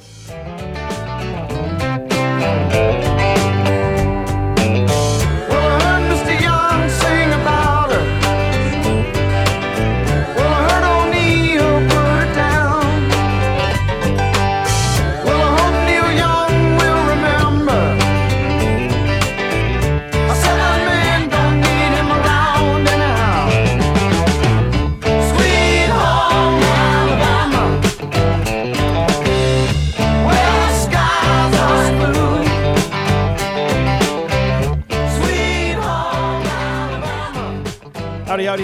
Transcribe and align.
Well, 0.00 0.59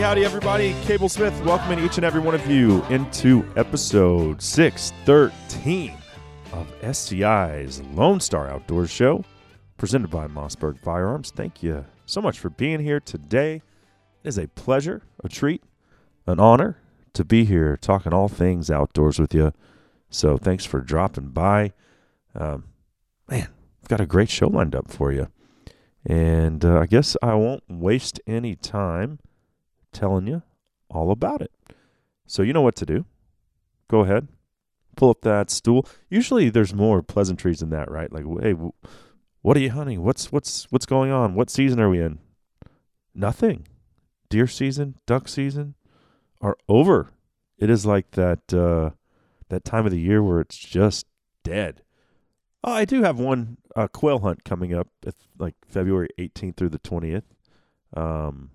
Howdy, 0.06 0.24
everybody. 0.24 0.72
Cable 0.82 1.08
Smith 1.08 1.34
welcoming 1.44 1.84
each 1.84 1.96
and 1.96 2.04
every 2.04 2.20
one 2.20 2.36
of 2.36 2.46
you 2.48 2.80
into 2.84 3.44
episode 3.56 4.40
613 4.40 5.96
of 6.52 6.72
SCI's 6.80 7.82
Lone 7.92 8.20
Star 8.20 8.48
Outdoors 8.48 8.88
Show, 8.88 9.24
presented 9.78 10.08
by 10.08 10.28
Mossberg 10.28 10.78
Firearms. 10.78 11.32
Thank 11.32 11.60
you 11.60 11.84
so 12.04 12.20
much 12.20 12.38
for 12.38 12.50
being 12.50 12.78
here 12.78 13.00
today. 13.00 13.62
It 14.22 14.28
is 14.28 14.38
a 14.38 14.46
pleasure, 14.46 15.02
a 15.24 15.28
treat, 15.28 15.64
an 16.28 16.38
honor 16.38 16.78
to 17.14 17.24
be 17.24 17.44
here 17.44 17.76
talking 17.76 18.14
all 18.14 18.28
things 18.28 18.70
outdoors 18.70 19.18
with 19.18 19.34
you. 19.34 19.52
So 20.08 20.36
thanks 20.36 20.64
for 20.64 20.80
dropping 20.80 21.30
by. 21.30 21.72
Um, 22.32 22.66
man, 23.28 23.48
I've 23.82 23.88
got 23.88 24.00
a 24.00 24.06
great 24.06 24.30
show 24.30 24.46
lined 24.46 24.76
up 24.76 24.88
for 24.88 25.10
you. 25.10 25.26
And 26.04 26.64
uh, 26.64 26.78
I 26.78 26.86
guess 26.86 27.16
I 27.20 27.34
won't 27.34 27.64
waste 27.68 28.20
any 28.28 28.54
time 28.54 29.18
telling 29.96 30.26
you 30.26 30.42
all 30.90 31.10
about 31.10 31.40
it. 31.40 31.50
So 32.26 32.42
you 32.42 32.52
know 32.52 32.62
what 32.62 32.76
to 32.76 32.86
do. 32.86 33.06
Go 33.88 34.00
ahead, 34.00 34.28
pull 34.96 35.10
up 35.10 35.22
that 35.22 35.50
stool. 35.50 35.86
Usually 36.10 36.50
there's 36.50 36.74
more 36.74 37.02
pleasantries 37.02 37.60
than 37.60 37.70
that, 37.70 37.90
right? 37.90 38.12
Like, 38.12 38.24
hey, 38.42 38.54
what 39.42 39.56
are 39.56 39.60
you 39.60 39.70
hunting? 39.70 40.02
What's 40.02 40.32
what's 40.32 40.64
what's 40.70 40.86
going 40.86 41.10
on? 41.10 41.34
What 41.34 41.50
season 41.50 41.80
are 41.80 41.88
we 41.88 42.00
in? 42.00 42.18
Nothing. 43.14 43.66
Deer 44.28 44.48
season, 44.48 44.96
duck 45.06 45.28
season 45.28 45.74
are 46.40 46.56
over. 46.68 47.12
It 47.58 47.70
is 47.70 47.86
like 47.86 48.10
that 48.12 48.52
uh, 48.52 48.90
that 49.48 49.64
time 49.64 49.86
of 49.86 49.92
the 49.92 50.00
year 50.00 50.22
where 50.22 50.40
it's 50.40 50.58
just 50.58 51.06
dead. 51.44 51.82
Oh, 52.64 52.72
I 52.72 52.84
do 52.84 53.02
have 53.04 53.20
one 53.20 53.58
uh, 53.76 53.86
quail 53.86 54.18
hunt 54.18 54.44
coming 54.44 54.74
up, 54.74 54.88
at, 55.06 55.14
like 55.38 55.54
February 55.68 56.08
18th 56.18 56.56
through 56.56 56.70
the 56.70 56.80
20th. 56.80 57.22
Um, 57.96 58.50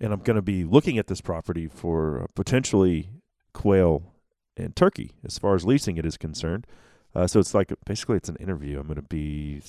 and 0.00 0.12
I'm 0.12 0.20
going 0.20 0.36
to 0.36 0.42
be 0.42 0.64
looking 0.64 0.98
at 0.98 1.06
this 1.06 1.20
property 1.20 1.66
for 1.66 2.22
uh, 2.22 2.26
potentially 2.34 3.10
quail 3.52 4.14
and 4.56 4.74
turkey 4.74 5.12
as 5.24 5.38
far 5.38 5.54
as 5.54 5.64
leasing 5.64 5.96
it 5.96 6.06
is 6.06 6.16
concerned. 6.16 6.66
Uh, 7.14 7.26
so 7.26 7.40
it's 7.40 7.54
like 7.54 7.72
basically 7.84 8.16
it's 8.16 8.28
an 8.28 8.36
interview. 8.36 8.78
I'm 8.78 8.86
going 8.86 8.96
to 8.96 9.02
be 9.02 9.62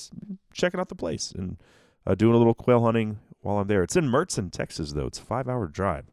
checking 0.53 0.79
out 0.79 0.89
the 0.89 0.95
place 0.95 1.31
and 1.31 1.57
uh, 2.05 2.15
doing 2.15 2.35
a 2.35 2.37
little 2.37 2.53
quail 2.53 2.83
hunting 2.83 3.19
while 3.41 3.57
I'm 3.57 3.67
there. 3.67 3.83
It's 3.83 3.95
in 3.95 4.09
Mertzon, 4.09 4.51
Texas, 4.51 4.93
though. 4.93 5.07
It's 5.07 5.19
a 5.19 5.23
five 5.23 5.47
hour 5.47 5.67
drive. 5.67 6.05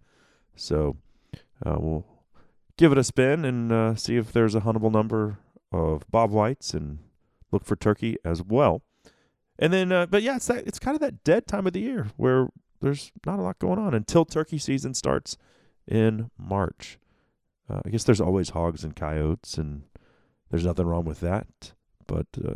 So 0.55 0.97
uh, 1.64 1.77
we'll 1.78 2.06
give 2.77 2.92
it 2.92 2.98
a 2.98 3.05
spin 3.05 3.44
and 3.44 3.72
uh, 3.72 3.94
see 3.97 4.17
if 4.17 4.33
there's 4.33 4.55
a 4.55 4.61
huntable 4.61 4.92
number 4.92 5.39
of 5.72 6.09
bob 6.11 6.31
whites 6.31 6.75
and 6.75 6.98
look 7.50 7.64
for 7.64 7.77
turkey 7.77 8.17
as 8.25 8.42
well. 8.42 8.83
And 9.59 9.72
then, 9.72 9.91
uh, 9.91 10.06
but 10.06 10.22
yeah, 10.22 10.37
it's 10.37 10.47
that 10.47 10.67
it's 10.67 10.78
kind 10.78 10.94
of 10.94 11.00
that 11.00 11.25
dead 11.25 11.47
time 11.47 11.67
of 11.67 11.72
the 11.72 11.81
year 11.81 12.09
where 12.17 12.48
there's 12.80 13.12
not 13.24 13.38
a 13.38 13.42
lot 13.42 13.58
going 13.58 13.78
on 13.78 13.94
until 13.94 14.25
turkey 14.25 14.59
season 14.59 14.94
starts 14.94 15.37
in 15.87 16.31
March. 16.38 16.98
Uh, 17.69 17.81
I 17.84 17.91
guess 17.91 18.04
there's 18.04 18.20
always 18.20 18.50
hogs 18.50 18.84
and 18.84 18.94
coyotes, 18.94 19.59
and 19.59 19.82
there's 20.50 20.64
nothing 20.64 20.86
wrong 20.86 21.04
with 21.04 21.20
that. 21.20 21.72
But 22.06 22.26
uh, 22.44 22.54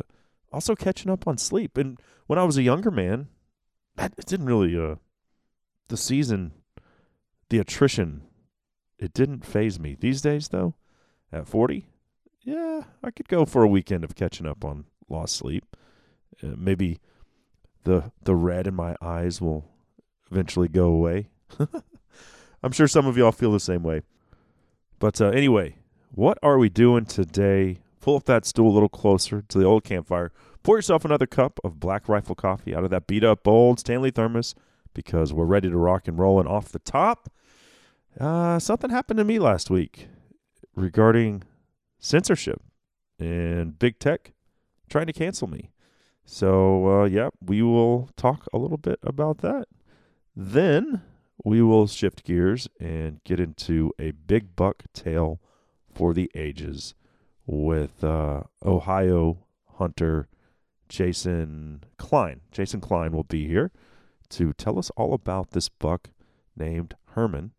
also 0.53 0.75
catching 0.75 1.11
up 1.11 1.27
on 1.27 1.39
sleep. 1.39 1.77
And 1.77 1.99
when 2.27 2.39
I 2.39 2.45
was 2.45 2.57
a 2.57 2.63
younger 2.63 2.91
man, 2.91 3.29
that 3.97 4.15
it 4.17 4.27
didn't 4.27 4.47
really 4.47 4.77
uh, 4.79 4.97
the 5.89 5.97
season, 5.97 6.53
the 7.49 7.59
attrition, 7.59 8.23
it 8.99 9.13
didn't 9.13 9.45
faze 9.45 9.81
me. 9.81 9.97
These 9.99 10.21
days, 10.21 10.49
though, 10.49 10.75
at 11.33 11.49
40, 11.49 11.87
yeah, 12.43 12.83
I 13.03 13.11
could 13.11 13.29
go 13.29 13.45
for 13.45 13.63
a 13.63 13.69
weekend 13.69 14.05
of 14.05 14.15
catching 14.15 14.47
up 14.47 14.65
on 14.65 14.85
lost 15.09 15.37
sleep. 15.37 15.77
Uh, 16.43 16.55
maybe 16.57 17.01
the 17.85 18.13
the 18.23 18.35
red 18.35 18.67
in 18.67 18.75
my 18.75 18.95
eyes 19.01 19.41
will 19.41 19.69
eventually 20.31 20.69
go 20.69 20.87
away. 20.87 21.29
I'm 22.63 22.73
sure 22.73 22.87
some 22.87 23.07
of 23.07 23.17
y'all 23.17 23.33
feel 23.33 23.53
the 23.53 23.61
same 23.61 23.83
way. 23.83 24.03
But 24.99 25.21
uh, 25.21 25.29
anyway, 25.29 25.77
what 26.13 26.39
are 26.43 26.59
we 26.59 26.69
doing 26.69 27.07
today? 27.07 27.79
Pull 28.01 28.17
up 28.17 28.25
that 28.25 28.45
stool 28.45 28.71
a 28.71 28.75
little 28.75 28.89
closer 28.89 29.43
to 29.49 29.59
the 29.59 29.65
old 29.65 29.85
campfire. 29.85 30.33
Pour 30.63 30.77
yourself 30.77 31.05
another 31.05 31.27
cup 31.27 31.59
of 31.65 31.81
Black 31.81 32.09
Rifle 32.09 32.35
coffee 32.35 32.75
out 32.75 32.85
of 32.85 32.91
that 32.91 33.07
beat 33.07 33.25
up 33.25 33.49
old 33.49 33.81
Stanley 33.81 34.11
thermos 34.11 34.55
because 34.93 35.33
we're 35.33 35.45
ready 35.45 35.71
to 35.71 35.77
rock 35.77 36.07
and 36.07 36.19
roll. 36.19 36.39
And 36.39 36.49
off 36.49 36.69
the 36.69 36.79
top, 36.79 37.33
uh, 38.19 38.59
something 38.59 38.91
happened 38.91 39.19
to 39.19 39.25
me 39.25 39.39
last 39.39 39.71
week 39.71 40.09
regarding 40.75 41.45
censorship 41.99 42.63
and 43.19 43.79
big 43.79 43.99
tech 43.99 44.33
trying 44.89 45.07
to 45.07 45.13
cancel 45.13 45.49
me. 45.49 45.71
So, 46.25 47.03
uh, 47.03 47.05
yeah, 47.07 47.31
we 47.41 47.63
will 47.63 48.11
talk 48.17 48.47
a 48.53 48.59
little 48.59 48.77
bit 48.77 48.99
about 49.03 49.39
that. 49.39 49.67
Then 50.35 51.03
we 51.45 51.63
will 51.63 51.87
shift 51.87 52.25
gears 52.25 52.69
and 52.79 53.23
get 53.25 53.41
into 53.41 53.93
a 53.99 54.13
big 54.13 54.57
buck 54.57 54.85
tale 54.93 55.41
for 55.93 56.13
the 56.15 56.31
ages 56.35 56.95
with 57.47 58.05
uh, 58.05 58.43
Ohio 58.65 59.39
hunter 59.79 60.29
Jason 60.89 61.85
Klein. 61.99 62.41
Jason 62.51 62.81
Klein 62.81 63.13
will 63.13 63.25
be 63.25 63.47
here 63.47 63.71
to 64.31 64.53
tell 64.53 64.79
us 64.79 64.91
all 64.97 65.15
about 65.15 65.51
this 65.51 65.69
buck 65.69 66.11
named 66.57 66.95
Herman. 67.15 67.53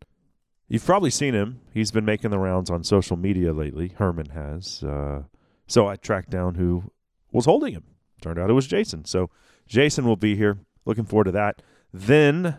You've 0.68 0.86
probably 0.86 1.10
seen 1.10 1.34
him. 1.34 1.60
He's 1.74 1.90
been 1.90 2.04
making 2.04 2.30
the 2.30 2.38
rounds 2.38 2.70
on 2.70 2.84
social 2.84 3.16
media 3.16 3.52
lately. 3.52 3.94
Herman 3.98 4.30
has. 4.30 4.82
Uh, 4.82 5.24
so 5.66 5.86
I 5.86 5.96
tracked 5.96 6.30
down 6.30 6.54
who 6.54 6.84
was 7.30 7.44
holding 7.44 7.74
him. 7.74 7.84
Turned 8.22 8.38
out 8.38 8.48
it 8.48 8.54
was 8.54 8.66
Jason. 8.66 9.04
So 9.04 9.28
Jason 9.66 10.06
will 10.06 10.16
be 10.16 10.36
here. 10.36 10.58
Looking 10.84 11.04
forward 11.04 11.24
to 11.24 11.32
that. 11.32 11.60
Then 11.92 12.56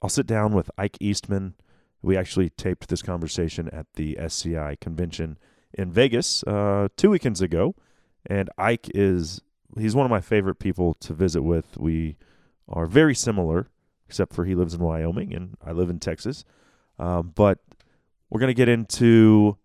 I'll 0.00 0.08
sit 0.08 0.26
down 0.26 0.54
with 0.54 0.70
Ike 0.78 0.96
Eastman. 1.00 1.54
We 2.02 2.16
actually 2.16 2.50
taped 2.50 2.88
this 2.88 3.02
conversation 3.02 3.68
at 3.70 3.86
the 3.94 4.18
SCI 4.18 4.76
convention 4.80 5.38
in 5.72 5.90
Vegas 5.90 6.42
uh, 6.44 6.88
two 6.96 7.10
weekends 7.10 7.40
ago. 7.40 7.74
And 8.26 8.48
Ike 8.56 8.90
is, 8.94 9.42
he's 9.78 9.94
one 9.94 10.06
of 10.06 10.10
my 10.10 10.20
favorite 10.20 10.58
people 10.58 10.94
to 11.00 11.12
visit 11.12 11.42
with. 11.42 11.76
We 11.76 12.16
are 12.68 12.86
very 12.86 13.14
similar, 13.14 13.68
except 14.06 14.32
for 14.32 14.44
he 14.44 14.54
lives 14.54 14.74
in 14.74 14.80
Wyoming 14.80 15.34
and 15.34 15.56
I 15.64 15.72
live 15.72 15.90
in 15.90 15.98
Texas. 15.98 16.44
Um, 16.98 17.32
but 17.34 17.58
we're 18.30 18.40
going 18.40 18.48
to 18.48 18.54
get 18.54 18.68
into 18.68 19.58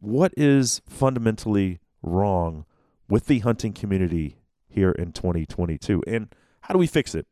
what 0.00 0.32
is 0.36 0.82
fundamentally 0.88 1.80
wrong 2.02 2.64
with 3.08 3.26
the 3.26 3.40
hunting 3.40 3.72
community 3.72 4.38
here 4.68 4.90
in 4.90 5.12
2022 5.12 6.02
and 6.06 6.34
how 6.62 6.72
do 6.72 6.78
we 6.78 6.86
fix 6.86 7.14
it? 7.14 7.26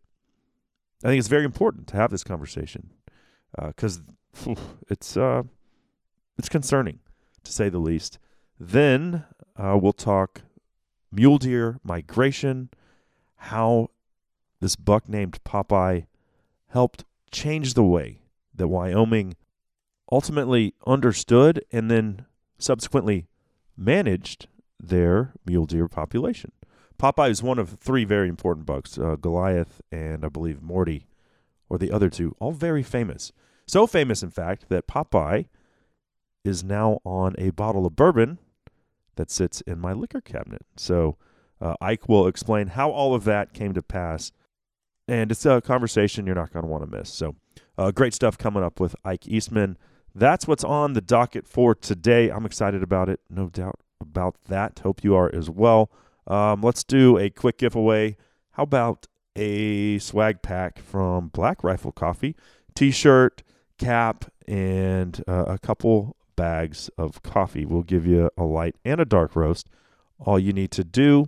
I 1.04 1.08
think 1.08 1.18
it's 1.18 1.28
very 1.28 1.44
important 1.44 1.86
to 1.88 1.96
have 1.96 2.10
this 2.10 2.24
conversation 2.24 2.90
because 3.56 4.00
it's 4.88 5.16
uh, 5.16 5.42
it's 6.38 6.48
concerning 6.48 7.00
to 7.42 7.52
say 7.52 7.68
the 7.68 7.78
least. 7.78 8.18
Then 8.58 9.24
uh, 9.56 9.78
we'll 9.80 9.92
talk 9.92 10.42
mule 11.12 11.36
deer 11.36 11.78
migration, 11.84 12.70
how 13.36 13.90
this 14.60 14.76
buck 14.76 15.08
named 15.08 15.38
Popeye 15.44 16.06
helped 16.68 17.04
change 17.30 17.74
the 17.74 17.84
way 17.84 18.22
that 18.54 18.68
Wyoming 18.68 19.36
ultimately 20.10 20.74
understood 20.86 21.62
and 21.70 21.90
then 21.90 22.24
subsequently 22.58 23.26
managed 23.76 24.46
their 24.80 25.34
mule 25.44 25.66
deer 25.66 25.86
population. 25.86 26.52
Popeye 26.98 27.30
is 27.30 27.42
one 27.42 27.58
of 27.58 27.70
three 27.80 28.04
very 28.04 28.28
important 28.28 28.66
bucks 28.66 28.98
uh, 28.98 29.16
Goliath 29.16 29.80
and 29.90 30.24
I 30.24 30.28
believe 30.28 30.62
Morty, 30.62 31.06
or 31.68 31.78
the 31.78 31.90
other 31.90 32.08
two, 32.08 32.36
all 32.38 32.52
very 32.52 32.82
famous. 32.82 33.32
So 33.66 33.86
famous, 33.86 34.22
in 34.22 34.30
fact, 34.30 34.68
that 34.68 34.86
Popeye 34.86 35.46
is 36.44 36.62
now 36.62 37.00
on 37.04 37.34
a 37.38 37.50
bottle 37.50 37.86
of 37.86 37.96
bourbon 37.96 38.38
that 39.16 39.30
sits 39.30 39.60
in 39.62 39.78
my 39.78 39.92
liquor 39.92 40.20
cabinet. 40.20 40.62
So 40.76 41.16
uh, 41.60 41.74
Ike 41.80 42.08
will 42.08 42.26
explain 42.26 42.68
how 42.68 42.90
all 42.90 43.14
of 43.14 43.24
that 43.24 43.54
came 43.54 43.72
to 43.74 43.82
pass. 43.82 44.32
And 45.08 45.30
it's 45.30 45.46
a 45.46 45.60
conversation 45.60 46.26
you're 46.26 46.34
not 46.34 46.52
going 46.52 46.64
to 46.64 46.70
want 46.70 46.90
to 46.90 46.98
miss. 46.98 47.10
So 47.10 47.36
uh, 47.78 47.90
great 47.90 48.14
stuff 48.14 48.38
coming 48.38 48.62
up 48.62 48.80
with 48.80 48.96
Ike 49.04 49.26
Eastman. 49.26 49.78
That's 50.14 50.46
what's 50.46 50.64
on 50.64 50.92
the 50.92 51.00
docket 51.00 51.46
for 51.46 51.74
today. 51.74 52.30
I'm 52.30 52.46
excited 52.46 52.82
about 52.82 53.08
it, 53.08 53.20
no 53.28 53.48
doubt 53.48 53.80
about 54.00 54.36
that. 54.48 54.80
Hope 54.82 55.02
you 55.02 55.14
are 55.14 55.34
as 55.34 55.50
well. 55.50 55.90
Um, 56.26 56.62
let's 56.62 56.84
do 56.84 57.18
a 57.18 57.30
quick 57.30 57.58
giveaway. 57.58 58.16
How 58.52 58.62
about 58.62 59.06
a 59.36 59.98
swag 59.98 60.42
pack 60.42 60.78
from 60.78 61.28
Black 61.28 61.62
Rifle 61.64 61.92
Coffee? 61.92 62.36
T 62.74 62.90
shirt, 62.90 63.42
cap, 63.78 64.26
and 64.46 65.22
uh, 65.26 65.44
a 65.46 65.58
couple 65.58 66.16
bags 66.36 66.90
of 66.98 67.22
coffee. 67.22 67.64
We'll 67.64 67.82
give 67.82 68.06
you 68.06 68.30
a 68.36 68.44
light 68.44 68.76
and 68.84 69.00
a 69.00 69.04
dark 69.04 69.36
roast. 69.36 69.68
All 70.18 70.38
you 70.38 70.52
need 70.52 70.70
to 70.72 70.84
do, 70.84 71.26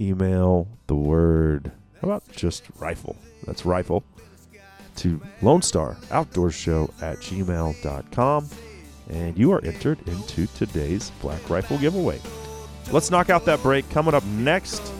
email 0.00 0.68
the 0.86 0.96
word, 0.96 1.72
how 2.00 2.08
about 2.08 2.30
just 2.32 2.64
rifle? 2.78 3.16
That's 3.44 3.64
rifle 3.64 4.04
to 4.96 5.20
Lone 5.42 5.62
Star 5.62 5.96
Outdoor 6.10 6.50
Show 6.50 6.90
at 7.00 7.18
gmail.com. 7.18 8.48
And 9.08 9.38
you 9.38 9.52
are 9.52 9.64
entered 9.64 10.06
into 10.08 10.46
today's 10.48 11.10
Black 11.20 11.48
Rifle 11.48 11.78
giveaway. 11.78 12.20
Let's 12.92 13.10
knock 13.10 13.30
out 13.30 13.44
that 13.46 13.62
break. 13.62 13.88
Coming 13.90 14.14
up 14.14 14.24
next, 14.24 14.92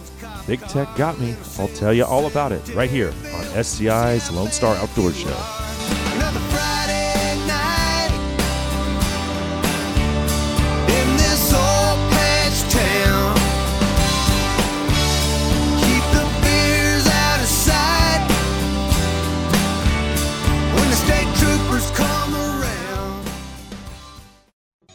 Big 0.47 0.61
Tech 0.61 0.89
Got 0.97 1.19
Me. 1.21 1.35
I'll 1.59 1.69
tell 1.69 1.93
you 1.93 2.05
all 2.05 2.27
about 2.27 2.53
it 2.53 2.75
right 2.75 2.91
here 2.91 3.13
on 3.35 3.65
SCI's 3.65 4.31
Lone 4.31 4.51
Star 4.51 4.75
Outdoor 4.77 5.13
Show. 5.13 5.66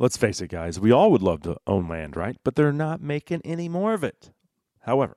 Let's 0.00 0.16
face 0.16 0.40
it, 0.40 0.48
guys, 0.48 0.80
we 0.80 0.90
all 0.92 1.10
would 1.10 1.20
love 1.20 1.42
to 1.42 1.58
own 1.66 1.86
land, 1.86 2.16
right? 2.16 2.38
But 2.42 2.54
they're 2.54 2.72
not 2.72 3.02
making 3.02 3.42
any 3.44 3.68
more 3.68 3.92
of 3.92 4.02
it. 4.02 4.30
However, 4.84 5.14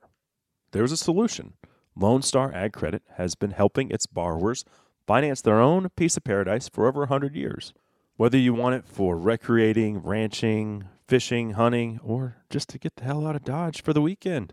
there's 0.72 0.92
a 0.92 0.98
solution. 0.98 1.54
Lone 1.96 2.20
Star 2.20 2.52
Ag 2.52 2.74
Credit 2.74 3.02
has 3.16 3.34
been 3.34 3.52
helping 3.52 3.90
its 3.90 4.04
borrowers 4.04 4.62
finance 5.06 5.40
their 5.40 5.58
own 5.58 5.88
piece 5.96 6.18
of 6.18 6.24
paradise 6.24 6.68
for 6.68 6.86
over 6.86 7.00
100 7.00 7.34
years. 7.34 7.72
Whether 8.18 8.36
you 8.36 8.52
want 8.52 8.74
it 8.74 8.84
for 8.84 9.16
recreating, 9.16 10.02
ranching, 10.02 10.84
fishing, 11.08 11.52
hunting, 11.52 11.98
or 12.04 12.36
just 12.50 12.68
to 12.68 12.78
get 12.78 12.96
the 12.96 13.04
hell 13.04 13.26
out 13.26 13.36
of 13.36 13.44
Dodge 13.44 13.82
for 13.82 13.94
the 13.94 14.02
weekend, 14.02 14.52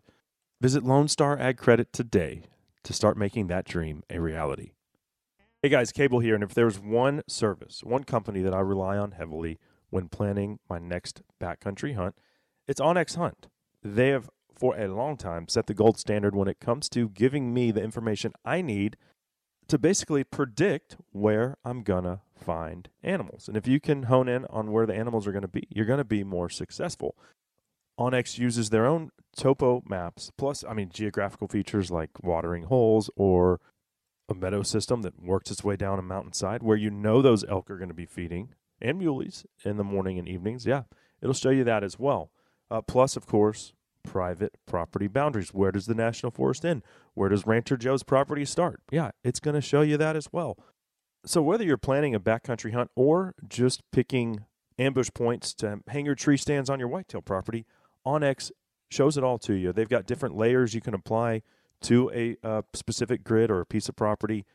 visit 0.62 0.86
Lone 0.86 1.10
Star 1.10 1.38
Ag 1.38 1.58
Credit 1.58 1.92
today 1.92 2.44
to 2.86 2.94
start 2.94 3.18
making 3.18 3.48
that 3.48 3.66
dream 3.66 4.02
a 4.10 4.20
reality. 4.20 4.72
Hey 5.62 5.68
guys, 5.68 5.92
Cable 5.92 6.20
here, 6.20 6.36
and 6.36 6.44
if 6.44 6.54
there's 6.54 6.80
one 6.80 7.22
service, 7.28 7.84
one 7.84 8.06
company 8.06 8.42
that 8.44 8.54
I 8.54 8.62
rely 8.62 8.98
on 8.98 9.12
heavily 9.12 9.60
when 9.92 10.10
planning 10.10 10.58
my 10.68 10.80
next 10.80 11.22
backcountry 11.40 11.96
hunt, 11.96 12.16
it's 12.68 12.82
onX 12.82 13.16
Hunt. 13.16 13.48
They 13.84 14.10
have 14.10 14.30
for 14.56 14.76
a 14.78 14.88
long 14.88 15.18
time 15.18 15.48
set 15.48 15.68
the 15.68 15.74
gold 15.74 16.00
standard 16.00 16.36
when 16.36 16.48
it 16.48 16.60
comes 16.60 16.90
to 16.90 17.10
giving 17.10 17.54
me 17.54 17.72
the 17.72 17.84
information 17.84 18.34
I 18.44 18.62
need 18.62 18.98
to 19.68 19.78
basically 19.78 20.24
predict 20.24 20.98
where 21.12 21.58
I'm 21.64 21.84
gonna 21.84 22.22
find 22.36 22.90
animals. 23.04 23.48
And 23.48 23.56
if 23.56 23.68
you 23.68 23.80
can 23.80 24.04
hone 24.04 24.28
in 24.28 24.46
on 24.46 24.72
where 24.72 24.86
the 24.86 24.96
animals 24.96 25.28
are 25.28 25.32
gonna 25.32 25.48
be, 25.48 25.68
you're 25.70 25.86
gonna 25.86 26.04
be 26.04 26.24
more 26.24 26.50
successful. 26.50 27.16
onX 28.00 28.38
uses 28.38 28.70
their 28.70 28.86
own 28.86 29.12
topo 29.36 29.84
maps, 29.88 30.32
plus, 30.38 30.64
I 30.68 30.74
mean, 30.74 30.90
geographical 30.92 31.48
features 31.48 31.92
like 31.92 32.24
watering 32.24 32.64
holes 32.64 33.10
or 33.16 33.60
a 34.30 34.34
meadow 34.34 34.64
system 34.64 35.02
that 35.02 35.22
works 35.22 35.52
its 35.52 35.64
way 35.64 35.76
down 35.76 36.00
a 36.00 36.02
mountainside 36.02 36.64
where 36.64 36.78
you 36.78 36.90
know 36.90 37.22
those 37.22 37.44
elk 37.46 37.70
are 37.70 37.78
going 37.78 37.90
to 37.90 37.94
be 37.94 38.06
feeding 38.06 38.54
and 38.82 39.00
muleys 39.00 39.46
in 39.64 39.78
the 39.78 39.84
morning 39.84 40.18
and 40.20 40.28
evenings. 40.28 40.66
Yeah, 40.66 40.84
it'll 41.22 41.34
show 41.34 41.50
you 41.50 41.64
that 41.64 41.84
as 41.84 42.00
well. 42.00 42.32
Uh, 42.70 42.82
plus, 42.82 43.16
of 43.16 43.26
course, 43.26 43.74
private 44.04 44.58
property 44.66 45.08
boundaries. 45.08 45.54
Where 45.54 45.72
does 45.72 45.86
the 45.86 45.96
national 45.96 46.32
forest 46.32 46.66
end? 46.66 46.84
Where 47.14 47.30
does 47.30 47.46
Rancher 47.46 47.78
Joe's 47.78 48.04
property 48.04 48.46
start? 48.46 48.82
Yeah, 48.92 49.12
it's 49.24 49.40
going 49.40 49.56
to 49.56 49.62
show 49.62 49.82
you 49.82 49.98
that 49.98 50.16
as 50.16 50.30
well. 50.32 50.58
So, 51.26 51.42
whether 51.42 51.64
you're 51.64 51.78
planning 51.78 52.16
a 52.16 52.20
backcountry 52.20 52.74
hunt 52.74 52.90
or 52.96 53.36
just 53.48 53.82
picking 53.92 54.46
ambush 54.80 55.10
points 55.14 55.54
to 55.56 55.82
hang 55.88 56.06
your 56.06 56.16
tree 56.16 56.38
stands 56.38 56.70
on 56.70 56.80
your 56.80 56.88
whitetail 56.88 57.22
property, 57.22 57.66
onX 58.06 58.52
shows 58.90 59.18
it 59.18 59.24
all 59.24 59.38
to 59.40 59.54
you. 59.54 59.72
They've 59.72 59.88
got 59.88 60.06
different 60.06 60.36
layers 60.36 60.74
you 60.74 60.82
can 60.82 60.94
apply 60.94 61.44
to 61.84 62.12
a 62.14 62.38
uh, 62.44 62.62
specific 62.74 63.24
grid 63.24 63.50
or 63.52 63.62
a 63.62 63.66
piece 63.66 63.90
of 63.90 63.96
property. 63.96 64.46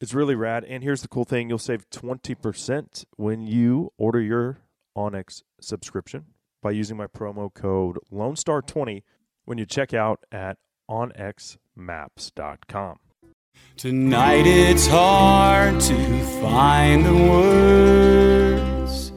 It's 0.00 0.14
really 0.14 0.36
rad. 0.36 0.64
And 0.64 0.82
here's 0.82 1.02
the 1.02 1.08
cool 1.08 1.24
thing 1.24 1.48
you'll 1.48 1.58
save 1.58 1.88
20% 1.90 3.04
when 3.16 3.46
you 3.46 3.92
order 3.98 4.20
your 4.20 4.58
onX 4.96 5.42
subscription 5.60 6.26
by 6.62 6.70
using 6.70 6.96
my 6.96 7.06
promo 7.06 7.52
code 7.52 7.98
Lone 8.10 8.36
Star 8.36 8.62
20 8.62 9.04
when 9.44 9.58
you 9.58 9.66
check 9.66 9.92
out 9.94 10.24
at 10.30 10.58
onxmaps.com. 10.90 12.98
Tonight 13.76 14.46
it's 14.46 14.86
hard 14.86 15.80
to 15.80 16.24
find 16.40 17.04
the 17.04 17.14
words 17.14 19.12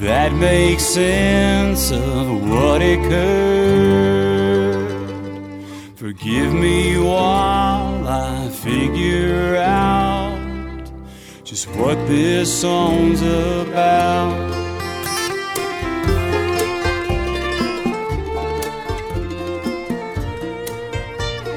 that 0.00 0.32
make 0.32 0.80
sense 0.80 1.90
of 1.90 2.48
what 2.48 2.80
occurred. 2.82 3.93
Forgive 6.04 6.52
me 6.52 6.98
while 6.98 8.06
I 8.06 8.50
figure 8.50 9.56
out 9.56 10.38
just 11.44 11.66
what 11.76 11.94
this 12.06 12.60
song's 12.60 13.22
about. 13.22 14.50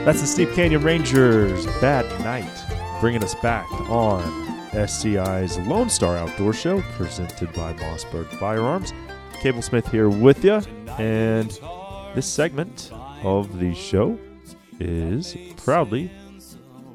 That's 0.05 0.21
the 0.21 0.27
Steep 0.27 0.53
Canyon 0.53 0.81
Rangers 0.81 1.65
Bad 1.81 2.05
Night, 2.21 3.01
bringing 3.01 3.25
us 3.25 3.35
back 3.35 3.69
on 3.89 4.23
SCI's 4.71 5.57
Lone 5.67 5.89
Star 5.89 6.15
Outdoor 6.15 6.53
Show, 6.53 6.81
presented 6.93 7.51
by 7.51 7.73
Mossberg 7.73 8.27
Firearms. 8.39 8.93
Cable 9.41 9.61
Smith 9.61 9.91
here 9.91 10.07
with 10.07 10.45
you, 10.45 10.61
and 10.97 11.49
this 12.15 12.25
segment 12.25 12.91
of 13.23 13.59
the 13.59 13.73
show 13.73 14.17
is 14.79 15.35
proudly 15.57 16.11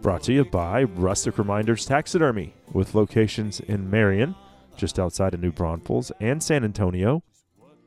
brought 0.03 0.23
to 0.25 0.33
you 0.33 0.45
by 0.45 0.83
Rustic 0.83 1.39
Reminders 1.39 1.87
Taxidermy, 1.87 2.55
with 2.73 2.95
locations 2.95 3.61
in 3.61 3.89
Marion, 3.89 4.35
just 4.77 4.99
outside 4.99 5.33
of 5.33 5.41
New 5.41 5.53
Braunfels, 5.53 6.11
and 6.21 6.43
San 6.43 6.65
Antonio. 6.65 7.23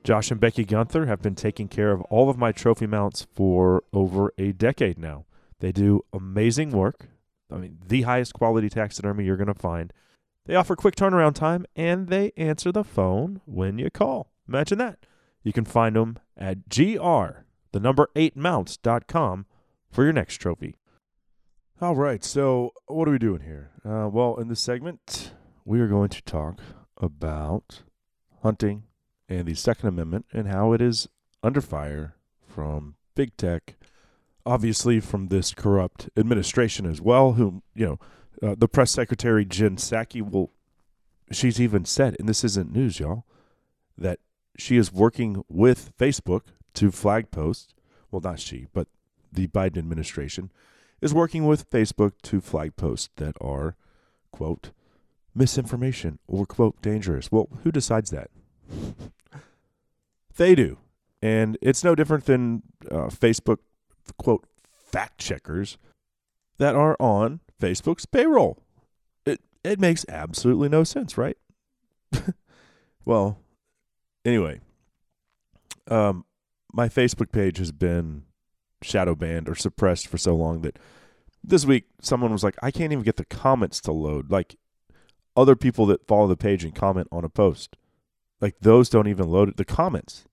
Josh 0.04 0.32
and 0.32 0.40
Becky 0.40 0.64
Gunther 0.64 1.08
have 1.08 1.22
been 1.22 1.36
taking 1.36 1.68
care 1.68 1.92
of 1.92 2.02
all 2.04 2.30
of 2.30 2.38
my 2.38 2.52
trophy 2.54 2.88
mounts 2.88 3.28
for 3.34 3.84
over 3.92 4.32
a 4.38 4.54
decade 4.54 4.98
now. 4.98 5.26
They 5.60 5.72
do 5.74 6.06
amazing 6.14 6.72
work. 6.72 7.08
I 7.52 7.58
mean, 7.58 7.80
the 7.86 8.04
highest 8.04 8.34
quality 8.34 8.70
taxidermy 8.70 9.26
you're 9.26 9.36
going 9.36 9.48
to 9.48 9.54
find. 9.54 9.92
They 10.46 10.56
offer 10.56 10.76
quick 10.76 10.96
turnaround 10.96 11.34
time 11.34 11.66
and 11.76 12.08
they 12.08 12.32
answer 12.38 12.72
the 12.72 12.84
phone 12.84 13.42
when 13.46 13.78
you 13.78 13.90
call. 13.90 14.32
Imagine 14.48 14.78
that. 14.78 15.00
You 15.44 15.52
can 15.52 15.66
find 15.66 15.96
them 15.96 16.20
at 16.38 16.70
gr, 16.70 17.42
the 17.72 17.80
number 17.80 18.10
8 18.16 18.38
mounts.com 18.38 19.48
for 19.96 20.04
your 20.04 20.12
next 20.12 20.38
trophy. 20.38 20.76
All 21.80 21.96
right, 21.96 22.22
so 22.22 22.74
what 22.88 23.08
are 23.08 23.12
we 23.12 23.18
doing 23.18 23.42
here? 23.42 23.72
Uh, 23.86 24.10
well, 24.10 24.36
in 24.36 24.50
this 24.50 24.60
segment, 24.60 25.32
we 25.64 25.80
are 25.80 25.88
going 25.88 26.10
to 26.10 26.22
talk 26.24 26.60
about 26.98 27.84
hunting 28.44 28.84
and 29.30 29.48
the 29.48 29.56
Second 29.56 29.88
Amendment 29.88 30.26
and 30.34 30.50
how 30.50 30.74
it 30.74 30.82
is 30.82 31.08
under 31.42 31.62
fire 31.62 32.16
from 32.46 32.96
big 33.16 33.38
tech, 33.38 33.76
obviously 34.46 35.00
from 35.00 35.30
this 35.30 35.54
corrupt 35.54 36.10
administration 36.18 36.86
as 36.86 37.00
well. 37.00 37.34
Whom 37.34 37.64
you 37.74 37.86
know, 37.86 38.00
uh, 38.50 38.56
the 38.58 38.68
press 38.68 38.92
secretary 38.92 39.46
Jen 39.46 39.78
Psaki 39.78 40.22
will. 40.22 40.52
She's 41.32 41.60
even 41.60 41.86
said, 41.86 42.18
and 42.20 42.28
this 42.30 42.44
isn't 42.44 42.72
news, 42.72 43.00
y'all, 43.00 43.26
that 43.98 44.20
she 44.58 44.76
is 44.76 44.92
working 44.92 45.44
with 45.48 45.96
Facebook 45.98 46.42
to 46.74 46.92
flag 46.92 47.32
posts. 47.32 47.74
Well, 48.12 48.22
not 48.22 48.40
she, 48.40 48.68
but 48.74 48.88
the 49.36 49.48
Biden 49.48 49.78
administration 49.78 50.52
is 51.02 51.14
working 51.14 51.46
with 51.46 51.70
Facebook 51.70 52.14
to 52.24 52.42
flag 52.42 52.76
posts 52.76 53.10
that 53.18 53.36
are, 53.40 53.76
quote, 54.32 54.72
misinformation 55.34 56.20
or, 56.28 56.46
quote, 56.46 56.82
dangerous. 56.82 57.32
Well, 57.32 57.50
who 57.64 57.72
decides 57.72 58.10
that? 58.12 58.30
they 60.38 60.56
do. 60.56 60.78
And 61.22 61.58
it's 61.62 61.84
no 61.84 61.96
different 61.96 62.26
than 62.26 62.64
uh, 62.90 63.08
Facebook, 63.08 63.58
quote, 64.18 64.46
fact 64.68 65.18
checkers 65.18 65.78
that 66.58 66.76
are 66.76 66.96
on 67.00 67.42
Facebook's 67.62 68.06
payroll. 68.06 68.60
It, 69.26 69.42
it 69.64 69.80
makes 69.80 70.06
absolutely 70.08 70.70
no 70.70 70.84
sense, 70.84 71.18
right? 71.18 71.38
well, 73.06 73.40
anyway, 74.24 74.62
um, 75.90 76.26
my 76.72 76.90
Facebook 76.90 77.32
page 77.32 77.58
has 77.58 77.72
been 77.72 78.24
shadow 78.86 79.16
banned 79.16 79.50
or 79.50 79.56
suppressed 79.56 80.08
for 80.08 80.18
so 80.18 80.36
long 80.36 80.62
that 80.62 80.80
this 81.44 81.66
week 81.66 81.86
someone 82.02 82.32
was 82.32 82.44
like, 82.44 82.56
I 82.62 82.72
can't 82.72 82.92
even 82.92 83.04
get 83.04 83.18
the 83.18 83.26
comments 83.26 83.80
to 83.82 83.92
load. 83.92 84.32
Like 84.32 84.56
other 85.36 85.56
people 85.56 85.86
that 85.88 86.08
follow 86.08 86.28
the 86.28 86.38
page 86.38 86.64
and 86.64 86.74
comment 86.74 87.08
on 87.12 87.24
a 87.24 87.30
post, 87.30 87.78
like 88.42 88.56
those 88.62 88.90
don't 88.90 89.08
even 89.08 89.30
load 89.30 89.56
the 89.58 89.66
comments. 89.66 90.26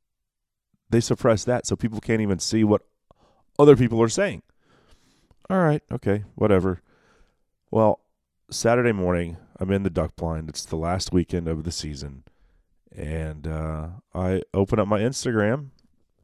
They 0.90 1.00
suppress 1.00 1.44
that 1.44 1.66
so 1.66 1.76
people 1.76 2.00
can't 2.00 2.20
even 2.20 2.38
see 2.38 2.64
what 2.64 2.82
other 3.58 3.76
people 3.76 4.00
are 4.02 4.08
saying. 4.08 4.42
All 5.50 5.58
right, 5.58 5.82
okay, 5.90 6.24
whatever. 6.34 6.82
Well, 7.70 8.00
Saturday 8.50 8.92
morning, 8.92 9.38
I'm 9.58 9.70
in 9.70 9.82
the 9.82 9.90
duck 9.90 10.16
blind. 10.16 10.48
It's 10.48 10.64
the 10.64 10.76
last 10.76 11.12
weekend 11.12 11.48
of 11.48 11.64
the 11.64 11.72
season. 11.72 12.24
And 12.94 13.46
uh, 13.46 13.88
I 14.14 14.42
open 14.52 14.78
up 14.78 14.88
my 14.88 15.00
Instagram 15.00 15.68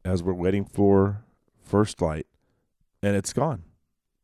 as 0.05 0.21
we're 0.21 0.33
waiting 0.33 0.65
for 0.65 1.23
first 1.69 2.01
light, 2.01 2.27
and 3.01 3.15
it's 3.15 3.33
gone. 3.33 3.63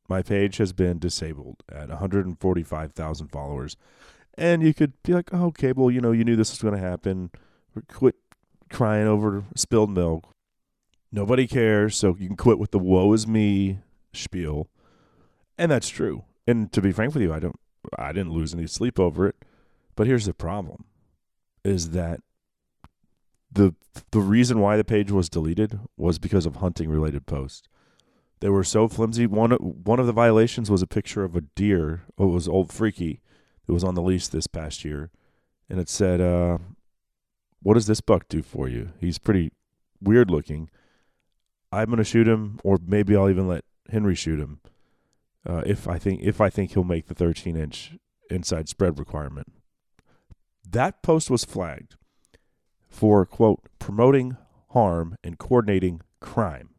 My 0.07 0.21
page 0.21 0.57
has 0.57 0.73
been 0.73 0.99
disabled 0.99 1.63
at 1.71 1.89
145,000 1.89 3.27
followers. 3.27 3.77
And 4.37 4.61
you 4.61 4.73
could 4.73 4.93
be 5.03 5.13
like, 5.13 5.33
oh, 5.33 5.51
Cable, 5.51 5.89
you 5.89 6.01
know, 6.01 6.11
you 6.11 6.23
knew 6.23 6.35
this 6.35 6.51
was 6.51 6.61
going 6.61 6.75
to 6.75 6.87
happen. 6.87 7.31
Quit 7.87 8.15
crying 8.69 9.07
over 9.07 9.45
spilled 9.55 9.91
milk. 9.91 10.29
Nobody 11.11 11.47
cares, 11.47 11.95
so 11.95 12.15
you 12.19 12.27
can 12.27 12.35
quit 12.35 12.59
with 12.59 12.71
the 12.71 12.79
woe 12.79 13.13
is 13.13 13.25
me 13.25 13.79
spiel. 14.13 14.67
And 15.57 15.71
that's 15.71 15.89
true. 15.89 16.25
And 16.45 16.71
to 16.73 16.81
be 16.81 16.91
frank 16.91 17.13
with 17.13 17.23
you, 17.23 17.33
I 17.33 17.39
don't 17.39 17.55
I 17.97 18.11
didn't 18.11 18.33
lose 18.33 18.53
any 18.53 18.67
sleep 18.67 18.99
over 18.99 19.27
it. 19.27 19.35
But 19.95 20.07
here's 20.07 20.25
the 20.25 20.33
problem 20.33 20.85
is 21.63 21.91
that 21.91 22.19
the 23.51 23.75
the 24.11 24.19
reason 24.19 24.59
why 24.59 24.77
the 24.77 24.83
page 24.83 25.11
was 25.11 25.29
deleted 25.29 25.79
was 25.97 26.19
because 26.19 26.45
of 26.45 26.57
hunting 26.57 26.89
related 26.89 27.25
posts. 27.25 27.67
They 28.39 28.49
were 28.49 28.63
so 28.63 28.87
flimsy. 28.87 29.25
One 29.25 29.51
one 29.51 29.99
of 29.99 30.07
the 30.07 30.13
violations 30.13 30.69
was 30.69 30.81
a 30.81 30.87
picture 30.87 31.23
of 31.23 31.35
a 31.35 31.41
deer. 31.41 32.03
It 32.17 32.25
was 32.25 32.47
old 32.47 32.71
freaky. 32.71 33.21
It 33.67 33.71
was 33.71 33.83
on 33.83 33.95
the 33.95 34.01
lease 34.01 34.27
this 34.27 34.47
past 34.47 34.85
year, 34.85 35.09
and 35.69 35.79
it 35.79 35.89
said, 35.89 36.21
uh, 36.21 36.59
"What 37.63 37.75
does 37.75 37.87
this 37.87 38.01
buck 38.01 38.27
do 38.27 38.43
for 38.43 38.67
you? 38.67 38.89
He's 38.99 39.17
pretty 39.17 39.51
weird 40.01 40.29
looking. 40.29 40.69
I'm 41.71 41.89
gonna 41.89 42.03
shoot 42.03 42.27
him, 42.27 42.59
or 42.63 42.77
maybe 42.85 43.15
I'll 43.15 43.29
even 43.29 43.47
let 43.47 43.65
Henry 43.89 44.15
shoot 44.15 44.39
him 44.39 44.59
uh, 45.45 45.63
if 45.65 45.87
I 45.87 45.97
think 45.97 46.21
if 46.21 46.41
I 46.41 46.49
think 46.49 46.71
he'll 46.71 46.83
make 46.83 47.07
the 47.07 47.15
13 47.15 47.55
inch 47.55 47.97
inside 48.29 48.67
spread 48.69 48.99
requirement." 48.99 49.51
That 50.67 51.01
post 51.01 51.29
was 51.29 51.45
flagged 51.45 51.95
for 52.95 53.25
quote 53.25 53.59
promoting 53.77 54.37
harm 54.69 55.17
and 55.21 55.37
coordinating 55.37 55.99
crime. 56.21 56.69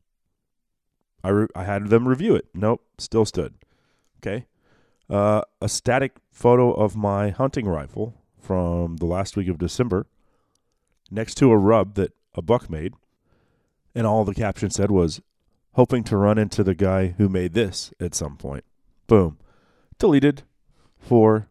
I 1.23 1.29
re- 1.29 1.49
I 1.55 1.65
had 1.65 1.89
them 1.89 2.09
review 2.09 2.35
it. 2.35 2.47
Nope, 2.55 2.83
still 2.97 3.27
stood. 3.27 3.55
Okay. 4.19 4.47
Uh, 5.11 5.43
a 5.61 5.69
static 5.69 6.17
photo 6.33 6.73
of 6.73 6.97
my 6.97 7.31
hunting 7.31 7.67
rifle 7.67 8.15
from 8.41 8.97
the 8.97 9.05
last 9.05 9.37
week 9.37 9.49
of 9.49 9.59
December 9.59 10.07
next 11.11 11.35
to 11.35 11.51
a 11.51 11.59
rub 11.59 11.95
that 11.95 12.13
a 12.35 12.41
buck 12.41 12.71
made. 12.71 12.95
And 13.95 14.07
all 14.07 14.25
the 14.25 14.35
caption 14.35 14.71
said 14.71 14.91
was, 14.91 15.21
hoping 15.73 16.03
to 16.05 16.17
run 16.17 16.39
into 16.39 16.65
the 16.65 16.75
guy 16.75 17.09
who 17.19 17.29
made 17.29 17.53
this 17.53 17.93
at 18.01 18.15
some 18.15 18.39
point. 18.39 18.65
Boom. 19.07 19.37
Deleted 19.99 20.45
for 20.99 21.49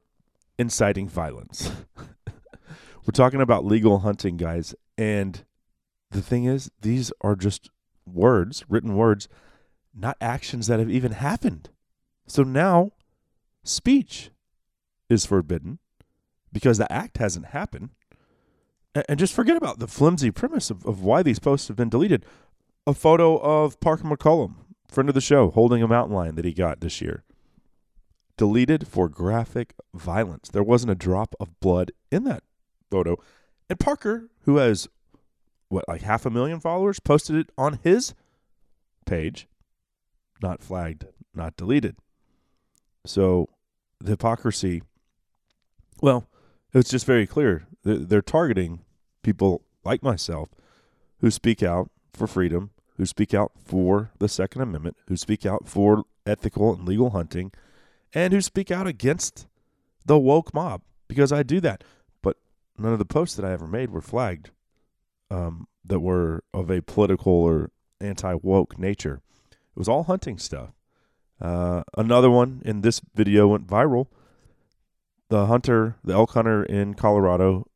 inciting 0.57 1.07
violence. 1.07 1.72
We're 3.05 3.12
talking 3.12 3.41
about 3.41 3.65
legal 3.65 4.00
hunting, 4.00 4.35
guys. 4.35 4.74
And 4.97 5.45
the 6.09 6.24
thing 6.24 6.45
is, 6.45 6.71
these 6.81 7.12
are 7.21 7.35
just 7.35 7.69
words, 8.05 8.65
written 8.67 8.95
words, 8.95 9.27
not 9.93 10.17
actions 10.19 10.67
that 10.67 10.79
have 10.79 10.89
even 10.89 11.12
happened. 11.12 11.69
So 12.25 12.41
now 12.41 12.91
speech 13.63 14.31
is 15.07 15.25
forbidden 15.25 15.77
because 16.51 16.79
the 16.79 16.91
act 16.91 17.17
hasn't 17.17 17.47
happened. 17.47 17.89
And 19.07 19.19
just 19.19 19.33
forget 19.33 19.57
about 19.57 19.79
the 19.79 19.88
flimsy 19.88 20.31
premise 20.31 20.71
of, 20.71 20.85
of 20.85 21.03
why 21.03 21.21
these 21.21 21.39
posts 21.39 21.67
have 21.67 21.77
been 21.77 21.89
deleted. 21.89 22.25
A 22.88 22.93
photo 22.93 23.38
of 23.38 23.79
Parker 23.79 24.05
McCollum, 24.05 24.55
friend 24.88 25.09
of 25.09 25.15
the 25.15 25.21
show, 25.21 25.51
holding 25.51 25.83
a 25.83 25.88
mountain 25.88 26.15
lion 26.15 26.35
that 26.35 26.45
he 26.45 26.53
got 26.53 26.79
this 26.79 27.01
year. 27.01 27.24
Deleted 28.38 28.88
for 28.88 29.09
graphic 29.09 29.74
violence. 29.93 30.50
There 30.50 30.63
wasn't 30.63 30.91
a 30.91 30.95
drop 30.95 31.35
of 31.39 31.59
blood 31.59 31.91
in 32.12 32.24
that 32.24 32.43
photo. 32.95 33.21
And 33.69 33.77
Parker, 33.77 34.29
who 34.43 34.55
has 34.55 34.87
what 35.67 35.83
like 35.89 36.03
half 36.03 36.25
a 36.25 36.29
million 36.29 36.61
followers, 36.61 37.01
posted 37.01 37.35
it 37.35 37.49
on 37.57 37.79
his 37.83 38.13
page, 39.05 39.47
not 40.41 40.63
flagged, 40.63 41.05
not 41.33 41.57
deleted. 41.57 41.97
So 43.05 43.49
the 43.99 44.11
hypocrisy. 44.11 44.83
Well, 46.01 46.25
it's 46.73 46.89
just 46.89 47.05
very 47.05 47.27
clear. 47.27 47.67
They're, 47.83 47.97
they're 47.97 48.21
targeting 48.21 48.79
people 49.21 49.63
like 49.83 50.01
myself 50.01 50.49
who 51.19 51.31
speak 51.31 51.61
out 51.61 51.89
for 52.13 52.27
freedom, 52.27 52.71
who 52.95 53.05
speak 53.05 53.33
out 53.33 53.51
for 53.65 54.11
the 54.19 54.29
Second 54.29 54.61
Amendment, 54.61 54.95
who 55.07 55.17
speak 55.17 55.45
out 55.45 55.67
for 55.67 56.03
ethical 56.25 56.73
and 56.73 56.87
legal 56.87 57.09
hunting, 57.09 57.51
and 58.13 58.31
who 58.31 58.41
speak 58.41 58.71
out 58.71 58.87
against 58.87 59.47
the 60.05 60.17
woke 60.17 60.53
mob 60.53 60.81
because 61.07 61.33
I 61.33 61.43
do 61.43 61.59
that. 61.61 61.83
None 62.77 62.94
of 62.94 63.00
the 63.00 63.05
posts 63.05 63.36
that 63.36 63.46
I 63.46 63.51
ever 63.51 63.67
made 63.67 63.91
were 63.91 64.01
flagged 64.01 64.51
um, 65.29 65.67
that 65.84 66.00
were 66.00 66.44
of 66.53 66.70
a 66.70 66.82
political 66.82 67.34
or 67.34 67.72
anti 68.01 68.36
woke 68.41 68.77
nature. 68.77 69.22
It 69.51 69.79
was 69.79 69.88
all 69.88 70.03
hunting 70.03 70.38
stuff. 70.38 70.72
Uh, 71.39 71.84
another 71.98 72.29
one 72.29 72.62
in 72.65 72.82
this 72.82 73.01
video 73.13 73.48
went 73.48 73.67
viral. 73.67 74.08
The 75.29 75.48
hunter, 75.48 75.96
the 76.03 76.13
elk 76.13 76.32
hunter 76.32 76.63
in 76.63 76.94
Colorado, 76.94 77.67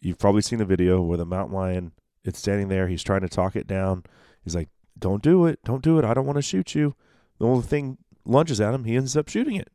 you've 0.00 0.18
probably 0.18 0.42
seen 0.42 0.58
the 0.58 0.64
video 0.64 1.00
where 1.00 1.18
the 1.18 1.26
mountain 1.26 1.54
lion 1.54 1.92
it's 2.24 2.38
standing 2.38 2.68
there. 2.68 2.88
He's 2.88 3.02
trying 3.02 3.22
to 3.22 3.28
talk 3.28 3.56
it 3.56 3.66
down. 3.66 4.04
He's 4.44 4.54
like, 4.54 4.68
"Don't 4.98 5.22
do 5.22 5.46
it! 5.46 5.60
Don't 5.64 5.82
do 5.82 5.98
it! 5.98 6.04
I 6.04 6.12
don't 6.12 6.26
want 6.26 6.36
to 6.36 6.42
shoot 6.42 6.74
you." 6.74 6.94
The 7.38 7.46
only 7.46 7.62
thing 7.62 7.98
lunges 8.26 8.60
at 8.60 8.74
him. 8.74 8.84
He 8.84 8.96
ends 8.96 9.16
up 9.16 9.28
shooting 9.28 9.56
it, 9.56 9.70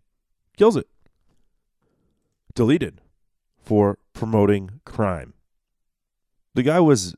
kills 0.58 0.77
it. 0.77 0.88
Deleted 2.53 3.01
for 3.63 3.98
promoting 4.15 4.81
crime. 4.86 5.34
The 6.55 6.63
guy 6.63 6.79
was 6.79 7.15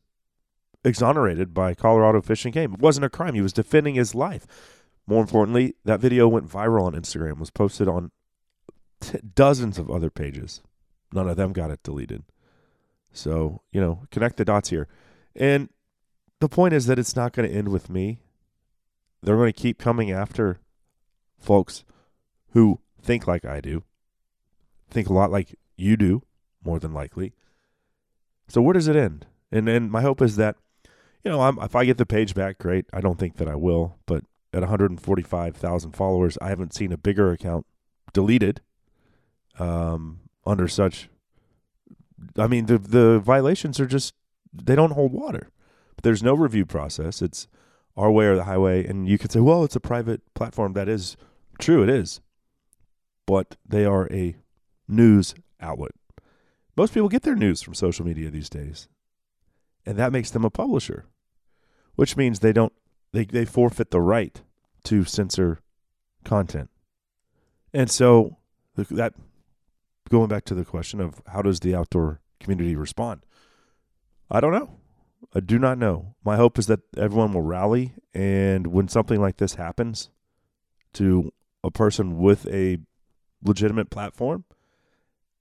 exonerated 0.84 1.54
by 1.54 1.74
Colorado 1.74 2.22
Fish 2.22 2.44
and 2.44 2.54
Game. 2.54 2.74
It 2.74 2.80
wasn't 2.80 3.06
a 3.06 3.10
crime. 3.10 3.36
He 3.36 3.42
was 3.42 3.54
defending 3.54 3.96
his 3.96 4.14
life. 4.14 4.46
More 5.06 5.22
importantly, 5.22 5.76
that 5.86 6.02
video 6.02 6.28
went 6.28 6.50
viral 6.50 6.84
on 6.84 6.94
Instagram, 6.94 7.40
was 7.40 7.52
posted 7.52 7.88
on 7.88 8.12
t- 9.00 9.20
dozens 9.36 9.78
of 9.78 9.90
other 9.90 10.10
pages. 10.10 10.62
None 11.14 11.30
of 11.30 11.38
them 11.38 11.54
got 11.54 11.72
it 11.72 11.84
deleted. 11.84 12.24
So, 13.14 13.62
you 13.72 13.80
know, 13.80 14.02
connect 14.12 14.36
the 14.36 14.44
dots 14.44 14.70
here. 14.70 14.88
And 15.36 15.70
the 16.40 16.50
point 16.50 16.74
is 16.74 16.88
that 16.88 17.00
it's 17.00 17.16
not 17.16 17.32
going 17.32 17.50
to 17.50 17.56
end 17.56 17.70
with 17.70 17.90
me. 17.90 18.20
They're 19.24 19.38
going 19.38 19.54
to 19.54 19.60
keep 19.60 19.78
coming 19.78 20.12
after 20.12 20.60
folks 21.40 21.86
who 22.52 22.80
think 23.02 23.28
like 23.28 23.46
I 23.46 23.62
do, 23.62 23.84
think 24.90 25.10
a 25.10 25.14
lot 25.14 25.32
like 25.32 25.56
you 25.78 25.96
do, 25.96 26.24
more 26.68 26.80
than 26.80 26.94
likely. 26.94 27.34
So 28.48 28.62
where 28.62 28.74
does 28.74 28.88
it 28.88 28.96
end? 28.96 29.26
And 29.52 29.68
and 29.68 29.90
my 29.90 30.02
hope 30.02 30.22
is 30.22 30.36
that, 30.36 30.58
you 31.24 31.32
know, 31.32 31.42
I'm, 31.42 31.58
if 31.60 31.76
I 31.76 31.86
get 31.86 31.98
the 31.98 32.06
page 32.06 32.36
back, 32.36 32.60
great. 32.60 32.86
I 32.94 33.02
don't 33.02 33.18
think 33.18 33.38
that 33.38 33.48
I 33.48 33.56
will, 33.56 33.98
but 34.06 34.24
at 34.54 34.60
145,000 34.60 35.92
followers, 35.92 36.38
I 36.42 36.50
haven't 36.50 36.74
seen 36.74 36.92
a 36.92 36.98
bigger 36.98 37.32
account 37.32 37.66
deleted 38.14 38.62
um, 39.58 40.20
under 40.46 40.68
such. 40.68 41.10
I 42.38 42.48
mean, 42.48 42.66
the 42.66 42.78
the 42.78 43.20
violations 43.20 43.80
are 43.80 43.88
just 43.88 44.14
they 44.54 44.76
don't 44.76 44.92
hold 44.92 45.14
water. 45.14 45.50
But 45.96 46.04
there's 46.04 46.22
no 46.22 46.36
review 46.36 46.66
process. 46.66 47.22
It's 47.22 47.48
our 47.96 48.12
way 48.12 48.26
or 48.26 48.36
the 48.36 48.44
highway, 48.44 48.86
and 48.86 49.08
you 49.08 49.18
could 49.18 49.32
say, 49.32 49.40
well, 49.40 49.64
it's 49.64 49.76
a 49.76 49.80
private 49.80 50.22
platform. 50.36 50.74
That 50.74 50.88
is 50.88 51.18
true. 51.60 51.82
It 51.82 51.90
is, 51.90 52.22
but 53.26 53.56
they 53.68 53.86
are 53.86 54.08
a 54.12 54.36
news 54.88 55.34
outlet. 55.60 55.97
Most 56.78 56.94
people 56.94 57.10
get 57.10 57.24
their 57.24 57.36
news 57.36 57.64
from 57.64 57.74
social 57.74 58.06
media 58.06 58.30
these 58.30 58.50
days, 58.50 58.88
and 59.86 59.98
that 59.98 60.12
makes 60.12 60.30
them 60.30 60.46
a 60.46 60.52
publisher, 60.52 61.06
which 61.96 62.16
means 62.16 62.40
they 62.40 62.54
don't 62.54 62.74
they 63.14 63.26
they 63.26 63.46
forfeit 63.46 63.90
the 63.90 64.00
right 64.00 64.40
to 64.84 65.04
censor 65.04 65.60
content. 66.24 66.70
And 67.74 67.90
so 67.90 68.38
that 68.76 69.16
going 70.10 70.28
back 70.28 70.46
to 70.46 70.54
the 70.54 70.64
question 70.64 71.02
of 71.02 71.22
how 71.28 71.42
does 71.42 71.60
the 71.60 71.74
outdoor 71.74 72.22
community 72.40 72.76
respond? 72.76 73.26
I 74.30 74.40
don't 74.40 74.54
know. 74.54 74.78
I 75.34 75.40
do 75.40 75.58
not 75.58 75.80
know. 75.80 76.16
My 76.24 76.36
hope 76.36 76.60
is 76.60 76.68
that 76.68 76.82
everyone 76.96 77.34
will 77.34 77.42
rally, 77.42 77.94
and 78.14 78.68
when 78.68 78.88
something 78.88 79.20
like 79.20 79.38
this 79.38 79.56
happens 79.56 80.10
to 80.94 81.34
a 81.64 81.72
person 81.72 82.20
with 82.20 82.46
a 82.48 82.78
legitimate 83.44 83.90
platform, 83.90 84.46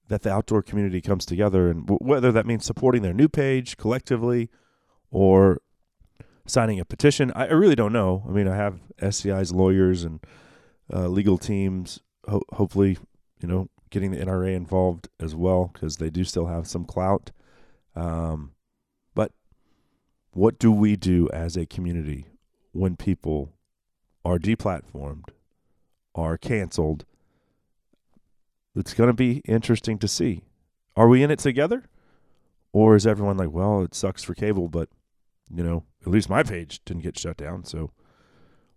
that 0.09 0.23
the 0.23 0.33
outdoor 0.33 0.63
community 0.63 1.01
comes 1.01 1.27
together, 1.27 1.69
and 1.69 1.87
w- 1.87 1.99
whether 2.01 2.31
that 2.33 2.47
means 2.47 2.65
supporting 2.65 3.03
their 3.03 3.13
new 3.13 3.29
page 3.29 3.77
collectively 3.77 4.49
or 5.11 5.61
signing 6.47 6.81
a 6.81 6.85
petition, 6.85 7.33
I, 7.35 7.47
I 7.47 7.53
really 7.53 7.75
don't 7.75 7.93
know. 7.93 8.25
I 8.29 8.31
mean, 8.31 8.49
I 8.49 8.57
have 8.57 8.81
SCI's 9.01 9.53
lawyers 9.53 10.05
and 10.05 10.21
uh, 10.93 11.09
legal 11.09 11.39
teams, 11.39 12.01
ho- 12.29 12.45
hopefully, 12.53 12.99
you 13.41 13.49
know, 13.49 13.69
getting 13.91 14.11
the 14.11 14.19
NRA 14.19 14.55
involved 14.55 15.09
as 15.21 15.35
well 15.35 15.71
because 15.73 15.97
they 15.97 16.11
do 16.11 16.25
still 16.25 16.47
have 16.47 16.67
some 16.67 16.85
clout. 16.85 17.31
Um, 17.95 18.53
but 19.15 19.33
what 20.33 20.59
do 20.59 20.71
we 20.71 20.97
do 20.97 21.29
as 21.33 21.57
a 21.57 21.67
community 21.67 22.27
when 22.73 22.97
people 22.97 23.53
are 24.25 24.39
deplatformed, 24.39 25.31
are 26.15 26.37
canceled? 26.37 27.05
It's 28.77 28.95
going 28.95 29.09
to 29.09 29.15
be 29.15 29.39
interesting 29.47 29.99
to 29.99 30.09
see. 30.09 30.43
Are 30.97 31.09
we 31.09 31.23
in 31.23 31.31
it 31.31 31.39
together? 31.39 31.85
Or 32.73 32.95
is 32.95 33.07
everyone 33.07 33.39
like, 33.39 33.51
well, 33.51 33.83
it 33.83 33.95
sucks 33.95 34.23
for 34.23 34.35
cable, 34.35 34.69
but, 34.69 34.91
you 35.51 35.65
know, 35.65 35.85
at 36.03 36.13
least 36.13 36.29
my 36.29 36.43
page 36.43 36.81
didn't 36.85 37.03
get 37.03 37.19
shut 37.19 37.39
down, 37.39 37.65
so 37.65 37.91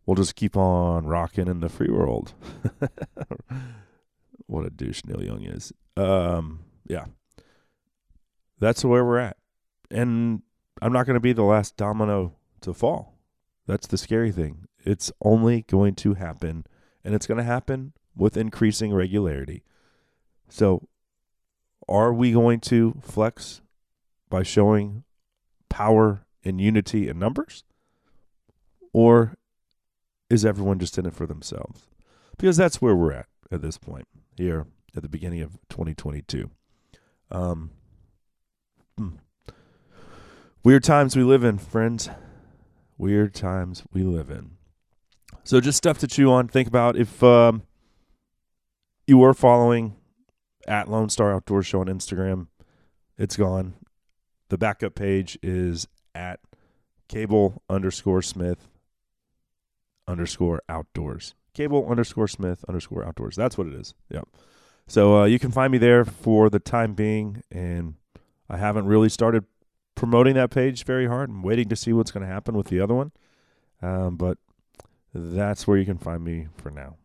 we'll 0.05 0.15
just 0.15 0.35
keep 0.35 0.55
on 0.55 1.05
rocking 1.05 1.49
in 1.49 1.59
the 1.59 1.67
free 1.67 1.91
world. 1.91 2.33
what 4.45 4.65
a 4.65 4.69
douche 4.69 5.01
Neil 5.05 5.21
Young 5.21 5.43
is. 5.43 5.73
Um, 5.97 6.61
yeah. 6.87 7.05
That's 8.57 8.85
where 8.85 9.03
we're 9.03 9.19
at. 9.19 9.37
And 9.91 10.43
I'm 10.81 10.93
not 10.93 11.05
going 11.05 11.15
to 11.15 11.21
be 11.21 11.33
the 11.33 11.43
last 11.43 11.75
domino 11.75 12.35
to 12.61 12.73
fall. 12.73 13.17
That's 13.67 13.87
the 13.87 13.97
scary 13.97 14.31
thing. 14.31 14.65
It's 14.85 15.11
only 15.21 15.63
going 15.63 15.95
to 15.95 16.13
happen, 16.13 16.65
and 17.03 17.13
it's 17.13 17.27
going 17.27 17.37
to 17.37 17.43
happen 17.43 17.93
with 18.15 18.37
increasing 18.37 18.93
regularity. 18.93 19.63
So, 20.49 20.87
are 21.87 22.13
we 22.13 22.31
going 22.31 22.59
to 22.61 22.95
flex 23.01 23.61
by 24.29 24.43
showing 24.43 25.03
power 25.69 26.25
and 26.43 26.59
unity 26.59 27.07
in 27.07 27.19
numbers? 27.19 27.63
Or 28.91 29.35
is 30.29 30.45
everyone 30.45 30.79
just 30.79 30.97
in 30.97 31.05
it 31.05 31.13
for 31.13 31.25
themselves? 31.25 31.87
Because 32.37 32.57
that's 32.57 32.81
where 32.81 32.95
we're 32.95 33.13
at 33.13 33.27
at 33.51 33.61
this 33.61 33.77
point 33.77 34.07
here 34.37 34.67
at 34.95 35.03
the 35.03 35.09
beginning 35.09 35.41
of 35.41 35.53
2022. 35.69 36.49
Um, 37.31 37.71
hmm. 38.97 39.09
weird 40.63 40.83
times 40.83 41.15
we 41.15 41.23
live 41.23 41.43
in, 41.43 41.57
friends. 41.57 42.09
Weird 42.97 43.33
times 43.33 43.83
we 43.93 44.03
live 44.03 44.29
in. 44.29 44.51
So 45.43 45.61
just 45.61 45.77
stuff 45.77 45.99
to 45.99 46.07
chew 46.07 46.31
on. 46.31 46.47
Think 46.47 46.67
about 46.67 46.95
if 46.97 47.23
um, 47.23 47.63
you 49.07 49.17
were 49.17 49.33
following 49.33 49.95
at 50.69 50.87
Lone 50.87 51.09
Star 51.09 51.33
Outdoor 51.33 51.63
Show 51.63 51.81
on 51.81 51.87
Instagram, 51.87 52.47
it's 53.17 53.35
gone. 53.35 53.73
The 54.49 54.57
backup 54.57 54.95
page 54.95 55.37
is 55.41 55.87
at 56.15 56.39
cable 57.07 57.63
underscore 57.69 58.21
Smith 58.21 58.69
underscore 60.07 60.61
outdoors. 60.69 61.35
Cable 61.53 61.87
underscore 61.89 62.27
Smith 62.27 62.63
underscore 62.69 63.03
outdoors. 63.03 63.35
That's 63.35 63.57
what 63.57 63.67
it 63.67 63.73
is. 63.73 63.93
Yep. 64.09 64.27
So 64.87 65.17
uh, 65.19 65.25
you 65.25 65.39
can 65.39 65.51
find 65.51 65.71
me 65.71 65.77
there 65.77 66.05
for 66.05 66.49
the 66.49 66.59
time 66.59 66.93
being, 66.93 67.43
and 67.51 67.95
I 68.49 68.57
haven't 68.57 68.85
really 68.85 69.09
started 69.09 69.45
promoting 69.95 70.35
that 70.35 70.49
page 70.49 70.85
very 70.85 71.07
hard. 71.07 71.29
I'm 71.29 71.43
waiting 71.43 71.67
to 71.69 71.75
see 71.75 71.93
what's 71.93 72.11
going 72.11 72.25
to 72.25 72.31
happen 72.31 72.55
with 72.55 72.67
the 72.67 72.79
other 72.79 72.95
one, 72.95 73.11
um, 73.81 74.15
but 74.17 74.37
that's 75.13 75.67
where 75.67 75.77
you 75.77 75.85
can 75.85 75.97
find 75.97 76.23
me 76.23 76.47
for 76.57 76.71
now. 76.71 76.95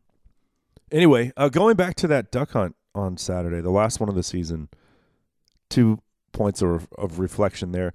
Anyway, 0.93 1.33
uh, 1.37 1.49
going 1.49 1.77
back 1.77 1.95
to 1.97 2.07
that 2.07 2.31
duck 2.31 2.53
hunt 2.53 2.77
on 2.95 3.17
Saturday, 3.17 3.61
the 3.61 3.71
last 3.71 4.01
one 4.01 4.09
of 4.09 4.15
the 4.15 4.23
season, 4.23 4.69
two 5.69 6.01
points 6.33 6.63
of, 6.63 6.89
of 6.97 7.19
reflection 7.19 7.73
there. 7.73 7.93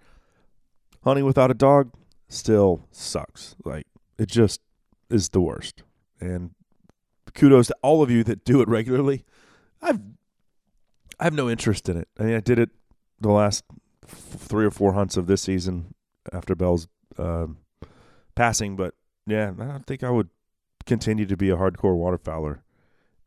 Hunting 1.04 1.26
without 1.26 1.52
a 1.52 1.54
dog 1.54 1.94
still 2.28 2.86
sucks. 2.92 3.56
Like, 3.64 3.88
it 4.18 4.28
just 4.28 4.60
is 5.10 5.30
the 5.30 5.42
worst. 5.42 5.84
And 6.20 6.52
kudos 7.34 7.68
to 7.68 7.76
all 7.82 8.02
of 8.02 8.12
you 8.12 8.24
that 8.26 8.44
do 8.44 8.62
it 8.62 8.68
regularly. 8.68 9.24
I've 9.82 10.00
I 11.20 11.26
have 11.26 11.34
no 11.34 11.50
interest 11.50 11.90
in 11.90 11.98
it. 11.98 12.08
I 12.18 12.24
mean, 12.24 12.36
I 12.36 12.40
did 12.40 12.60
it 12.60 12.70
the 13.20 13.32
last 13.32 13.66
f- 14.04 14.12
three 14.12 14.66
or 14.66 14.72
four 14.72 14.94
hunts 14.94 15.18
of 15.18 15.28
this 15.28 15.42
season 15.42 15.94
after 16.32 16.56
Bell's 16.56 16.88
um 17.18 17.58
passing, 18.36 18.76
but 18.76 18.94
yeah, 19.28 19.52
I 19.60 19.66
don't 19.66 19.86
think 19.86 20.04
I 20.04 20.10
would 20.10 20.30
continue 20.86 21.26
to 21.26 21.38
be 21.38 21.50
a 21.50 21.58
hardcore 21.58 21.96
waterfowler 21.96 22.62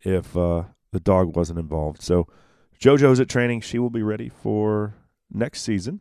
if 0.00 0.36
uh, 0.36 0.64
the 0.92 1.00
dog 1.00 1.34
wasn't 1.36 1.58
involved. 1.58 2.02
So 2.02 2.28
JoJo's 2.80 3.20
at 3.20 3.28
training; 3.28 3.62
she 3.62 3.78
will 3.78 3.90
be 3.90 4.02
ready 4.02 4.28
for 4.28 4.94
next 5.32 5.62
season. 5.62 6.00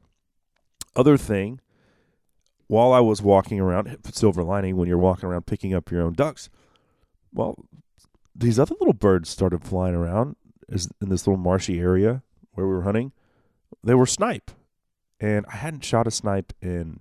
Other 0.95 1.17
thing, 1.17 1.59
while 2.67 2.93
I 2.93 2.99
was 2.99 3.21
walking 3.21 3.59
around, 3.59 3.97
silver 4.11 4.43
lining 4.43 4.75
when 4.77 4.87
you're 4.87 4.97
walking 4.97 5.29
around 5.29 5.45
picking 5.45 5.73
up 5.73 5.89
your 5.89 6.01
own 6.01 6.13
ducks, 6.13 6.49
well, 7.33 7.65
these 8.35 8.59
other 8.59 8.75
little 8.79 8.93
birds 8.93 9.29
started 9.29 9.63
flying 9.63 9.95
around 9.95 10.35
in 10.69 11.09
this 11.09 11.27
little 11.27 11.37
marshy 11.41 11.79
area 11.79 12.23
where 12.53 12.67
we 12.67 12.73
were 12.73 12.83
hunting. 12.83 13.11
They 13.83 13.93
were 13.93 14.05
snipe, 14.05 14.51
and 15.19 15.45
I 15.51 15.55
hadn't 15.57 15.85
shot 15.85 16.07
a 16.07 16.11
snipe 16.11 16.53
in 16.61 16.99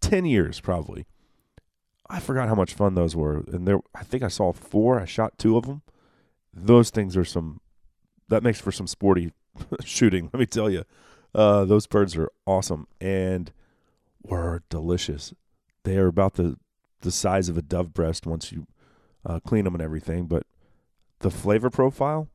ten 0.00 0.24
years 0.24 0.60
probably. 0.60 1.06
I 2.08 2.20
forgot 2.20 2.48
how 2.48 2.54
much 2.54 2.74
fun 2.74 2.94
those 2.94 3.16
were, 3.16 3.44
and 3.52 3.66
there 3.66 3.80
I 3.94 4.04
think 4.04 4.22
I 4.22 4.28
saw 4.28 4.52
four. 4.52 5.00
I 5.00 5.04
shot 5.04 5.38
two 5.38 5.56
of 5.56 5.66
them. 5.66 5.82
Those 6.54 6.90
things 6.90 7.16
are 7.16 7.24
some 7.24 7.60
that 8.28 8.42
makes 8.42 8.60
for 8.60 8.72
some 8.72 8.86
sporty 8.86 9.32
shooting. 9.84 10.30
Let 10.32 10.40
me 10.40 10.46
tell 10.46 10.70
you, 10.70 10.84
uh, 11.34 11.64
those 11.64 11.86
birds 11.86 12.16
are 12.16 12.30
awesome 12.46 12.86
and 13.00 13.52
were 14.22 14.62
delicious. 14.68 15.34
They 15.84 15.96
are 15.96 16.06
about 16.06 16.34
the 16.34 16.56
the 17.00 17.10
size 17.10 17.50
of 17.50 17.58
a 17.58 17.62
dove 17.62 17.92
breast 17.92 18.26
once 18.26 18.50
you 18.50 18.66
uh, 19.26 19.38
clean 19.40 19.64
them 19.64 19.74
and 19.74 19.82
everything, 19.82 20.26
but 20.26 20.44
the 21.20 21.30
flavor 21.30 21.70
profile, 21.70 22.28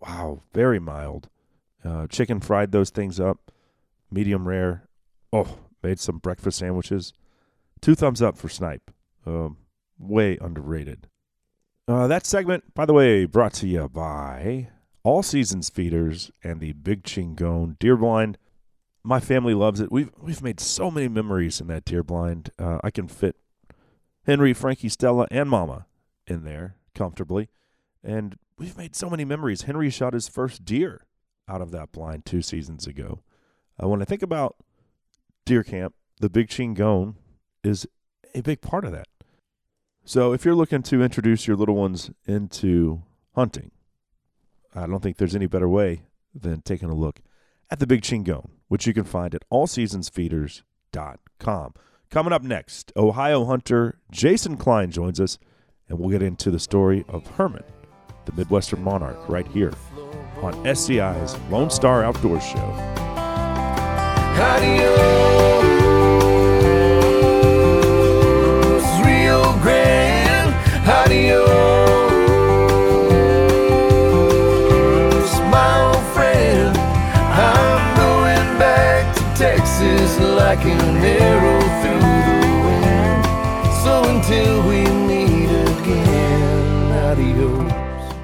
wow, 0.00 0.40
very 0.52 0.78
mild. 0.78 1.28
Uh, 1.84 2.06
chicken 2.06 2.40
fried 2.40 2.70
those 2.70 2.90
things 2.90 3.18
up, 3.18 3.50
medium 4.10 4.46
rare. 4.46 4.84
Oh, 5.32 5.58
made 5.82 5.98
some 5.98 6.18
breakfast 6.18 6.58
sandwiches. 6.58 7.12
Two 7.80 7.96
thumbs 7.96 8.22
up 8.22 8.36
for 8.36 8.48
snipe. 8.48 8.92
Um, 9.26 9.56
way 9.98 10.38
underrated. 10.40 11.08
Uh, 11.88 12.06
that 12.06 12.24
segment, 12.24 12.74
by 12.74 12.86
the 12.86 12.92
way, 12.92 13.24
brought 13.24 13.52
to 13.52 13.66
you 13.66 13.88
by 13.88 14.68
All 15.02 15.22
Seasons 15.22 15.68
Feeders 15.68 16.30
and 16.44 16.60
the 16.60 16.72
Big 16.74 17.02
Chingon 17.02 17.76
Deer 17.80 17.96
Blind. 17.96 18.38
My 19.02 19.18
family 19.18 19.52
loves 19.52 19.80
it. 19.80 19.90
We've 19.90 20.12
we've 20.16 20.42
made 20.42 20.60
so 20.60 20.92
many 20.92 21.08
memories 21.08 21.60
in 21.60 21.66
that 21.66 21.84
deer 21.84 22.04
blind. 22.04 22.50
Uh, 22.56 22.78
I 22.84 22.92
can 22.92 23.08
fit 23.08 23.34
Henry, 24.26 24.54
Frankie, 24.54 24.88
Stella, 24.88 25.26
and 25.32 25.50
Mama 25.50 25.86
in 26.28 26.44
there 26.44 26.76
comfortably, 26.94 27.48
and 28.04 28.36
we've 28.56 28.76
made 28.76 28.94
so 28.94 29.10
many 29.10 29.24
memories. 29.24 29.62
Henry 29.62 29.90
shot 29.90 30.14
his 30.14 30.28
first 30.28 30.64
deer 30.64 31.04
out 31.48 31.60
of 31.60 31.72
that 31.72 31.90
blind 31.90 32.24
two 32.24 32.42
seasons 32.42 32.86
ago. 32.86 33.24
Uh, 33.82 33.88
when 33.88 34.00
I 34.00 34.04
think 34.04 34.22
about 34.22 34.54
deer 35.44 35.64
camp, 35.64 35.94
the 36.20 36.30
Big 36.30 36.46
Chingon 36.46 37.16
is 37.64 37.88
a 38.36 38.40
big 38.40 38.60
part 38.60 38.84
of 38.84 38.92
that. 38.92 39.08
So 40.04 40.32
if 40.32 40.44
you're 40.44 40.54
looking 40.54 40.82
to 40.84 41.02
introduce 41.02 41.46
your 41.46 41.56
little 41.56 41.76
ones 41.76 42.10
into 42.26 43.02
hunting, 43.34 43.70
I 44.74 44.86
don't 44.86 45.02
think 45.02 45.16
there's 45.16 45.36
any 45.36 45.46
better 45.46 45.68
way 45.68 46.02
than 46.34 46.62
taking 46.62 46.90
a 46.90 46.94
look 46.94 47.20
at 47.70 47.78
the 47.78 47.86
Big 47.86 48.02
Chingon, 48.02 48.50
which 48.68 48.86
you 48.86 48.94
can 48.94 49.04
find 49.04 49.34
at 49.34 49.48
allseasonsfeeders.com. 49.50 51.74
Coming 52.10 52.32
up 52.32 52.42
next, 52.42 52.92
Ohio 52.96 53.44
hunter 53.44 54.00
Jason 54.10 54.56
Klein 54.56 54.90
joins 54.90 55.20
us, 55.20 55.38
and 55.88 55.98
we'll 55.98 56.10
get 56.10 56.22
into 56.22 56.50
the 56.50 56.58
story 56.58 57.04
of 57.08 57.26
Herman, 57.26 57.64
the 58.24 58.32
Midwestern 58.32 58.82
monarch, 58.82 59.28
right 59.28 59.46
here 59.48 59.72
on 60.42 60.54
SCI's 60.66 61.38
Lone 61.50 61.70
Star 61.70 62.02
Outdoors 62.02 62.44
Show. 62.44 62.58
Adios, 64.34 65.51
Adios, 71.12 71.44
my 75.50 75.92
old 75.92 76.04
friend. 76.14 76.74
I'm 76.74 77.96
going 77.98 78.58
back 78.58 79.14
to 79.16 79.20
Texas 79.36 80.18
like 80.20 80.64
an 80.64 81.04
arrow 81.04 81.60
through 81.82 82.00
the 82.00 82.48
wind. 82.64 83.24
So 83.82 83.92
until 84.08 84.66
we 84.66 84.86
meet 85.06 85.50
again, 85.50 86.92
adios. 87.10 88.14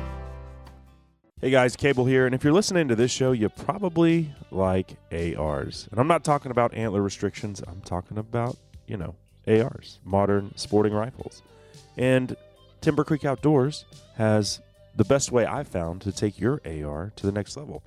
Hey 1.42 1.48
Hey 1.48 1.50
guys, 1.50 1.76
Cable 1.76 2.06
here, 2.06 2.24
and 2.24 2.34
if 2.34 2.42
you're 2.42 2.54
listening 2.54 2.88
to 2.88 2.96
this 2.96 3.10
show, 3.10 3.32
you 3.32 3.50
probably 3.50 4.32
like 4.50 4.96
ARs. 5.12 5.88
And 5.90 6.00
I'm 6.00 6.08
not 6.08 6.24
talking 6.24 6.50
about 6.50 6.72
antler 6.72 7.02
restrictions, 7.02 7.62
I'm 7.68 7.82
talking 7.82 8.16
about, 8.16 8.56
you 8.86 8.96
know, 8.96 9.14
ARs, 9.46 10.00
modern 10.06 10.56
sporting 10.56 10.94
rifles. 10.94 11.42
And 11.98 12.34
Timber 12.80 13.04
Creek 13.04 13.24
Outdoors 13.24 13.84
has 14.16 14.60
the 14.96 15.04
best 15.04 15.32
way 15.32 15.44
I've 15.44 15.68
found 15.68 16.00
to 16.02 16.12
take 16.12 16.38
your 16.38 16.60
AR 16.64 17.12
to 17.16 17.26
the 17.26 17.32
next 17.32 17.56
level. 17.56 17.82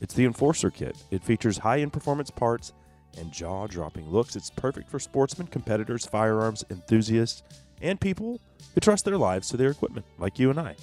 It's 0.00 0.14
the 0.14 0.24
Enforcer 0.24 0.70
Kit. 0.70 0.96
It 1.10 1.24
features 1.24 1.58
high 1.58 1.80
end 1.80 1.92
performance 1.92 2.30
parts 2.30 2.72
and 3.16 3.32
jaw 3.32 3.66
dropping 3.68 4.10
looks. 4.10 4.34
It's 4.34 4.50
perfect 4.50 4.90
for 4.90 4.98
sportsmen, 4.98 5.46
competitors, 5.46 6.04
firearms 6.04 6.64
enthusiasts, 6.68 7.42
and 7.80 8.00
people 8.00 8.40
who 8.74 8.80
trust 8.80 9.04
their 9.04 9.18
lives 9.18 9.48
to 9.50 9.56
their 9.56 9.70
equipment, 9.70 10.06
like 10.18 10.38
you 10.38 10.50
and 10.50 10.58
I. 10.58 10.74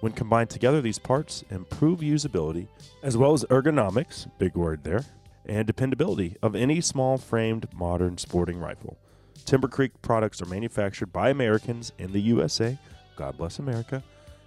When 0.00 0.12
combined 0.12 0.50
together, 0.50 0.80
these 0.80 0.98
parts 0.98 1.44
improve 1.50 2.00
usability 2.00 2.68
as 3.02 3.16
well 3.16 3.32
as 3.32 3.44
ergonomics, 3.46 4.30
big 4.38 4.54
word 4.54 4.84
there, 4.84 5.04
and 5.46 5.66
dependability 5.66 6.36
of 6.42 6.54
any 6.54 6.80
small 6.80 7.16
framed 7.16 7.66
modern 7.74 8.18
sporting 8.18 8.58
rifle. 8.58 8.98
Timber 9.44 9.68
Creek 9.68 10.00
products 10.02 10.42
are 10.42 10.46
manufactured 10.46 11.12
by 11.12 11.30
Americans 11.30 11.92
in 11.98 12.12
the 12.12 12.20
USA, 12.20 12.78
God 13.18 13.36
bless 13.36 13.58
America, 13.58 14.02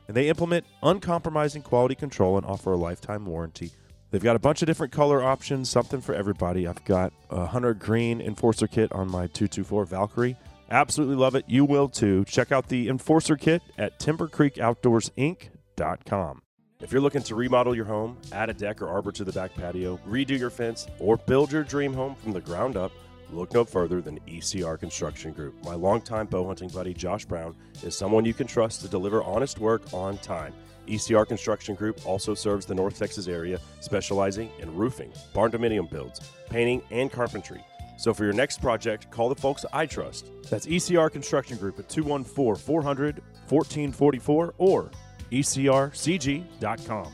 and 0.08 0.16
they 0.16 0.30
implement 0.30 0.66
uncompromising 0.82 1.62
quality 1.62 1.94
control 1.94 2.38
and 2.38 2.46
offer 2.46 2.72
a 2.72 2.78
lifetime 2.78 3.26
warranty. 3.26 3.72
They've 4.10 4.24
got 4.24 4.38
a 4.38 4.40
bunch 4.40 4.62
of 4.62 4.66
different 4.66 4.94
color 4.94 5.22
options, 5.22 5.70
something 5.70 6.00
for 6.02 6.16
everybody. 6.16 6.68
I've 6.68 6.86
got 6.86 7.12
a 7.30 7.46
hunter 7.46 7.74
green 7.74 8.22
enforcer 8.22 8.68
kit 8.68 8.94
on 8.94 9.12
my 9.12 9.28
224 9.28 9.84
Valkyrie. 9.86 10.38
Absolutely 10.70 11.18
love 11.18 11.36
it. 11.36 11.44
You 11.48 11.66
will 11.66 11.90
too. 11.90 12.24
Check 12.26 12.54
out 12.54 12.70
the 12.70 12.88
Enforcer 12.88 13.36
Kit 13.36 13.62
at 13.78 14.00
timbercreekoutdoorsinc.com. 14.00 16.42
If 16.80 16.94
you're 16.94 17.02
looking 17.02 17.24
to 17.24 17.36
remodel 17.36 17.76
your 17.76 17.84
home, 17.86 18.18
add 18.32 18.50
a 18.50 18.54
deck 18.54 18.82
or 18.82 18.88
arbor 18.88 19.12
to 19.12 19.26
the 19.26 19.34
back 19.34 19.54
patio, 19.54 20.00
redo 20.08 20.40
your 20.40 20.50
fence, 20.50 20.88
or 20.98 21.18
build 21.18 21.52
your 21.52 21.64
dream 21.64 21.94
home 21.94 22.16
from 22.16 22.32
the 22.32 22.40
ground 22.40 22.78
up, 22.78 22.94
look 23.34 23.54
no 23.54 23.64
further 23.66 24.02
than 24.02 24.20
ECR 24.22 24.80
Construction 24.80 25.32
Group. 25.32 25.56
My 25.64 25.76
longtime 25.76 26.28
bow 26.28 26.46
hunting 26.46 26.70
buddy 26.70 26.94
Josh 26.94 27.26
Brown 27.26 27.56
is 27.84 27.96
someone 27.96 28.26
you 28.26 28.34
can 28.34 28.48
trust 28.48 28.82
to 28.82 28.88
deliver 28.88 29.24
honest 29.24 29.60
work 29.60 29.82
on 29.94 30.18
time. 30.20 30.54
ECR 30.88 31.28
Construction 31.28 31.76
Group 31.76 32.06
also 32.06 32.34
serves 32.34 32.66
the 32.66 32.76
North 32.76 32.98
Texas 32.98 33.28
area, 33.28 33.60
specializing 33.80 34.50
in 34.60 34.76
roofing, 34.76 35.12
barn 35.34 35.52
dominium 35.52 35.90
builds, 35.90 36.20
painting, 36.50 36.82
and 36.92 37.12
carpentry. 37.12 37.64
So 37.98 38.14
for 38.14 38.24
your 38.24 38.34
next 38.34 38.62
project, 38.62 39.12
call 39.12 39.30
the 39.30 39.36
folks 39.36 39.64
I 39.72 39.86
trust. 39.86 40.32
That's 40.50 40.66
ECR 40.66 41.12
Construction 41.12 41.58
Group 41.58 41.78
at 41.80 41.88
214 41.88 42.56
400 42.64 43.22
1444 43.48 44.54
or 44.58 44.92
ecrcg.com. 45.32 47.14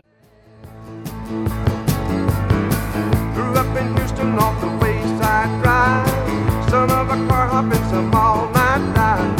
Grew 3.33 3.53
up 3.53 3.77
in 3.77 3.95
Houston 3.97 4.37
off 4.37 4.59
the 4.61 4.67
Wayside 4.81 5.61
Drive. 5.61 6.69
Son 6.69 6.89
of 6.91 7.09
a 7.09 7.27
car 7.27 7.49
some 7.89 8.13
all 8.15 8.49
night. 8.51 9.35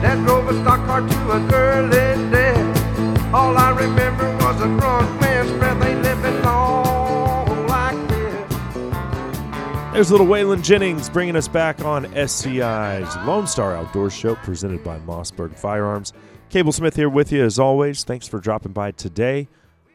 Dad 0.00 0.24
drove 0.24 0.48
a 0.48 0.62
stock 0.62 0.84
car 0.86 1.00
to 1.00 1.30
an 1.32 1.52
early 1.52 2.30
death. 2.30 3.34
All 3.34 3.56
I 3.58 3.70
remember 3.70 4.32
was 4.36 4.60
a 4.60 4.68
drunk 4.78 5.20
man's 5.20 5.50
breath. 5.58 5.84
Ain't 5.84 6.02
living 6.02 6.42
like 7.66 8.08
this. 8.08 9.92
There's 9.92 10.10
little 10.12 10.26
Waylon 10.28 10.62
Jennings 10.62 11.10
bringing 11.10 11.34
us 11.34 11.48
back 11.48 11.84
on 11.84 12.04
SCI's 12.14 13.16
Lone 13.26 13.48
Star 13.48 13.74
Outdoor 13.74 14.08
Show 14.08 14.36
presented 14.36 14.84
by 14.84 15.00
Mossberg 15.00 15.56
Firearms. 15.56 16.12
Cable 16.48 16.72
Smith 16.72 16.94
here 16.94 17.08
with 17.08 17.32
you 17.32 17.44
as 17.44 17.58
always. 17.58 18.04
Thanks 18.04 18.28
for 18.28 18.38
dropping 18.38 18.72
by 18.72 18.92
today. 18.92 19.48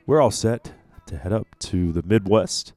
We're 0.05 0.21
all 0.21 0.31
set 0.31 0.73
to 1.13 1.19
head 1.19 1.31
up 1.31 1.47
to 1.59 1.91
the 1.91 2.01
Midwest 2.01 2.73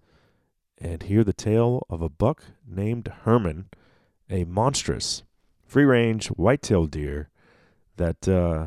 and 0.78 1.02
hear 1.02 1.24
the 1.24 1.32
tale 1.32 1.86
of 1.88 2.02
a 2.02 2.08
buck 2.08 2.44
named 2.66 3.10
Herman, 3.22 3.70
a 4.28 4.44
monstrous 4.44 5.22
free 5.64 5.84
range 5.84 6.28
whitetail 6.28 6.86
deer 6.86 7.30
that 7.96 8.28
uh, 8.28 8.66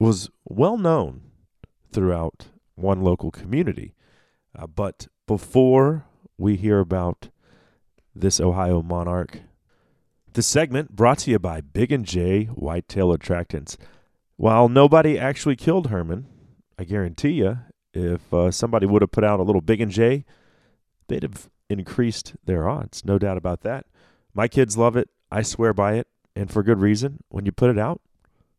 was 0.00 0.30
well 0.44 0.76
known 0.76 1.22
throughout 1.92 2.46
one 2.74 3.02
local 3.02 3.30
community. 3.30 3.94
Uh, 4.58 4.66
but 4.66 5.06
before 5.28 6.06
we 6.36 6.56
hear 6.56 6.80
about 6.80 7.28
this 8.16 8.40
Ohio 8.40 8.82
monarch, 8.82 9.42
this 10.32 10.48
segment 10.48 10.96
brought 10.96 11.18
to 11.20 11.30
you 11.30 11.38
by 11.38 11.60
Big 11.60 11.92
and 11.92 12.04
J 12.04 12.46
Whitetail 12.46 13.16
Attractants. 13.16 13.76
While 14.36 14.68
nobody 14.68 15.16
actually 15.16 15.54
killed 15.54 15.86
Herman, 15.86 16.26
I 16.76 16.82
guarantee 16.82 17.30
you, 17.30 17.58
if 17.94 18.32
uh, 18.34 18.50
somebody 18.50 18.86
would 18.86 19.02
have 19.02 19.12
put 19.12 19.24
out 19.24 19.40
a 19.40 19.44
little 19.44 19.60
Big 19.60 19.80
and 19.80 19.90
J, 19.90 20.24
they'd 21.08 21.22
have 21.22 21.48
increased 21.70 22.34
their 22.44 22.68
odds. 22.68 23.04
No 23.04 23.18
doubt 23.18 23.36
about 23.36 23.62
that. 23.62 23.86
My 24.34 24.48
kids 24.48 24.76
love 24.76 24.96
it. 24.96 25.08
I 25.30 25.42
swear 25.42 25.72
by 25.72 25.94
it, 25.94 26.08
and 26.36 26.50
for 26.50 26.62
good 26.62 26.80
reason. 26.80 27.22
When 27.28 27.46
you 27.46 27.52
put 27.52 27.70
it 27.70 27.78
out, 27.78 28.00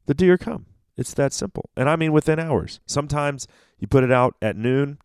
the 0.05 0.13
deer 0.13 0.37
come. 0.37 0.65
It's 0.97 1.13
that 1.13 1.33
simple. 1.33 1.69
And 1.75 1.89
I 1.89 1.95
mean 1.95 2.13
within 2.13 2.39
hours. 2.39 2.79
Sometimes 2.85 3.47
you 3.79 3.87
put 3.87 4.03
it 4.03 4.11
out 4.11 4.35
at 4.41 4.55
noon 4.55 4.97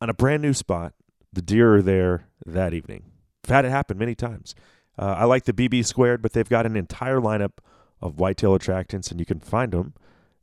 on 0.00 0.10
a 0.10 0.14
brand 0.14 0.42
new 0.42 0.52
spot, 0.52 0.94
the 1.32 1.42
deer 1.42 1.76
are 1.76 1.82
there 1.82 2.26
that 2.44 2.74
evening. 2.74 3.04
I've 3.44 3.50
had 3.50 3.64
it 3.64 3.70
happen 3.70 3.96
many 3.96 4.16
times. 4.16 4.54
Uh, 4.98 5.14
I 5.18 5.24
like 5.24 5.44
the 5.44 5.52
BB 5.52 5.86
squared, 5.86 6.22
but 6.22 6.32
they've 6.32 6.48
got 6.48 6.66
an 6.66 6.76
entire 6.76 7.20
lineup 7.20 7.52
of 8.00 8.18
whitetail 8.18 8.58
attractants, 8.58 9.10
and 9.10 9.20
you 9.20 9.26
can 9.26 9.38
find 9.38 9.72
them 9.72 9.94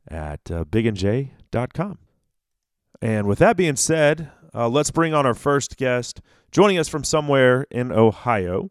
at 0.08 0.50
uh, 0.50 0.64
bigandj.com. 0.64 1.98
And 3.02 3.26
with 3.26 3.38
that 3.38 3.56
being 3.56 3.76
said, 3.76 4.30
uh, 4.54 4.68
let's 4.68 4.90
bring 4.90 5.14
on 5.14 5.24
our 5.24 5.34
first 5.34 5.76
guest, 5.76 6.20
joining 6.50 6.78
us 6.78 6.88
from 6.88 7.04
somewhere 7.04 7.66
in 7.70 7.92
Ohio. 7.92 8.70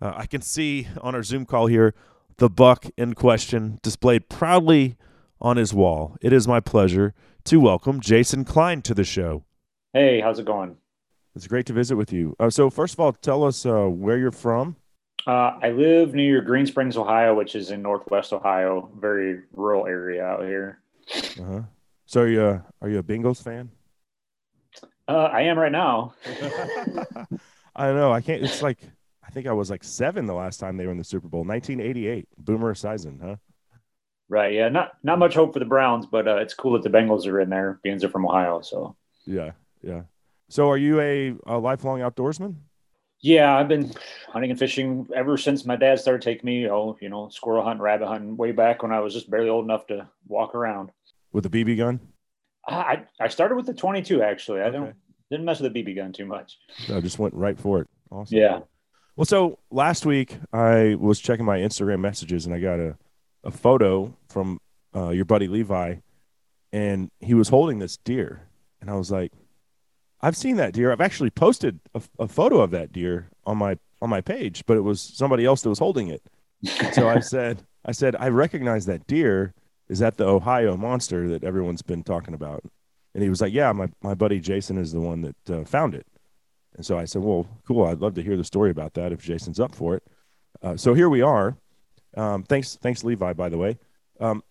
Uh, 0.00 0.12
I 0.16 0.26
can 0.26 0.40
see 0.40 0.88
on 1.00 1.14
our 1.14 1.22
Zoom 1.22 1.44
call 1.44 1.66
here 1.66 1.94
the 2.38 2.48
buck 2.48 2.86
in 2.96 3.14
question 3.14 3.78
displayed 3.82 4.28
proudly 4.28 4.96
on 5.40 5.56
his 5.56 5.74
wall. 5.74 6.16
It 6.20 6.32
is 6.32 6.48
my 6.48 6.60
pleasure 6.60 7.14
to 7.44 7.60
welcome 7.60 8.00
Jason 8.00 8.44
Klein 8.44 8.82
to 8.82 8.94
the 8.94 9.04
show. 9.04 9.44
Hey, 9.92 10.20
how's 10.20 10.38
it 10.38 10.46
going? 10.46 10.76
It's 11.34 11.46
great 11.46 11.66
to 11.66 11.72
visit 11.74 11.96
with 11.96 12.12
you. 12.12 12.34
Uh, 12.40 12.48
so, 12.48 12.70
first 12.70 12.94
of 12.94 13.00
all, 13.00 13.12
tell 13.12 13.44
us 13.44 13.66
uh, 13.66 13.84
where 13.84 14.16
you're 14.16 14.32
from. 14.32 14.76
Uh, 15.26 15.58
I 15.62 15.70
live 15.70 16.14
near 16.14 16.40
Green 16.40 16.66
Springs, 16.66 16.96
Ohio, 16.96 17.34
which 17.34 17.54
is 17.54 17.70
in 17.70 17.82
Northwest 17.82 18.32
Ohio, 18.32 18.90
very 18.98 19.40
rural 19.52 19.86
area 19.86 20.24
out 20.24 20.44
here. 20.44 20.78
Uh-huh. 21.14 21.62
So, 22.06 22.22
are 22.22 22.28
you, 22.28 22.40
uh, 22.42 22.60
are 22.80 22.88
you 22.88 22.98
a 22.98 23.02
Bengals 23.02 23.42
fan? 23.42 23.70
Uh, 25.08 25.28
I 25.32 25.42
am 25.42 25.58
right 25.58 25.72
now. 25.72 26.14
I 27.76 27.86
don't 27.86 27.96
know. 27.96 28.12
I 28.12 28.20
can't. 28.20 28.42
It's 28.42 28.62
like 28.62 28.78
I 29.22 29.30
think 29.30 29.46
I 29.46 29.52
was 29.52 29.70
like 29.70 29.84
seven 29.84 30.26
the 30.26 30.34
last 30.34 30.58
time 30.58 30.76
they 30.76 30.86
were 30.86 30.92
in 30.92 30.98
the 30.98 31.04
Super 31.04 31.28
Bowl, 31.28 31.44
1988. 31.44 32.28
Boomer 32.38 32.74
Esiason, 32.74 33.20
huh? 33.20 33.36
Right. 34.28 34.54
Yeah. 34.54 34.68
Not 34.68 34.92
not 35.02 35.18
much 35.18 35.34
hope 35.34 35.52
for 35.52 35.58
the 35.60 35.64
Browns, 35.64 36.06
but 36.06 36.26
uh, 36.26 36.36
it's 36.36 36.54
cool 36.54 36.72
that 36.72 36.82
the 36.82 36.90
Bengals 36.96 37.26
are 37.26 37.40
in 37.40 37.50
there, 37.50 37.78
being 37.82 37.98
they're 37.98 38.08
from 38.08 38.26
Ohio. 38.26 38.60
So 38.60 38.96
Yeah, 39.26 39.52
yeah. 39.82 40.02
So, 40.48 40.68
are 40.70 40.76
you 40.76 41.00
a, 41.00 41.34
a 41.46 41.58
lifelong 41.58 42.00
outdoorsman? 42.00 42.56
yeah, 43.20 43.56
I've 43.56 43.68
been 43.68 43.92
hunting 44.28 44.50
and 44.50 44.58
fishing 44.58 45.08
ever 45.14 45.36
since 45.36 45.64
my 45.64 45.76
dad 45.76 45.98
started 45.98 46.22
taking 46.22 46.46
me. 46.46 46.68
Oh, 46.68 46.96
you 47.00 47.08
know, 47.08 47.28
squirrel 47.30 47.64
hunting, 47.64 47.82
rabbit 47.82 48.06
hunting, 48.06 48.36
way 48.36 48.52
back 48.52 48.82
when 48.82 48.92
I 48.92 49.00
was 49.00 49.14
just 49.14 49.30
barely 49.30 49.48
old 49.48 49.64
enough 49.64 49.86
to 49.88 50.08
walk 50.28 50.54
around. 50.54 50.90
With 51.36 51.44
a 51.44 51.50
BB 51.50 51.76
gun? 51.76 52.00
I 52.66 53.02
I 53.20 53.28
started 53.28 53.56
with 53.56 53.66
the 53.66 53.74
22 53.74 54.22
actually. 54.22 54.62
I 54.62 54.70
don't 54.70 54.94
didn't 55.30 55.44
mess 55.44 55.60
with 55.60 55.70
the 55.70 55.82
BB 55.82 55.96
gun 55.96 56.10
too 56.10 56.24
much. 56.24 56.56
I 56.90 56.98
just 57.00 57.18
went 57.18 57.34
right 57.34 57.58
for 57.58 57.82
it. 57.82 57.88
Awesome. 58.10 58.38
Yeah. 58.38 58.60
Well, 59.16 59.26
so 59.26 59.58
last 59.70 60.06
week 60.06 60.38
I 60.50 60.94
was 60.94 61.20
checking 61.20 61.44
my 61.44 61.58
Instagram 61.58 62.00
messages 62.00 62.46
and 62.46 62.54
I 62.54 62.58
got 62.58 62.80
a, 62.80 62.96
a 63.44 63.50
photo 63.50 64.16
from 64.30 64.58
uh, 64.94 65.10
your 65.10 65.26
buddy 65.26 65.46
Levi, 65.46 65.96
and 66.72 67.10
he 67.20 67.34
was 67.34 67.50
holding 67.50 67.80
this 67.80 67.98
deer, 67.98 68.48
and 68.80 68.88
I 68.88 68.94
was 68.94 69.10
like, 69.10 69.30
I've 70.22 70.38
seen 70.38 70.56
that 70.56 70.72
deer. 70.72 70.90
I've 70.90 71.02
actually 71.02 71.28
posted 71.28 71.80
a, 71.94 72.00
a 72.18 72.28
photo 72.28 72.62
of 72.62 72.70
that 72.70 72.92
deer 72.92 73.28
on 73.44 73.58
my 73.58 73.76
on 74.00 74.08
my 74.08 74.22
page, 74.22 74.64
but 74.64 74.78
it 74.78 74.84
was 74.84 75.02
somebody 75.02 75.44
else 75.44 75.60
that 75.60 75.68
was 75.68 75.80
holding 75.80 76.08
it. 76.08 76.22
so 76.94 77.10
I 77.10 77.20
said, 77.20 77.62
I 77.84 77.92
said, 77.92 78.16
I 78.16 78.28
recognize 78.28 78.86
that 78.86 79.06
deer. 79.06 79.52
Is 79.88 79.98
that 80.00 80.16
the 80.16 80.26
Ohio 80.26 80.76
monster 80.76 81.28
that 81.28 81.44
everyone's 81.44 81.82
been 81.82 82.02
talking 82.02 82.34
about? 82.34 82.62
And 83.14 83.22
he 83.22 83.30
was 83.30 83.40
like, 83.40 83.52
"Yeah, 83.52 83.72
my 83.72 83.88
my 84.02 84.14
buddy 84.14 84.40
Jason 84.40 84.78
is 84.78 84.92
the 84.92 85.00
one 85.00 85.22
that 85.22 85.50
uh, 85.50 85.64
found 85.64 85.94
it." 85.94 86.06
And 86.74 86.84
so 86.84 86.98
I 86.98 87.04
said, 87.04 87.22
"Well, 87.22 87.46
cool. 87.66 87.86
I'd 87.86 88.00
love 88.00 88.14
to 88.14 88.22
hear 88.22 88.36
the 88.36 88.44
story 88.44 88.70
about 88.70 88.94
that 88.94 89.12
if 89.12 89.22
Jason's 89.22 89.60
up 89.60 89.74
for 89.74 89.96
it." 89.96 90.02
Uh, 90.62 90.76
so 90.76 90.94
here 90.94 91.08
we 91.08 91.22
are. 91.22 91.56
Um, 92.16 92.42
thanks, 92.42 92.76
thanks, 92.76 93.04
Levi. 93.04 93.32
By 93.32 93.48
the 93.48 93.58
way. 93.58 93.78
Um, 94.20 94.42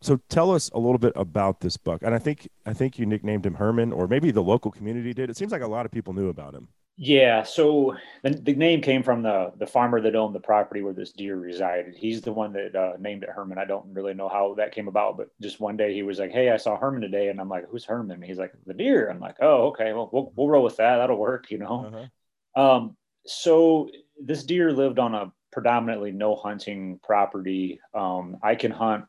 so 0.00 0.18
tell 0.28 0.50
us 0.50 0.68
a 0.74 0.78
little 0.78 0.98
bit 0.98 1.12
about 1.14 1.60
this 1.60 1.76
buck, 1.76 2.02
and 2.02 2.14
I 2.14 2.18
think 2.18 2.48
I 2.66 2.72
think 2.72 2.98
you 2.98 3.06
nicknamed 3.06 3.46
him 3.46 3.54
Herman, 3.54 3.92
or 3.92 4.08
maybe 4.08 4.30
the 4.30 4.42
local 4.42 4.70
community 4.70 5.14
did. 5.14 5.30
It 5.30 5.36
seems 5.36 5.52
like 5.52 5.62
a 5.62 5.68
lot 5.68 5.86
of 5.86 5.92
people 5.92 6.12
knew 6.12 6.28
about 6.28 6.54
him. 6.54 6.68
Yeah, 6.98 7.42
so 7.42 7.96
the, 8.22 8.30
the 8.30 8.54
name 8.54 8.82
came 8.82 9.02
from 9.02 9.22
the 9.22 9.52
the 9.56 9.66
farmer 9.66 10.00
that 10.02 10.14
owned 10.14 10.34
the 10.34 10.40
property 10.40 10.82
where 10.82 10.92
this 10.92 11.12
deer 11.12 11.36
resided. 11.36 11.94
He's 11.96 12.20
the 12.20 12.32
one 12.32 12.52
that 12.52 12.76
uh, 12.76 12.92
named 12.98 13.22
it 13.22 13.30
Herman. 13.30 13.58
I 13.58 13.64
don't 13.64 13.94
really 13.94 14.12
know 14.12 14.28
how 14.28 14.54
that 14.58 14.74
came 14.74 14.88
about, 14.88 15.16
but 15.16 15.28
just 15.40 15.58
one 15.58 15.76
day 15.76 15.94
he 15.94 16.02
was 16.02 16.18
like, 16.18 16.32
"Hey, 16.32 16.50
I 16.50 16.58
saw 16.58 16.76
Herman 16.76 17.00
today," 17.00 17.28
and 17.28 17.40
I'm 17.40 17.48
like, 17.48 17.68
"Who's 17.70 17.86
Herman?" 17.86 18.16
And 18.16 18.24
he's 18.24 18.38
like, 18.38 18.52
"The 18.66 18.74
deer." 18.74 19.08
I'm 19.08 19.20
like, 19.20 19.36
"Oh, 19.40 19.68
okay. 19.68 19.94
Well, 19.94 20.10
we'll, 20.12 20.32
we'll 20.36 20.48
roll 20.48 20.64
with 20.64 20.76
that. 20.76 20.98
That'll 20.98 21.16
work," 21.16 21.50
you 21.50 21.58
know. 21.58 22.08
Uh-huh. 22.56 22.62
Um, 22.62 22.96
so 23.24 23.88
this 24.22 24.44
deer 24.44 24.70
lived 24.70 24.98
on 24.98 25.14
a 25.14 25.32
predominantly 25.50 26.12
no 26.12 26.36
hunting 26.36 27.00
property. 27.02 27.80
Um, 27.94 28.36
I 28.42 28.54
can 28.54 28.70
hunt 28.70 29.06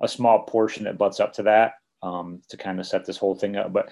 a 0.00 0.08
small 0.08 0.44
portion 0.44 0.84
that 0.84 0.98
butts 0.98 1.20
up 1.20 1.34
to 1.34 1.42
that 1.44 1.72
um, 2.02 2.40
to 2.48 2.56
kind 2.56 2.80
of 2.80 2.86
set 2.86 3.04
this 3.04 3.16
whole 3.16 3.34
thing 3.34 3.56
up, 3.56 3.72
but 3.72 3.90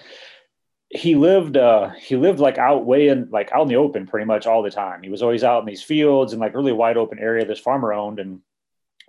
he 0.89 1.15
lived 1.15 1.57
uh 1.57 1.89
he 1.99 2.15
lived 2.15 2.39
like 2.39 2.57
out 2.57 2.85
way 2.85 3.09
in 3.09 3.29
like 3.29 3.51
out 3.51 3.63
in 3.63 3.67
the 3.67 3.75
open 3.75 4.07
pretty 4.07 4.25
much 4.25 4.47
all 4.47 4.63
the 4.63 4.71
time. 4.71 5.03
He 5.03 5.09
was 5.09 5.21
always 5.21 5.43
out 5.43 5.59
in 5.59 5.65
these 5.65 5.83
fields 5.83 6.33
and 6.33 6.39
like 6.39 6.55
really 6.55 6.71
wide 6.71 6.97
open 6.97 7.19
area 7.19 7.45
this 7.45 7.59
farmer 7.59 7.93
owned 7.93 8.19
and 8.19 8.39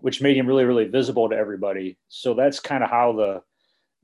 which 0.00 0.20
made 0.20 0.36
him 0.36 0.46
really 0.46 0.64
really 0.64 0.86
visible 0.86 1.28
to 1.28 1.36
everybody. 1.36 1.98
So 2.08 2.34
that's 2.34 2.60
kind 2.60 2.82
of 2.82 2.90
how 2.90 3.12
the 3.12 3.42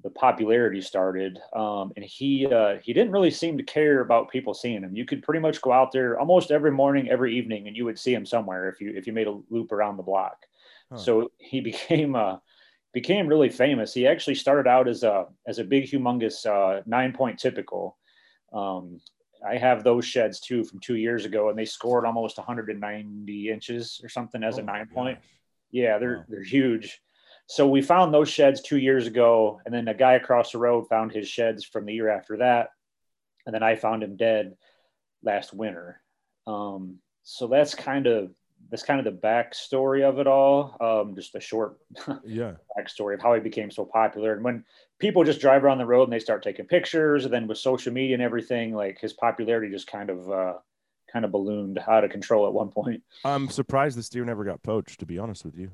the 0.04 0.10
popularity 0.10 0.82
started. 0.82 1.40
Um, 1.56 1.92
and 1.96 2.04
he 2.04 2.46
uh, 2.46 2.76
he 2.82 2.92
didn't 2.92 3.12
really 3.12 3.30
seem 3.30 3.56
to 3.56 3.64
care 3.64 4.00
about 4.00 4.30
people 4.30 4.54
seeing 4.54 4.82
him. 4.82 4.94
You 4.94 5.06
could 5.06 5.22
pretty 5.22 5.40
much 5.40 5.60
go 5.62 5.72
out 5.72 5.90
there 5.92 6.20
almost 6.20 6.50
every 6.52 6.70
morning 6.70 7.08
every 7.08 7.36
evening 7.36 7.66
and 7.66 7.76
you 7.76 7.86
would 7.86 7.98
see 7.98 8.14
him 8.14 8.26
somewhere 8.26 8.68
if 8.68 8.80
you 8.80 8.92
if 8.94 9.06
you 9.06 9.12
made 9.12 9.26
a 9.26 9.40
loop 9.50 9.72
around 9.72 9.96
the 9.96 10.02
block. 10.02 10.46
Huh. 10.92 10.98
so 10.98 11.30
he 11.38 11.60
became 11.60 12.14
uh 12.14 12.36
became 12.94 13.26
really 13.26 13.50
famous. 13.50 13.92
He 13.92 14.06
actually 14.06 14.36
started 14.36 14.70
out 14.70 14.88
as 14.88 15.02
a 15.02 15.26
as 15.46 15.58
a 15.58 15.64
big, 15.64 15.84
humongous 15.84 16.46
uh, 16.46 16.82
nine 16.86 17.12
point 17.12 17.38
typical. 17.38 17.98
Um, 18.52 19.00
I 19.46 19.58
have 19.58 19.84
those 19.84 20.06
sheds 20.06 20.40
too 20.40 20.64
from 20.64 20.80
two 20.80 20.94
years 20.94 21.26
ago, 21.26 21.50
and 21.50 21.58
they 21.58 21.66
scored 21.66 22.06
almost 22.06 22.38
190 22.38 23.50
inches 23.50 24.00
or 24.02 24.08
something 24.08 24.42
as 24.42 24.56
oh 24.56 24.62
a 24.62 24.64
nine 24.64 24.86
point. 24.86 25.18
Yeah, 25.70 25.98
they're 25.98 26.18
wow. 26.18 26.24
they're 26.28 26.44
huge. 26.44 27.02
So 27.46 27.68
we 27.68 27.82
found 27.82 28.14
those 28.14 28.30
sheds 28.30 28.62
two 28.62 28.78
years 28.78 29.06
ago, 29.06 29.60
and 29.66 29.74
then 29.74 29.88
a 29.88 29.94
guy 29.94 30.14
across 30.14 30.52
the 30.52 30.58
road 30.58 30.86
found 30.88 31.12
his 31.12 31.28
sheds 31.28 31.64
from 31.64 31.84
the 31.84 31.92
year 31.92 32.08
after 32.08 32.38
that, 32.38 32.70
and 33.44 33.54
then 33.54 33.62
I 33.62 33.74
found 33.74 34.02
him 34.02 34.16
dead 34.16 34.54
last 35.22 35.52
winter. 35.52 36.00
Um, 36.46 37.00
so 37.24 37.48
that's 37.48 37.74
kind 37.74 38.06
of 38.06 38.30
that's 38.70 38.82
kind 38.82 39.04
of 39.04 39.04
the 39.04 39.26
backstory 39.26 40.02
of 40.02 40.18
it 40.18 40.26
all. 40.26 40.76
Um, 40.80 41.14
just 41.14 41.34
a 41.34 41.40
short 41.40 41.78
yeah 42.24 42.52
backstory 42.78 43.14
of 43.14 43.22
how 43.22 43.34
he 43.34 43.40
became 43.40 43.70
so 43.70 43.84
popular. 43.84 44.34
And 44.34 44.44
when 44.44 44.64
people 44.98 45.24
just 45.24 45.40
drive 45.40 45.64
around 45.64 45.78
the 45.78 45.86
road 45.86 46.04
and 46.04 46.12
they 46.12 46.18
start 46.18 46.42
taking 46.42 46.66
pictures, 46.66 47.24
and 47.24 47.32
then 47.32 47.46
with 47.46 47.58
social 47.58 47.92
media 47.92 48.14
and 48.14 48.22
everything, 48.22 48.74
like 48.74 48.98
his 49.00 49.12
popularity 49.12 49.70
just 49.70 49.86
kind 49.86 50.10
of 50.10 50.30
uh, 50.30 50.54
kind 51.12 51.24
of 51.24 51.32
ballooned 51.32 51.78
out 51.86 52.04
of 52.04 52.10
control 52.10 52.46
at 52.46 52.52
one 52.52 52.70
point. 52.70 53.02
I'm 53.24 53.48
surprised 53.48 53.96
this 53.96 54.08
deer 54.08 54.24
never 54.24 54.44
got 54.44 54.62
poached. 54.62 55.00
To 55.00 55.06
be 55.06 55.18
honest 55.18 55.44
with 55.44 55.56
you. 55.56 55.70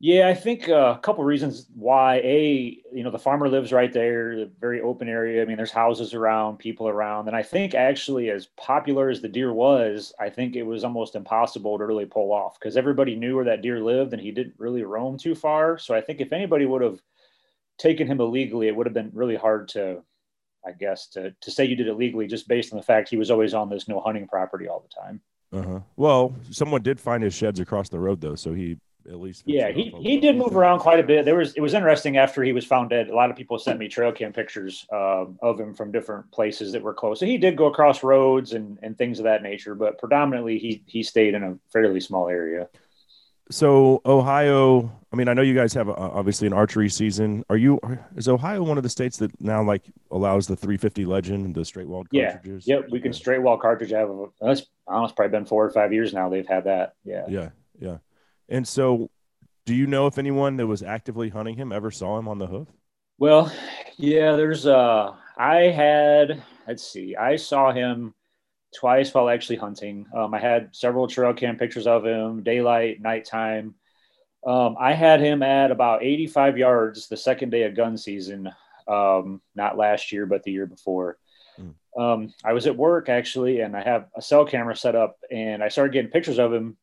Yeah, 0.00 0.28
I 0.28 0.34
think 0.34 0.68
uh, 0.68 0.94
a 0.96 1.00
couple 1.00 1.24
reasons 1.24 1.66
why. 1.74 2.20
A, 2.22 2.78
you 2.92 3.02
know, 3.02 3.10
the 3.10 3.18
farmer 3.18 3.48
lives 3.48 3.72
right 3.72 3.92
there, 3.92 4.36
the 4.36 4.50
very 4.60 4.80
open 4.80 5.08
area. 5.08 5.42
I 5.42 5.44
mean, 5.44 5.56
there's 5.56 5.72
houses 5.72 6.14
around, 6.14 6.58
people 6.58 6.86
around, 6.86 7.26
and 7.26 7.36
I 7.36 7.42
think 7.42 7.74
actually, 7.74 8.30
as 8.30 8.46
popular 8.56 9.08
as 9.08 9.20
the 9.20 9.28
deer 9.28 9.52
was, 9.52 10.12
I 10.20 10.30
think 10.30 10.54
it 10.54 10.62
was 10.62 10.84
almost 10.84 11.16
impossible 11.16 11.76
to 11.78 11.84
really 11.84 12.06
pull 12.06 12.32
off 12.32 12.60
because 12.60 12.76
everybody 12.76 13.16
knew 13.16 13.34
where 13.34 13.46
that 13.46 13.60
deer 13.60 13.80
lived, 13.80 14.12
and 14.12 14.22
he 14.22 14.30
didn't 14.30 14.54
really 14.56 14.84
roam 14.84 15.18
too 15.18 15.34
far. 15.34 15.78
So 15.78 15.96
I 15.96 16.00
think 16.00 16.20
if 16.20 16.32
anybody 16.32 16.64
would 16.64 16.82
have 16.82 17.00
taken 17.76 18.06
him 18.06 18.20
illegally, 18.20 18.68
it 18.68 18.76
would 18.76 18.86
have 18.86 18.94
been 18.94 19.10
really 19.12 19.36
hard 19.36 19.66
to, 19.70 20.04
I 20.64 20.72
guess, 20.78 21.08
to 21.08 21.34
to 21.40 21.50
say 21.50 21.64
you 21.64 21.74
did 21.74 21.88
it 21.88 21.94
legally 21.94 22.28
just 22.28 22.46
based 22.46 22.72
on 22.72 22.76
the 22.76 22.84
fact 22.84 23.08
he 23.08 23.16
was 23.16 23.32
always 23.32 23.52
on 23.52 23.68
this 23.68 23.88
no 23.88 23.98
hunting 23.98 24.28
property 24.28 24.68
all 24.68 24.86
the 24.88 24.94
time. 24.94 25.20
Uh 25.52 25.72
huh. 25.72 25.80
Well, 25.96 26.36
someone 26.52 26.82
did 26.82 27.00
find 27.00 27.24
his 27.24 27.34
sheds 27.34 27.58
across 27.58 27.88
the 27.88 27.98
road 27.98 28.20
though, 28.20 28.36
so 28.36 28.54
he 28.54 28.78
at 29.06 29.20
least. 29.20 29.42
Yeah, 29.46 29.70
he, 29.70 29.94
he 30.00 30.18
did 30.20 30.36
move 30.36 30.56
around 30.56 30.80
quite 30.80 31.00
a 31.00 31.02
bit. 31.02 31.24
There 31.24 31.36
was 31.36 31.54
it 31.54 31.60
was 31.60 31.74
interesting 31.74 32.16
after 32.16 32.42
he 32.42 32.52
was 32.52 32.64
found 32.64 32.90
dead. 32.90 33.08
A 33.08 33.14
lot 33.14 33.30
of 33.30 33.36
people 33.36 33.58
sent 33.58 33.78
me 33.78 33.88
trail 33.88 34.12
cam 34.12 34.32
pictures 34.32 34.86
uh, 34.92 35.26
of 35.40 35.58
him 35.58 35.74
from 35.74 35.92
different 35.92 36.30
places 36.30 36.72
that 36.72 36.82
were 36.82 36.94
close. 36.94 37.20
So 37.20 37.26
he 37.26 37.38
did 37.38 37.56
go 37.56 37.66
across 37.66 38.02
roads 38.02 38.52
and 38.52 38.78
and 38.82 38.96
things 38.96 39.18
of 39.18 39.24
that 39.24 39.42
nature, 39.42 39.74
but 39.74 39.98
predominantly 39.98 40.58
he 40.58 40.82
he 40.86 41.02
stayed 41.02 41.34
in 41.34 41.42
a 41.42 41.58
fairly 41.72 42.00
small 42.00 42.28
area. 42.28 42.68
So 43.50 44.02
Ohio, 44.04 44.92
I 45.10 45.16
mean, 45.16 45.28
I 45.28 45.32
know 45.32 45.40
you 45.40 45.54
guys 45.54 45.72
have 45.72 45.88
a, 45.88 45.94
obviously 45.94 46.46
an 46.46 46.52
archery 46.52 46.90
season. 46.90 47.44
Are 47.48 47.56
you 47.56 47.80
is 48.14 48.28
Ohio 48.28 48.62
one 48.62 48.76
of 48.76 48.82
the 48.82 48.90
states 48.90 49.16
that 49.18 49.40
now 49.40 49.62
like 49.62 49.84
allows 50.10 50.46
the 50.46 50.56
350 50.56 51.06
Legend, 51.06 51.54
the 51.54 51.64
straight 51.64 51.88
walled 51.88 52.10
cartridges? 52.10 52.66
Yeah, 52.66 52.76
yep, 52.76 52.88
we 52.90 53.00
can 53.00 53.12
straight 53.14 53.40
wall 53.40 53.56
cartridge. 53.56 53.90
have 53.90 54.10
that's 54.40 54.66
almost 54.86 55.16
probably 55.16 55.30
been 55.30 55.46
four 55.46 55.64
or 55.64 55.70
five 55.70 55.92
years 55.94 56.12
now. 56.12 56.28
They've 56.28 56.46
had 56.46 56.64
that. 56.64 56.94
Yeah, 57.04 57.24
yeah, 57.28 57.48
yeah. 57.80 57.98
And 58.48 58.66
so, 58.66 59.10
do 59.66 59.74
you 59.74 59.86
know 59.86 60.06
if 60.06 60.18
anyone 60.18 60.56
that 60.56 60.66
was 60.66 60.82
actively 60.82 61.28
hunting 61.28 61.56
him 61.56 61.72
ever 61.72 61.90
saw 61.90 62.18
him 62.18 62.28
on 62.28 62.38
the 62.38 62.46
hoof? 62.46 62.68
Well, 63.18 63.52
yeah, 63.96 64.36
there's 64.36 64.66
uh 64.66 65.14
I 65.36 65.56
had 65.56 66.42
let's 66.66 66.90
see, 66.90 67.16
I 67.16 67.36
saw 67.36 67.72
him 67.72 68.14
twice 68.76 69.12
while 69.12 69.28
actually 69.28 69.56
hunting. 69.56 70.06
Um, 70.14 70.34
I 70.34 70.40
had 70.40 70.74
several 70.74 71.06
trail 71.06 71.32
cam 71.32 71.56
pictures 71.56 71.86
of 71.86 72.04
him, 72.04 72.42
daylight, 72.42 73.00
nighttime. 73.00 73.74
Um, 74.46 74.76
I 74.78 74.92
had 74.92 75.20
him 75.20 75.42
at 75.42 75.70
about 75.70 76.02
85 76.02 76.58
yards 76.58 77.08
the 77.08 77.16
second 77.16 77.50
day 77.50 77.64
of 77.64 77.74
gun 77.74 77.96
season, 77.96 78.50
um, 78.86 79.40
not 79.54 79.76
last 79.76 80.12
year, 80.12 80.26
but 80.26 80.42
the 80.42 80.52
year 80.52 80.66
before. 80.66 81.18
Mm. 81.58 81.74
Um, 81.98 82.34
I 82.44 82.52
was 82.52 82.66
at 82.66 82.76
work 82.76 83.08
actually, 83.08 83.60
and 83.60 83.76
I 83.76 83.82
have 83.82 84.06
a 84.16 84.22
cell 84.22 84.44
camera 84.44 84.76
set 84.76 84.94
up, 84.94 85.16
and 85.30 85.62
I 85.62 85.68
started 85.68 85.92
getting 85.92 86.10
pictures 86.10 86.38
of 86.38 86.52
him 86.52 86.76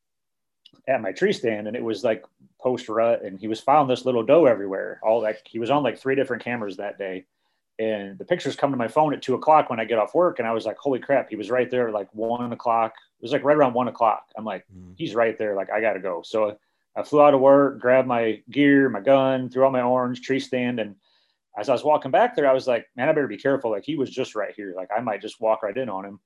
at 0.87 1.01
my 1.01 1.11
tree 1.11 1.33
stand 1.33 1.67
and 1.67 1.75
it 1.75 1.83
was 1.83 2.03
like 2.03 2.23
post 2.61 2.89
rut 2.89 3.23
and 3.23 3.39
he 3.39 3.47
was 3.47 3.59
found 3.59 3.89
this 3.89 4.05
little 4.05 4.23
doe 4.23 4.45
everywhere. 4.45 4.99
All 5.03 5.21
like 5.21 5.41
he 5.45 5.59
was 5.59 5.69
on 5.69 5.83
like 5.83 5.97
three 5.97 6.15
different 6.15 6.43
cameras 6.43 6.77
that 6.77 6.97
day. 6.97 7.25
And 7.77 8.17
the 8.17 8.25
pictures 8.25 8.55
come 8.55 8.71
to 8.71 8.77
my 8.77 8.87
phone 8.87 9.13
at 9.13 9.21
two 9.21 9.35
o'clock 9.35 9.69
when 9.69 9.81
I 9.81 9.85
get 9.85 9.99
off 9.99 10.15
work. 10.15 10.39
And 10.39 10.47
I 10.47 10.53
was 10.53 10.65
like, 10.65 10.77
holy 10.77 10.99
crap, 10.99 11.29
he 11.29 11.35
was 11.35 11.49
right 11.49 11.69
there 11.69 11.91
like 11.91 12.07
one 12.13 12.53
o'clock. 12.53 12.93
It 13.19 13.23
was 13.23 13.33
like 13.33 13.43
right 13.43 13.57
around 13.57 13.73
one 13.73 13.89
o'clock. 13.89 14.27
I'm 14.37 14.45
like, 14.45 14.65
mm. 14.73 14.93
he's 14.97 15.13
right 15.13 15.37
there. 15.37 15.55
Like, 15.55 15.69
I 15.71 15.81
got 15.81 15.93
to 15.93 15.99
go. 15.99 16.21
So 16.23 16.57
I 16.95 17.03
flew 17.03 17.21
out 17.21 17.33
of 17.33 17.41
work, 17.41 17.79
grabbed 17.79 18.07
my 18.07 18.41
gear, 18.49 18.87
my 18.89 19.01
gun, 19.01 19.49
threw 19.49 19.65
on 19.65 19.73
my 19.73 19.81
orange 19.81 20.21
tree 20.21 20.39
stand. 20.39 20.79
And 20.79 20.95
as 21.57 21.67
I 21.67 21.73
was 21.73 21.83
walking 21.83 22.11
back 22.11 22.35
there, 22.35 22.49
I 22.49 22.53
was 22.53 22.67
like, 22.67 22.87
man, 22.95 23.09
I 23.09 23.11
better 23.11 23.27
be 23.27 23.37
careful. 23.37 23.71
Like, 23.71 23.83
he 23.83 23.95
was 23.95 24.09
just 24.09 24.35
right 24.35 24.53
here. 24.55 24.73
Like, 24.75 24.89
I 24.95 25.01
might 25.01 25.21
just 25.21 25.41
walk 25.41 25.63
right 25.63 25.75
in 25.75 25.89
on 25.89 26.05
him. 26.05 26.19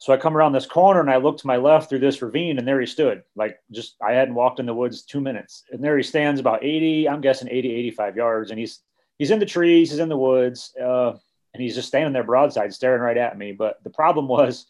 So 0.00 0.14
I 0.14 0.16
come 0.16 0.34
around 0.34 0.52
this 0.52 0.64
corner 0.64 1.00
and 1.00 1.10
I 1.10 1.18
look 1.18 1.36
to 1.38 1.46
my 1.46 1.58
left 1.58 1.90
through 1.90 1.98
this 1.98 2.22
ravine, 2.22 2.58
and 2.58 2.66
there 2.66 2.80
he 2.80 2.86
stood. 2.86 3.22
Like 3.36 3.60
just 3.70 3.96
I 4.02 4.12
hadn't 4.12 4.34
walked 4.34 4.58
in 4.58 4.64
the 4.64 4.74
woods 4.74 5.02
two 5.02 5.20
minutes, 5.20 5.64
and 5.70 5.84
there 5.84 5.96
he 5.98 6.02
stands 6.02 6.40
about 6.40 6.64
80, 6.64 7.06
I'm 7.06 7.20
guessing 7.20 7.48
80, 7.50 7.70
85 7.70 8.16
yards, 8.16 8.50
and 8.50 8.58
he's 8.58 8.80
he's 9.18 9.30
in 9.30 9.38
the 9.38 9.46
trees, 9.46 9.90
he's 9.90 10.00
in 10.00 10.08
the 10.08 10.16
woods, 10.16 10.74
uh, 10.82 11.10
and 11.52 11.62
he's 11.62 11.74
just 11.74 11.88
standing 11.88 12.14
there 12.14 12.24
broadside, 12.24 12.72
staring 12.72 13.02
right 13.02 13.18
at 13.18 13.36
me. 13.36 13.52
But 13.52 13.84
the 13.84 13.90
problem 13.90 14.26
was 14.26 14.64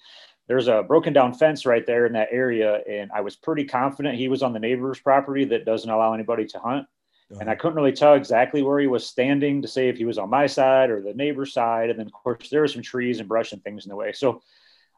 there's 0.48 0.66
a 0.66 0.82
broken 0.82 1.12
down 1.12 1.32
fence 1.32 1.64
right 1.64 1.86
there 1.86 2.06
in 2.06 2.12
that 2.14 2.30
area, 2.32 2.80
and 2.90 3.08
I 3.14 3.20
was 3.20 3.36
pretty 3.36 3.64
confident 3.64 4.16
he 4.16 4.26
was 4.26 4.42
on 4.42 4.52
the 4.52 4.58
neighbor's 4.58 4.98
property 4.98 5.44
that 5.44 5.64
doesn't 5.64 5.88
allow 5.88 6.12
anybody 6.12 6.44
to 6.46 6.58
hunt. 6.58 6.88
And 7.30 7.48
I 7.48 7.52
uh-huh. 7.52 7.60
couldn't 7.60 7.76
really 7.76 7.92
tell 7.92 8.14
exactly 8.14 8.60
where 8.60 8.80
he 8.80 8.88
was 8.88 9.06
standing 9.06 9.62
to 9.62 9.68
say 9.68 9.88
if 9.88 9.96
he 9.96 10.04
was 10.04 10.18
on 10.18 10.28
my 10.28 10.48
side 10.48 10.90
or 10.90 11.00
the 11.00 11.14
neighbor's 11.14 11.52
side. 11.52 11.88
And 11.88 12.00
then, 12.00 12.06
of 12.06 12.12
course, 12.12 12.50
there 12.50 12.62
were 12.62 12.66
some 12.66 12.82
trees 12.82 13.20
and 13.20 13.28
brush 13.28 13.52
and 13.52 13.62
things 13.62 13.84
in 13.84 13.90
the 13.90 13.94
way. 13.94 14.10
So 14.10 14.42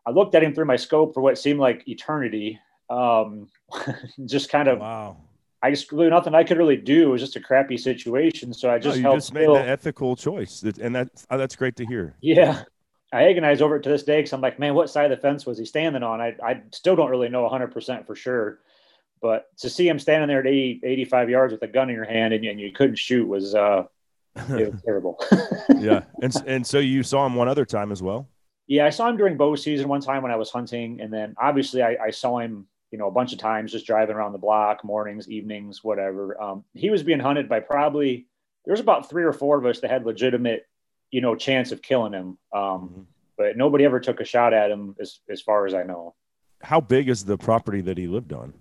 I 0.04 0.10
looked 0.10 0.34
at 0.34 0.42
him 0.42 0.54
through 0.54 0.64
my 0.64 0.76
scope 0.76 1.14
for 1.14 1.20
what 1.20 1.38
seemed 1.38 1.60
like 1.60 1.86
eternity. 1.88 2.58
Um, 2.90 3.48
just 4.26 4.50
kind 4.50 4.68
of 4.68 4.80
wow. 4.80 5.16
I 5.62 5.70
just 5.70 5.92
really 5.92 6.10
nothing 6.10 6.34
I 6.34 6.42
could 6.42 6.58
really 6.58 6.76
do. 6.76 7.04
It 7.04 7.12
was 7.12 7.20
just 7.20 7.36
a 7.36 7.40
crappy 7.40 7.76
situation. 7.76 8.52
So 8.52 8.70
I 8.70 8.78
just 8.78 8.98
no, 8.98 9.10
you 9.12 9.16
just 9.16 9.32
made 9.32 9.48
the 9.48 9.64
ethical 9.64 10.16
choice, 10.16 10.62
and 10.62 10.94
that's 10.94 11.26
oh, 11.30 11.38
that's 11.38 11.54
great 11.54 11.76
to 11.76 11.86
hear. 11.86 12.16
Yeah, 12.20 12.64
I 13.12 13.24
agonize 13.24 13.62
over 13.62 13.76
it 13.76 13.82
to 13.84 13.88
this 13.88 14.02
day 14.02 14.18
because 14.18 14.32
I'm 14.32 14.40
like, 14.40 14.58
man, 14.58 14.74
what 14.74 14.90
side 14.90 15.10
of 15.10 15.16
the 15.16 15.22
fence 15.22 15.46
was 15.46 15.58
he 15.58 15.64
standing 15.64 16.02
on? 16.02 16.20
I 16.20 16.34
I 16.42 16.62
still 16.72 16.96
don't 16.96 17.10
really 17.10 17.28
know 17.28 17.42
100 17.42 17.68
percent 17.68 18.08
for 18.08 18.16
sure, 18.16 18.58
but 19.20 19.46
to 19.58 19.70
see 19.70 19.86
him 19.86 20.00
standing 20.00 20.26
there 20.26 20.40
at 20.40 20.46
80, 20.48 20.80
85 20.82 21.30
yards 21.30 21.52
with 21.52 21.62
a 21.62 21.68
gun 21.68 21.88
in 21.90 21.94
your 21.94 22.06
hand 22.06 22.34
and, 22.34 22.44
and 22.44 22.60
you 22.60 22.72
couldn't 22.72 22.96
shoot 22.96 23.28
was 23.28 23.54
uh, 23.54 23.84
it 24.34 24.72
was 24.72 24.82
terrible. 24.84 25.22
yeah, 25.78 26.02
and 26.22 26.34
and 26.44 26.66
so 26.66 26.80
you 26.80 27.04
saw 27.04 27.24
him 27.24 27.36
one 27.36 27.46
other 27.48 27.64
time 27.64 27.92
as 27.92 28.02
well. 28.02 28.28
Yeah, 28.72 28.86
I 28.86 28.90
saw 28.90 29.06
him 29.06 29.18
during 29.18 29.36
bow 29.36 29.54
season 29.54 29.86
one 29.86 30.00
time 30.00 30.22
when 30.22 30.32
I 30.32 30.36
was 30.36 30.48
hunting, 30.48 31.02
and 31.02 31.12
then 31.12 31.34
obviously 31.38 31.82
I, 31.82 31.94
I 32.06 32.10
saw 32.10 32.38
him, 32.38 32.66
you 32.90 32.96
know, 32.96 33.06
a 33.06 33.10
bunch 33.10 33.34
of 33.34 33.38
times 33.38 33.70
just 33.70 33.84
driving 33.84 34.16
around 34.16 34.32
the 34.32 34.38
block, 34.38 34.82
mornings, 34.82 35.28
evenings, 35.28 35.84
whatever. 35.84 36.40
Um, 36.40 36.64
he 36.72 36.88
was 36.88 37.02
being 37.02 37.18
hunted 37.18 37.50
by 37.50 37.60
probably 37.60 38.28
there's 38.64 38.80
about 38.80 39.10
three 39.10 39.24
or 39.24 39.34
four 39.34 39.58
of 39.58 39.66
us 39.66 39.80
that 39.80 39.90
had 39.90 40.06
legitimate 40.06 40.66
you 41.10 41.20
know, 41.20 41.34
chance 41.34 41.70
of 41.70 41.82
killing 41.82 42.14
him. 42.14 42.38
Um, 42.54 42.88
Mhm. 42.88 43.04
but 43.36 43.58
nobody 43.58 43.84
ever 43.84 44.00
took 44.00 44.20
a 44.20 44.24
shot 44.24 44.54
at 44.54 44.70
him 44.70 44.96
as 44.98 45.20
as 45.28 45.42
far 45.42 45.66
as 45.66 45.74
I 45.74 45.82
know. 45.82 46.14
How 46.62 46.80
big 46.80 47.10
is 47.10 47.26
the 47.26 47.36
property 47.36 47.82
that 47.82 47.98
he 47.98 48.06
lived 48.06 48.32
on? 48.32 48.54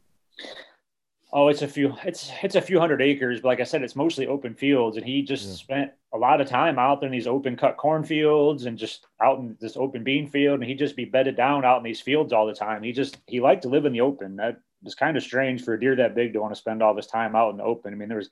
Oh, 1.32 1.48
it's 1.48 1.62
a 1.62 1.70
few. 1.70 1.96
It's 2.04 2.30
it's 2.44 2.56
a 2.56 2.62
few 2.62 2.82
hundred 2.82 3.02
acres, 3.02 3.40
but 3.40 3.48
like 3.48 3.62
I 3.62 3.64
said, 3.64 3.82
it's 3.82 3.96
mostly 3.96 4.28
open 4.28 4.56
fields, 4.56 4.98
and 4.98 5.06
he 5.06 5.22
just 5.22 5.48
Yeah. 5.48 5.54
spent 5.54 5.92
a 6.14 6.18
lot 6.18 6.42
of 6.42 6.48
time 6.48 6.78
out 6.78 7.00
there 7.00 7.08
in 7.08 7.14
these 7.14 7.28
open 7.28 7.56
cut 7.56 7.78
cornfields 7.78 8.66
and 8.66 8.78
just 8.78 9.08
out 9.22 9.40
in 9.40 9.56
this 9.62 9.78
open 9.78 10.04
bean 10.04 10.28
field, 10.28 10.60
and 10.60 10.68
he'd 10.70 10.80
just 10.80 10.96
be 10.96 11.06
bedded 11.06 11.38
down 11.38 11.64
out 11.64 11.78
in 11.78 11.84
these 11.84 12.02
fields 12.02 12.34
all 12.34 12.46
the 12.46 12.54
time. 12.54 12.84
He 12.84 12.92
just 12.92 13.18
he 13.28 13.40
liked 13.40 13.64
to 13.64 13.70
live 13.70 13.86
in 13.86 13.94
the 13.94 14.02
open. 14.02 14.36
That 14.36 14.60
was 14.84 14.96
kind 14.96 15.16
of 15.16 15.24
strange 15.24 15.64
for 15.64 15.74
a 15.74 15.80
deer 15.80 15.96
that 15.96 16.16
big 16.16 16.34
to 16.34 16.40
want 16.42 16.54
to 16.54 16.60
spend 16.60 16.82
all 16.84 16.94
this 16.94 17.08
time 17.08 17.36
out 17.36 17.52
in 17.52 17.58
the 17.58 17.64
open. 17.64 17.94
I 17.94 17.96
mean, 17.96 18.10
there 18.10 18.18
was 18.18 18.30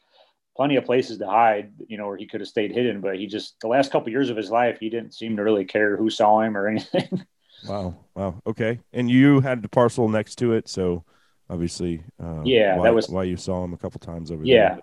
plenty 0.58 0.76
of 0.76 0.84
places 0.84 1.20
to 1.20 1.28
hide, 1.28 1.72
you 1.88 1.98
know, 1.98 2.08
where 2.08 2.18
he 2.18 2.26
could 2.28 2.42
have 2.42 2.50
stayed 2.50 2.72
hidden, 2.74 3.00
but 3.00 3.16
he 3.18 3.28
just 3.28 3.60
the 3.62 3.68
last 3.68 3.92
couple 3.92 4.10
years 4.10 4.30
of 4.30 4.36
his 4.36 4.52
life, 4.52 4.78
he 4.80 4.90
didn't 4.90 5.14
seem 5.14 5.38
to 5.38 5.44
really 5.44 5.64
care 5.64 5.96
who 5.96 6.10
saw 6.10 6.42
him 6.42 6.58
or 6.58 6.68
anything. 6.74 7.26
Wow. 7.68 7.96
Wow. 8.16 8.42
Okay. 8.46 8.80
And 8.92 9.10
you 9.10 9.40
had 9.40 9.62
the 9.62 9.70
parcel 9.70 10.10
next 10.10 10.36
to 10.40 10.54
it, 10.54 10.68
so 10.68 11.06
obviously, 11.50 12.04
uh, 12.22 12.42
Yeah, 12.44 12.78
why, 12.78 12.84
that 12.84 12.94
was- 12.96 13.10
why 13.10 13.24
you 13.24 13.38
saw 13.38 13.64
him 13.64 13.74
a 13.74 13.78
couple 13.78 14.00
times 14.00 14.32
over 14.32 14.44
yeah, 14.44 14.56
there. 14.56 14.76
Yeah. 14.76 14.82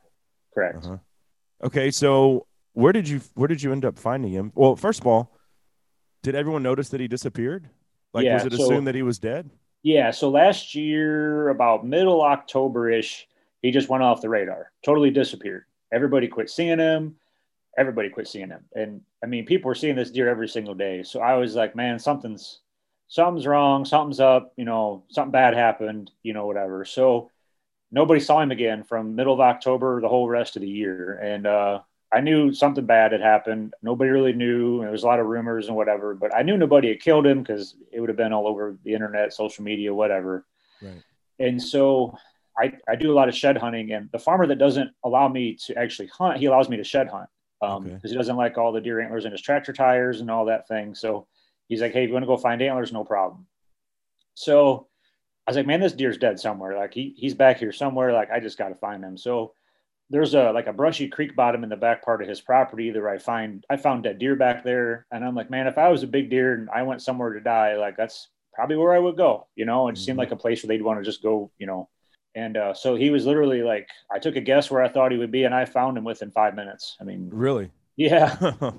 Correct. 0.54 0.86
Uh-huh. 0.86 0.96
Okay. 1.64 1.90
So 1.90 2.46
where 2.76 2.92
did 2.92 3.08
you 3.08 3.22
where 3.34 3.48
did 3.48 3.62
you 3.62 3.72
end 3.72 3.86
up 3.86 3.98
finding 3.98 4.30
him? 4.32 4.52
Well, 4.54 4.76
first 4.76 5.00
of 5.00 5.06
all, 5.06 5.34
did 6.22 6.34
everyone 6.34 6.62
notice 6.62 6.90
that 6.90 7.00
he 7.00 7.08
disappeared? 7.08 7.70
Like, 8.12 8.26
Yeah, 8.26 8.34
was 8.34 8.44
it 8.44 8.52
so- 8.52 8.64
assumed 8.64 8.86
that 8.86 8.94
he 8.94 9.02
was 9.02 9.18
dead? 9.18 9.48
Yeah, 9.82 10.10
so 10.10 10.28
last 10.28 10.74
year, 10.74 11.48
about 11.48 11.86
middle 11.86 12.20
October 12.20 12.90
ish, 12.90 13.26
he 13.62 13.70
just 13.70 13.88
went 13.88 14.02
off 14.02 14.20
the 14.20 14.28
radar, 14.28 14.72
totally 14.84 15.10
disappeared. 15.10 15.64
Everybody 15.92 16.28
quit 16.28 16.50
seeing 16.50 16.78
him. 16.78 17.16
Everybody 17.78 18.10
quit 18.10 18.26
seeing 18.28 18.48
him. 18.50 18.64
And 18.74 19.00
I 19.22 19.26
mean, 19.26 19.46
people 19.46 19.68
were 19.68 19.74
seeing 19.74 19.96
this 19.96 20.10
deer 20.10 20.28
every 20.28 20.48
single 20.48 20.74
day. 20.74 21.02
So 21.02 21.20
I 21.20 21.34
was 21.36 21.54
like, 21.54 21.74
man, 21.76 21.98
something's 21.98 22.60
something's 23.08 23.46
wrong, 23.46 23.84
something's 23.86 24.20
up, 24.20 24.52
you 24.56 24.64
know, 24.66 25.04
something 25.08 25.30
bad 25.30 25.54
happened, 25.54 26.10
you 26.22 26.32
know, 26.34 26.46
whatever. 26.46 26.84
So 26.84 27.30
nobody 27.90 28.20
saw 28.20 28.40
him 28.40 28.50
again 28.50 28.82
from 28.82 29.14
middle 29.14 29.32
of 29.34 29.40
October 29.40 30.00
the 30.00 30.08
whole 30.08 30.28
rest 30.28 30.56
of 30.56 30.62
the 30.62 30.68
year. 30.68 31.18
And 31.22 31.46
uh 31.46 31.80
I 32.12 32.20
knew 32.20 32.52
something 32.52 32.86
bad 32.86 33.12
had 33.12 33.20
happened. 33.20 33.74
Nobody 33.82 34.10
really 34.10 34.32
knew. 34.32 34.80
There 34.80 34.92
was 34.92 35.02
a 35.02 35.06
lot 35.06 35.18
of 35.18 35.26
rumors 35.26 35.66
and 35.66 35.76
whatever, 35.76 36.14
but 36.14 36.34
I 36.34 36.42
knew 36.42 36.56
nobody 36.56 36.88
had 36.88 37.00
killed 37.00 37.26
him 37.26 37.42
because 37.42 37.76
it 37.92 38.00
would 38.00 38.08
have 38.08 38.16
been 38.16 38.32
all 38.32 38.46
over 38.46 38.76
the 38.84 38.94
internet, 38.94 39.32
social 39.32 39.64
media, 39.64 39.92
whatever. 39.92 40.46
Right. 40.80 41.02
And 41.40 41.60
so 41.60 42.16
I, 42.58 42.72
I 42.88 42.94
do 42.96 43.12
a 43.12 43.14
lot 43.16 43.28
of 43.28 43.34
shed 43.34 43.56
hunting, 43.58 43.92
and 43.92 44.08
the 44.12 44.18
farmer 44.18 44.46
that 44.46 44.58
doesn't 44.58 44.90
allow 45.04 45.28
me 45.28 45.54
to 45.66 45.76
actually 45.76 46.08
hunt, 46.08 46.38
he 46.38 46.46
allows 46.46 46.68
me 46.68 46.76
to 46.76 46.84
shed 46.84 47.08
hunt 47.08 47.28
because 47.60 47.84
Okay. 47.86 48.08
he 48.08 48.14
doesn't 48.14 48.36
like 48.36 48.56
all 48.56 48.70
the 48.72 48.80
deer 48.80 49.00
antlers 49.00 49.24
in 49.24 49.32
his 49.32 49.40
tractor 49.42 49.72
tires 49.72 50.20
and 50.20 50.30
all 50.30 50.44
that 50.44 50.68
thing. 50.68 50.94
So 50.94 51.26
he's 51.68 51.80
like, 51.80 51.92
hey, 51.92 52.04
if 52.04 52.08
you 52.08 52.12
want 52.12 52.22
to 52.22 52.28
go 52.28 52.36
find 52.36 52.62
antlers, 52.62 52.92
no 52.92 53.02
problem. 53.04 53.46
So 54.34 54.86
I 55.46 55.50
was 55.50 55.56
like, 55.56 55.66
man, 55.66 55.80
this 55.80 55.92
deer's 55.92 56.18
dead 56.18 56.38
somewhere. 56.38 56.76
Like 56.76 56.94
he, 56.94 57.14
he's 57.16 57.34
back 57.34 57.58
here 57.58 57.72
somewhere. 57.72 58.12
Like 58.12 58.30
I 58.30 58.40
just 58.40 58.58
got 58.58 58.68
to 58.68 58.74
find 58.74 59.02
him. 59.02 59.16
So 59.16 59.52
there's 60.10 60.34
a 60.34 60.52
like 60.52 60.66
a 60.68 60.72
brushy 60.72 61.08
creek 61.08 61.34
bottom 61.34 61.64
in 61.64 61.68
the 61.70 61.76
back 61.76 62.04
part 62.04 62.22
of 62.22 62.28
his 62.28 62.40
property 62.40 62.90
that 62.90 63.04
I 63.04 63.18
find 63.18 63.64
I 63.68 63.76
found 63.76 64.04
dead 64.04 64.18
deer 64.18 64.36
back 64.36 64.62
there, 64.64 65.06
and 65.10 65.24
I'm 65.24 65.34
like, 65.34 65.50
man, 65.50 65.66
if 65.66 65.78
I 65.78 65.88
was 65.88 66.02
a 66.02 66.06
big 66.06 66.30
deer 66.30 66.54
and 66.54 66.68
I 66.70 66.82
went 66.82 67.02
somewhere 67.02 67.32
to 67.32 67.40
die, 67.40 67.76
like 67.76 67.96
that's 67.96 68.28
probably 68.54 68.76
where 68.76 68.94
I 68.94 68.98
would 68.98 69.16
go. 69.16 69.46
You 69.56 69.64
know, 69.66 69.88
it 69.88 69.98
seemed 69.98 70.16
Mhm. 70.16 70.20
like 70.20 70.30
a 70.32 70.36
place 70.36 70.62
where 70.62 70.68
they'd 70.68 70.82
want 70.82 70.98
to 71.00 71.04
just 71.04 71.22
go. 71.22 71.50
You 71.58 71.66
know, 71.66 71.88
and 72.34 72.56
uh, 72.56 72.72
so 72.74 72.94
he 72.94 73.10
was 73.10 73.26
literally 73.26 73.62
like, 73.62 73.88
I 74.10 74.18
took 74.18 74.36
a 74.36 74.40
guess 74.40 74.70
where 74.70 74.82
I 74.82 74.88
thought 74.88 75.10
he 75.12 75.18
would 75.18 75.30
be, 75.32 75.44
and 75.44 75.54
I 75.54 75.64
found 75.64 75.98
him 75.98 76.04
within 76.04 76.30
five 76.30 76.54
minutes. 76.54 76.96
I 77.00 77.04
mean, 77.04 77.28
Really? 77.32 77.70
yeah, 77.96 78.36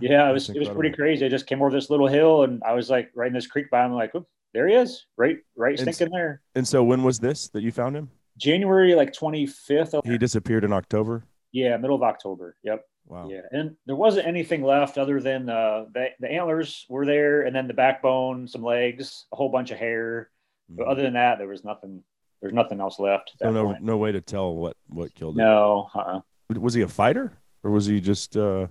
yeah, 0.00 0.28
it 0.28 0.32
was 0.32 0.50
it 0.50 0.58
was 0.58 0.68
pretty 0.68 0.94
crazy. 0.94 1.24
I 1.24 1.28
just 1.28 1.46
came 1.46 1.62
over 1.62 1.70
this 1.70 1.88
little 1.90 2.08
hill, 2.08 2.42
and 2.44 2.62
I 2.64 2.72
was 2.74 2.90
like 2.90 3.10
right 3.14 3.28
in 3.28 3.32
this 3.34 3.46
creek 3.46 3.70
bottom, 3.70 3.92
like, 3.92 4.12
there 4.52 4.68
he 4.68 4.74
is, 4.74 5.06
right, 5.16 5.38
right, 5.56 5.80
And- 5.80 5.94
stinking 5.94 6.14
there. 6.14 6.40
and 6.54 6.66
so 6.68 6.84
when 6.84 7.02
was 7.02 7.18
this 7.18 7.48
that 7.50 7.62
you 7.62 7.72
found 7.72 7.96
him? 7.96 8.10
January 8.38 8.94
like 8.94 9.12
25th. 9.12 10.04
He 10.04 10.18
disappeared 10.18 10.64
in 10.64 10.72
October. 10.72 11.24
yeah, 11.52 11.76
middle 11.76 11.96
of 11.96 12.02
October. 12.02 12.56
Yep. 12.62 12.84
Wow. 13.06 13.28
Yeah, 13.28 13.42
and 13.50 13.76
there 13.86 13.96
wasn't 13.96 14.26
anything 14.26 14.62
left 14.62 14.96
other 14.96 15.20
than 15.20 15.48
uh, 15.50 15.84
the 15.92 16.08
the 16.20 16.30
antlers 16.30 16.86
were 16.88 17.04
there, 17.04 17.42
and 17.42 17.54
then 17.54 17.68
the 17.68 17.74
backbone, 17.74 18.48
some 18.48 18.62
legs, 18.62 19.26
a 19.32 19.36
whole 19.36 19.50
bunch 19.50 19.70
of 19.70 19.78
hair. 19.78 20.30
But 20.70 20.86
Mhm. 20.86 20.90
other 20.90 21.02
than 21.02 21.12
that, 21.14 21.36
there 21.38 21.46
was 21.48 21.64
nothing. 21.64 22.02
There's 22.40 22.54
nothing 22.54 22.80
else 22.80 22.98
left. 22.98 23.32
So 23.38 23.50
no 23.50 23.66
point. 23.66 23.82
no 23.82 23.98
way 23.98 24.10
to 24.12 24.20
tell 24.22 24.54
what 24.54 24.76
what 24.88 25.14
killed 25.14 25.34
him. 25.36 25.44
no, 25.44 25.88
uh-uh. 25.94 26.20
Was 26.58 26.72
he 26.74 26.80
a 26.82 26.88
fighter 26.88 27.32
or 27.62 27.70
was 27.70 27.86
he 27.86 28.00
just 28.00 28.36
uh 28.36 28.66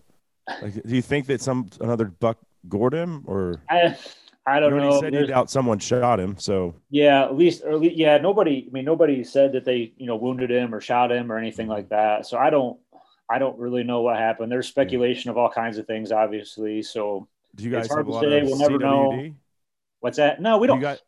like 0.61 0.73
do 0.83 0.95
you 0.95 1.01
think 1.01 1.25
that 1.27 1.41
some 1.41 1.69
another 1.81 2.05
buck 2.05 2.37
gored 2.67 2.93
him 2.93 3.23
or 3.27 3.61
I 3.69 3.97
I 4.45 4.59
don't 4.59 4.71
you 4.73 4.77
know. 4.79 4.83
already 4.87 4.99
said 4.99 5.05
you 5.13 5.19
There's- 5.19 5.29
doubt 5.29 5.49
someone 5.49 5.79
shot 5.79 6.19
him, 6.19 6.37
so 6.37 6.75
Yeah, 6.89 7.23
at 7.23 7.35
least, 7.35 7.63
least, 7.65 7.95
yeah, 7.95 8.17
nobody. 8.17 8.65
I 8.67 8.71
mean, 8.73 8.83
nobody 8.85 9.23
said 9.23 9.53
that 9.53 9.63
they, 9.63 9.93
you 9.97 10.05
know, 10.05 10.17
wounded 10.17 10.51
him 10.51 10.75
or 10.75 10.81
shot 10.81 11.11
him 11.11 11.31
or 11.31 11.37
anything 11.37 11.67
like 11.67 11.89
that. 11.89 12.25
So 12.25 12.37
I 12.37 12.49
don't, 12.49 12.77
I 13.29 13.39
don't 13.39 13.57
really 13.57 13.83
know 13.83 14.01
what 14.01 14.17
happened. 14.17 14.51
There's 14.51 14.67
speculation 14.67 15.31
of 15.31 15.37
all 15.37 15.49
kinds 15.49 15.77
of 15.77 15.87
things, 15.87 16.11
obviously. 16.11 16.81
So 16.83 17.27
do 17.55 17.63
you 17.63 17.71
guys 17.71 17.85
It's 17.85 17.93
hard 17.93 18.05
to 18.05 18.19
say. 18.19 18.41
We'll 18.43 18.57
never 18.57 18.77
know. 18.77 19.31
What's 20.01 20.17
that? 20.17 20.41
No, 20.41 20.57
we 20.57 20.67
don't. 20.67 20.81
Got 20.81 20.99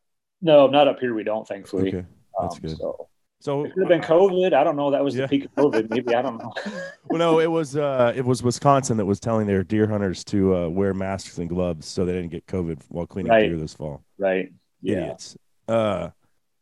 no, 0.41 0.67
not 0.67 0.87
up 0.87 0.99
here. 0.99 1.13
We 1.13 1.23
don't, 1.23 1.45
thankfully. 1.45 1.89
okay. 1.89 2.05
That's 2.39 2.55
Um, 2.55 2.61
good. 2.61 2.77
So 2.77 3.07
So 3.45 3.63
it 3.63 3.73
could 3.75 3.83
have 3.83 3.89
been 3.89 4.01
COVID. 4.01 4.53
I 4.53 4.63
don't 4.63 4.75
know. 4.75 4.89
That 4.89 5.03
was 5.03 5.15
Yeah. 5.15 5.27
the 5.27 5.27
peak 5.27 5.45
of 5.45 5.51
COVID. 5.53 5.91
Maybe 5.91 6.15
I 6.15 6.23
don't 6.23 6.39
know. 6.39 6.51
well, 7.09 7.19
no, 7.19 7.39
it 7.39 7.45
was 7.51 7.75
uh, 7.77 8.11
it 8.15 8.25
was 8.25 8.41
Wisconsin 8.41 8.97
that 8.97 9.05
was 9.05 9.19
telling 9.19 9.45
their 9.45 9.63
deer 9.63 9.85
hunters 9.87 10.23
to 10.25 10.55
uh, 10.55 10.67
wear 10.67 10.95
masks 10.95 11.37
and 11.37 11.47
gloves 11.47 11.85
so 11.85 12.05
they 12.05 12.13
didn't 12.13 12.31
get 12.31 12.47
COVID 12.47 12.81
while 12.89 13.05
cleaning 13.05 13.31
Right. 13.31 13.47
deer 13.47 13.57
this 13.57 13.73
fall. 13.75 14.03
right. 14.17 14.51
Yeah. 14.81 14.97
Idiots. 14.97 15.37
Uh, 15.67 16.09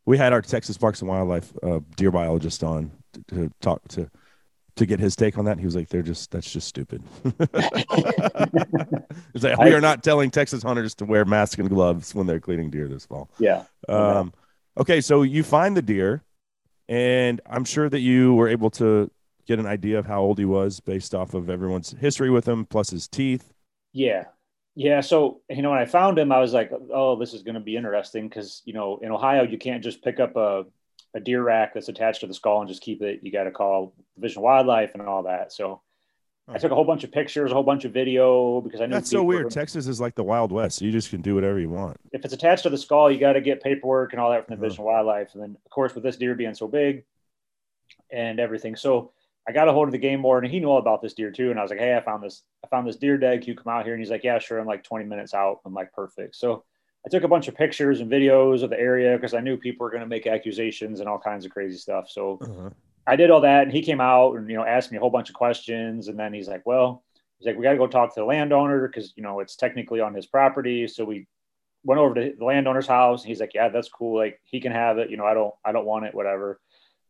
we 0.06 0.17
had 0.17 0.34
our 0.34 0.41
Texas 0.41 0.78
Parks 0.78 1.00
and 1.02 1.08
Wildlife 1.10 1.54
uh, 1.63 1.80
deer 1.96 2.12
biologist 2.12 2.63
on 2.65 2.91
to, 3.13 3.24
to 3.36 3.52
talk 3.62 3.88
to 3.89 4.10
to 4.76 4.86
get 4.86 5.00
his 5.00 5.15
take 5.15 5.38
on 5.38 5.46
that. 5.46 5.60
He 5.60 5.65
was 5.65 5.76
like, 5.78 5.88
"They're 5.88 6.02
just 6.02 6.32
that's 6.32 6.52
just 6.52 6.67
stupid." 6.67 7.02
He's 9.34 9.43
like, 9.43 9.58
"We 9.60 9.74
are 9.74 9.82
not 9.82 10.04
telling 10.04 10.32
Texas 10.32 10.63
hunters 10.63 10.96
to 10.96 11.06
wear 11.06 11.24
masks 11.26 11.60
and 11.60 11.69
gloves 11.69 12.13
when 12.13 12.28
they're 12.28 12.39
cleaning 12.41 12.69
deer 12.69 12.88
this 12.88 13.06
fall." 13.06 13.30
Yeah. 13.39 13.63
Um, 13.88 14.34
okay, 14.78 15.00
so 15.02 15.22
you 15.22 15.43
find 15.43 15.78
the 15.78 15.82
deer, 15.82 16.24
and 16.89 17.41
I'm 17.46 17.65
sure 17.65 17.89
that 17.89 18.00
you 18.00 18.34
were 18.36 18.48
able 18.48 18.69
to 18.72 19.10
get 19.48 19.60
an 19.60 19.65
idea 19.65 20.00
of 20.00 20.06
how 20.06 20.22
old 20.22 20.39
he 20.39 20.46
was 20.46 20.80
based 20.80 21.13
off 21.13 21.34
of 21.34 21.50
everyone's 21.50 21.91
history 22.00 22.30
with 22.30 22.48
him, 22.48 22.65
plus 22.65 22.89
his 22.89 23.08
teeth. 23.08 23.54
Yeah. 23.91 24.26
Yeah. 24.76 25.02
So, 25.02 25.41
you 25.50 25.62
know, 25.62 25.69
when 25.69 25.80
I 25.80 25.86
found 25.86 26.17
him, 26.17 26.32
I 26.32 26.39
was 26.39 26.54
like, 26.54 26.72
oh, 26.91 27.15
this 27.15 27.34
is 27.34 27.43
going 27.43 27.56
to 27.56 27.62
be 27.62 27.76
interesting 27.76 28.28
because, 28.28 28.62
you 28.65 28.74
know, 28.74 28.98
in 29.02 29.12
Ohio, 29.12 29.43
you 29.43 29.58
can't 29.58 29.84
just 29.84 30.04
pick 30.04 30.19
up 30.19 30.36
a, 30.36 30.63
a 31.13 31.19
deer 31.19 31.43
rack 31.43 31.74
that's 31.74 31.89
attached 31.89 32.22
to 32.22 32.28
the 32.28 32.34
skull 32.34 32.62
and 32.62 32.69
just 32.69 32.82
keep 32.82 33.04
it. 33.04 33.19
You 33.22 33.32
got 33.32 33.43
to 33.43 33.52
call 33.52 33.93
Division 34.15 34.39
of 34.39 34.46
Wildlife 34.46 34.96
and 34.96 35.04
all 35.04 35.24
that. 35.24 35.54
So 35.54 35.82
I 36.48 36.58
took 36.58 36.72
a 36.72 36.76
whole 36.76 36.84
bunch 36.84 37.04
of 37.06 37.12
pictures, 37.12 37.52
a 37.52 37.54
whole 37.54 37.64
bunch 37.64 37.86
of 37.86 37.94
video 37.94 38.60
because 38.62 38.82
I 38.82 38.86
knew 38.86 38.94
That's 38.96 39.10
so 39.10 39.18
people 39.20 39.28
were 39.28 39.36
weird. 39.36 39.52
Texas 39.52 39.88
is 39.88 40.02
like 40.02 40.14
the 40.16 40.24
Wild 40.26 40.52
West. 40.52 40.78
So 40.80 40.86
you 40.86 40.92
just 40.92 41.10
can 41.10 41.22
do 41.22 41.36
whatever 41.36 41.58
you 41.60 41.70
want. 41.70 41.96
if 42.12 42.26
it's 42.26 42.34
attached 42.34 42.64
to 42.64 42.70
the 42.70 42.78
skull, 42.78 43.10
you 43.10 43.18
got 43.18 43.34
to 43.34 43.42
get 43.42 43.64
paperwork 43.64 44.12
and 44.12 44.20
all 44.20 44.30
that 44.32 44.46
from 44.46 44.56
the 44.56 44.58
Uh-huh. 44.58 44.66
Division 44.66 44.82
of 44.82 44.86
Wildlife. 44.88 45.30
And 45.34 45.42
then, 45.44 45.58
of 45.66 45.72
course, 45.72 45.96
with 45.96 46.04
this 46.04 46.18
deer 46.18 46.36
being 46.36 46.54
so 46.54 46.68
big 46.68 47.06
and 48.12 48.40
everything. 48.40 48.76
So 48.76 49.12
I 49.48 49.52
got 49.52 49.68
a 49.68 49.74
hold 49.74 49.88
of 49.88 49.92
the 49.94 49.98
game 49.98 50.22
warden 50.24 50.48
and 50.48 50.54
he 50.54 50.60
knew 50.60 50.68
all 50.70 50.80
about 50.80 51.02
this 51.02 51.14
deer 51.14 51.32
too. 51.32 51.50
And 51.50 51.60
I 51.60 51.62
was 51.62 51.72
like, 51.72 51.80
Hey, 51.80 51.96
I 51.96 52.02
found 52.02 52.24
this, 52.24 52.44
I 52.64 52.68
found 52.68 52.88
this 52.88 52.98
deer 52.98 53.18
dead. 53.18 53.42
Can 53.42 53.50
you 53.50 53.56
come 53.56 53.74
out 53.74 53.86
here? 53.86 53.94
And 53.94 54.02
he's 54.02 54.12
like, 54.12 54.24
Yeah, 54.24 54.40
sure. 54.40 54.60
I'm 54.60 54.68
like 54.68 54.84
20 54.84 55.06
minutes 55.06 55.34
out. 55.34 55.60
I'm 55.66 55.74
like, 55.74 55.94
perfect. 55.94 56.36
So 56.36 56.64
I 57.06 57.10
took 57.10 57.24
a 57.24 57.28
bunch 57.28 57.48
of 57.48 57.56
pictures 57.56 58.00
and 58.00 58.10
videos 58.12 58.64
of 58.64 58.70
the 58.70 58.80
area 58.80 59.16
because 59.16 59.34
I 59.34 59.40
knew 59.42 59.58
people 59.58 59.84
were 59.86 59.90
going 59.92 60.02
to 60.04 60.08
make 60.08 60.28
accusations 60.28 61.00
and 61.02 61.10
all 61.10 61.20
kinds 61.20 61.46
of 61.46 61.52
crazy 61.52 61.78
stuff. 61.78 62.10
So 62.10 62.40
Uh-huh. 62.42 62.70
I 63.06 63.16
did 63.16 63.32
all 63.32 63.42
that, 63.42 63.63
and 63.63 63.72
he 63.72 63.82
came 63.82 64.00
out 64.02 64.36
and 64.36 64.50
you 64.50 64.56
know 64.56 64.63
asked 64.66 64.92
me 64.92 64.98
a 64.98 65.02
whole 65.02 65.10
bunch 65.10 65.30
of 65.30 65.36
questions, 65.36 66.08
and 66.08 66.18
then 66.18 66.34
he's 66.34 66.48
like, 66.48 66.66
"Well, 66.66 67.04
he's 67.39 67.48
like, 67.48 67.58
we 67.58 67.63
got 67.63 67.72
to 67.72 67.78
go 67.78 67.88
talk 67.88 68.13
to 68.13 68.22
the 68.22 68.26
landowner 68.26 68.88
because 68.88 69.13
you 69.16 69.24
know 69.24 69.39
it's 69.39 69.56
technically 69.56 70.00
on 70.00 70.13
his 70.13 70.26
property." 70.26 70.88
So 70.88 71.04
we 71.06 71.28
went 71.84 71.99
over 71.99 72.14
to 72.16 72.34
the 72.38 72.45
landowner's 72.45 72.88
house, 72.88 73.22
and 73.24 73.30
he's 73.30 73.39
like, 73.41 73.54
"Yeah, 73.54 73.70
that's 73.70 73.89
cool. 73.89 74.18
Like 74.18 74.39
he 74.45 74.62
can 74.62 74.72
have 74.72 74.97
it. 74.99 75.10
You 75.10 75.18
know, 75.18 75.26
I 75.26 75.34
don't, 75.34 75.54
I 75.66 75.72
don't 75.72 75.86
want 75.86 76.06
it, 76.06 76.16
whatever." 76.16 76.60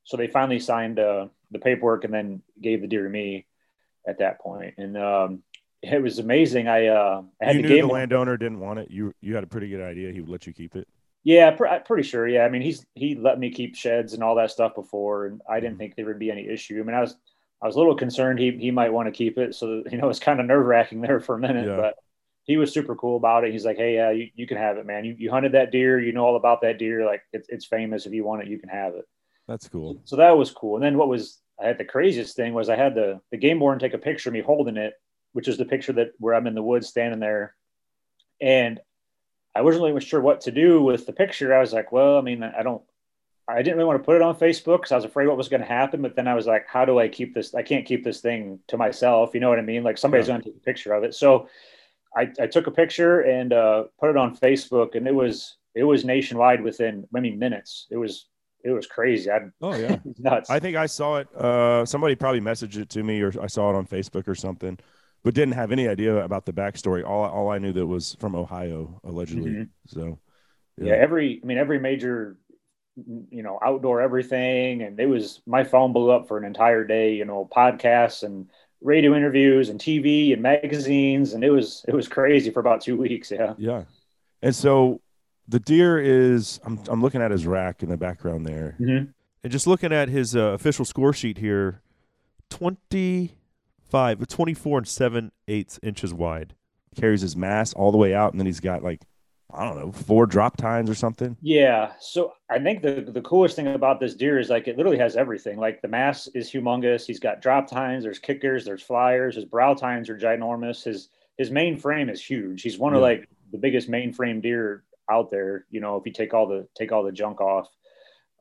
So 0.04 0.18
they 0.18 0.28
finally 0.28 0.60
signed 0.60 1.00
uh, 1.00 1.28
the 1.52 1.60
paperwork 1.60 2.04
and 2.04 2.14
then 2.14 2.42
gave 2.60 2.82
the 2.82 2.88
deer 2.88 3.04
to 3.04 3.10
me 3.10 3.46
at 4.08 4.20
that 4.20 4.42
point, 4.42 4.74
and 4.78 4.98
um, 4.98 5.44
it 5.82 6.02
was 6.02 6.18
amazing. 6.20 6.68
I 6.68 6.88
uh, 6.88 7.22
I 7.42 7.46
had 7.46 7.56
You 7.58 7.62
the 7.62 7.68
knew 7.70 7.76
game. 7.76 7.88
the 7.88 7.94
landowner 7.94 8.36
didn't 8.38 8.60
want 8.60 8.80
it. 8.80 8.90
You 8.90 9.14
you 9.22 9.36
had 9.36 9.44
a 9.44 9.48
pretty 9.48 9.70
good 9.70 9.82
idea 9.82 10.12
he 10.12 10.22
would 10.22 10.30
let 10.30 10.48
you 10.48 10.54
keep 10.54 10.76
it. 10.76 10.88
Yeah, 11.24 11.52
pr- 11.52 11.68
pretty 11.86 12.04
sure. 12.04 12.28
Yeah, 12.28 12.44
I 12.46 12.50
mean, 12.50 12.62
he's 12.62 12.86
he 12.96 13.16
let 13.16 13.40
me 13.40 13.50
keep 13.52 13.76
sheds 13.76 14.14
and 14.14 14.24
all 14.24 14.36
that 14.36 14.52
stuff 14.52 14.76
before, 14.76 15.26
and 15.28 15.42
I 15.50 15.60
Mm-hmm. 15.60 15.62
didn't 15.62 15.78
think 15.78 15.96
there 15.96 16.06
would 16.06 16.20
be 16.20 16.32
any 16.32 16.48
issue. 16.48 16.80
I 16.80 16.84
mean, 16.84 16.96
I 16.96 17.02
was 17.02 17.16
I 17.62 17.68
was 17.68 17.76
a 17.76 17.80
little 17.80 17.96
concerned 17.96 18.40
he 18.40 18.52
he 18.52 18.72
might 18.72 18.92
want 18.92 19.08
to 19.08 19.12
keep 19.12 19.38
it, 19.38 19.56
so 19.56 19.84
you 19.90 19.98
know 19.98 20.10
it's 20.10 20.20
kind 20.20 20.40
of 20.40 20.46
nerve 20.46 20.66
wracking 20.66 21.02
there 21.02 21.20
for 21.20 21.36
a 21.36 21.40
minute, 21.40 21.68
Yeah. 21.68 21.78
but 21.78 21.96
he 22.44 22.58
was 22.58 22.74
super 22.74 22.96
cool 22.96 23.16
about 23.18 23.46
it. 23.46 23.54
He's 23.54 23.64
like, 23.66 23.78
hey, 23.78 23.96
yeah, 23.96 24.12
you, 24.12 24.30
you 24.36 24.46
can 24.46 24.58
have 24.58 24.78
it, 24.78 24.86
man. 24.86 25.06
You, 25.06 25.16
you 25.18 25.32
hunted 25.32 25.54
that 25.54 25.72
deer, 25.72 25.98
you 26.02 26.12
know 26.12 26.26
all 26.26 26.36
about 26.36 26.62
that 26.62 26.78
deer. 26.78 27.06
Like 27.06 27.22
it's 27.32 27.48
it's 27.50 27.66
famous. 27.66 28.06
If 28.06 28.14
you 28.14 28.26
want 28.26 28.42
it, 28.44 28.50
you 28.50 28.60
can 28.60 28.70
have 28.70 28.96
it. 28.96 29.06
That's 29.48 29.68
cool. 29.70 30.02
So 30.06 30.18
that 30.18 30.38
was 30.38 30.52
cool. 30.52 30.76
And 30.76 30.84
then 30.84 30.98
what 30.98 31.08
was 31.08 31.40
I 31.62 31.68
had 31.68 31.78
the 31.78 31.86
craziest 31.86 32.36
thing 32.36 32.54
was 32.54 32.68
I 32.70 32.76
had 32.76 32.96
the 32.96 33.22
the 33.32 33.38
game 33.38 33.60
warden 33.62 33.80
take 33.80 33.94
a 33.94 33.98
picture 33.98 34.30
of 34.30 34.34
me 34.34 34.42
holding 34.42 34.78
it 34.78 34.94
which 35.32 35.48
is 35.48 35.58
the 35.58 35.66
picture 35.66 35.94
that 35.94 36.10
where 36.20 36.36
I'm 36.36 36.46
in 36.46 36.54
the 36.54 36.62
woods 36.62 36.88
standing 36.90 37.20
there, 37.20 37.56
and 38.40 38.80
I 39.56 39.62
wasn't 39.62 39.84
really 39.86 40.02
sure 40.02 40.22
what 40.22 40.42
to 40.42 40.52
do 40.52 40.82
with 40.82 41.06
the 41.06 41.14
picture. 41.14 41.54
I 41.54 41.60
was 41.60 41.74
like, 41.74 41.92
well, 41.92 42.18
I 42.18 42.22
mean, 42.22 42.44
I 42.44 42.64
don't, 42.64 42.82
I 43.48 43.62
didn't 43.62 43.76
really 43.78 43.88
want 43.88 44.00
to 44.02 44.06
put 44.06 44.16
it 44.16 44.22
on 44.22 44.36
Facebook 44.36 44.78
because 44.78 44.92
I 44.92 44.96
was 44.96 45.06
afraid 45.06 45.28
what 45.28 45.38
was 45.38 45.50
going 45.50 45.62
to 45.62 45.68
happen. 45.68 46.02
But 46.02 46.16
then 46.16 46.28
I 46.28 46.34
was 46.34 46.48
like, 46.48 46.66
how 46.68 46.86
do 46.86 46.98
I 47.00 47.08
keep 47.08 47.34
this? 47.36 47.54
I 47.54 47.62
can't 47.62 47.86
keep 47.86 48.04
this 48.04 48.22
thing 48.22 48.60
to 48.70 48.78
myself. 48.78 49.32
You 49.34 49.42
know 49.42 49.50
what 49.50 49.60
I 49.60 49.64
mean? 49.64 49.84
Like 49.84 49.98
somebody's 49.98 50.28
Yeah. 50.28 50.34
going 50.36 50.42
to 50.44 50.50
take 50.50 50.58
a 50.58 50.66
picture 50.66 50.94
of 50.94 51.04
it. 51.04 51.14
So 51.14 51.48
I, 52.16 52.32
I 52.40 52.48
took 52.48 52.68
a 52.68 52.72
picture 52.72 53.22
and 53.22 53.52
uh, 53.54 53.84
put 54.00 54.10
it 54.10 54.18
on 54.18 54.36
Facebook, 54.38 54.96
and 54.96 55.08
it 55.08 55.16
was 55.16 55.58
it 55.76 55.84
was 55.84 56.06
nationwide 56.06 56.62
within 56.64 57.08
I 57.16 57.20
mean 57.20 57.38
minutes. 57.40 57.88
It 57.92 57.98
was 57.98 58.28
it 58.64 58.72
was 58.72 58.88
crazy. 58.88 59.30
I 59.32 59.40
Oh 59.62 59.76
yeah. 59.78 59.98
nuts. 60.20 60.50
I 60.50 60.60
think 60.60 60.78
I 60.78 60.86
saw 60.86 61.18
it. 61.18 61.28
Uh, 61.36 61.86
somebody 61.86 62.16
probably 62.16 62.42
messaged 62.42 62.78
it 62.78 62.90
to 62.92 63.04
me, 63.04 63.22
or 63.22 63.34
I 63.42 63.48
saw 63.48 63.70
it 63.72 63.76
on 63.76 63.86
Facebook 63.88 64.28
or 64.28 64.36
something, 64.36 64.78
but 65.24 65.34
didn't 65.34 65.54
have 65.54 65.72
any 65.72 65.88
idea 65.88 66.18
about 66.24 66.46
the 66.46 66.54
backstory. 66.54 67.04
All 67.08 67.26
all 67.26 67.50
I 67.50 67.58
knew 67.58 67.74
that 67.74 67.86
was 67.88 68.16
from 68.20 68.36
Ohio, 68.36 69.00
allegedly. 69.04 69.52
Mhm. 69.52 69.70
So, 69.88 70.20
yeah. 70.78 70.94
every 70.94 71.40
I 71.42 71.46
mean 71.46 71.58
every 71.58 71.80
major 71.80 72.38
you 73.30 73.42
know 73.42 73.58
outdoor 73.64 74.02
everything, 74.02 74.84
and 74.84 75.00
it 75.00 75.08
was 75.08 75.42
my 75.46 75.64
phone 75.64 75.94
blew 75.94 76.12
up 76.12 76.28
for 76.28 76.38
an 76.38 76.44
entire 76.46 76.84
day. 76.84 77.14
You 77.16 77.26
know 77.26 77.50
podcasts 77.56 78.24
and 78.24 78.50
radio 78.82 79.16
interviews 79.16 79.70
and 79.70 79.80
TV 79.80 80.34
and 80.34 80.42
magazines, 80.42 81.34
and 81.34 81.44
it 81.44 81.50
was 81.50 81.86
it 81.88 81.94
was 81.94 82.08
crazy 82.08 82.52
for 82.52 82.60
about 82.60 82.82
two 82.82 82.98
weeks. 83.06 83.32
Yeah. 83.32 83.54
yeah. 83.58 83.84
And 84.42 84.54
so 84.54 85.00
the 85.48 85.60
deer 85.60 85.98
is. 86.00 86.60
I'm 86.66 86.80
I'm 86.90 87.02
looking 87.02 87.22
at 87.22 87.32
his 87.32 87.48
rack 87.48 87.82
in 87.82 87.90
the 87.90 87.98
background 87.98 88.46
there, 88.46 88.76
Mhm. 88.80 89.14
and 89.44 89.52
just 89.52 89.68
looking 89.68 89.92
at 89.94 90.10
his 90.10 90.36
uh, 90.36 90.52
official 90.54 90.86
score 90.86 91.14
sheet 91.14 91.38
here, 91.38 91.82
25, 93.94 94.28
24 94.28 94.78
and 94.80 94.88
seven 94.88 95.32
eighths 95.48 95.80
inches 95.84 96.14
wide. 96.14 96.56
Carries 96.96 97.22
his 97.22 97.36
mass 97.36 97.74
all 97.74 97.92
the 97.92 97.98
way 97.98 98.16
out, 98.16 98.34
and 98.34 98.40
then 98.40 98.48
he's 98.48 98.60
got 98.60 98.84
like 98.84 99.02
I 99.54 99.66
don't 99.66 99.78
know 99.78 99.92
four 99.92 100.26
drop 100.26 100.58
tines 100.58 100.90
or 100.90 100.96
something. 100.96 101.38
Yeah. 101.42 101.92
So 102.00 102.34
I 102.50 102.58
think 102.58 102.82
the 102.82 103.02
the 103.08 103.22
coolest 103.22 103.56
thing 103.56 103.68
about 103.68 104.00
this 104.00 104.16
deer 104.16 104.40
is 104.40 104.50
like 104.50 104.68
it 104.68 104.78
literally 104.78 104.98
has 104.98 105.16
everything. 105.16 105.60
Like 105.60 105.82
the 105.82 105.88
mass 105.88 106.28
is 106.34 106.52
humongous. 106.52 107.06
He's 107.06 107.20
got 107.20 107.42
drop 107.42 107.68
tines, 107.68 108.04
there's 108.04 108.18
kickers, 108.18 108.66
there's 108.66 108.82
flyers. 108.82 109.36
His 109.36 109.46
brow 109.46 109.76
tines 109.76 110.10
are 110.10 110.18
ginormous. 110.18 110.84
His 110.84 111.10
his 111.38 111.52
main 111.52 111.78
frame 111.78 112.10
is 112.10 112.24
huge. 112.24 112.64
He's 112.64 112.80
one 112.80 112.96
of 112.96 113.02
like 113.02 113.30
the 113.52 113.60
biggest 113.60 113.90
mainframe 113.90 114.42
deer 114.42 114.84
out 115.10 115.30
there. 115.30 115.66
You 115.70 115.82
know, 115.82 115.98
if 115.98 116.06
you 116.08 116.12
take 116.12 116.34
all 116.34 116.48
the 116.48 116.68
take 116.76 116.92
all 116.92 117.04
the 117.04 117.12
junk 117.12 117.42
off. 117.42 117.68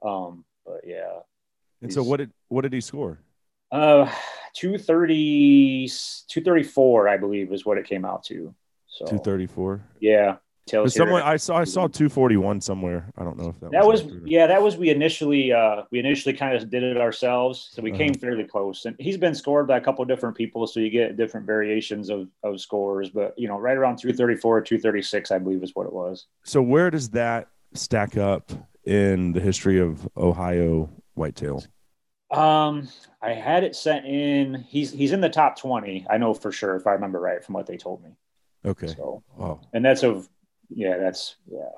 Um, 0.02 0.44
but 0.64 0.80
yeah. 0.86 1.20
And 1.82 1.92
so 1.92 2.02
what 2.02 2.18
did 2.18 2.32
what 2.48 2.62
did 2.62 2.72
he 2.72 2.80
score? 2.80 3.18
Uh 3.72 4.08
230 4.54 5.88
234, 6.28 7.08
I 7.08 7.16
believe, 7.16 7.52
is 7.52 7.64
what 7.64 7.78
it 7.78 7.86
came 7.86 8.04
out 8.04 8.22
to. 8.24 8.54
So 8.86 9.06
Two 9.06 9.18
thirty 9.18 9.46
four. 9.46 9.80
yeah. 10.00 10.36
Tails. 10.66 10.94
Someone 10.94 11.22
I 11.22 11.36
saw 11.38 11.56
I 11.56 11.64
saw 11.64 11.88
two 11.88 12.08
forty 12.08 12.36
one 12.36 12.60
somewhere. 12.60 13.10
I 13.18 13.24
don't 13.24 13.36
know 13.36 13.48
if 13.48 13.58
that, 13.60 13.72
that 13.72 13.84
was 13.84 14.02
accurate. 14.02 14.28
yeah 14.28 14.46
that 14.46 14.62
was 14.62 14.76
we 14.76 14.90
initially 14.90 15.52
uh 15.52 15.82
we 15.90 15.98
initially 15.98 16.34
kind 16.34 16.54
of 16.54 16.70
did 16.70 16.84
it 16.84 16.96
ourselves 16.98 17.68
so 17.72 17.82
we 17.82 17.90
Uh-huh. 17.90 17.98
came 17.98 18.14
fairly 18.14 18.44
close 18.44 18.84
and 18.84 18.94
he's 19.00 19.16
been 19.16 19.34
scored 19.34 19.66
by 19.66 19.78
a 19.78 19.80
couple 19.80 20.04
different 20.04 20.36
people 20.36 20.68
so 20.68 20.78
you 20.78 20.88
get 20.88 21.16
different 21.16 21.46
variations 21.46 22.10
of 22.10 22.28
of 22.44 22.60
scores 22.60 23.10
but 23.10 23.34
you 23.36 23.48
know 23.48 23.58
right 23.58 23.76
around 23.76 23.96
234 23.96 24.60
236 24.60 25.32
i 25.32 25.38
believe 25.38 25.64
is 25.64 25.72
what 25.74 25.84
it 25.86 25.92
was 25.92 26.26
So 26.44 26.62
where 26.62 26.90
does 26.92 27.08
that 27.10 27.48
stack 27.74 28.16
up 28.16 28.52
in 28.84 29.32
the 29.32 29.40
history 29.40 29.80
of 29.80 30.08
Ohio 30.16 30.88
whitetail? 31.14 31.64
Um 32.32 32.88
i 33.20 33.30
had 33.30 33.62
it 33.64 33.76
sent 33.76 34.06
in 34.06 34.54
he's 34.68 34.90
he's 34.90 35.12
in 35.12 35.20
the 35.20 35.28
top 35.28 35.58
20 35.58 36.06
i 36.10 36.16
know 36.16 36.32
for 36.34 36.50
sure 36.52 36.76
if 36.76 36.86
i 36.86 36.92
remember 36.92 37.20
right 37.20 37.44
from 37.44 37.54
what 37.54 37.66
they 37.66 37.76
told 37.76 38.02
me 38.02 38.10
Okay. 38.64 38.86
so 38.86 39.22
Wow. 39.36 39.60
and 39.72 39.84
that's 39.84 40.02
of 40.02 40.28
yeah 40.68 40.96
that's 40.98 41.36
yeah 41.50 41.68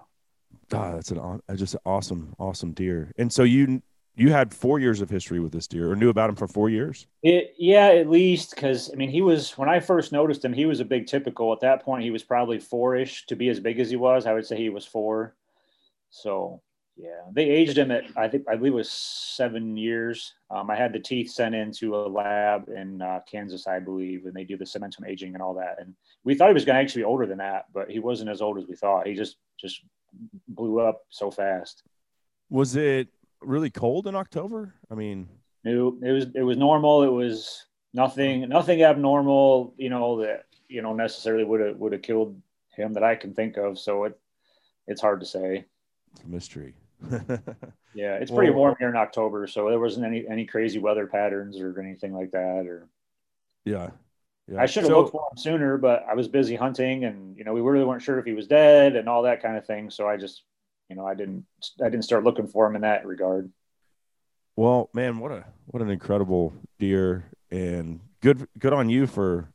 God, 0.71 0.97
that's 0.97 1.11
an 1.11 1.41
just 1.57 1.75
an 1.75 1.81
awesome, 1.85 2.35
awesome 2.39 2.73
deer. 2.73 3.13
And 3.19 3.31
so 3.33 3.43
you 3.43 3.83
you 4.17 4.33
had 4.33 4.55
four 4.55 4.79
years 4.79 5.01
of 5.03 5.11
history 5.11 5.39
with 5.41 5.53
this 5.53 5.67
deer, 5.67 5.91
or 5.91 5.97
knew 5.97 6.09
about 6.09 6.31
him 6.31 6.37
for 6.37 6.49
four 6.49 6.71
years. 6.71 7.07
It, 7.23 7.55
yeah, 7.59 7.89
at 7.89 8.09
least 8.09 8.55
because 8.55 8.91
I 8.91 8.97
mean, 8.97 9.11
he 9.11 9.21
was 9.21 9.59
when 9.59 9.69
I 9.69 9.79
first 9.81 10.11
noticed 10.11 10.45
him, 10.45 10.53
he 10.55 10.65
was 10.65 10.81
a 10.81 10.85
big 10.85 11.07
typical. 11.07 11.53
At 11.53 11.61
that 11.61 11.83
point, 11.85 12.03
he 12.05 12.11
was 12.11 12.23
probably 12.23 12.59
four-ish 12.59 13.27
to 13.27 13.37
be 13.37 13.51
as 13.51 13.61
big 13.61 13.79
as 13.79 13.91
he 13.91 13.97
was. 13.97 14.27
I 14.27 14.33
would 14.33 14.47
say 14.47 14.57
he 14.57 14.71
was 14.71 14.87
four. 14.87 15.35
So 16.11 16.63
yeah, 16.97 17.23
they 17.33 17.45
aged 17.45 17.77
him 17.77 17.91
at 17.91 18.05
I 18.17 18.29
think 18.29 18.45
I 18.49 18.55
believe 18.57 18.73
it 18.73 18.77
was 18.77 18.91
seven 18.91 19.77
years. 19.77 20.35
Um, 20.51 20.71
I 20.71 20.77
had 20.77 20.93
the 20.93 21.01
teeth 21.01 21.31
sent 21.31 21.55
into 21.55 21.97
a 21.97 22.07
lab 22.07 22.69
in 22.69 23.03
uh, 23.03 23.21
Kansas, 23.31 23.67
I 23.67 23.81
believe, 23.81 24.27
and 24.27 24.35
they 24.35 24.45
do 24.45 24.57
the 24.57 24.65
cementum 24.65 25.07
aging 25.07 25.35
and 25.35 25.43
all 25.43 25.55
that. 25.55 25.77
And 25.81 25.95
we 26.23 26.35
thought 26.35 26.49
he 26.49 26.55
was 26.55 26.65
going 26.65 26.77
to 26.77 26.83
actually 26.83 27.03
be 27.03 27.07
older 27.07 27.27
than 27.27 27.39
that, 27.39 27.67
but 27.73 27.91
he 27.91 27.99
wasn't 27.99 28.31
as 28.31 28.41
old 28.41 28.59
as 28.59 28.67
we 28.69 28.77
thought. 28.77 29.09
He 29.09 29.15
just 29.15 29.39
just 29.59 29.83
blew 30.49 30.79
up 30.81 31.05
so 31.11 31.31
fast. 31.31 31.83
Was 32.49 32.77
it 32.77 33.09
really 33.41 33.71
cold 33.71 34.07
in 34.07 34.15
October? 34.15 34.75
I 34.91 34.95
mean, 34.95 35.29
No, 35.65 35.99
it 36.01 36.13
was 36.13 36.27
it 36.35 36.43
was 36.43 36.57
normal. 36.57 37.03
It 37.03 37.13
was 37.13 37.67
nothing 37.93 38.49
nothing 38.49 38.83
abnormal, 38.85 39.75
you 39.77 39.91
know, 39.91 40.21
that 40.23 40.45
you 40.69 40.81
know 40.81 40.95
necessarily 40.95 41.43
would 41.43 41.61
have 41.61 41.77
would 41.77 41.93
have 41.93 42.03
killed 42.03 42.41
him 42.71 42.93
that 42.93 43.03
I 43.03 43.17
can 43.17 43.35
think 43.35 43.57
of. 43.57 43.81
So 43.81 44.05
it 44.05 44.19
it's 44.87 45.01
hard 45.01 45.19
to 45.21 45.27
say. 45.27 45.65
it's 46.13 46.23
a 46.23 46.29
mystery. 46.29 46.75
Yeah, 47.97 48.17
it's 48.17 48.31
pretty 48.33 48.51
Well- 48.51 48.59
warm 48.59 48.77
here 48.81 48.89
in 48.89 48.97
October, 48.97 49.47
so 49.47 49.71
there 49.71 49.79
wasn't 49.79 50.05
any 50.07 50.27
any 50.27 50.47
crazy 50.47 50.81
weather 50.81 51.07
patterns 51.07 51.61
or 51.61 51.79
anything 51.81 52.13
like 52.13 52.33
that. 52.33 52.67
Or 52.67 52.89
yeah. 53.65 53.91
Yeah. 54.49 54.61
I 54.61 54.67
should 54.67 54.83
have 54.83 54.91
So- 54.91 54.99
looked 55.01 55.13
for 55.13 55.29
him 55.31 55.37
sooner, 55.39 55.79
but 55.79 56.05
I 56.09 56.15
was 56.15 56.27
busy 56.29 56.57
hunting, 56.57 57.05
and 57.05 57.37
you 57.37 57.45
know 57.45 57.53
we 57.53 57.61
really 57.61 57.85
weren't 57.85 58.03
sure 58.03 58.19
if 58.19 58.25
he 58.25 58.33
was 58.33 58.49
dead 58.49 58.97
and 58.97 59.09
all 59.09 59.23
that 59.23 59.43
kind 59.43 59.57
of 59.57 59.65
thing. 59.65 59.91
So 59.91 60.09
I 60.09 60.17
just, 60.17 60.43
you 60.89 60.97
know, 60.97 61.07
I 61.07 61.15
didn't 61.15 61.47
I 61.81 61.85
didn't 61.89 62.03
start 62.03 62.25
looking 62.25 62.49
for 62.49 62.67
him 62.67 62.75
in 62.75 62.83
that 62.83 63.07
regard. 63.07 63.51
Well, 64.57 64.91
man, 64.93 65.19
what 65.21 65.31
a 65.31 65.45
what 65.67 65.81
an 65.83 65.89
incredible 65.91 66.53
deer, 66.81 67.27
and 67.53 68.01
good 68.21 68.49
good 68.59 68.73
on 68.73 68.89
you 68.91 69.07
for 69.07 69.53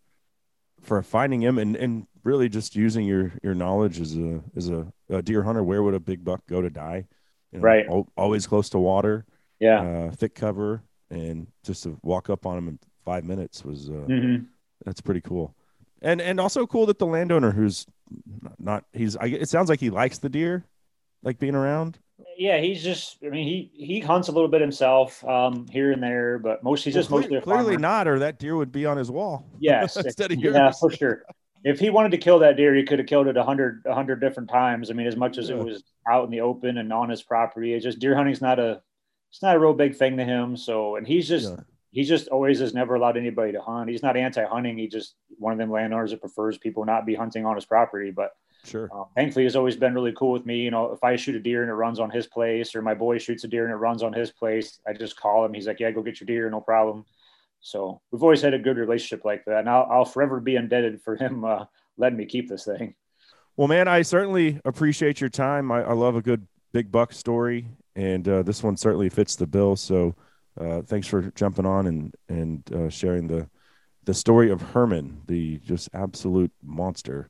for 0.79 1.03
finding 1.03 1.41
him 1.41 1.57
and 1.57 1.75
and 1.75 2.07
really 2.23 2.47
just 2.47 2.73
using 2.75 3.05
your 3.05 3.33
your 3.43 3.53
knowledge 3.53 3.99
as 3.99 4.15
a 4.15 4.41
as 4.55 4.69
a, 4.69 4.87
a 5.09 5.21
deer 5.21 5.43
hunter. 5.43 5.61
Where 5.61 5.83
would 5.83 5.93
a 5.93 5.99
big 5.99 6.23
buck 6.23 6.41
go 6.47 6.61
to 6.61 6.69
die? 6.69 7.05
You 7.51 7.59
know, 7.59 7.63
Right. 7.63 7.85
al- 7.87 8.07
always 8.15 8.45
close 8.47 8.69
to 8.69 8.79
water, 8.79 9.25
Yeah. 9.59 9.81
uh, 9.81 10.11
thick 10.11 10.35
cover, 10.35 10.83
and 11.09 11.47
just 11.63 11.83
to 11.83 11.97
walk 12.03 12.29
up 12.29 12.45
on 12.45 12.57
him 12.57 12.67
in 12.67 12.79
five 13.05 13.23
minutes 13.23 13.65
was 13.65 13.89
uh, 13.89 14.05
Mhm. 14.07 14.45
that's 14.85 15.01
pretty 15.01 15.21
cool. 15.21 15.55
And 16.01 16.21
and 16.21 16.39
also 16.39 16.65
cool 16.67 16.85
that 16.85 16.99
the 16.99 17.05
landowner 17.07 17.51
who's 17.51 17.85
not 18.59 18.85
he's 18.93 19.17
I, 19.17 19.25
it 19.25 19.49
sounds 19.49 19.69
like 19.69 19.79
he 19.79 19.89
likes 19.89 20.19
the 20.19 20.29
deer, 20.29 20.65
like 21.23 21.39
being 21.39 21.55
around. 21.55 21.99
Yeah, 22.37 22.57
he's 22.59 22.83
just. 22.83 23.17
I 23.25 23.29
mean, 23.29 23.47
he 23.47 23.71
he 23.73 23.99
hunts 23.99 24.27
a 24.27 24.31
little 24.31 24.47
bit 24.49 24.61
himself 24.61 25.23
um, 25.25 25.67
here 25.67 25.91
and 25.91 26.01
there, 26.03 26.37
but 26.39 26.63
most 26.63 26.83
he's 26.83 26.93
just 26.93 27.09
Well, 27.09 27.21
mostly 27.21 27.37
a 27.37 27.41
clearly 27.41 27.73
farmer. 27.73 27.79
not, 27.79 28.07
or 28.07 28.19
that 28.19 28.39
deer 28.39 28.55
would 28.55 28.71
be 28.71 28.85
on 28.85 28.97
his 28.97 29.09
wall. 29.09 29.45
Yes, 29.59 29.95
instead 30.05 30.31
of 30.31 30.39
yeah, 30.39 30.71
for 30.71 30.91
sure. 30.91 31.23
If 31.63 31.79
he 31.79 31.89
wanted 31.89 32.11
to 32.11 32.17
kill 32.17 32.39
that 32.39 32.55
deer, 32.57 32.73
he 32.73 32.83
could 32.83 32.99
have 32.99 33.07
killed 33.07 33.27
it 33.27 33.37
a 33.37 33.43
hundred 33.43 33.83
a 33.85 33.93
hundred 33.93 34.21
different 34.21 34.49
times. 34.49 34.89
I 34.89 34.93
mean, 34.93 35.07
as 35.07 35.15
much 35.17 35.37
as 35.37 35.49
Yeah. 35.49 35.55
it 35.57 35.63
was 35.65 35.83
out 36.07 36.23
in 36.25 36.31
the 36.31 36.41
open 36.41 36.77
and 36.77 36.91
on 36.93 37.09
his 37.09 37.21
property, 37.21 37.73
it's 37.73 37.83
just 37.83 37.99
deer 37.99 38.15
hunting's 38.15 38.41
not 38.41 38.59
a 38.59 38.81
it's 39.31 39.41
not 39.43 39.55
a 39.55 39.59
real 39.59 39.73
big 39.73 39.95
thing 39.95 40.17
to 40.17 40.23
him. 40.23 40.55
So, 40.57 40.95
and 40.95 41.05
he's 41.07 41.27
just 41.27 41.51
Yeah. 41.51 41.59
he 41.91 42.03
just 42.03 42.27
always 42.29 42.59
has 42.59 42.73
never 42.73 42.95
allowed 42.95 43.17
anybody 43.17 43.51
to 43.51 43.61
hunt. 43.61 43.89
He's 43.89 44.03
not 44.03 44.15
anti-hunting. 44.17 44.77
He 44.77 44.87
just 44.87 45.15
one 45.37 45.51
of 45.53 45.59
them 45.59 45.71
landowners 45.71 46.11
that 46.11 46.21
prefers 46.21 46.57
people 46.57 46.85
not 46.85 47.05
be 47.05 47.15
hunting 47.15 47.45
on 47.45 47.55
his 47.55 47.65
property. 47.65 48.11
But 48.11 48.31
Sure. 48.65 48.89
um, 48.93 49.05
thankfully, 49.15 49.43
he's 49.45 49.55
always 49.55 49.77
been 49.77 49.93
really 49.93 50.11
cool 50.13 50.31
with 50.33 50.45
me. 50.45 50.57
You 50.57 50.71
know, 50.71 50.91
if 50.91 51.01
I 51.03 51.15
shoot 51.15 51.35
a 51.35 51.39
deer 51.39 51.61
and 51.61 51.71
it 51.71 51.75
runs 51.75 51.99
on 51.99 52.09
his 52.09 52.27
place, 52.27 52.75
or 52.75 52.81
my 52.81 52.93
boy 52.93 53.17
shoots 53.17 53.43
a 53.45 53.47
deer 53.47 53.63
and 53.63 53.71
it 53.71 53.77
runs 53.77 54.03
on 54.03 54.11
his 54.11 54.31
place, 54.31 54.79
I 54.85 54.91
just 54.93 55.15
call 55.17 55.45
him. 55.45 55.53
He's 55.53 55.65
like, 55.67 55.79
"Yeah, 55.79 55.91
go 55.91 56.01
get 56.03 56.19
your 56.19 56.25
deer, 56.25 56.49
no 56.49 56.59
problem." 56.61 57.05
So 57.61 58.01
we've 58.11 58.23
always 58.23 58.41
had 58.41 58.53
a 58.53 58.59
good 58.59 58.77
relationship 58.77 59.25
like 59.25 59.45
that, 59.45 59.59
and 59.59 59.69
I'll, 59.69 59.87
I'll 59.91 60.05
forever 60.05 60.39
be 60.39 60.55
indebted 60.55 61.01
for 61.01 61.15
him 61.15 61.43
uh, 61.45 61.65
letting 61.97 62.17
me 62.17 62.25
keep 62.25 62.49
this 62.49 62.65
thing. 62.65 62.95
Well, 63.57 63.67
man, 63.67 63.87
I 63.87 64.01
certainly 64.03 64.59
appreciate 64.63 65.19
your 65.19 65.29
time. 65.29 65.71
I, 65.71 65.83
I 65.83 65.93
love 65.93 66.15
a 66.15 66.21
good 66.21 66.47
big 66.71 66.91
buck 66.91 67.11
story, 67.11 67.67
and 67.95 68.27
uh, 68.27 68.43
this 68.43 68.63
one 68.63 68.77
certainly 68.77 69.09
fits 69.09 69.35
the 69.35 69.47
bill. 69.47 69.75
So, 69.75 70.15
uh, 70.59 70.81
thanks 70.83 71.07
for 71.07 71.23
jumping 71.35 71.65
on 71.65 71.87
and 71.87 72.15
and 72.29 72.73
uh, 72.73 72.89
sharing 72.89 73.27
the 73.27 73.49
the 74.05 74.13
story 74.13 74.49
of 74.49 74.61
Herman, 74.61 75.21
the 75.27 75.57
just 75.57 75.89
absolute 75.93 76.51
monster, 76.63 77.29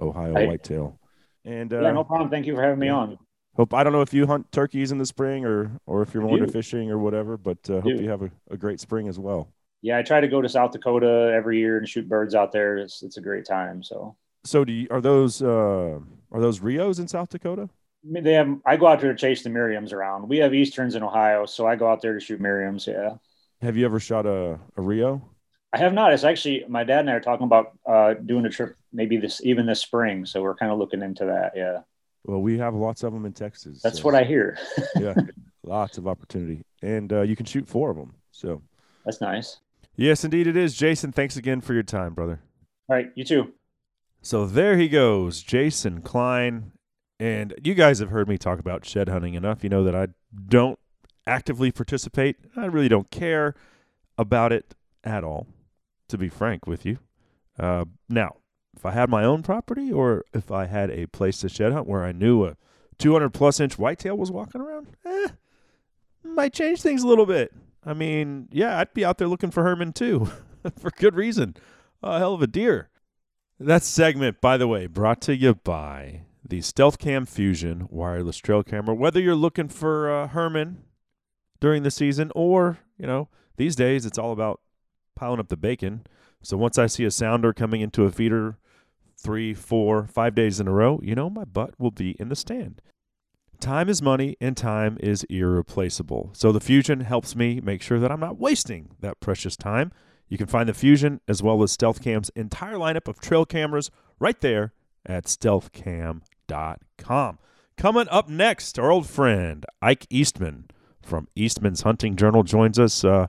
Ohio 0.00 0.34
I- 0.34 0.46
whitetail. 0.46 0.98
And 1.44 1.72
uh, 1.74 1.82
yeah, 1.82 1.92
no 1.92 2.04
problem. 2.04 2.30
Thank 2.30 2.46
you 2.46 2.54
for 2.54 2.62
having 2.62 2.78
me 2.78 2.88
on. 2.88 3.18
hope 3.54 3.74
I 3.74 3.84
don't 3.84 3.92
know 3.92 4.00
if 4.00 4.14
you 4.14 4.26
hunt 4.26 4.50
turkeys 4.50 4.92
in 4.92 4.98
the 4.98 5.04
spring 5.04 5.44
or 5.44 5.72
or 5.86 6.02
if 6.02 6.14
you're 6.14 6.22
I 6.22 6.26
more 6.26 6.36
into 6.38 6.46
do. 6.46 6.52
fishing 6.52 6.90
or 6.90 6.98
whatever, 6.98 7.36
but 7.36 7.58
uh, 7.68 7.80
hope 7.80 7.96
do. 7.96 8.02
you 8.02 8.08
have 8.08 8.22
a, 8.22 8.30
a 8.50 8.56
great 8.56 8.80
spring 8.80 9.08
as 9.08 9.18
well. 9.18 9.52
Yeah, 9.84 9.98
I 9.98 10.02
try 10.02 10.18
to 10.20 10.28
go 10.28 10.40
to 10.40 10.48
South 10.48 10.70
Dakota 10.72 11.30
every 11.36 11.58
year 11.58 11.76
and 11.76 11.86
shoot 11.86 12.08
birds 12.08 12.34
out 12.34 12.52
there. 12.52 12.78
It's 12.78 13.02
it's 13.02 13.18
a 13.18 13.20
great 13.20 13.44
time. 13.44 13.82
So 13.82 14.16
So, 14.44 14.64
do 14.64 14.72
you, 14.72 14.86
are 14.90 15.02
those 15.02 15.42
uh, 15.42 15.98
are 16.32 16.40
those 16.40 16.60
Rios 16.60 16.98
in 16.98 17.06
South 17.06 17.28
Dakota? 17.28 17.68
I 17.68 18.08
mean, 18.10 18.24
they 18.24 18.32
have. 18.32 18.48
I 18.64 18.78
go 18.78 18.86
out 18.86 19.00
there 19.00 19.12
to 19.12 19.18
chase 19.18 19.42
the 19.42 19.50
Merriams 19.50 19.92
around. 19.92 20.26
We 20.26 20.38
have 20.38 20.54
Easterns 20.54 20.94
in 20.94 21.02
Ohio, 21.02 21.44
so 21.44 21.66
I 21.66 21.76
go 21.76 21.86
out 21.86 22.00
there 22.00 22.14
to 22.14 22.20
shoot 22.20 22.40
Merriams. 22.40 22.86
Yeah. 22.86 23.16
Have 23.60 23.76
you 23.76 23.84
ever 23.84 24.00
shot 24.00 24.24
a, 24.24 24.58
a 24.76 24.80
Rio? 24.82 25.20
I 25.74 25.78
have 25.78 25.92
not. 25.92 26.14
It's 26.14 26.24
actually 26.24 26.64
my 26.66 26.82
dad 26.84 27.00
and 27.00 27.10
I 27.10 27.14
are 27.14 27.20
talking 27.20 27.44
about 27.44 27.72
uh, 27.84 28.14
doing 28.14 28.46
a 28.46 28.50
trip 28.50 28.76
maybe 28.90 29.18
this 29.18 29.42
even 29.44 29.66
this 29.66 29.80
spring. 29.82 30.24
So 30.24 30.40
we're 30.40 30.54
kind 30.56 30.72
of 30.72 30.78
looking 30.78 31.02
into 31.02 31.26
that. 31.26 31.52
Yeah, 31.54 31.80
Well, 32.24 32.40
we 32.40 32.56
have 32.56 32.74
lots 32.74 33.02
of 33.02 33.12
them 33.12 33.26
in 33.26 33.34
Texas. 33.34 33.82
that's 33.82 33.98
so- 33.98 34.04
what 34.04 34.14
I 34.14 34.24
hear. 34.24 34.56
yeah, 34.96 35.12
lots 35.62 35.98
of 35.98 36.06
opportunity, 36.08 36.62
and 36.80 37.12
uh, 37.12 37.20
you 37.20 37.36
can 37.36 37.44
shoot 37.44 37.68
four 37.68 37.90
of 37.90 37.96
them. 37.96 38.14
So, 38.30 38.62
That's 39.04 39.20
nice. 39.20 39.58
Yes, 39.96 40.24
indeed, 40.24 40.46
it 40.46 40.56
is. 40.56 40.74
Jason, 40.74 41.12
thanks 41.12 41.36
again 41.36 41.60
for 41.60 41.74
your 41.74 41.82
time, 41.82 42.14
brother. 42.14 42.40
All 42.88 42.96
right, 42.96 43.06
you 43.14 43.24
too. 43.24 43.52
So 44.22 44.46
there 44.46 44.76
he 44.76 44.88
goes, 44.88 45.42
Jason 45.42 46.00
Klein. 46.00 46.72
And 47.20 47.54
you 47.62 47.74
guys 47.74 48.00
have 48.00 48.10
heard 48.10 48.28
me 48.28 48.36
talk 48.36 48.58
about 48.58 48.84
shed 48.84 49.08
hunting 49.08 49.34
enough. 49.34 49.62
You 49.62 49.70
know 49.70 49.84
that 49.84 49.94
I 49.94 50.08
don't 50.48 50.78
actively 51.26 51.70
participate. 51.70 52.36
I 52.56 52.66
really 52.66 52.88
don't 52.88 53.10
care 53.10 53.54
about 54.18 54.52
it 54.52 54.74
at 55.04 55.24
all, 55.24 55.46
to 56.08 56.18
be 56.18 56.28
frank 56.28 56.66
with 56.66 56.84
you. 56.84 56.98
Uh, 57.58 57.84
now, 58.08 58.36
if 58.76 58.84
I 58.84 58.90
had 58.90 59.08
my 59.08 59.24
own 59.24 59.42
property 59.42 59.92
or 59.92 60.24
if 60.32 60.50
I 60.50 60.66
had 60.66 60.90
a 60.90 61.06
place 61.06 61.38
to 61.40 61.48
shed 61.48 61.72
hunt 61.72 61.86
where 61.86 62.04
I 62.04 62.12
knew 62.12 62.44
a 62.44 62.56
200 62.98 63.30
plus 63.30 63.60
inch 63.60 63.78
whitetail 63.78 64.16
was 64.16 64.30
walking 64.30 64.60
around, 64.60 64.88
eh, 65.04 65.28
might 66.24 66.52
change 66.52 66.82
things 66.82 67.02
a 67.02 67.06
little 67.06 67.26
bit. 67.26 67.52
I 67.86 67.94
mean, 67.94 68.48
yeah, 68.50 68.78
I'd 68.78 68.94
be 68.94 69.04
out 69.04 69.18
there 69.18 69.28
looking 69.28 69.50
for 69.50 69.62
Herman 69.62 69.92
too, 69.92 70.30
for 70.78 70.90
good 70.90 71.14
reason. 71.14 71.56
A 72.02 72.18
hell 72.18 72.34
of 72.34 72.42
a 72.42 72.46
deer. 72.46 72.90
That 73.60 73.82
segment, 73.82 74.40
by 74.40 74.56
the 74.56 74.66
way, 74.66 74.86
brought 74.86 75.20
to 75.22 75.36
you 75.36 75.54
by 75.54 76.22
the 76.46 76.60
Stealth 76.60 76.98
Cam 76.98 77.24
Fusion 77.24 77.86
wireless 77.90 78.38
trail 78.38 78.62
camera. 78.62 78.94
Whether 78.94 79.20
you're 79.20 79.34
looking 79.34 79.68
for 79.68 80.10
uh, 80.10 80.28
Herman 80.28 80.82
during 81.60 81.82
the 81.82 81.90
season 81.90 82.30
or, 82.34 82.78
you 82.98 83.06
know, 83.06 83.28
these 83.56 83.76
days 83.76 84.04
it's 84.04 84.18
all 84.18 84.32
about 84.32 84.60
piling 85.14 85.40
up 85.40 85.48
the 85.48 85.56
bacon. 85.56 86.06
So 86.42 86.56
once 86.56 86.78
I 86.78 86.86
see 86.86 87.04
a 87.04 87.10
sounder 87.10 87.52
coming 87.52 87.80
into 87.80 88.04
a 88.04 88.10
feeder 88.10 88.58
three, 89.16 89.54
four, 89.54 90.06
five 90.06 90.34
days 90.34 90.60
in 90.60 90.68
a 90.68 90.72
row, 90.72 91.00
you 91.02 91.14
know, 91.14 91.30
my 91.30 91.44
butt 91.44 91.74
will 91.78 91.90
be 91.90 92.10
in 92.18 92.28
the 92.28 92.36
stand. 92.36 92.82
Time 93.64 93.88
is 93.88 94.02
money 94.02 94.36
and 94.42 94.58
time 94.58 94.98
is 95.00 95.24
irreplaceable. 95.30 96.28
So 96.34 96.52
the 96.52 96.60
Fusion 96.60 97.00
helps 97.00 97.34
me 97.34 97.62
make 97.62 97.80
sure 97.80 97.98
that 97.98 98.12
I'm 98.12 98.20
not 98.20 98.38
wasting 98.38 98.90
that 99.00 99.20
precious 99.20 99.56
time. 99.56 99.90
You 100.28 100.36
can 100.36 100.48
find 100.48 100.68
the 100.68 100.74
Fusion 100.74 101.22
as 101.26 101.42
well 101.42 101.62
as 101.62 101.74
StealthCam's 101.74 102.28
entire 102.36 102.74
lineup 102.74 103.08
of 103.08 103.20
trail 103.20 103.46
cameras 103.46 103.90
right 104.18 104.38
there 104.42 104.74
at 105.06 105.24
stealthcam.com. 105.24 107.38
Coming 107.78 108.08
up 108.10 108.28
next, 108.28 108.78
our 108.78 108.90
old 108.90 109.08
friend 109.08 109.64
Ike 109.80 110.08
Eastman 110.10 110.68
from 111.00 111.28
Eastman's 111.34 111.80
Hunting 111.80 112.16
Journal 112.16 112.42
joins 112.42 112.78
us. 112.78 113.02
Uh, 113.02 113.28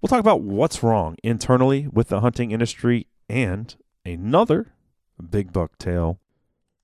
we'll 0.00 0.08
talk 0.08 0.20
about 0.20 0.42
what's 0.42 0.84
wrong 0.84 1.16
internally 1.24 1.88
with 1.88 2.10
the 2.10 2.20
hunting 2.20 2.52
industry 2.52 3.08
and 3.28 3.74
another 4.04 4.74
big 5.28 5.52
buck 5.52 5.76
tale 5.78 6.20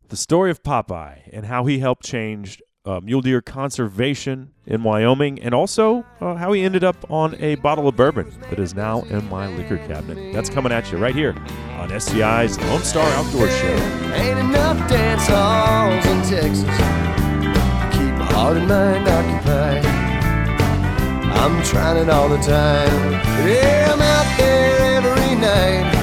the 0.09 0.17
story 0.17 0.51
of 0.51 0.63
Popeye 0.63 1.29
and 1.33 1.47
how 1.47 1.65
he 1.65 1.79
helped 1.79 2.05
change 2.05 2.61
uh, 2.87 3.01
mule 3.01 3.23
deer 3.23 3.41
conservation 3.41 4.53
in 4.67 4.83
Wyoming, 4.83 5.41
and 5.41 5.55
also 5.55 6.05
uh, 6.21 6.35
how 6.35 6.53
he 6.53 6.63
ended 6.63 6.85
up 6.85 7.11
on 7.11 7.35
a 7.37 7.55
bottle 7.57 7.89
of 7.89 7.97
bourbon 7.97 8.31
that 8.51 8.59
is 8.59 8.75
now 8.75 9.03
in 9.05 9.29
my 9.31 9.47
liquor 9.57 9.79
cabinet. 9.79 10.35
That's 10.35 10.51
coming 10.51 10.71
at 10.71 10.93
you 10.93 10.99
right 10.99 11.15
here 11.15 11.35
on 11.79 11.89
SCI's 11.89 12.59
Lone 12.61 12.83
Star 12.83 13.09
Outdoor 13.13 13.49
Show. 13.49 13.75
Ain't 14.13 14.39
enough 14.39 14.89
dance 14.89 15.27
halls 15.27 16.05
in 16.07 16.23
Texas 16.23 17.15
keep 17.95 18.15
my 18.19 18.33
heart 18.33 18.57
and 18.57 18.69
mind 18.69 19.09
occupied. 19.09 19.85
I'm 21.37 21.63
trying 21.63 22.03
it 22.03 22.09
all 22.09 22.29
the 22.29 22.39
time. 22.39 23.13
Yeah, 23.47 23.93
I'm 23.93 24.03
out 24.03 24.39
there 24.39 24.97
every 24.97 25.37
night. 25.37 25.94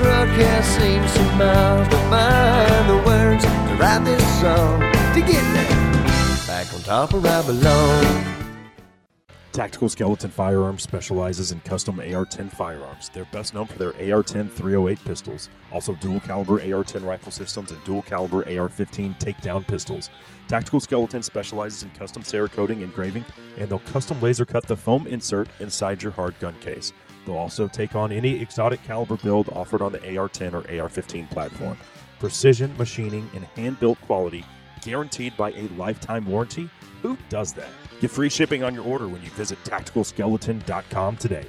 Truck 0.00 0.28
has 0.28 0.64
seen 0.66 1.06
some 1.08 1.36
miles 1.36 1.86
to 1.88 1.96
find 2.08 2.88
the 2.88 3.02
words 3.06 3.44
to 3.44 3.50
write 3.78 4.02
this 4.02 4.40
song 4.40 4.80
to 5.12 5.20
get 5.20 5.42
there. 5.52 6.46
Back 6.46 6.72
on 6.72 6.80
top 6.80 7.12
where 7.12 7.26
I 7.30 7.42
belong. 7.44 8.40
Tactical 9.52 9.90
Skeleton 9.90 10.30
Firearms 10.30 10.82
specializes 10.82 11.52
in 11.52 11.60
custom 11.60 12.00
AR 12.00 12.24
10 12.24 12.48
firearms. 12.48 13.10
They're 13.12 13.26
best 13.26 13.52
known 13.52 13.66
for 13.66 13.78
their 13.78 14.14
AR 14.14 14.22
10 14.22 14.48
308 14.48 15.04
pistols, 15.04 15.50
also 15.70 15.94
dual 15.96 16.20
caliber 16.20 16.62
AR 16.62 16.82
10 16.82 17.04
rifle 17.04 17.30
systems, 17.30 17.70
and 17.70 17.84
dual 17.84 18.00
caliber 18.00 18.48
AR 18.48 18.70
15 18.70 19.16
takedown 19.18 19.66
pistols. 19.66 20.08
Tactical 20.48 20.80
Skeleton 20.80 21.22
specializes 21.22 21.82
in 21.82 21.90
custom 21.90 22.22
Cerakoting 22.22 22.80
engraving, 22.80 23.24
and 23.58 23.68
they'll 23.68 23.80
custom 23.80 24.18
laser 24.22 24.46
cut 24.46 24.66
the 24.66 24.76
foam 24.76 25.06
insert 25.06 25.48
inside 25.58 26.02
your 26.02 26.12
hard 26.12 26.38
gun 26.38 26.54
case. 26.60 26.94
They'll 27.30 27.38
also 27.38 27.68
take 27.68 27.94
on 27.94 28.10
any 28.10 28.42
exotic 28.42 28.82
caliber 28.82 29.16
build 29.16 29.50
offered 29.50 29.82
on 29.82 29.92
the 29.92 30.18
AR 30.18 30.28
10 30.28 30.52
or 30.52 30.64
AR 30.68 30.88
15 30.88 31.28
platform. 31.28 31.76
Precision 32.18 32.76
machining 32.76 33.30
and 33.36 33.44
hand 33.44 33.78
built 33.78 34.00
quality 34.00 34.44
guaranteed 34.82 35.36
by 35.36 35.52
a 35.52 35.68
lifetime 35.76 36.26
warranty. 36.26 36.68
Who 37.02 37.16
does 37.28 37.52
that? 37.52 37.68
Get 38.00 38.10
free 38.10 38.30
shipping 38.30 38.64
on 38.64 38.74
your 38.74 38.84
order 38.84 39.06
when 39.06 39.22
you 39.22 39.30
visit 39.30 39.62
tacticalskeleton.com 39.62 41.18
today. 41.18 41.46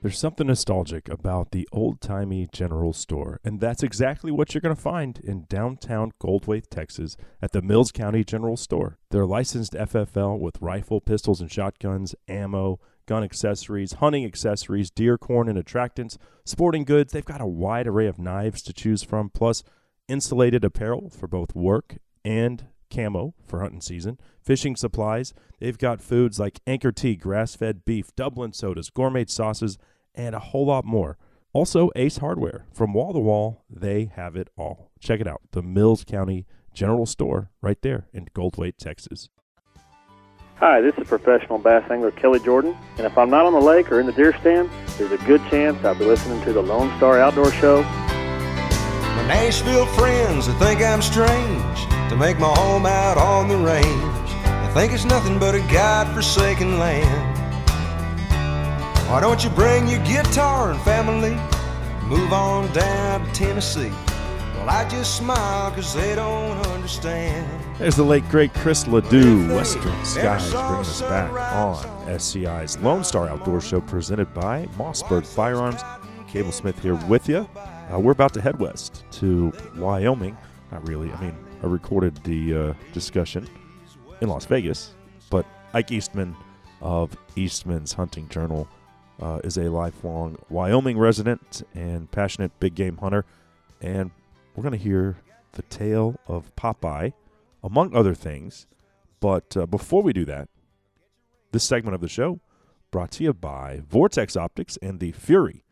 There's 0.00 0.18
something 0.18 0.46
nostalgic 0.46 1.08
about 1.08 1.50
the 1.50 1.68
old 1.72 2.00
timey 2.00 2.46
general 2.52 2.92
store, 2.92 3.40
and 3.42 3.58
that's 3.58 3.82
exactly 3.82 4.30
what 4.30 4.54
you're 4.54 4.60
going 4.60 4.76
to 4.76 4.80
find 4.80 5.18
in 5.24 5.46
downtown 5.48 6.12
Goldthwaite, 6.22 6.68
Texas, 6.70 7.16
at 7.42 7.50
the 7.50 7.62
Mills 7.62 7.90
County 7.90 8.22
General 8.22 8.56
Store. 8.56 8.98
They're 9.10 9.26
licensed 9.26 9.72
FFL 9.72 10.38
with 10.38 10.60
rifle, 10.60 11.00
pistols, 11.00 11.40
and 11.40 11.50
shotguns, 11.50 12.14
ammo, 12.28 12.78
gun 13.06 13.24
accessories, 13.24 13.94
hunting 13.94 14.24
accessories, 14.24 14.90
deer 14.90 15.16
corn 15.16 15.48
and 15.48 15.58
attractants, 15.58 16.16
sporting 16.44 16.84
goods. 16.84 17.12
They've 17.12 17.24
got 17.24 17.40
a 17.40 17.46
wide 17.46 17.86
array 17.86 18.06
of 18.06 18.18
knives 18.18 18.62
to 18.62 18.72
choose 18.72 19.02
from, 19.02 19.30
plus 19.30 19.62
insulated 20.08 20.64
apparel 20.64 21.10
for 21.10 21.26
both 21.26 21.54
work 21.54 21.98
and 22.24 22.66
camo 22.90 23.34
for 23.44 23.60
hunting 23.60 23.80
season, 23.80 24.18
fishing 24.42 24.76
supplies. 24.76 25.32
They've 25.58 25.78
got 25.78 26.00
foods 26.00 26.38
like 26.38 26.60
Anchor 26.66 26.92
Tea, 26.92 27.16
grass 27.16 27.56
fed 27.56 27.84
beef, 27.84 28.14
Dublin 28.14 28.52
sodas, 28.52 28.90
gourmet 28.90 29.26
sauces, 29.26 29.78
and 30.14 30.34
a 30.34 30.40
whole 30.40 30.66
lot 30.66 30.84
more. 30.84 31.18
Also, 31.52 31.90
Ace 31.96 32.18
Hardware. 32.18 32.66
From 32.72 32.92
wall 32.92 33.12
to 33.14 33.18
wall, 33.18 33.64
they 33.70 34.10
have 34.14 34.36
it 34.36 34.48
all. 34.56 34.90
Check 35.00 35.20
it 35.20 35.26
out 35.26 35.40
the 35.52 35.62
Mills 35.62 36.04
County 36.04 36.46
General 36.74 37.06
Store 37.06 37.50
right 37.62 37.80
there 37.80 38.08
in 38.12 38.26
Goldthwaite, 38.34 38.76
Texas. 38.76 39.30
Hi, 40.58 40.80
this 40.80 40.96
is 40.96 41.06
professional 41.06 41.58
bass 41.58 41.84
angler 41.90 42.12
Kelly 42.12 42.40
Jordan, 42.40 42.74
and 42.96 43.06
if 43.06 43.18
I'm 43.18 43.28
not 43.28 43.44
on 43.44 43.52
the 43.52 43.60
lake 43.60 43.92
or 43.92 44.00
in 44.00 44.06
the 44.06 44.12
deer 44.12 44.34
stand, 44.40 44.70
there's 44.96 45.12
a 45.12 45.22
good 45.26 45.42
chance 45.50 45.84
I'll 45.84 45.94
be 45.94 46.06
listening 46.06 46.42
to 46.44 46.52
the 46.54 46.62
Lone 46.62 46.96
Star 46.96 47.20
Outdoor 47.20 47.52
Show. 47.52 47.82
My 47.82 49.24
Nashville 49.28 49.84
friends, 49.84 50.46
they 50.46 50.54
think 50.54 50.80
I'm 50.80 51.02
strange 51.02 51.84
to 52.08 52.16
make 52.16 52.38
my 52.38 52.48
home 52.48 52.86
out 52.86 53.18
on 53.18 53.48
the 53.48 53.56
range. 53.58 54.30
They 54.64 54.72
think 54.72 54.92
it's 54.94 55.04
nothing 55.04 55.38
but 55.38 55.54
a 55.54 55.60
God-forsaken 55.70 56.78
land. 56.78 57.38
Why 59.10 59.20
don't 59.20 59.44
you 59.44 59.50
bring 59.50 59.86
your 59.86 60.02
guitar 60.06 60.70
and 60.70 60.80
family, 60.80 61.34
move 62.08 62.32
on 62.32 62.72
down 62.72 63.26
to 63.26 63.32
Tennessee? 63.34 63.92
Well, 64.54 64.70
I 64.70 64.88
just 64.88 65.18
smile 65.18 65.70
cause 65.72 65.92
they 65.92 66.14
don't 66.14 66.66
understand. 66.68 67.65
There's 67.78 67.94
the 67.96 68.04
late 68.04 68.26
great 68.30 68.54
Chris 68.54 68.86
LeDoux, 68.86 69.54
Western 69.54 70.02
Skies, 70.02 70.50
bringing 70.50 70.76
us 70.76 71.02
back 71.02 71.30
on 71.52 72.18
SCI's 72.18 72.78
Lone 72.78 73.04
Star 73.04 73.28
Outdoor 73.28 73.60
Show 73.60 73.82
presented 73.82 74.32
by 74.32 74.64
Mossberg 74.78 75.26
Firearms. 75.26 75.82
Cable 76.26 76.52
Smith 76.52 76.78
here 76.80 76.94
with 77.06 77.28
you. 77.28 77.46
Uh, 77.92 77.98
we're 78.00 78.12
about 78.12 78.32
to 78.32 78.40
head 78.40 78.58
west 78.58 79.04
to 79.12 79.52
Wyoming. 79.76 80.38
Not 80.72 80.88
really. 80.88 81.12
I 81.12 81.20
mean, 81.20 81.36
I 81.62 81.66
recorded 81.66 82.16
the 82.24 82.54
uh, 82.54 82.74
discussion 82.94 83.46
in 84.22 84.28
Las 84.30 84.46
Vegas, 84.46 84.94
but 85.28 85.44
Ike 85.74 85.92
Eastman 85.92 86.34
of 86.80 87.14
Eastman's 87.36 87.92
Hunting 87.92 88.26
Journal 88.30 88.66
uh, 89.20 89.40
is 89.44 89.58
a 89.58 89.68
lifelong 89.68 90.38
Wyoming 90.48 90.96
resident 90.96 91.62
and 91.74 92.10
passionate 92.10 92.58
big 92.58 92.74
game 92.74 92.96
hunter. 92.96 93.26
And 93.82 94.12
we're 94.54 94.62
going 94.62 94.72
to 94.72 94.82
hear 94.82 95.18
the 95.52 95.62
tale 95.62 96.18
of 96.26 96.50
Popeye, 96.56 97.12
among 97.66 97.94
other 97.94 98.14
things. 98.14 98.66
But 99.18 99.56
uh, 99.56 99.66
before 99.66 100.02
we 100.02 100.12
do 100.12 100.24
that, 100.26 100.48
this 101.50 101.64
segment 101.64 101.96
of 101.96 102.00
the 102.00 102.08
show 102.08 102.40
brought 102.92 103.10
to 103.12 103.24
you 103.24 103.34
by 103.34 103.82
Vortex 103.86 104.36
Optics 104.36 104.78
and 104.80 105.00
the 105.00 105.12
Fury 105.12 105.64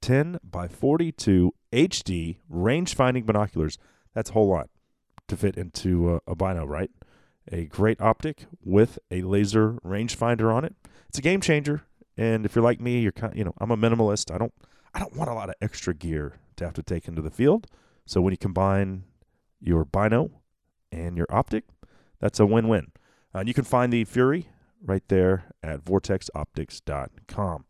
10 0.00 0.38
by 0.42 0.68
42 0.68 1.52
HD 1.72 2.38
range 2.48 2.94
finding 2.94 3.24
binoculars. 3.24 3.78
That's 4.14 4.30
a 4.30 4.32
whole 4.32 4.48
lot 4.48 4.70
to 5.28 5.36
fit 5.36 5.56
into 5.56 6.20
a 6.26 6.34
bino, 6.34 6.64
right? 6.64 6.90
A 7.52 7.66
great 7.66 8.00
optic 8.00 8.46
with 8.62 8.98
a 9.10 9.22
laser 9.22 9.74
rangefinder 9.84 10.52
on 10.52 10.64
it. 10.64 10.74
It's 11.08 11.18
a 11.18 11.22
game 11.22 11.40
changer. 11.40 11.82
And 12.16 12.46
if 12.46 12.54
you're 12.54 12.64
like 12.64 12.80
me, 12.80 13.00
you're 13.00 13.12
kind, 13.12 13.36
you 13.36 13.44
know, 13.44 13.54
I'm 13.58 13.70
a 13.70 13.76
minimalist. 13.76 14.32
I 14.32 14.38
don't, 14.38 14.52
I 14.94 14.98
don't 14.98 15.16
want 15.16 15.30
a 15.30 15.34
lot 15.34 15.48
of 15.48 15.56
extra 15.60 15.94
gear 15.94 16.38
to 16.56 16.64
have 16.64 16.74
to 16.74 16.82
take 16.82 17.06
into 17.06 17.22
the 17.22 17.30
field. 17.30 17.66
So 18.06 18.20
when 18.20 18.32
you 18.32 18.38
combine 18.38 19.04
your 19.60 19.84
bino 19.84 20.30
and 20.94 21.16
your 21.16 21.26
optic, 21.30 21.64
that's 22.20 22.40
a 22.40 22.46
win-win. 22.46 22.92
Uh, 23.34 23.38
and 23.40 23.48
you 23.48 23.54
can 23.54 23.64
find 23.64 23.92
the 23.92 24.04
Fury 24.04 24.48
right 24.82 25.02
there 25.08 25.44
at 25.62 25.84
vortexoptics.com. 25.84 27.64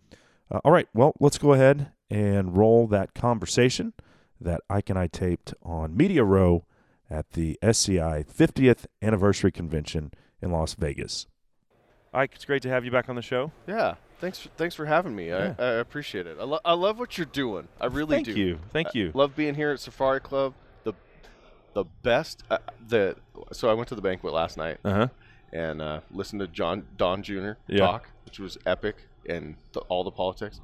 Uh, 0.50 0.60
all 0.64 0.72
right, 0.72 0.88
well, 0.94 1.14
let's 1.20 1.38
go 1.38 1.52
ahead 1.52 1.92
and 2.10 2.56
roll 2.56 2.86
that 2.86 3.14
conversation 3.14 3.92
that 4.40 4.60
Ike 4.68 4.90
and 4.90 4.98
I 4.98 5.06
taped 5.06 5.54
on 5.62 5.96
Media 5.96 6.22
Row 6.22 6.66
at 7.10 7.30
the 7.30 7.58
SCI 7.62 8.24
50th 8.24 8.86
anniversary 9.00 9.52
convention 9.52 10.10
in 10.42 10.50
Las 10.50 10.74
Vegas. 10.74 11.26
Ike, 12.12 12.32
it's 12.34 12.44
great 12.44 12.62
to 12.62 12.68
have 12.68 12.84
you 12.84 12.90
back 12.90 13.08
on 13.08 13.16
the 13.16 13.22
show. 13.22 13.50
Yeah, 13.66 13.94
thanks. 14.20 14.38
For, 14.38 14.48
thanks 14.50 14.74
for 14.74 14.86
having 14.86 15.16
me. 15.16 15.28
Yeah. 15.28 15.54
I, 15.58 15.62
I 15.62 15.66
appreciate 15.74 16.26
it. 16.26 16.36
I, 16.38 16.44
lo- 16.44 16.60
I 16.64 16.74
love 16.74 16.98
what 16.98 17.16
you're 17.18 17.24
doing. 17.26 17.68
I 17.80 17.86
really 17.86 18.16
Thank 18.16 18.26
do. 18.26 18.32
Thank 18.34 18.38
you. 18.46 18.58
Thank 18.72 18.86
I 18.88 18.90
you. 18.94 19.10
love 19.14 19.34
being 19.34 19.54
here 19.54 19.70
at 19.70 19.80
Safari 19.80 20.20
Club. 20.20 20.54
The 21.74 21.84
best. 22.02 22.42
Uh, 22.50 22.58
the 22.88 23.16
so 23.52 23.68
I 23.70 23.74
went 23.74 23.88
to 23.88 23.94
the 23.94 24.02
banquet 24.02 24.32
last 24.32 24.56
night 24.56 24.78
Uh 24.84 24.92
huh. 24.94 25.08
and 25.52 25.82
uh, 25.82 26.00
listened 26.10 26.40
to 26.40 26.46
John 26.48 26.86
Don 26.96 27.22
Jr. 27.22 27.52
Yeah. 27.66 27.78
talk, 27.78 28.08
which 28.24 28.38
was 28.38 28.56
epic, 28.66 28.96
and 29.28 29.56
the, 29.72 29.80
all 29.80 30.04
the 30.04 30.10
politics. 30.10 30.60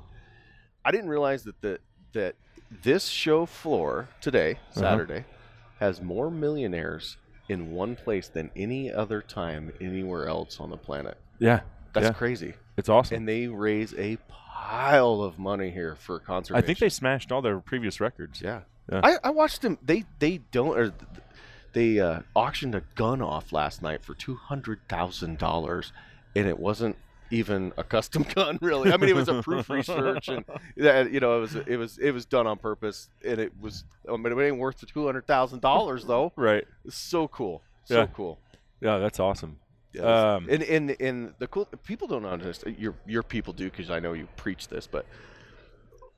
I 0.85 0.91
didn't 0.93 1.11
realize 1.11 1.45
that 1.45 1.61
the 1.61 1.79
that 2.13 2.35
this 2.83 3.07
show 3.07 3.47
floor 3.47 4.09
today, 4.21 4.53
Uh-huh. 4.71 4.81
Saturday, 4.81 5.25
has 5.81 6.01
more 6.01 6.31
millionaires 6.31 7.17
in 7.49 7.73
one 7.73 7.97
place 7.97 8.29
than 8.29 8.51
any 8.55 8.93
other 8.93 9.21
time 9.21 9.73
anywhere 9.81 10.29
else 10.29 10.61
on 10.61 10.71
the 10.71 10.77
planet. 10.77 11.19
Yeah. 11.41 11.61
That's 11.93 12.07
yeah. 12.07 12.13
crazy. 12.13 12.55
It's 12.77 12.89
awesome. 12.89 13.17
And 13.17 13.29
they 13.29 13.49
raise 13.49 13.93
a 13.95 14.17
pile 14.29 15.23
of 15.23 15.39
money 15.39 15.71
here 15.71 15.97
for 15.97 16.21
conservation. 16.21 16.63
I 16.63 16.65
think 16.65 16.79
they 16.79 16.89
smashed 16.89 17.33
all 17.33 17.43
their 17.43 17.59
previous 17.59 18.01
records. 18.01 18.41
Yeah. 18.41 18.61
Yeah. 18.91 19.01
I, 19.05 19.17
I 19.25 19.31
watched 19.31 19.63
them. 19.63 19.79
They 19.83 20.05
they 20.19 20.39
don't 20.51 20.77
or 20.77 20.93
they 21.73 22.01
uh, 22.01 22.21
auctioned 22.35 22.75
a 22.75 22.83
gun 22.95 23.23
off 23.23 23.53
last 23.53 23.83
night 23.83 24.03
for 24.05 24.15
two 24.15 24.35
hundred 24.35 24.81
thousand 24.89 25.39
dollars, 25.39 25.93
and 26.35 26.49
it 26.49 26.59
wasn't 26.59 26.97
even 27.31 27.73
a 27.77 27.85
custom 27.85 28.25
gun. 28.35 28.59
Really, 28.61 28.93
I 28.93 28.97
mean, 28.97 29.09
it 29.09 29.15
was 29.15 29.29
a 29.29 29.43
proof 29.43 29.71
research, 29.71 30.29
and 30.29 30.45
yeah, 30.77 31.03
you 31.03 31.21
know, 31.21 31.37
it 31.39 31.41
was 31.41 31.55
it 31.55 31.77
was 31.77 31.99
it 31.99 32.11
was 32.11 32.27
done 32.27 32.47
on 32.47 32.59
purpose, 32.59 33.09
and 33.25 33.41
it 33.41 33.53
was. 33.61 33.85
I 34.13 34.17
mean, 34.17 34.37
it 34.37 34.45
ain't 34.45 34.59
worth 34.59 34.81
the 34.81 34.87
two 34.87 35.07
hundred 35.07 35.27
thousand 35.27 35.61
dollars 35.61 36.05
though. 36.05 36.33
Right. 36.37 36.65
It's 36.85 36.97
so 36.97 37.29
cool. 37.29 37.63
So 37.85 38.01
Yeah. 38.01 38.07
cool. 38.13 38.39
Yeah, 38.81 38.99
that's 38.99 39.21
awesome. 39.21 39.59
Um, 40.01 40.47
and 40.49 40.63
and 40.63 40.97
and 41.01 41.35
the 41.39 41.47
cool 41.47 41.67
people 41.85 42.09
don't 42.09 42.25
understand. 42.25 42.77
Your 42.79 42.95
your 43.07 43.23
people 43.23 43.53
do 43.53 43.71
because 43.71 43.91
I 43.91 44.01
know 44.01 44.13
you 44.13 44.27
preach 44.37 44.69
this, 44.69 44.87
but 44.87 45.05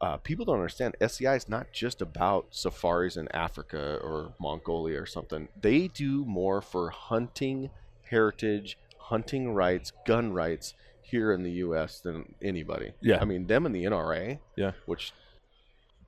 uh, 0.03 0.16
people 0.18 0.44
don't 0.44 0.57
understand. 0.57 0.96
SCI 1.00 1.36
is 1.36 1.48
not 1.48 1.72
just 1.72 2.03
about 2.03 2.48
safaris 2.50 3.16
in 3.16 3.28
Africa 3.32 3.98
or 4.03 4.34
Mongolia 4.40 5.00
or 5.00 5.07
something. 5.07 5.48
They 5.61 5.88
do 5.88 6.24
more 6.24 6.61
for 6.61 6.90
hunting 6.90 7.70
heritage, 8.11 8.76
hunting 8.98 9.55
rights, 9.55 9.92
gun 10.05 10.32
rights 10.32 10.74
here 11.03 11.32
in 11.32 11.44
the 11.44 11.53
U.S. 11.53 12.00
than 12.00 12.34
anybody. 12.42 12.92
Yeah. 13.00 13.20
I 13.20 13.24
mean 13.24 13.46
them 13.46 13.64
and 13.64 13.74
the 13.74 13.84
NRA. 13.84 14.40
Yeah. 14.57 14.72
which 14.86 15.12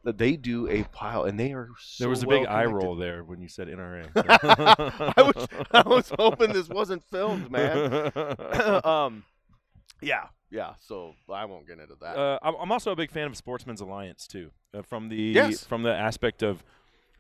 they 0.05 0.37
do 0.37 0.69
a 0.69 0.83
pile, 0.85 1.25
and 1.25 1.39
they 1.41 1.53
are. 1.53 1.69
So 1.81 2.05
there 2.05 2.11
was 2.11 2.23
a 2.23 2.27
big 2.27 2.43
well 2.43 2.53
eye 2.53 2.67
roll 2.67 2.97
there 2.97 3.25
when 3.25 3.41
you 3.41 3.49
said 3.49 3.69
NRA. 3.69 4.11
I 5.17 5.23
was 5.23 5.49
I 5.71 5.89
was 5.89 6.13
hoping 6.19 6.53
this 6.53 6.69
wasn't 6.69 7.03
filmed, 7.11 7.51
man. 7.51 8.13
um, 8.85 9.25
yeah, 10.01 10.25
yeah. 10.51 10.75
So 10.81 11.15
I 11.33 11.45
won't 11.45 11.67
get 11.67 11.79
into 11.79 11.97
that. 12.01 12.17
Uh, 12.17 12.39
I'm 12.43 12.71
also 12.73 12.93
a 12.93 12.97
big 12.97 13.11
fan 13.11 13.27
of 13.27 13.37
Sportsman's 13.37 13.81
Alliance 13.81 14.27
too, 14.27 14.51
uh, 14.73 14.83
from 14.83 15.09
the 15.09 15.17
Yes. 15.17 15.65
from 15.65 15.83
the 15.83 15.95
aspect 15.95 16.43
of 16.43 16.63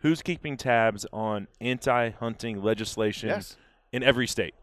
who's 0.00 0.20
keeping 0.22 0.56
tabs 0.56 1.06
on 1.12 1.48
anti-hunting 1.60 2.62
legislation 2.62 3.28
yes, 3.30 3.56
in 3.92 4.02
every 4.02 4.26
state, 4.26 4.54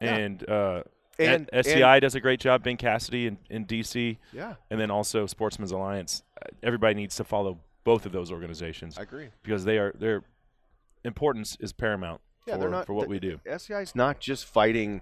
Yeah. 0.00 0.16
and 0.16 0.48
uh, 0.50 0.82
and 1.20 1.48
SCI 1.52 2.00
does 2.00 2.14
a 2.14 2.20
great 2.20 2.38
job. 2.40 2.62
Ben 2.62 2.76
Cassidy 2.76 3.26
in, 3.26 3.38
in 3.50 3.64
DC, 3.66 4.18
yeah, 4.32 4.54
and 4.70 4.80
then 4.80 4.90
also 4.90 5.26
Sportsman's 5.26 5.72
Alliance. 5.72 6.22
Uh, 6.40 6.46
everybody 6.62 6.94
needs 6.94 7.16
to 7.16 7.24
follow 7.24 7.58
both 7.84 8.06
of 8.06 8.12
those 8.12 8.30
organizations 8.30 8.98
I 8.98 9.02
agree. 9.02 9.28
because 9.42 9.64
they 9.64 9.78
are 9.78 9.92
their 9.98 10.22
importance 11.04 11.56
is 11.60 11.72
paramount 11.72 12.20
Yeah, 12.46 12.54
for, 12.54 12.60
they're 12.60 12.70
not 12.70 12.86
for 12.86 12.92
what 12.94 13.04
the- 13.04 13.10
we 13.10 13.18
do. 13.18 13.40
SCI 13.46 13.80
is 13.80 13.94
not 13.94 14.20
just 14.20 14.44
fighting, 14.44 15.00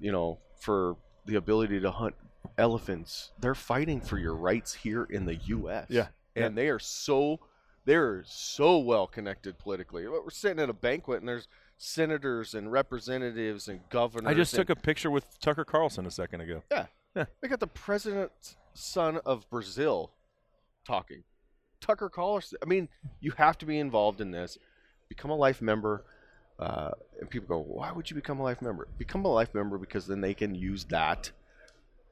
you 0.00 0.12
know, 0.12 0.38
for 0.60 0.96
the 1.28 1.36
ability 1.36 1.78
to 1.80 1.90
hunt 1.90 2.14
elephants. 2.56 3.30
They're 3.38 3.54
fighting 3.54 4.00
for 4.00 4.18
your 4.18 4.34
rights 4.34 4.74
here 4.74 5.04
in 5.04 5.26
the 5.26 5.36
U.S. 5.36 5.86
Yeah, 5.90 6.08
and 6.34 6.56
they 6.56 6.68
are 6.68 6.78
so 6.78 7.38
they're 7.84 8.24
so 8.26 8.78
well 8.78 9.06
connected 9.06 9.58
politically. 9.58 10.08
We're 10.08 10.30
sitting 10.30 10.58
at 10.58 10.68
a 10.70 10.74
banquet 10.74 11.20
and 11.20 11.28
there's 11.28 11.46
senators 11.76 12.54
and 12.54 12.72
representatives 12.72 13.68
and 13.68 13.80
governors. 13.90 14.30
I 14.30 14.34
just 14.34 14.52
and- 14.54 14.66
took 14.66 14.76
a 14.76 14.80
picture 14.80 15.10
with 15.10 15.38
Tucker 15.40 15.64
Carlson 15.64 16.06
a 16.06 16.10
second 16.10 16.40
ago. 16.40 16.62
Yeah. 16.70 16.86
They 17.14 17.48
got 17.48 17.58
the 17.60 17.66
president's 17.66 18.56
son 18.74 19.18
of 19.26 19.48
Brazil 19.50 20.12
talking. 20.86 21.24
Tucker 21.80 22.08
Carlson. 22.08 22.58
I 22.62 22.66
mean, 22.66 22.88
you 23.20 23.32
have 23.38 23.58
to 23.58 23.66
be 23.66 23.78
involved 23.78 24.20
in 24.20 24.30
this. 24.30 24.58
Become 25.08 25.30
a 25.30 25.36
life 25.36 25.60
member. 25.60 26.04
Uh, 26.58 26.90
and 27.20 27.30
people 27.30 27.46
go, 27.46 27.58
why 27.62 27.92
would 27.92 28.10
you 28.10 28.16
become 28.16 28.40
a 28.40 28.42
life 28.42 28.60
member? 28.60 28.88
Become 28.98 29.24
a 29.24 29.28
life 29.32 29.54
member 29.54 29.78
because 29.78 30.06
then 30.06 30.20
they 30.20 30.34
can 30.34 30.54
use 30.54 30.84
that 30.84 31.30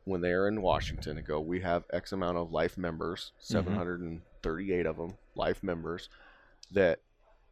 when 0.05 0.21
they're 0.21 0.47
in 0.47 0.63
Washington 0.63 1.19
and 1.19 1.27
go, 1.27 1.41
we 1.41 1.61
have 1.61 1.83
X 1.93 2.13
amount 2.13 2.39
of 2.39 2.53
life 2.53 2.79
members, 2.79 3.33
738 3.41 4.87
of 4.87 4.97
them, 4.97 5.15
life 5.35 5.63
members, 5.65 6.09
that 6.71 7.01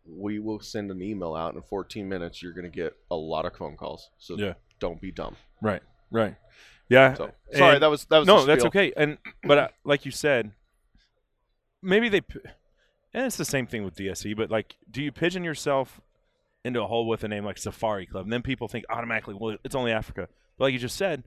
we 0.06 0.38
will 0.38 0.60
send 0.60 0.90
an 0.90 1.02
email 1.02 1.34
out 1.34 1.54
in 1.54 1.62
14 1.62 2.08
minutes. 2.08 2.42
You're 2.42 2.52
going 2.52 2.70
to 2.70 2.76
get 2.76 2.94
a 3.10 3.16
lot 3.16 3.44
of 3.44 3.56
phone 3.56 3.76
calls. 3.76 4.10
So 4.18 4.36
Yeah. 4.36 4.54
don't 4.78 5.00
be 5.00 5.10
dumb. 5.10 5.36
Right, 5.60 5.82
right. 6.12 6.36
Yeah. 6.88 7.14
So 7.14 7.30
sorry, 7.52 7.74
and- 7.74 7.82
that 7.82 7.90
was 7.90 8.04
that 8.04 8.18
was 8.18 8.26
no, 8.28 8.44
that's 8.44 8.60
spiel. 8.60 8.68
okay. 8.68 8.92
And 8.96 9.18
but 9.42 9.58
uh, 9.58 9.68
like 9.84 10.04
you 10.04 10.10
said, 10.12 10.52
maybe 11.82 12.08
they, 12.10 12.20
and 13.14 13.26
it's 13.26 13.36
the 13.36 13.44
same 13.44 13.66
thing 13.66 13.84
with 13.84 13.94
DSC. 13.96 14.36
But 14.36 14.50
like, 14.50 14.76
do 14.90 15.02
you 15.02 15.10
pigeon 15.10 15.42
yourself 15.44 16.00
into 16.64 16.82
a 16.82 16.86
hole 16.86 17.06
with 17.06 17.22
a 17.24 17.28
name 17.28 17.44
like 17.44 17.58
Safari 17.58 18.06
Club, 18.06 18.24
and 18.24 18.32
then 18.32 18.42
people 18.42 18.68
think 18.68 18.84
automatically, 18.88 19.34
well, 19.38 19.56
it's 19.64 19.74
only 19.74 19.92
Africa. 19.92 20.28
But 20.58 20.64
like 20.64 20.72
you 20.72 20.78
just 20.78 20.96
said, 20.96 21.24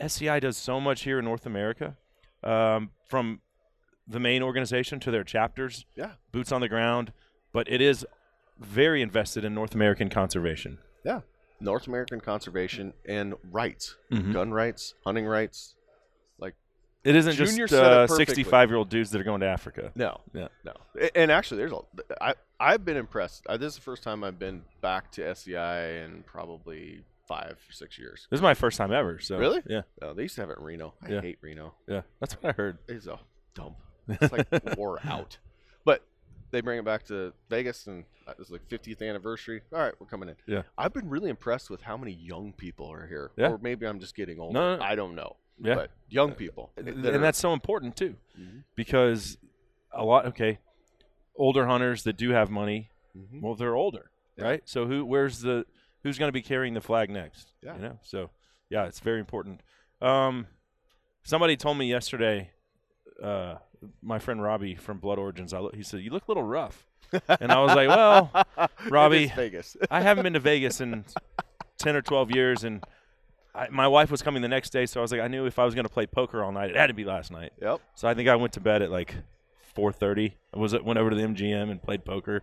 SCI 0.00 0.40
does 0.40 0.56
so 0.56 0.80
much 0.80 1.02
here 1.02 1.18
in 1.18 1.24
North 1.24 1.46
America, 1.46 1.96
um, 2.42 2.90
from 3.08 3.40
the 4.08 4.18
main 4.18 4.42
organization 4.42 4.98
to 5.00 5.10
their 5.10 5.22
chapters, 5.24 5.86
Yeah. 5.94 6.12
boots 6.32 6.50
on 6.50 6.60
the 6.60 6.68
ground. 6.68 7.12
But 7.52 7.70
it 7.70 7.80
is 7.80 8.06
very 8.58 9.02
invested 9.02 9.44
in 9.44 9.54
North 9.54 9.74
American 9.74 10.08
conservation. 10.08 10.78
Yeah. 11.04 11.20
North 11.60 11.86
American 11.86 12.20
conservation 12.20 12.94
and 13.06 13.34
rights, 13.44 13.96
Mhm. 14.10 14.32
gun 14.32 14.52
rights, 14.52 14.94
hunting 15.04 15.26
rights. 15.26 15.76
It 17.02 17.16
isn't 17.16 17.32
Junior 17.34 17.66
just 17.66 17.72
uh, 17.82 18.06
65 18.06 18.68
year 18.68 18.76
old 18.76 18.88
dudes 18.90 19.10
that 19.10 19.20
are 19.20 19.24
going 19.24 19.40
to 19.40 19.46
Africa. 19.46 19.90
No, 19.94 20.20
Yeah. 20.34 20.48
no. 20.64 20.72
And 21.14 21.30
actually, 21.32 21.58
there's 21.58 21.72
a. 21.72 21.78
I 22.20 22.34
I've 22.58 22.84
been 22.84 22.98
impressed. 22.98 23.46
I, 23.48 23.56
this 23.56 23.68
is 23.72 23.74
the 23.76 23.80
first 23.82 24.02
time 24.02 24.22
I've 24.22 24.38
been 24.38 24.62
back 24.82 25.10
to 25.12 25.26
SCI 25.26 25.82
in 26.04 26.22
probably 26.26 27.00
five 27.26 27.52
or 27.52 27.72
six 27.72 27.98
years. 27.98 28.26
This 28.30 28.38
is 28.38 28.42
my 28.42 28.52
first 28.54 28.76
time 28.76 28.92
ever. 28.92 29.18
So 29.18 29.38
Really? 29.38 29.62
yeah, 29.66 29.82
Oh, 30.02 30.12
they 30.12 30.22
used 30.22 30.34
to 30.34 30.42
have 30.42 30.50
it 30.50 30.58
in 30.58 30.64
Reno. 30.64 30.92
I 31.02 31.12
Yeah. 31.12 31.20
hate 31.22 31.38
Reno. 31.40 31.74
yeah, 31.88 32.02
that's 32.18 32.34
what 32.34 32.50
I 32.50 32.52
heard. 32.52 32.78
It's 32.88 33.06
a 33.06 33.18
dump. 33.54 33.76
It's 34.08 34.30
like 34.32 34.48
wore 34.76 34.98
out. 35.06 35.38
But 35.84 36.04
they 36.50 36.60
bring 36.60 36.78
it 36.80 36.84
back 36.84 37.04
to 37.04 37.32
Vegas, 37.48 37.86
and 37.86 38.04
uh, 38.26 38.32
it's 38.38 38.50
like 38.50 38.68
50th 38.68 39.00
anniversary. 39.08 39.62
All 39.72 39.78
right, 39.78 39.94
we're 40.00 40.06
coming 40.08 40.28
in. 40.28 40.34
Yeah. 40.46 40.62
I've 40.76 40.92
been 40.92 41.08
really 41.08 41.30
impressed 41.30 41.70
with 41.70 41.80
how 41.82 41.96
many 41.96 42.12
young 42.12 42.52
people 42.52 42.90
are 42.92 43.06
here. 43.06 43.30
Yeah. 43.38 43.52
Or 43.52 43.58
maybe 43.62 43.86
I'm 43.86 44.00
just 44.00 44.14
getting 44.16 44.38
older. 44.40 44.52
No, 44.58 44.72
no, 44.72 44.76
no. 44.78 44.84
I 44.84 44.96
don't 44.96 45.14
know. 45.14 45.36
Yeah, 45.62 45.74
But 45.74 45.90
young 46.08 46.32
people. 46.32 46.70
and 46.76 47.04
that 47.04 47.14
are- 47.14 47.18
that's 47.18 47.38
so 47.38 47.52
important 47.52 47.96
too, 47.96 48.16
Mhm. 48.38 48.64
because 48.74 49.36
a 49.92 50.04
lot. 50.04 50.26
Okay, 50.26 50.58
older 51.36 51.66
hunters 51.66 52.02
that 52.04 52.16
do 52.16 52.30
have 52.30 52.50
money, 52.50 52.90
Mhm. 53.16 53.40
well, 53.42 53.54
they're 53.54 53.74
older, 53.74 54.10
Yeah. 54.36 54.44
right? 54.44 54.62
So 54.68 54.86
who, 54.86 55.04
where's 55.04 55.40
the, 55.40 55.66
who's 56.02 56.18
going 56.18 56.28
to 56.28 56.32
be 56.32 56.42
carrying 56.42 56.74
the 56.74 56.80
flag 56.80 57.10
next? 57.10 57.52
Yeah. 57.62 57.74
you 57.76 57.82
know. 57.82 57.98
So 58.02 58.30
yeah, 58.70 58.86
it's 58.86 59.00
very 59.00 59.20
important. 59.20 59.60
Um, 60.00 60.46
somebody 61.24 61.56
told 61.56 61.76
me 61.78 61.86
yesterday, 61.90 62.52
uh, 63.22 63.56
my 64.02 64.18
friend 64.18 64.42
Robbie 64.42 64.76
from 64.76 64.98
Blood 64.98 65.18
Origins. 65.18 65.52
I, 65.52 65.58
lo- 65.58 65.70
he 65.74 65.82
said 65.82 66.00
you 66.00 66.10
look 66.10 66.26
a 66.26 66.30
little 66.30 66.42
rough, 66.42 66.86
and 67.40 67.50
I 67.52 67.60
was 67.60 67.74
like, 67.74 67.88
well. 67.88 68.30
Robbie, 68.88 69.26
Vegas. 69.28 69.76
I 69.90 70.00
haven't 70.00 70.22
been 70.24 70.32
to 70.34 70.40
Vegas 70.40 70.80
in 70.80 71.04
ten 71.78 71.96
or 71.96 72.02
twelve 72.02 72.30
years, 72.30 72.64
and 72.64 72.84
I, 73.54 73.68
my 73.70 73.88
wife 73.88 74.10
was 74.10 74.22
coming 74.22 74.42
the 74.42 74.48
next 74.48 74.70
day, 74.70 74.86
so 74.86 75.00
I 75.00 75.02
was 75.02 75.12
like, 75.12 75.20
I 75.20 75.28
knew 75.28 75.46
if 75.46 75.58
I 75.58 75.64
was 75.64 75.74
going 75.74 75.84
to 75.86 75.92
play 75.92 76.06
poker 76.06 76.42
all 76.44 76.52
night, 76.52 76.70
it 76.70 76.76
had 76.76 76.86
to 76.88 76.94
be 76.94 77.04
last 77.04 77.30
night. 77.32 77.52
yep. 77.60 77.80
So 77.94 78.08
I 78.08 78.14
think 78.14 78.28
I 78.28 78.36
went 78.36 78.52
to 78.54 78.60
bed 78.60 78.82
at 78.82 78.90
like 78.90 79.14
four 79.74 79.92
thirty. 79.92 80.36
I 80.54 80.58
was 80.58 80.72
went 80.80 80.98
over 80.98 81.10
to 81.10 81.16
the 81.16 81.22
MGM 81.22 81.70
and 81.70 81.82
played 81.82 82.04
poker, 82.04 82.42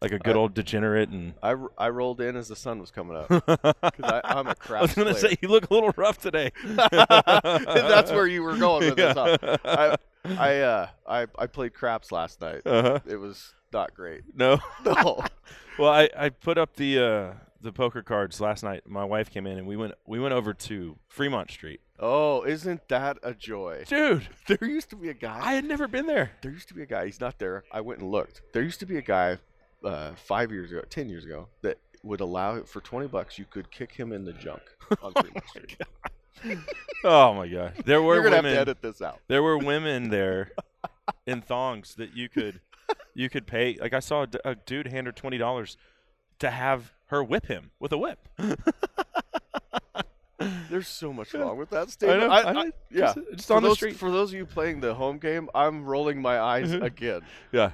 like 0.00 0.12
a 0.12 0.18
good 0.18 0.36
I- 0.36 0.38
old 0.38 0.54
degenerate. 0.54 1.08
And 1.10 1.34
I, 1.42 1.54
I 1.76 1.88
rolled 1.90 2.20
in 2.20 2.36
as 2.36 2.48
the 2.48 2.56
sun 2.56 2.78
was 2.80 2.90
coming 2.90 3.16
up 3.16 3.28
because 3.46 4.20
I'm 4.24 4.46
a 4.48 4.54
crap 4.54 4.78
I 4.80 4.82
was 4.82 4.94
going 4.94 5.12
to 5.14 5.18
say 5.20 5.36
you 5.40 5.48
look 5.48 5.70
a 5.70 5.74
little 5.74 5.92
rough 5.96 6.18
today. 6.18 6.52
That's 6.64 8.10
where 8.10 8.26
you 8.26 8.42
were 8.42 8.56
going 8.56 8.86
with 8.86 8.96
this. 8.96 9.14
Huh? 9.14 9.56
I 9.64 9.96
I 10.24 10.58
uh 10.60 10.88
I 11.06 11.26
I 11.38 11.46
played 11.46 11.74
craps 11.74 12.12
last 12.12 12.40
night. 12.40 12.62
Uh-huh. 12.66 13.00
It 13.06 13.16
was 13.16 13.52
not 13.72 13.94
great. 13.94 14.22
No. 14.34 14.58
No. 14.84 15.22
Well, 15.78 15.92
I, 15.92 16.08
I 16.16 16.28
put 16.30 16.58
up 16.58 16.74
the 16.74 16.98
uh, 16.98 17.32
the 17.60 17.72
poker 17.72 18.02
cards 18.02 18.40
last 18.40 18.62
night. 18.62 18.82
My 18.86 19.04
wife 19.04 19.30
came 19.30 19.46
in 19.46 19.58
and 19.58 19.66
we 19.66 19.76
went 19.76 19.94
we 20.06 20.20
went 20.20 20.34
over 20.34 20.54
to 20.54 20.96
Fremont 21.08 21.50
Street. 21.50 21.80
Oh, 21.98 22.44
isn't 22.44 22.88
that 22.88 23.18
a 23.22 23.34
joy? 23.34 23.84
Dude, 23.88 24.28
There 24.46 24.68
used 24.68 24.90
to 24.90 24.96
be 24.96 25.08
a 25.08 25.14
guy. 25.14 25.40
I 25.42 25.54
had 25.54 25.64
never 25.64 25.88
been 25.88 26.06
there. 26.06 26.30
there 26.42 26.52
used 26.52 26.68
to 26.68 26.74
be 26.74 26.82
a 26.82 26.86
guy. 26.86 27.06
He's 27.06 27.20
not 27.20 27.38
there. 27.38 27.64
I 27.72 27.80
went 27.80 28.00
and 28.00 28.10
looked. 28.10 28.42
There 28.52 28.62
used 28.62 28.78
to 28.80 28.86
be 28.86 28.96
a 28.98 29.02
guy 29.02 29.38
uh, 29.84 30.12
five 30.14 30.52
years 30.52 30.70
ago, 30.70 30.82
ten 30.90 31.08
years 31.08 31.24
ago, 31.24 31.48
that 31.62 31.78
would 32.04 32.20
allow 32.20 32.62
for 32.62 32.80
twenty 32.80 33.08
bucks 33.08 33.38
you 33.38 33.44
could 33.50 33.70
kick 33.72 33.92
him 33.92 34.12
in 34.12 34.24
the 34.24 34.32
junk 34.32 34.62
on 35.02 35.12
Fremont 35.12 35.48
Street. 35.48 35.76
Oh 37.04 37.34
my 37.34 37.48
gosh. 37.48 37.74
There 37.84 38.00
were 38.02 38.14
You're 38.14 38.24
gonna 38.24 38.36
women 38.36 38.54
have 38.54 38.64
to 38.66 38.70
edit 38.70 38.82
this 38.82 39.02
out. 39.02 39.20
there 39.28 39.42
were 39.42 39.58
women 39.58 40.10
there 40.10 40.52
in 41.26 41.40
thongs 41.42 41.94
that 41.96 42.16
you 42.16 42.28
could 42.28 42.60
you 43.14 43.28
could 43.28 43.46
pay. 43.46 43.76
Like 43.80 43.92
I 43.92 43.98
saw 44.00 44.22
a, 44.22 44.26
d- 44.28 44.38
a 44.44 44.54
dude 44.54 44.86
hand 44.86 45.06
her 45.08 45.12
twenty 45.12 45.38
dollars 45.38 45.76
to 46.38 46.50
have 46.50 46.92
her 47.08 47.22
whip 47.22 47.46
him 47.46 47.70
with 47.78 47.92
a 47.92 47.98
whip. 47.98 48.18
There's 50.70 50.86
so 50.86 51.12
much 51.12 51.34
wrong 51.34 51.58
with 51.58 51.70
that 51.70 51.90
statement. 51.90 52.20
know, 52.20 52.30
I 52.30 52.52
know. 52.52 52.70
yeah, 52.92 53.12
Just- 53.14 53.18
just 53.32 53.48
for 53.48 53.54
on 53.54 53.62
the 53.62 53.70
those, 53.70 53.76
street. 53.78 53.96
For 53.96 54.10
those 54.10 54.30
of 54.30 54.36
you 54.38 54.46
playing 54.46 54.80
the 54.80 54.94
home 54.94 55.18
game, 55.18 55.48
I'm 55.54 55.84
rolling 55.84 56.22
my 56.22 56.38
eyes 56.38 56.72
again. 56.72 57.22
yeah. 57.52 57.72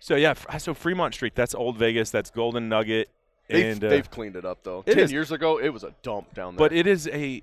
So 0.00 0.14
yeah, 0.14 0.34
so 0.58 0.72
Fremont 0.72 1.14
Street. 1.14 1.34
That's 1.34 1.54
Old 1.54 1.76
Vegas. 1.76 2.10
That's 2.10 2.30
Golden 2.30 2.68
Nugget. 2.68 3.08
They've, 3.48 3.72
and 3.72 3.84
uh, 3.84 3.88
they've 3.88 4.10
cleaned 4.10 4.36
it 4.36 4.44
up 4.44 4.62
though. 4.62 4.82
Ten 4.82 4.98
is- 4.98 5.12
years 5.12 5.30
ago, 5.32 5.58
it 5.58 5.68
was 5.70 5.84
a 5.84 5.92
dump 6.02 6.32
down 6.34 6.54
there. 6.56 6.58
but 6.68 6.72
it 6.76 6.86
is 6.86 7.06
a 7.08 7.42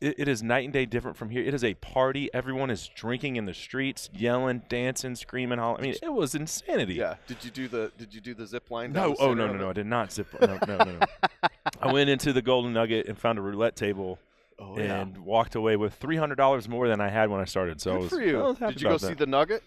it, 0.00 0.14
it 0.18 0.28
is 0.28 0.42
night 0.42 0.64
and 0.64 0.72
day 0.72 0.86
different 0.86 1.16
from 1.16 1.30
here. 1.30 1.42
It 1.44 1.54
is 1.54 1.64
a 1.64 1.74
party. 1.74 2.28
Everyone 2.34 2.70
is 2.70 2.88
drinking 2.94 3.36
in 3.36 3.44
the 3.46 3.54
streets, 3.54 4.10
yelling, 4.14 4.62
dancing, 4.68 5.14
screaming. 5.14 5.58
Holler. 5.58 5.78
I 5.78 5.82
mean, 5.82 5.94
it 6.02 6.12
was 6.12 6.34
insanity. 6.34 6.94
yeah. 6.94 7.16
Did 7.26 7.44
you 7.44 7.50
do 7.50 7.68
the 7.68 7.92
Did 7.98 8.14
you 8.14 8.20
do 8.20 8.34
the 8.34 8.46
zip 8.46 8.70
line? 8.70 8.92
No, 8.92 9.14
oh 9.18 9.34
no, 9.34 9.46
no, 9.46 9.54
no! 9.54 9.70
I 9.70 9.72
did 9.72 9.86
not 9.86 10.12
zip. 10.12 10.26
No, 10.40 10.58
no, 10.66 10.76
no. 10.76 10.84
no. 10.84 11.06
I 11.80 11.92
went 11.92 12.10
into 12.10 12.32
the 12.32 12.42
Golden 12.42 12.72
Nugget 12.72 13.06
and 13.08 13.18
found 13.18 13.38
a 13.38 13.42
roulette 13.42 13.76
table 13.76 14.18
Oh 14.58 14.78
yeah. 14.78 15.00
and 15.00 15.18
walked 15.18 15.54
away 15.54 15.76
with 15.76 15.94
three 15.94 16.16
hundred 16.16 16.36
dollars 16.36 16.68
more 16.68 16.86
than 16.88 17.00
I 17.00 17.08
had 17.08 17.30
when 17.30 17.40
I 17.40 17.44
started. 17.44 17.80
So 17.80 17.90
I 17.92 17.94
Good 17.94 18.00
was, 18.02 18.10
for 18.10 18.20
you. 18.22 18.40
I 18.40 18.42
was 18.48 18.58
Did 18.58 18.80
you 18.82 18.84
go 18.84 18.88
about 18.90 19.00
see 19.00 19.08
that. 19.08 19.18
the 19.18 19.26
Nugget? 19.26 19.62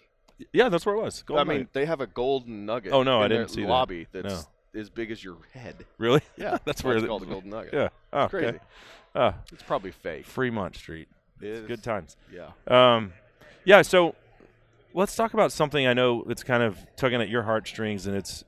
Yeah, 0.52 0.68
that's 0.68 0.86
where 0.86 0.94
it 0.94 1.00
was. 1.02 1.24
I 1.28 1.32
mean, 1.44 1.46
Nugget. 1.48 1.72
they 1.72 1.84
have 1.84 2.00
a 2.00 2.06
golden 2.06 2.64
nugget. 2.64 2.92
Oh, 2.92 3.02
no, 3.02 3.20
I 3.20 3.26
didn't 3.28 3.48
see 3.48 3.62
that. 3.62 3.68
lobby 3.68 4.06
that's 4.12 4.46
No. 4.74 4.80
as 4.80 4.88
big 4.88 5.10
as 5.10 5.22
your 5.22 5.36
head. 5.52 5.84
really? 5.98 6.20
Yeah, 6.36 6.58
that's 6.64 6.84
why 6.84 6.90
where 6.90 6.98
it's 6.98 7.06
called 7.08 7.22
the 7.22 7.26
golden 7.26 7.50
nugget. 7.50 7.74
Yeah. 7.74 7.88
Oh, 8.12 8.24
It's 8.24 8.26
ah, 8.26 8.28
crazy. 8.28 8.46
okay. 8.46 8.58
Ah, 9.14 9.34
It's 9.52 9.62
probably 9.62 9.90
fake. 9.90 10.26
Fremont 10.26 10.76
Street. 10.76 11.08
It 11.40 11.46
is. 11.48 11.66
Good 11.66 11.82
times. 11.82 12.16
Yeah. 12.32 12.50
Um, 12.66 13.12
yeah. 13.64 13.82
So 13.82 14.14
let's 14.94 15.14
talk 15.16 15.34
about 15.34 15.52
something 15.52 15.86
I 15.86 15.94
know 15.94 16.24
that's 16.26 16.42
kind 16.42 16.62
of 16.62 16.78
tugging 16.96 17.20
at 17.20 17.28
your 17.28 17.42
heartstrings, 17.42 18.06
and 18.06 18.16
it's 18.16 18.44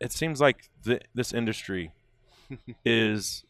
it 0.00 0.12
seems 0.12 0.40
like 0.40 0.68
th- 0.84 1.02
this 1.14 1.32
industry 1.32 1.92
is 2.84 3.44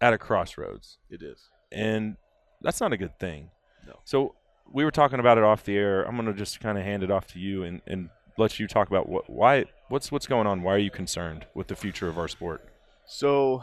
at 0.00 0.12
a 0.12 0.18
crossroads, 0.18 0.98
It 1.10 1.22
is. 1.22 1.48
and 1.72 2.16
that's 2.60 2.80
not 2.80 2.92
a 2.92 2.96
good 2.96 3.18
thing. 3.18 3.50
No. 3.86 3.98
So 4.04 4.34
we 4.72 4.84
were 4.84 4.90
talking 4.90 5.18
about 5.20 5.38
it 5.38 5.44
off 5.44 5.64
the 5.64 5.76
air. 5.76 6.02
I'm 6.04 6.14
going 6.16 6.26
to 6.26 6.34
just 6.34 6.60
kind 6.60 6.76
of 6.78 6.84
hand 6.84 7.02
it 7.02 7.10
off 7.10 7.26
to 7.28 7.38
you 7.38 7.62
and, 7.62 7.80
and 7.86 8.10
let 8.36 8.58
you 8.60 8.66
talk 8.68 8.88
about 8.88 9.08
what 9.08 9.28
why 9.30 9.64
what's 9.88 10.10
what's 10.12 10.26
going 10.26 10.46
on. 10.46 10.62
Why 10.62 10.74
are 10.74 10.78
you 10.78 10.90
concerned 10.90 11.46
with 11.54 11.68
the 11.68 11.76
future 11.76 12.08
of 12.08 12.18
our 12.18 12.28
sport? 12.28 12.64
So, 13.06 13.62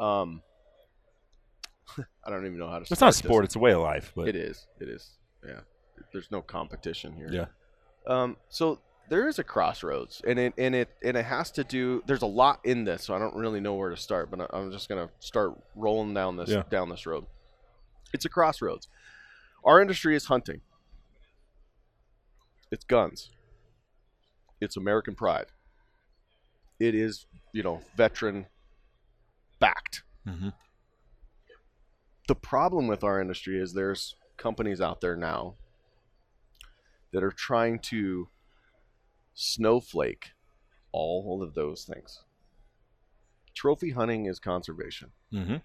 um, 0.00 0.42
I 2.28 2.30
don't 2.30 2.44
even 2.44 2.58
know 2.58 2.68
how 2.68 2.78
to. 2.78 2.82
It's 2.82 3.00
not 3.00 3.06
a 3.06 3.08
this. 3.08 3.16
sport; 3.16 3.44
it's 3.46 3.56
a 3.56 3.58
way 3.58 3.72
of 3.72 3.80
life. 3.80 4.12
But 4.14 4.28
It 4.28 4.36
is. 4.36 4.66
It 4.80 4.88
is. 4.88 5.08
Yeah. 5.46 5.60
There's 6.12 6.30
no 6.30 6.42
competition 6.42 7.14
here. 7.14 7.28
yeah, 7.32 7.46
Um. 8.06 8.36
So 8.50 8.80
there 9.08 9.26
is 9.28 9.38
a 9.38 9.44
crossroads, 9.44 10.20
and 10.26 10.38
it 10.38 10.52
and 10.58 10.74
it 10.74 10.90
and 11.02 11.16
it 11.16 11.24
has 11.24 11.50
to 11.52 11.64
do. 11.64 12.02
There's 12.06 12.22
a 12.22 12.26
lot 12.26 12.60
in 12.64 12.84
this, 12.84 13.04
so 13.04 13.14
I 13.14 13.18
don't 13.18 13.34
really 13.34 13.60
know 13.60 13.74
where 13.74 13.88
to 13.90 13.96
start. 13.96 14.30
But 14.30 14.42
I, 14.42 14.46
I'm 14.56 14.70
just 14.70 14.88
gonna 14.88 15.08
start 15.20 15.54
rolling 15.74 16.12
down 16.14 16.36
this 16.36 16.50
Yeah. 16.50 16.62
down 16.70 16.90
this 16.90 17.06
road. 17.06 17.24
It's 18.12 18.24
a 18.26 18.28
crossroads. 18.28 18.88
Our 19.64 19.80
industry 19.80 20.14
is 20.14 20.26
hunting. 20.26 20.60
It's 22.70 22.84
guns. 22.84 23.30
It's 24.60 24.76
American 24.76 25.14
pride. 25.14 25.46
It 26.78 26.94
is, 26.94 27.26
you 27.52 27.62
know, 27.62 27.80
veteran 27.96 28.46
backed. 29.58 30.02
Mhm. 30.26 30.52
The 32.28 32.34
problem 32.34 32.86
with 32.86 33.02
our 33.02 33.20
industry 33.20 33.58
is 33.58 33.72
there's 33.72 34.14
companies 34.36 34.82
out 34.82 35.00
there 35.00 35.16
now 35.16 35.54
that 37.10 37.24
are 37.24 37.32
trying 37.32 37.78
to 37.78 38.28
snowflake 39.34 40.32
all 40.92 41.42
of 41.42 41.54
those 41.54 41.84
things. 41.84 42.22
Trophy 43.54 43.90
hunting 43.90 44.26
is 44.26 44.38
conservation. 44.38 45.10
mm-hmm. 45.32 45.56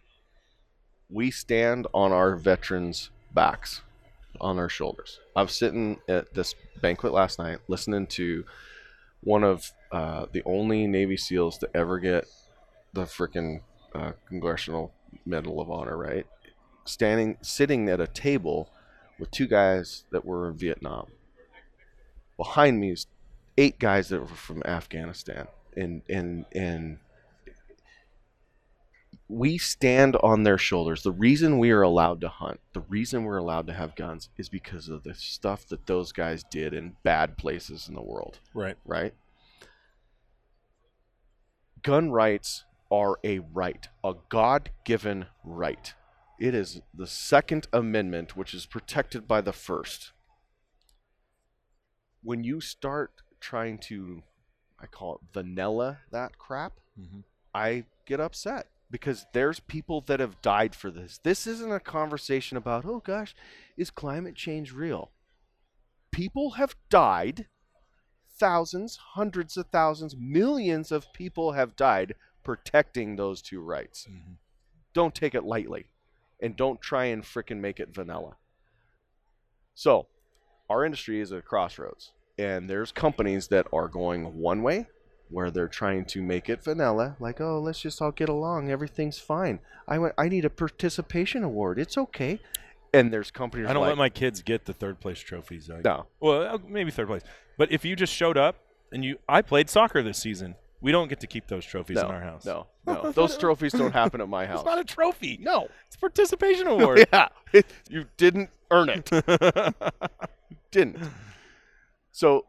We 1.09 1.32
stand 1.32 1.86
on 1.93 2.11
our 2.11 2.36
veterans' 2.38 3.11
backs, 3.34 3.82
on 4.39 4.57
our 4.57 4.70
shoulders. 4.70 5.20
I 5.36 5.43
was 5.43 5.51
sitting 5.51 5.99
at 6.07 6.34
this 6.34 6.55
banquet 6.82 7.14
last 7.14 7.39
night 7.39 7.59
listening 7.68 8.07
to 8.07 8.45
one 9.20 9.43
of 9.43 9.70
uh, 9.91 10.28
the 10.32 10.41
only 10.45 10.88
Navy 10.88 11.18
SEALs 11.18 11.57
to 11.59 11.70
ever 11.76 11.99
get 11.99 12.26
the 12.93 13.03
freaking 13.03 13.59
uh, 13.93 14.14
Congressional 14.28 14.93
Medal 15.26 15.59
of 15.61 15.70
Honor, 15.70 15.97
right? 15.97 16.26
Standing, 16.86 17.38
sitting 17.41 17.89
at 17.89 18.01
a 18.01 18.07
table 18.07 18.69
with 19.19 19.31
two 19.31 19.47
guys 19.47 20.03
that 20.11 20.25
were 20.25 20.49
in 20.49 20.57
Vietnam. 20.57 21.07
Behind 22.38 22.79
me 22.79 22.91
is 22.91 23.07
eight 23.57 23.79
guys 23.79 24.09
that 24.09 24.19
were 24.19 24.27
from 24.27 24.63
Afghanistan, 24.65 25.47
and 25.77 26.01
and 26.09 26.45
and 26.53 26.97
we 29.29 29.57
stand 29.57 30.15
on 30.17 30.43
their 30.43 30.57
shoulders. 30.57 31.03
The 31.03 31.11
reason 31.11 31.57
we 31.57 31.71
are 31.71 31.81
allowed 31.81 32.21
to 32.21 32.29
hunt, 32.29 32.59
the 32.73 32.81
reason 32.81 33.23
we're 33.23 33.38
allowed 33.38 33.67
to 33.67 33.73
have 33.73 33.95
guns, 33.95 34.29
is 34.38 34.49
because 34.49 34.89
of 34.89 35.03
the 35.03 35.15
stuff 35.15 35.65
that 35.67 35.88
those 35.88 36.11
guys 36.11 36.43
did 36.51 36.73
in 36.73 36.95
bad 37.03 37.38
places 37.38 37.88
in 37.88 37.95
the 37.95 38.01
world 38.01 38.39
right. 38.53 38.77
right? 38.86 39.13
Gun 41.81 42.11
rights 42.11 42.63
are 42.91 43.17
a 43.23 43.39
right, 43.39 43.88
a 44.03 44.13
God 44.29 44.69
given 44.86 45.25
right. 45.43 45.93
It 46.43 46.53
is 46.53 46.81
the 46.93 47.07
Second 47.07 47.67
Amendment, 47.71 48.35
which 48.35 48.53
is 48.53 48.65
protected 48.65 49.29
by 49.29 49.39
the 49.39 49.53
First. 49.53 50.11
When 52.21 52.43
you 52.43 52.59
start 52.59 53.21
trying 53.39 53.77
to, 53.87 54.23
I 54.77 54.87
call 54.87 55.15
it 55.15 55.21
vanilla 55.33 55.99
that 56.11 56.37
crap, 56.37 56.81
Mhm. 56.99 57.23
I 57.55 57.85
get 58.05 58.19
upset 58.19 58.69
because 58.91 59.25
there's 59.31 59.61
people 59.61 60.01
that 60.01 60.19
have 60.19 60.41
died 60.41 60.75
for 60.75 60.91
this. 60.91 61.17
This 61.19 61.47
isn't 61.47 61.71
a 61.71 61.79
conversation 61.79 62.57
about, 62.57 62.83
oh 62.83 62.99
gosh, 62.99 63.33
is 63.77 63.89
climate 63.89 64.35
change 64.35 64.73
real? 64.73 65.13
People 66.11 66.51
have 66.51 66.75
died 66.89 67.47
thousands, 68.27 68.97
hundreds 68.97 69.55
of 69.55 69.67
thousands, 69.69 70.13
millions 70.17 70.91
of 70.91 71.13
people 71.13 71.53
have 71.53 71.77
died 71.77 72.15
protecting 72.43 73.15
those 73.15 73.41
two 73.41 73.61
rights. 73.61 74.07
Mhm. 74.07 74.39
Don't 74.91 75.15
take 75.15 75.33
it 75.33 75.45
lightly 75.45 75.87
and 76.43 76.57
don't 76.57 76.81
try 76.81 77.05
and 77.05 77.23
frickin' 77.23 77.59
make 77.59 77.79
it 77.79 77.95
vanilla. 77.95 78.35
So, 79.73 80.07
our 80.69 80.85
industry 80.85 81.21
is 81.21 81.31
at 81.31 81.39
a 81.39 81.41
crossroads, 81.41 82.11
and 82.37 82.69
there's 82.69 82.91
companies 82.91 83.47
that 83.47 83.65
are 83.71 83.87
going 83.87 84.37
one 84.37 84.61
way 84.61 84.87
where 85.29 85.49
they're 85.49 85.69
trying 85.69 86.05
to 86.05 86.21
make 86.21 86.49
it 86.49 86.63
vanilla, 86.63 87.15
like, 87.19 87.41
oh, 87.41 87.59
let's 87.59 87.79
just 87.79 88.01
all 88.01 88.11
get 88.11 88.29
along, 88.29 88.69
everything's 88.69 89.17
fine. 89.17 89.59
I 89.87 89.97
went, 89.97 90.13
I 90.17 90.27
need 90.27 90.45
a 90.45 90.49
participation 90.49 91.43
award, 91.43 91.79
it's 91.79 91.97
okay. 91.97 92.39
And 92.93 93.11
there's 93.11 93.31
companies 93.31 93.67
I 93.67 93.73
don't 93.73 93.81
like, 93.81 93.89
let 93.89 93.97
my 93.97 94.09
kids 94.09 94.43
get 94.43 94.65
the 94.65 94.73
third 94.73 94.99
place 94.99 95.19
trophies. 95.19 95.71
I, 95.71 95.81
no, 95.83 96.05
Well, 96.19 96.55
uh, 96.55 96.57
maybe 96.67 96.91
third 96.91 97.07
place. 97.07 97.23
But 97.57 97.71
if 97.71 97.83
you 97.83 97.95
just 97.95 98.13
showed 98.13 98.37
up 98.37 98.57
and 98.91 99.03
you, 99.03 99.17
I 99.27 99.41
played 99.41 99.69
soccer 99.69 100.03
this 100.03 100.19
season. 100.19 100.55
We 100.84 100.91
don't 100.91 101.07
get 101.07 101.21
to 101.21 101.27
keep 101.27 101.47
those 101.47 101.65
trophies 101.65 101.95
no, 101.95 102.09
in 102.09 102.11
our 102.11 102.21
house. 102.21 102.45
no, 102.45 102.67
no, 102.86 103.11
those 103.13 103.38
trophies 103.38 103.71
don't 103.71 103.93
happen 103.93 104.19
at 104.19 104.27
my 104.27 104.45
house. 104.45 104.59
It's 104.59 104.65
not 104.65 104.79
a 104.79 104.84
trophy. 104.84 105.39
no, 105.41 105.69
It's 105.88 105.95
a 105.95 105.99
participation 105.99 106.67
award. 106.73 107.07
yeah, 107.11 107.29
you 107.89 108.05
didn't 108.17 108.49
earn 108.69 108.89
it. 108.89 109.09
didn't. 110.71 110.97
So 112.11 112.45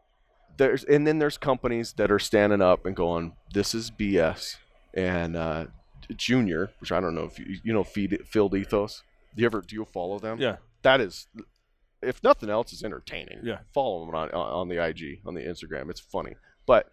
there's 0.57 0.83
and 0.83 1.07
then 1.07 1.19
there's 1.19 1.37
companies 1.37 1.93
that 1.93 2.11
are 2.11 2.19
standing 2.19 2.61
up 2.61 2.85
and 2.85 2.93
going, 2.95 3.33
"This 3.53 3.73
is 3.73 3.89
BS." 3.89 4.57
And 4.93 5.35
uh, 5.37 5.67
Junior, 6.15 6.71
which 6.79 6.91
I 6.91 6.99
don't 6.99 7.15
know 7.15 7.23
if 7.23 7.39
you 7.39 7.59
you 7.63 7.73
know 7.73 7.85
feed 7.85 8.19
Field 8.27 8.53
Ethos. 8.53 9.01
Do 9.33 9.41
you 9.41 9.45
ever 9.45 9.61
do 9.61 9.75
you 9.75 9.85
follow 9.85 10.19
them? 10.19 10.39
yeah. 10.39 10.57
That 10.81 11.01
is, 11.01 11.27
if 12.03 12.21
nothing 12.23 12.49
else, 12.49 12.71
is 12.71 12.83
entertaining. 12.83 13.39
Yeah. 13.43 13.59
Follow 13.73 14.05
them 14.05 14.13
on 14.13 14.29
on 14.31 14.67
the 14.67 14.83
IG 14.83 15.21
on 15.25 15.33
the 15.35 15.41
Instagram. 15.41 15.89
It's 15.89 16.01
funny, 16.01 16.35
but 16.65 16.89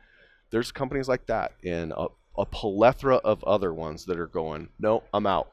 there's 0.52 0.70
companies 0.70 1.08
like 1.08 1.26
that 1.26 1.52
and 1.64 1.92
a, 1.92 2.06
a 2.38 2.46
plethora 2.46 3.16
of 3.16 3.42
other 3.42 3.74
ones 3.74 4.04
that 4.04 4.18
are 4.18 4.28
going, 4.28 4.68
"No, 4.78 5.02
I'm 5.12 5.26
out. 5.26 5.50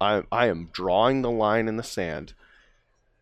I 0.00 0.22
I 0.30 0.48
am 0.48 0.68
drawing 0.72 1.22
the 1.22 1.30
line 1.30 1.68
in 1.68 1.76
the 1.76 1.82
sand." 1.82 2.34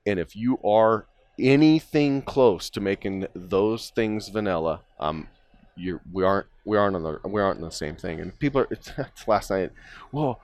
And 0.07 0.19
if 0.19 0.35
you 0.35 0.59
are 0.65 1.07
anything 1.39 2.23
close 2.23 2.71
to 2.71 2.81
making 2.81 3.27
those 3.35 3.91
things 3.91 4.29
vanilla, 4.29 4.81
um, 4.99 5.29
you 5.77 6.01
we 6.13 6.25
aren't 6.25 6.47
we 6.65 6.77
aren't 6.77 6.97
on 6.97 7.03
the 7.03 7.21
we 7.29 7.41
aren't 7.41 7.59
in 7.59 7.65
the 7.65 7.71
same 7.71 7.95
thing. 7.95 8.21
And 8.21 8.37
people 8.39 8.63
are 8.63 8.69
it's, 8.71 8.91
last 9.29 9.51
night. 9.51 9.71
Well, 10.11 10.41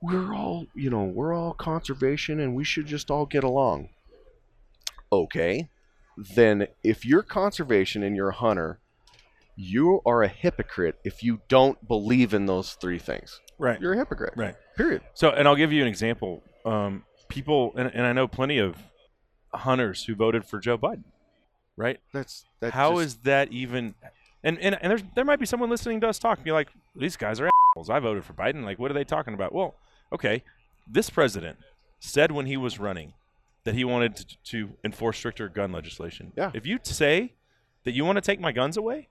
we're 0.00 0.34
all 0.34 0.66
you 0.74 0.90
know 0.90 1.04
we're 1.04 1.34
all 1.34 1.54
conservation 1.54 2.38
and 2.38 2.54
we 2.54 2.64
should 2.64 2.86
just 2.86 3.10
all 3.10 3.26
get 3.26 3.44
along. 3.44 3.88
Okay, 5.10 5.70
then 6.36 6.68
if 6.84 7.06
you're 7.06 7.22
conservation 7.22 8.02
and 8.02 8.14
you're 8.14 8.28
a 8.28 8.34
hunter, 8.34 8.78
you 9.60 10.00
are 10.06 10.22
a 10.22 10.28
hypocrite 10.28 10.94
if 11.04 11.24
you 11.24 11.40
don't 11.48 11.86
believe 11.88 12.32
in 12.32 12.46
those 12.46 12.74
three 12.74 12.98
things. 12.98 13.40
Right. 13.58 13.80
You're 13.80 13.94
a 13.94 13.96
hypocrite. 13.96 14.34
Right. 14.36 14.54
Period. 14.76 15.02
So, 15.14 15.30
and 15.30 15.48
I'll 15.48 15.56
give 15.56 15.72
you 15.72 15.82
an 15.82 15.88
example. 15.88 16.44
Um, 16.64 17.04
people, 17.28 17.72
and, 17.76 17.90
and 17.92 18.06
I 18.06 18.12
know 18.12 18.28
plenty 18.28 18.58
of 18.58 18.76
hunters 19.52 20.04
who 20.04 20.14
voted 20.14 20.44
for 20.44 20.60
Joe 20.60 20.78
Biden. 20.78 21.02
Right. 21.76 21.98
That's 22.12 22.44
that. 22.60 22.72
How 22.72 22.98
is 22.98 23.14
just- 23.14 23.24
that 23.24 23.52
even? 23.52 23.94
And 24.44 24.58
and 24.60 24.78
and 24.80 24.90
there's 24.92 25.02
there 25.16 25.24
might 25.24 25.40
be 25.40 25.46
someone 25.46 25.68
listening 25.70 26.00
to 26.02 26.08
us 26.08 26.20
talk 26.20 26.38
and 26.38 26.44
be 26.44 26.52
like, 26.52 26.68
these 26.94 27.16
guys 27.16 27.40
are 27.40 27.48
assholes. 27.74 27.90
I 27.90 27.98
voted 27.98 28.24
for 28.24 28.34
Biden. 28.34 28.62
Like, 28.64 28.78
what 28.78 28.90
are 28.92 28.94
they 28.94 29.04
talking 29.04 29.34
about? 29.34 29.52
Well, 29.52 29.74
okay, 30.12 30.44
this 30.86 31.10
president 31.10 31.58
said 31.98 32.30
when 32.30 32.46
he 32.46 32.56
was 32.56 32.78
running 32.78 33.14
that 33.64 33.74
he 33.74 33.84
wanted 33.84 34.14
to, 34.16 34.26
to 34.44 34.70
enforce 34.84 35.18
stricter 35.18 35.48
gun 35.48 35.72
legislation. 35.72 36.32
Yeah. 36.36 36.52
If 36.54 36.64
you 36.66 36.78
say 36.84 37.34
that 37.84 37.92
you 37.92 38.04
want 38.04 38.16
to 38.16 38.20
take 38.22 38.38
my 38.40 38.52
guns 38.52 38.76
away, 38.76 39.08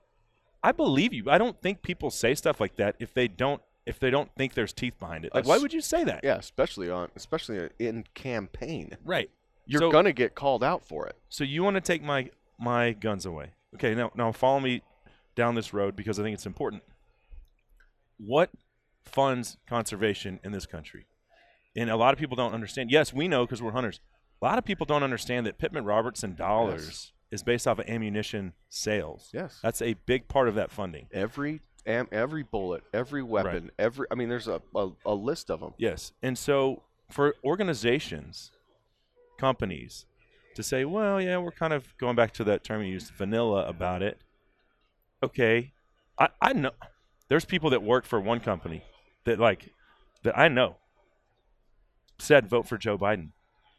I 0.62 0.72
believe 0.72 1.12
you. 1.12 1.24
I 1.30 1.38
don't 1.38 1.60
think 1.62 1.82
people 1.82 2.10
say 2.10 2.34
stuff 2.34 2.60
like 2.60 2.76
that 2.76 2.96
if 2.98 3.14
they 3.14 3.28
don't 3.28 3.62
if 3.86 3.98
they 3.98 4.10
don't 4.10 4.30
think 4.36 4.52
there's 4.52 4.72
teeth 4.74 4.98
behind 4.98 5.24
it. 5.24 5.34
Like, 5.34 5.46
why 5.46 5.56
would 5.56 5.72
you 5.72 5.80
say 5.80 6.04
that? 6.04 6.20
Yeah, 6.22 6.36
especially 6.36 6.90
on 6.90 7.08
especially 7.16 7.68
in 7.78 8.04
campaign. 8.14 8.96
Right. 9.04 9.30
You're 9.66 9.80
So- 9.80 9.90
gonna 9.92 10.12
get 10.12 10.34
called 10.34 10.62
out 10.64 10.84
for 10.84 11.06
it. 11.06 11.16
So 11.28 11.44
you 11.44 11.62
want 11.62 11.74
to 11.76 11.80
take 11.80 12.02
my 12.02 12.30
my 12.58 12.92
guns 12.92 13.24
away? 13.24 13.52
Okay, 13.74 13.94
now 13.94 14.10
now 14.14 14.32
follow 14.32 14.60
me 14.60 14.82
down 15.36 15.54
this 15.54 15.72
road 15.72 15.94
because 15.94 16.18
I 16.18 16.22
think 16.22 16.34
it's 16.34 16.46
important. 16.46 16.82
What 18.18 18.50
funds 19.04 19.56
conservation 19.68 20.40
in 20.42 20.52
this 20.52 20.66
country? 20.66 21.06
And 21.76 21.88
a 21.90 21.96
lot 21.96 22.12
of 22.12 22.18
people 22.18 22.36
don't 22.36 22.52
understand. 22.54 22.90
Yes, 22.90 23.12
we 23.12 23.28
know 23.28 23.46
because 23.46 23.62
we're 23.62 23.70
hunters. 23.72 24.00
A 24.42 24.44
lot 24.44 24.58
of 24.58 24.64
people 24.64 24.84
don't 24.86 25.02
understand 25.02 25.46
that 25.46 25.58
Pittman 25.58 25.84
Robertson 25.84 26.34
dollars 26.34 27.12
is 27.30 27.42
based 27.42 27.66
off 27.66 27.78
of 27.78 27.88
ammunition 27.88 28.54
sales. 28.68 29.30
Yes. 29.32 29.58
That's 29.62 29.82
a 29.82 29.94
big 30.06 30.28
part 30.28 30.48
of 30.48 30.54
that 30.54 30.70
funding. 30.70 31.06
Every 31.12 31.60
am, 31.86 32.08
every 32.10 32.42
bullet, 32.42 32.84
every 32.92 33.22
weapon, 33.22 33.70
every 33.78 34.06
I 34.10 34.14
mean, 34.14 34.28
there's 34.28 34.48
a, 34.48 34.62
a, 34.74 34.90
a 35.04 35.14
list 35.14 35.50
of 35.50 35.60
them. 35.60 35.74
Yes. 35.78 36.12
And 36.22 36.36
so 36.38 36.82
for 37.10 37.34
organizations, 37.44 38.52
companies 39.38 40.06
to 40.54 40.62
say, 40.62 40.84
well, 40.84 41.20
yeah, 41.20 41.38
we're 41.38 41.52
kind 41.52 41.72
of 41.72 41.96
going 41.98 42.16
back 42.16 42.32
to 42.34 42.44
that 42.44 42.64
term 42.64 42.82
you 42.82 42.92
used, 42.92 43.12
vanilla 43.12 43.66
about 43.66 44.02
it. 44.02 44.18
Okay. 45.22 45.72
I, 46.18 46.28
I 46.40 46.52
know 46.52 46.72
there's 47.28 47.44
people 47.44 47.70
that 47.70 47.82
work 47.82 48.04
for 48.04 48.20
one 48.20 48.40
company 48.40 48.82
that 49.24 49.38
like 49.38 49.72
that 50.24 50.36
I 50.36 50.48
know 50.48 50.76
said 52.18 52.48
vote 52.48 52.66
for 52.66 52.76
Joe 52.76 52.98
Biden. 52.98 53.30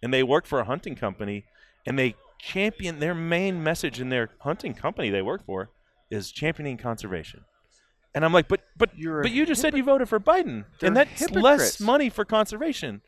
And 0.01 0.13
they 0.13 0.23
work 0.23 0.45
for 0.45 0.59
a 0.59 0.63
hunting 0.63 0.95
company 0.95 1.43
and 1.85 1.99
they 1.99 2.15
champion 2.39 2.99
their 2.99 3.13
main 3.15 3.61
message 3.63 3.99
in 3.99 4.09
their 4.09 4.29
hunting 4.39 4.73
company 4.73 5.09
they 5.09 5.21
work 5.21 5.45
for 5.45 5.69
is 6.09 6.31
championing 6.31 6.77
conservation. 6.77 7.41
And 8.15 8.25
I'm 8.25 8.33
like, 8.33 8.47
but 8.47 8.61
but 8.75 8.89
You're 8.97 9.21
but 9.21 9.31
you 9.31 9.45
just 9.45 9.61
said 9.61 9.77
you 9.77 9.83
voted 9.83 10.09
for 10.09 10.19
Biden, 10.19 10.65
and 10.81 10.97
that's 10.97 11.29
less 11.29 11.79
money 11.79 12.09
for 12.09 12.25
conservation. 12.25 13.01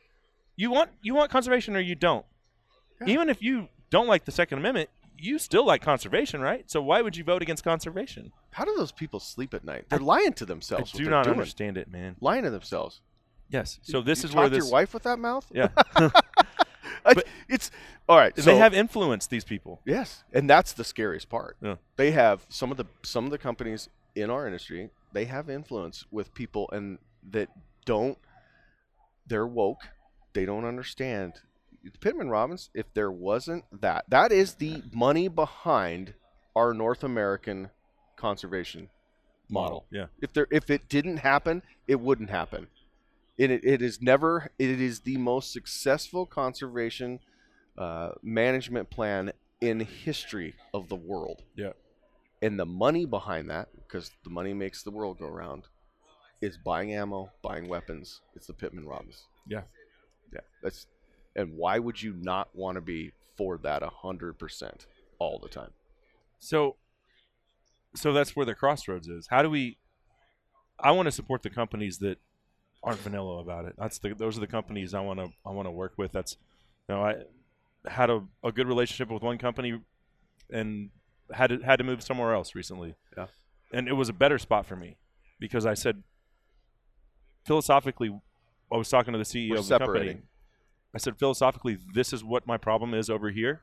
You 0.56 0.70
want 0.70 0.92
you 1.02 1.16
want 1.16 1.32
conservation 1.32 1.76
or 1.76 1.80
you 1.80 1.96
don't. 1.96 2.26
Even 3.08 3.30
if 3.30 3.42
you 3.42 3.68
don't 3.90 4.08
like 4.08 4.26
the 4.26 4.32
Second 4.32 4.60
Amendment, 4.60 4.90
you 5.18 5.40
still 5.40 5.66
like 5.66 5.82
conservation, 5.82 6.40
right? 6.40 6.70
So 6.70 6.84
why 6.84 7.02
would 7.02 7.18
you 7.18 7.24
vote 7.24 7.42
against 7.42 7.64
conservation? 7.64 8.32
How 8.52 8.64
do 8.64 8.76
those 8.78 8.92
people 8.92 9.20
sleep 9.20 9.56
at 9.56 9.64
night? 9.64 9.86
They're 9.90 9.98
lying 10.00 10.34
to 10.34 10.46
themselves. 10.46 10.94
what 10.94 11.04
do 11.04 11.10
not 11.10 11.24
doing. 11.24 11.38
understand 11.38 11.78
it, 11.78 11.90
man. 11.92 12.16
Lying 12.22 12.44
to 12.44 12.52
themselves. 12.52 13.02
Yes. 13.50 13.80
So 13.82 14.02
this 14.02 14.24
You 14.24 14.30
is 14.30 14.36
where 14.36 14.50
this 14.50 14.64
your 14.66 14.72
wife 14.72 14.94
with 14.94 15.04
that 15.04 15.18
mouth. 15.18 15.46
yeah. 15.54 15.70
But- 17.04 17.26
it's 17.50 17.72
all 18.08 18.18
right. 18.18 18.36
they 18.36 18.58
have 18.58 18.74
influence 18.74 19.28
these 19.28 19.44
people. 19.44 19.82
Yes, 19.86 20.24
and 20.34 20.50
that's 20.50 20.74
the 20.74 20.84
scariest 20.84 21.30
part. 21.30 21.58
Yeah. 21.62 21.76
They 21.96 22.12
have 22.12 22.46
some 22.50 22.72
of 22.72 22.78
the 22.78 22.86
some 23.04 23.26
of 23.26 23.32
the 23.32 23.38
companies 23.38 23.90
in 24.16 24.30
our 24.30 24.46
industry. 24.46 24.90
They 25.14 25.26
have 25.26 25.50
influence 25.50 26.06
with 26.12 26.34
people, 26.34 26.70
and 26.72 26.98
that 27.32 27.50
don't. 27.86 28.18
They're 29.28 29.48
woke. 29.48 29.84
They 30.34 30.46
don't 30.46 30.66
understand. 30.66 31.34
Pittman 32.00 32.30
Robertson. 32.30 32.72
If 32.74 32.94
there 32.94 33.12
wasn't 33.12 33.66
that, 33.82 34.06
that 34.10 34.32
is 34.32 34.56
the 34.56 34.84
money 34.94 35.28
behind 35.28 36.14
our 36.56 36.74
North 36.74 37.04
American 37.04 37.70
conservation 38.16 38.90
model. 39.50 39.86
Yeah. 39.92 40.06
If 40.22 40.34
there, 40.34 40.48
if 40.52 40.70
it 40.70 40.88
didn't 40.90 41.18
happen, 41.18 41.62
it 41.88 42.00
wouldn't 42.00 42.30
happen. 42.30 42.68
It, 43.38 43.50
it 43.52 43.82
is 43.82 44.02
never. 44.02 44.52
It 44.60 44.82
is 44.82 45.02
the 45.02 45.18
most 45.18 45.52
successful 45.52 46.26
conservation 46.26 47.20
uh, 47.78 48.12
management 48.22 48.90
plan 48.90 49.32
in 49.62 49.80
history 49.80 50.56
of 50.74 50.90
the 50.90 50.96
world. 50.96 51.44
Yeah. 51.56 51.72
And 52.42 52.60
the 52.60 52.66
money 52.66 53.06
behind 53.06 53.50
that, 53.50 53.70
because 53.76 54.12
the 54.24 54.30
money 54.30 54.54
makes 54.54 54.84
the 54.84 54.92
world 54.92 55.20
go 55.20 55.28
round, 55.28 55.64
is 56.42 56.58
buying 56.58 56.94
ammo, 56.94 57.32
buying 57.42 57.68
weapons. 57.68 58.22
It's 58.36 58.48
the 58.48 58.54
Pittman 58.54 58.86
Robertson. 58.86 59.26
Yeah. 59.48 59.62
Yeah. 60.34 60.42
That's. 60.64 60.88
And 61.36 61.56
why 61.56 61.80
would 61.80 62.02
you 62.02 62.14
not 62.14 62.50
want 62.54 62.76
to 62.76 62.82
be 62.82 63.12
for 63.38 63.58
that 63.60 63.84
hundred 63.84 64.38
percent 64.38 64.86
all 65.20 65.40
the 65.40 65.48
time? 65.48 65.72
So, 66.40 66.76
so 67.96 68.12
that's 68.12 68.36
where 68.36 68.46
the 68.46 68.56
crossroads 68.56 69.08
is. 69.08 69.28
How 69.28 69.42
do 69.42 69.50
we? 69.50 69.78
I 70.80 70.92
want 70.92 71.06
to 71.06 71.12
support 71.12 71.44
the 71.44 71.50
companies 71.50 72.00
that 72.00 72.18
aren't 72.84 73.00
vanilla 73.00 73.40
about 73.40 73.66
it. 73.66 73.76
That's 73.78 74.00
the 74.00 74.14
those 74.14 74.38
are 74.38 74.42
the 74.42 74.48
companies 74.48 74.94
I 74.94 75.02
want 75.02 75.20
to 75.20 75.30
I 75.46 75.52
want 75.52 75.68
to 75.68 75.72
work 75.72 75.94
with. 75.98 76.12
That's 76.12 76.38
you 76.90 76.96
know 76.96 77.04
I 77.04 77.16
had 77.90 78.10
a, 78.10 78.24
a 78.44 78.52
good 78.52 78.68
relationship 78.68 79.10
with 79.12 79.24
one 79.24 79.38
company 79.38 79.80
and 80.52 80.90
had 81.32 81.48
to 81.50 81.60
had 81.60 81.78
to 81.78 81.84
move 81.84 82.02
somewhere 82.04 82.34
else 82.34 82.56
recently. 82.56 82.96
Yeah. 83.18 83.28
and 83.74 83.88
it 83.88 83.94
was 83.94 84.10
a 84.10 84.14
better 84.14 84.38
spot 84.38 84.66
for 84.66 84.76
me 84.76 84.98
because 85.40 85.66
I 85.66 85.74
said 85.74 86.04
philosophically, 87.46 88.10
I 88.72 88.78
was 88.78 88.90
talking 88.90 89.14
to 89.14 89.18
the 89.18 89.26
CEO 89.26 89.52
We're 89.52 89.58
of 89.60 89.68
the 89.68 89.80
company. 89.80 90.22
I 90.94 90.98
said 90.98 91.18
philosophically, 91.18 91.78
this 91.94 92.12
is 92.14 92.24
what 92.24 92.46
my 92.46 92.58
problem 92.58 92.94
is 92.94 93.10
over 93.10 93.30
here. 93.30 93.62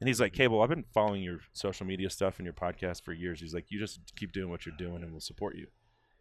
And 0.00 0.08
he's 0.08 0.20
like, 0.20 0.32
Cable, 0.32 0.60
I've 0.62 0.68
been 0.68 0.84
following 0.94 1.22
your 1.22 1.38
social 1.52 1.86
media 1.86 2.10
stuff 2.10 2.38
and 2.38 2.44
your 2.46 2.52
podcast 2.52 3.02
for 3.04 3.12
years. 3.12 3.40
He's 3.40 3.54
like, 3.54 3.66
you 3.68 3.78
just 3.80 4.00
keep 4.16 4.32
doing 4.32 4.48
what 4.48 4.64
you're 4.66 4.76
doing 4.76 5.02
and 5.02 5.10
we'll 5.10 5.20
support 5.20 5.56
you. 5.56 5.66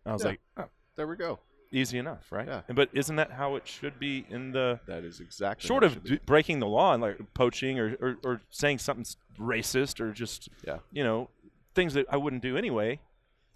And 0.06 0.12
I 0.12 0.14
was 0.14 0.24
Yeah. 0.24 0.30
like, 0.30 0.40
oh, 0.58 0.66
There 0.96 1.08
we 1.08 1.16
go. 1.16 1.40
Easy 1.72 1.98
enough, 1.98 2.32
right? 2.32 2.48
Yeah. 2.48 2.62
But 2.74 2.90
isn't 2.94 3.16
that 3.16 3.32
how 3.32 3.56
it 3.56 3.68
should 3.68 4.00
be 4.00 4.26
in 4.30 4.52
the 4.52 4.80
That 4.88 5.04
is 5.04 5.20
exactly 5.20 5.68
short 5.68 5.84
of 5.84 6.00
breaking 6.26 6.60
the 6.60 6.68
law 6.68 6.94
and 6.94 7.02
like 7.02 7.34
poaching 7.34 7.80
or, 7.80 7.96
or, 8.02 8.18
or 8.24 8.42
saying 8.50 8.80
something 8.80 9.06
racist 9.40 10.00
or 10.00 10.12
just, 10.12 10.50
Yeah. 10.66 10.80
you 10.92 11.04
know, 11.04 11.30
things 11.76 11.94
that 11.94 12.06
I 12.10 12.18
wouldn't 12.18 12.42
do 12.42 12.58
anyway. 12.58 13.00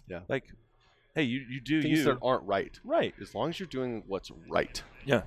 Yeah. 0.08 0.20
Like, 0.28 0.44
hey, 1.14 1.22
you, 1.22 1.44
you 1.48 1.60
do 1.60 1.82
things 1.82 1.98
you. 2.00 2.04
that 2.04 2.18
aren't 2.22 2.44
right. 2.44 2.78
right. 2.84 3.14
As 3.20 3.34
long 3.34 3.50
as 3.50 3.58
you're 3.58 3.66
doing 3.66 4.04
what's 4.06 4.30
right. 4.48 4.82
Yeah. 5.04 5.22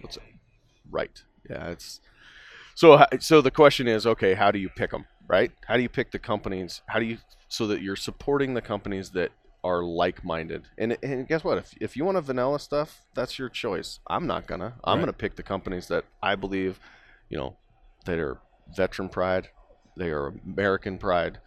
What's 0.00 0.18
right? 0.90 1.22
Yeah, 1.48 1.68
it's 1.68 2.00
so. 2.74 3.04
So 3.20 3.40
the 3.40 3.50
question 3.50 3.88
is, 3.88 4.06
okay, 4.06 4.34
how 4.34 4.50
do 4.50 4.58
you 4.58 4.68
pick 4.68 4.90
them? 4.90 5.06
Right? 5.28 5.52
How 5.66 5.76
do 5.76 5.82
you 5.82 5.88
pick 5.88 6.12
the 6.12 6.18
companies? 6.18 6.82
How 6.86 6.98
do 6.98 7.04
you 7.06 7.18
so 7.48 7.66
that 7.66 7.82
you're 7.82 7.96
supporting 7.96 8.54
the 8.54 8.62
companies 8.62 9.10
that 9.10 9.30
are 9.64 9.82
like-minded? 9.84 10.68
And 10.78 10.96
and 11.02 11.26
guess 11.28 11.44
what? 11.44 11.58
If 11.58 11.74
if 11.80 11.96
you 11.96 12.04
want 12.04 12.18
a 12.18 12.20
vanilla 12.20 12.58
stuff, 12.58 13.02
that's 13.14 13.38
your 13.38 13.48
choice. 13.48 14.00
I'm 14.08 14.26
not 14.26 14.46
gonna. 14.46 14.74
I'm 14.84 14.98
Right. 14.98 15.02
gonna 15.02 15.12
pick 15.12 15.36
the 15.36 15.42
companies 15.42 15.88
that 15.88 16.04
I 16.22 16.34
believe, 16.34 16.80
you 17.28 17.38
know, 17.38 17.56
that 18.06 18.18
are 18.18 18.38
veteran 18.74 19.08
pride, 19.08 19.48
they 19.96 20.10
are 20.10 20.34
American 20.44 20.98
pride, 20.98 21.38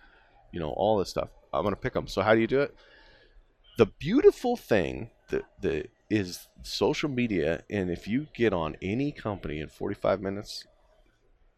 you 0.52 0.60
know, 0.60 0.70
all 0.70 0.98
this 0.98 1.10
stuff. 1.10 1.30
I'm 1.54 1.64
gonna 1.64 1.76
pick 1.76 1.94
them. 1.94 2.08
So 2.08 2.22
how 2.22 2.34
do 2.36 2.42
you 2.42 2.48
do 2.48 2.62
it? 2.62 2.76
the 3.78 3.86
beautiful 3.86 4.56
thing 4.56 5.10
that, 5.30 5.44
that 5.62 5.90
is 6.10 6.48
social 6.62 7.10
media 7.10 7.64
and 7.70 7.90
if 7.90 8.08
you 8.08 8.28
get 8.34 8.54
on 8.54 8.78
any 8.82 9.12
company 9.12 9.60
in 9.60 9.68
45 9.68 10.22
minutes 10.22 10.66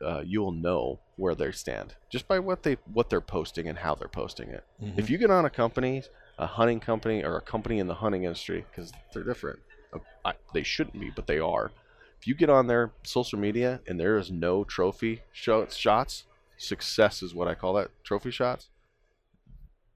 uh, 0.03 0.23
you'll 0.25 0.51
know 0.51 0.99
where 1.15 1.35
they 1.35 1.51
stand 1.51 1.95
just 2.09 2.27
by 2.27 2.39
what 2.39 2.63
they 2.63 2.77
what 2.91 3.09
they're 3.11 3.21
posting 3.21 3.67
and 3.67 3.77
how 3.79 3.93
they're 3.93 4.07
posting 4.07 4.49
it 4.49 4.63
if 4.95 5.09
you 5.11 5.17
get 5.19 5.29
on 5.29 5.45
a 5.45 5.49
company 5.49 6.01
a 6.39 6.45
hunting 6.47 6.79
company 6.79 7.23
or 7.23 7.37
a 7.37 7.41
company 7.41 7.79
in 7.79 7.87
the 7.87 7.95
hunting 7.95 8.23
industry 8.23 8.65
because 8.71 8.91
they're 9.13 9.23
different 9.23 9.59
uh, 9.93 9.99
I, 10.25 10.33
they 10.53 10.63
shouldn't 10.63 10.99
be 10.99 11.09
but 11.15 11.27
they 11.27 11.39
are 11.39 11.71
if 12.19 12.27
you 12.27 12.35
get 12.35 12.49
on 12.49 12.67
their 12.67 12.91
social 13.03 13.39
media 13.39 13.79
and 13.87 13.99
there 13.99 14.17
is 14.17 14.31
no 14.31 14.63
trophy 14.63 15.21
show, 15.31 15.65
shots 15.67 16.25
success 16.57 17.21
is 17.23 17.33
what 17.35 17.47
i 17.47 17.53
call 17.55 17.73
that 17.73 17.89
trophy 18.03 18.31
shots 18.31 18.69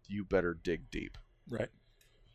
you 0.07 0.23
better 0.23 0.53
dig 0.53 0.89
deep 0.91 1.17
Right. 1.49 1.69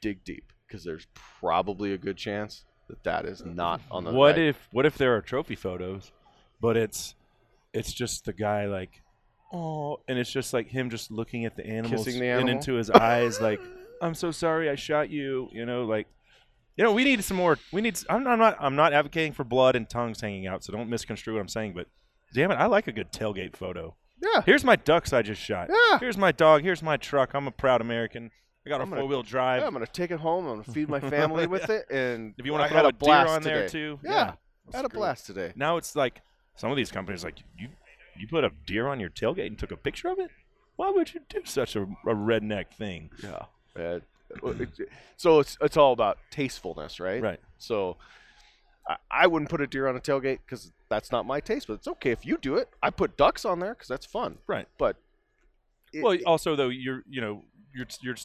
dig 0.00 0.24
deep 0.24 0.52
because 0.66 0.84
there's 0.84 1.06
probably 1.40 1.92
a 1.92 1.98
good 1.98 2.16
chance 2.16 2.64
that 2.88 3.02
that 3.04 3.24
is 3.24 3.44
not 3.44 3.80
on 3.90 4.04
the 4.04 4.12
What 4.12 4.32
right- 4.36 4.38
if 4.38 4.68
what 4.72 4.86
if 4.86 4.96
there 4.98 5.16
are 5.16 5.20
trophy 5.22 5.54
photos, 5.56 6.12
but 6.60 6.76
it's 6.76 7.14
it's 7.72 7.92
just 7.92 8.24
the 8.24 8.32
guy 8.32 8.66
like 8.66 9.02
oh 9.52 10.00
and 10.08 10.18
it's 10.18 10.30
just 10.32 10.52
like 10.52 10.68
him 10.68 10.90
just 10.90 11.10
looking 11.10 11.44
at 11.44 11.56
the 11.56 11.66
animals 11.66 12.04
Kissing 12.04 12.20
the 12.20 12.26
and 12.26 12.40
animal? 12.42 12.56
into 12.56 12.74
his 12.74 12.90
eyes 12.90 13.40
like 13.40 13.60
I'm 14.02 14.14
so 14.14 14.30
sorry 14.30 14.68
I 14.70 14.74
shot 14.74 15.10
you. 15.10 15.48
You 15.52 15.64
know, 15.66 15.84
like, 15.84 16.06
you 16.76 16.84
know, 16.84 16.92
we 16.92 17.04
need 17.04 17.22
some 17.24 17.36
more. 17.36 17.58
We 17.72 17.80
need. 17.80 17.98
I'm, 18.08 18.26
I'm 18.26 18.38
not. 18.38 18.56
I'm 18.60 18.76
not 18.76 18.92
advocating 18.92 19.32
for 19.32 19.44
blood 19.44 19.76
and 19.76 19.88
tongues 19.88 20.20
hanging 20.20 20.46
out. 20.46 20.64
So 20.64 20.72
don't 20.72 20.88
misconstrue 20.90 21.34
what 21.34 21.40
I'm 21.40 21.48
saying. 21.48 21.74
But 21.74 21.86
damn 22.34 22.50
it, 22.50 22.56
I 22.56 22.66
like 22.66 22.86
a 22.86 22.92
good 22.92 23.12
tailgate 23.12 23.56
photo. 23.56 23.94
Yeah. 24.22 24.42
Here's 24.46 24.64
my 24.64 24.76
ducks 24.76 25.12
I 25.12 25.22
just 25.22 25.40
shot. 25.40 25.68
Yeah. 25.70 25.98
Here's 25.98 26.16
my 26.16 26.32
dog. 26.32 26.62
Here's 26.62 26.82
my 26.82 26.96
truck. 26.96 27.34
I'm 27.34 27.46
a 27.46 27.50
proud 27.50 27.80
American. 27.80 28.30
I 28.66 28.70
got 28.70 28.80
a 28.80 28.82
I'm 28.82 28.88
gonna- 28.90 29.02
four 29.02 29.08
wheel 29.08 29.22
drive. 29.22 29.60
Yeah, 29.60 29.66
I'm 29.68 29.72
gonna 29.72 29.86
take 29.86 30.10
it 30.10 30.18
home. 30.20 30.46
I'm 30.46 30.60
gonna 30.62 30.72
feed 30.74 30.88
my 30.88 31.00
family 31.10 31.46
with 31.46 31.70
it, 31.70 31.86
and 31.90 32.34
If 32.38 32.44
you 32.46 32.52
wanna 32.52 32.64
I 32.64 32.68
throw 32.68 32.78
a 32.80 32.88
a 32.88 32.92
deer 32.92 32.98
blast 32.98 33.30
on 33.30 33.42
there, 33.42 33.68
too, 33.68 34.00
Yeah, 34.02 34.10
yeah, 34.10 34.32
had 34.76 34.84
a 34.84 34.88
blast 34.88 35.26
today. 35.26 35.52
Now 35.54 35.76
it's 35.76 35.94
like 35.94 36.22
some 36.56 36.70
of 36.70 36.76
these 36.76 36.90
companies 36.90 37.22
like 37.22 37.38
you 37.58 37.68
you 38.18 38.26
put 38.26 38.42
a 38.44 38.50
deer 38.66 38.88
on 38.88 38.98
your 38.98 39.10
tailgate 39.10 39.46
and 39.46 39.58
took 39.58 39.70
a 39.70 39.76
picture 39.76 40.08
of 40.08 40.18
it. 40.18 40.30
Why 40.76 40.90
would 40.90 41.14
you 41.14 41.20
do 41.28 41.42
such 41.44 41.76
a, 41.76 41.82
a 41.82 42.14
redneck 42.14 42.70
thing? 42.76 43.10
Yeah. 43.22 43.44
Uh, 43.78 44.00
so 45.16 45.40
it's 45.40 45.56
it's 45.60 45.76
all 45.76 45.92
about 45.92 46.18
tastefulness, 46.30 46.98
right? 47.00 47.22
Right. 47.22 47.40
So 47.58 47.96
I, 48.88 48.96
I 49.10 49.26
wouldn't 49.26 49.50
put 49.50 49.60
a 49.60 49.66
deer 49.66 49.86
on 49.86 49.96
a 49.96 50.00
tailgate 50.00 50.38
because 50.44 50.72
that's 50.88 51.10
not 51.12 51.26
my 51.26 51.40
taste, 51.40 51.66
but 51.68 51.74
it's 51.74 51.88
okay 51.88 52.10
if 52.10 52.26
you 52.26 52.36
do 52.38 52.56
it. 52.56 52.68
I 52.82 52.90
put 52.90 53.16
ducks 53.16 53.44
on 53.44 53.60
there 53.60 53.74
because 53.74 53.88
that's 53.88 54.06
fun. 54.06 54.38
Right. 54.46 54.66
But 54.78 54.96
it- 55.92 56.02
well, 56.02 56.16
also 56.26 56.56
though 56.56 56.68
you're 56.68 57.02
you 57.08 57.20
know 57.20 57.44
your 57.74 57.86
your 58.02 58.16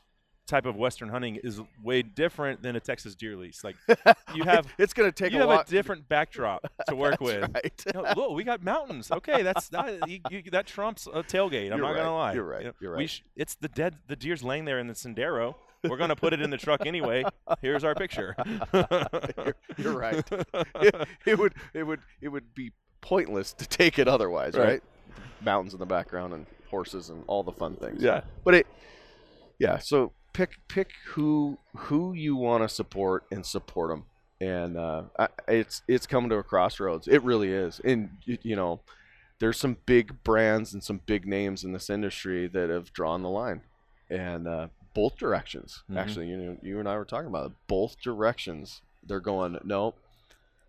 type 0.52 0.66
of 0.68 0.76
western 0.76 1.10
hunting 1.10 1.38
is 1.38 1.60
way 1.84 2.02
different 2.04 2.62
than 2.62 2.76
a 2.76 2.80
Texas 2.80 3.16
deer 3.16 3.36
lease. 3.36 3.64
Like 3.64 3.76
you 4.36 4.44
have 4.44 4.68
it's 4.78 4.94
gonna 4.94 5.12
take 5.12 5.32
you 5.32 5.38
a 5.38 5.42
have 5.42 5.50
lot. 5.50 5.68
a 5.68 5.72
different 5.72 6.08
backdrop 6.10 6.70
to 6.90 6.96
work 6.96 7.20
with. 7.22 7.50
right. 7.54 7.84
You 7.88 8.02
know, 8.02 8.14
look, 8.16 8.32
we 8.32 8.44
got 8.44 8.62
mountains. 8.64 9.10
Okay, 9.12 9.42
that's 9.42 9.70
that, 9.70 10.08
you, 10.10 10.20
you, 10.30 10.44
that 10.52 10.68
trumps 10.68 11.08
a 11.08 11.24
tailgate. 11.24 11.72
I'm 11.72 11.78
You're 11.80 11.88
not 11.88 11.96
gonna 11.96 12.14
lie. 12.16 12.34
You're 12.34 12.44
right. 12.44 12.62
You 12.62 12.68
know, 12.68 12.74
You're 12.80 12.92
We 12.92 13.04
right. 13.04 13.10
sh- 13.10 13.22
it's 13.36 13.56
the 13.56 13.70
dead. 13.70 13.96
The 14.08 14.16
deer's 14.16 14.44
laying 14.44 14.66
there 14.66 14.78
in 14.80 14.88
the 14.88 14.94
Sendero. 14.94 15.56
We're 15.84 15.98
gonna 15.98 16.16
put 16.16 16.34
it 16.34 16.42
in 16.42 16.52
the 16.52 16.58
truck 16.58 16.86
anyway. 16.86 17.24
Here's 17.62 17.84
our 17.84 17.96
picture. 17.96 18.36
you're, 18.74 19.56
you're 19.78 19.98
right. 19.98 20.24
it, 20.76 21.08
it 21.26 21.40
would 21.40 21.54
it 21.74 21.84
would 21.84 22.02
it 22.22 22.28
would 22.28 22.54
be 22.54 22.72
pointless 23.02 23.54
to 23.54 23.68
take 23.68 23.98
it 23.98 24.08
otherwise, 24.08 24.54
Right. 24.56 24.68
right? 24.68 24.84
Mountains 25.44 25.74
in 25.74 25.80
the 25.80 25.86
background 25.88 26.34
and 26.34 26.46
horses 26.70 27.10
and 27.10 27.24
all 27.26 27.42
the 27.42 27.52
fun 27.52 27.76
things. 27.78 28.04
Yeah. 28.04 28.22
But 28.44 28.54
it 28.54 28.68
yeah, 29.60 29.78
so 29.80 30.12
pick 30.34 30.58
pick 30.68 30.92
who 31.10 31.58
who 31.76 32.14
you 32.14 32.36
want 32.36 32.64
to 32.64 32.70
support 32.70 33.24
and 33.32 33.46
support 33.46 33.90
them. 33.90 34.06
And 34.40 34.78
uh, 34.78 35.04
I, 35.20 35.28
it's 35.48 35.82
it's 35.88 36.08
coming 36.08 36.30
to 36.32 36.38
a 36.38 36.44
crossroads. 36.44 37.08
It 37.08 37.22
really 37.24 37.52
is. 37.52 37.80
And 37.84 38.10
you, 38.26 38.38
you 38.42 38.56
know, 38.56 38.80
there's 39.40 39.60
some 39.60 39.78
big 39.86 40.24
brands 40.24 40.74
and 40.74 40.84
some 40.84 41.02
big 41.06 41.28
names 41.28 41.64
in 41.64 41.74
this 41.74 41.90
industry 41.90 42.48
that 42.48 42.70
have 42.70 42.92
drawn 42.94 43.22
the 43.22 43.30
line, 43.30 43.62
and 44.10 44.48
uh, 44.48 44.68
both 44.96 45.18
directions. 45.18 45.84
Mhm. 45.92 45.98
Actually, 45.98 46.28
you 46.30 46.38
know, 46.38 46.58
you 46.64 46.80
and 46.80 46.90
I 46.90 46.98
were 46.98 47.06
talking 47.06 47.28
about 47.28 47.48
it. 47.48 47.52
Both 47.68 48.02
directions. 48.02 48.82
They're 49.06 49.20
going. 49.20 49.58
No, 49.64 49.94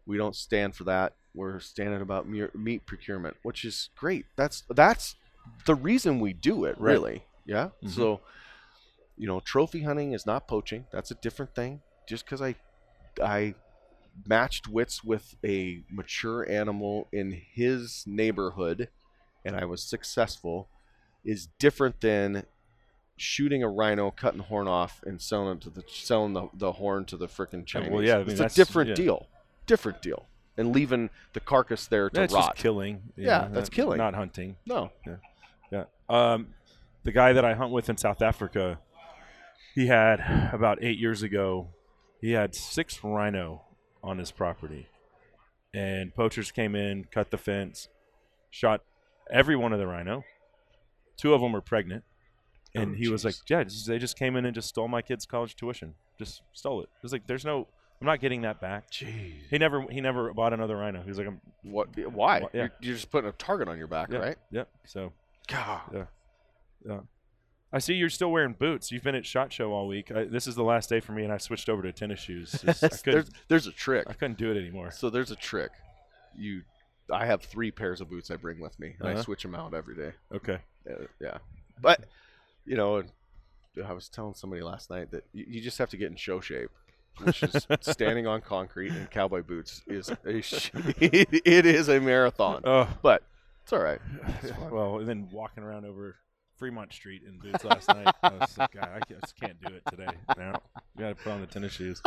we 0.06 0.16
don't 0.18 0.36
stand 0.36 0.74
for 0.74 0.84
that. 0.84 1.14
We're 1.34 1.60
standing 1.60 2.02
about 2.02 2.28
meat 2.28 2.84
procurement, 2.84 3.36
which 3.42 3.64
is 3.64 3.88
great. 3.96 4.26
That's 4.36 4.64
that's 4.68 5.16
the 5.64 5.74
reason 5.74 6.20
we 6.20 6.34
do 6.34 6.64
it, 6.66 6.76
Right. 6.78 6.92
really. 6.92 7.24
Yeah. 7.46 7.70
Mhm. 7.82 7.90
So, 7.90 8.20
you 9.22 9.28
know, 9.28 9.38
trophy 9.38 9.82
hunting 9.82 10.14
is 10.14 10.26
not 10.26 10.48
poaching. 10.48 10.84
That's 10.90 11.12
a 11.12 11.14
different 11.14 11.54
thing. 11.54 11.80
Just 12.08 12.24
because 12.24 12.42
I 12.42 12.56
I 13.22 13.54
matched 14.26 14.66
wits 14.66 15.04
with 15.04 15.36
a 15.44 15.84
mature 15.88 16.44
animal 16.50 17.06
in 17.12 17.40
his 17.54 18.02
neighborhood 18.04 18.88
and 19.44 19.54
I 19.54 19.64
was 19.64 19.80
successful 19.80 20.66
is 21.24 21.46
different 21.60 22.00
than 22.00 22.46
shooting 23.16 23.62
a 23.62 23.68
rhino, 23.68 24.10
cutting 24.10 24.38
the 24.38 24.44
horn 24.46 24.66
off, 24.66 25.00
and 25.06 25.22
selling 25.22 25.56
it 25.56 25.60
to 25.60 25.70
the 25.70 25.84
selling 25.86 26.32
the, 26.32 26.48
the 26.52 26.72
horn 26.72 27.04
to 27.04 27.16
the 27.16 27.28
Yeah, 27.28 27.62
Chinese. 27.64 27.90
well, 27.92 28.02
yeah, 28.02 28.16
I 28.16 28.24
mean, 28.24 28.30
it's 28.30 28.40
a 28.40 28.48
different 28.48 28.88
yeah. 28.88 28.94
deal. 28.96 29.28
Different 29.66 30.02
deal. 30.02 30.26
And 30.58 30.74
leaving 30.74 31.10
the 31.32 31.38
carcass 31.38 31.86
there 31.86 32.10
to 32.10 32.20
That's 32.20 32.34
rot. 32.34 32.54
just 32.56 32.62
killing. 32.62 33.02
Yeah, 33.16 33.24
know, 33.42 33.50
that's 33.54 33.70
not- 33.70 33.70
killing. 33.70 33.98
Not 33.98 34.14
hunting. 34.14 34.56
No. 34.66 34.90
Yeah. 35.70 35.84
Um, 36.08 36.48
the 37.04 37.12
guy 37.12 37.32
that 37.32 37.44
I 37.44 37.54
hunt 37.54 37.70
with 37.72 37.88
in 37.88 37.96
South 37.96 38.20
Africa, 38.20 38.78
he 39.74 39.86
had 39.86 40.50
about 40.52 40.78
eight 40.82 40.98
years 40.98 41.22
ago, 41.22 41.68
he 42.20 42.32
had 42.32 42.54
six 42.54 43.02
rhino 43.02 43.62
on 44.02 44.18
his 44.18 44.30
property, 44.30 44.88
and 45.74 46.14
poachers 46.14 46.50
came 46.50 46.74
in, 46.74 47.04
cut 47.04 47.30
the 47.30 47.38
fence, 47.38 47.88
shot 48.50 48.82
every 49.30 49.56
one 49.56 49.72
of 49.72 49.78
the 49.78 49.86
rhino. 49.86 50.24
Two 51.16 51.34
of 51.34 51.40
them 51.40 51.52
were 51.52 51.60
pregnant, 51.60 52.04
and 52.74 52.92
Oh, 52.92 52.94
he 52.94 53.08
was 53.08 53.24
like, 53.24 53.34
"Yeah, 53.48 53.64
they 53.86 53.98
just 53.98 54.18
came 54.18 54.36
in 54.36 54.44
and 54.44 54.54
just 54.54 54.68
stole 54.68 54.88
my 54.88 55.02
kid's 55.02 55.26
college 55.26 55.56
tuition. 55.56 55.94
Just 56.18 56.42
stole 56.52 56.80
it." 56.80 56.84
It 56.84 57.02
was 57.02 57.12
like, 57.12 57.26
"There's 57.26 57.44
no, 57.44 57.68
I'm 58.00 58.06
not 58.06 58.20
getting 58.20 58.42
that 58.42 58.60
back." 58.60 58.90
Jeez. 58.90 59.34
He 59.50 59.58
never, 59.58 59.82
he 59.90 60.00
never 60.00 60.32
bought 60.32 60.52
another 60.52 60.76
rhino. 60.76 61.02
He 61.02 61.08
was 61.08 61.18
like, 61.18 61.28
"I'm, 61.28 61.40
What? 61.62 61.88
Why? 62.12 62.40
Yeah. 62.40 62.48
You're, 62.52 62.70
you're 62.80 62.94
just 62.94 63.10
putting 63.10 63.28
a 63.28 63.32
target 63.32 63.68
on 63.68 63.78
your 63.78 63.86
back, 63.86 64.08
yeah, 64.10 64.18
right? 64.18 64.36
yeah." 64.50 64.64
So 64.86 65.12
God. 65.48 66.06
I 67.72 67.78
see 67.78 67.94
you're 67.94 68.10
still 68.10 68.30
wearing 68.30 68.52
boots. 68.52 68.92
You've 68.92 69.02
been 69.02 69.14
at 69.14 69.24
Shot 69.24 69.52
Show 69.52 69.72
all 69.72 69.86
week. 69.88 70.12
I, 70.12 70.24
this 70.24 70.46
is 70.46 70.54
the 70.54 70.62
last 70.62 70.90
day 70.90 71.00
for 71.00 71.12
me, 71.12 71.24
and 71.24 71.32
I 71.32 71.38
switched 71.38 71.68
over 71.70 71.82
to 71.82 71.92
tennis 71.92 72.20
shoes. 72.20 72.52
There's, 73.04 73.30
there's 73.48 73.66
a 73.66 73.72
trick. 73.72 74.06
I 74.08 74.12
couldn't 74.12 74.36
do 74.38 74.50
it 74.50 74.58
anymore. 74.58 74.90
So 74.90 75.08
there's 75.08 75.30
a 75.30 75.36
trick. 75.36 75.70
You, 76.36 76.62
I 77.10 77.24
have 77.26 77.42
three 77.42 77.70
pairs 77.70 78.00
of 78.02 78.10
boots 78.10 78.30
I 78.30 78.36
bring 78.36 78.60
with 78.60 78.78
me, 78.78 78.94
and 78.98 79.08
I 79.08 79.12
Uh-huh. 79.12 79.22
switch 79.22 79.42
them 79.42 79.54
out 79.54 79.72
every 79.74 79.96
day. 79.96 80.12
Okay. 80.34 80.58
Uh, 80.90 81.04
yeah, 81.20 81.38
but 81.80 82.04
you 82.66 82.76
know, 82.76 83.02
I 83.86 83.92
was 83.92 84.08
telling 84.08 84.34
somebody 84.34 84.62
last 84.62 84.90
night 84.90 85.10
that 85.12 85.24
you, 85.32 85.44
you 85.48 85.60
just 85.62 85.78
have 85.78 85.88
to 85.90 85.96
get 85.96 86.10
in 86.10 86.16
show 86.16 86.40
shape, 86.40 86.70
which 87.22 87.42
is 87.42 87.66
standing 87.80 88.26
on 88.26 88.40
concrete 88.42 88.88
in 88.94 89.06
cowboy 89.06 89.42
boots 89.42 89.80
is 89.86 90.10
a 90.26 90.40
sh- 90.42 90.70
it 91.00 91.66
is 91.66 91.88
a 91.88 92.00
marathon, 92.00 92.62
Oh, 92.64 92.88
but 93.02 93.22
it's 93.62 93.72
all 93.72 93.78
right. 93.78 94.00
well, 94.70 94.98
and 94.98 95.08
then 95.08 95.28
walking 95.32 95.62
around 95.62 95.84
over 95.86 96.16
Fremont 96.56 96.92
Street 96.92 97.22
in 97.26 97.38
boots 97.38 97.64
last 97.64 97.88
night. 97.88 98.14
I 98.22 98.28
was 98.30 98.56
like, 98.58 98.72
God, 98.72 98.88
I 98.94 99.00
just 99.12 99.34
can't 99.38 99.60
do 99.60 99.74
it 99.74 99.82
today. 99.90 100.12
Now, 100.36 100.60
got 100.98 101.08
to 101.10 101.14
put 101.16 101.32
on 101.32 101.40
the 101.40 101.46
tennis 101.46 101.72
shoes. 101.72 102.02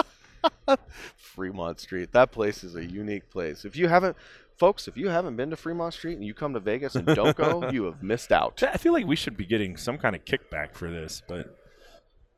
Fremont 1.17 1.79
Street, 1.79 2.11
that 2.13 2.31
place 2.31 2.63
is 2.63 2.75
a 2.75 2.85
unique 2.85 3.29
place. 3.29 3.65
If 3.65 3.75
you 3.75 3.87
haven't, 3.87 4.15
folks, 4.57 4.87
if 4.87 4.95
you 4.97 5.09
haven't 5.09 5.35
been 5.35 5.49
to 5.49 5.55
Fremont 5.55 5.93
Street 5.93 6.15
and 6.15 6.23
you 6.25 6.33
come 6.33 6.53
to 6.53 6.59
Vegas 6.59 6.95
and 6.95 7.05
don't 7.07 7.35
go, 7.35 7.69
you 7.71 7.83
have 7.85 8.01
missed 8.03 8.31
out. 8.31 8.61
I 8.63 8.77
feel 8.77 8.93
like 8.93 9.05
we 9.05 9.15
should 9.15 9.37
be 9.37 9.45
getting 9.45 9.77
some 9.77 9.97
kind 9.97 10.15
of 10.15 10.23
kickback 10.25 10.73
for 10.73 10.89
this, 10.89 11.21
but 11.27 11.57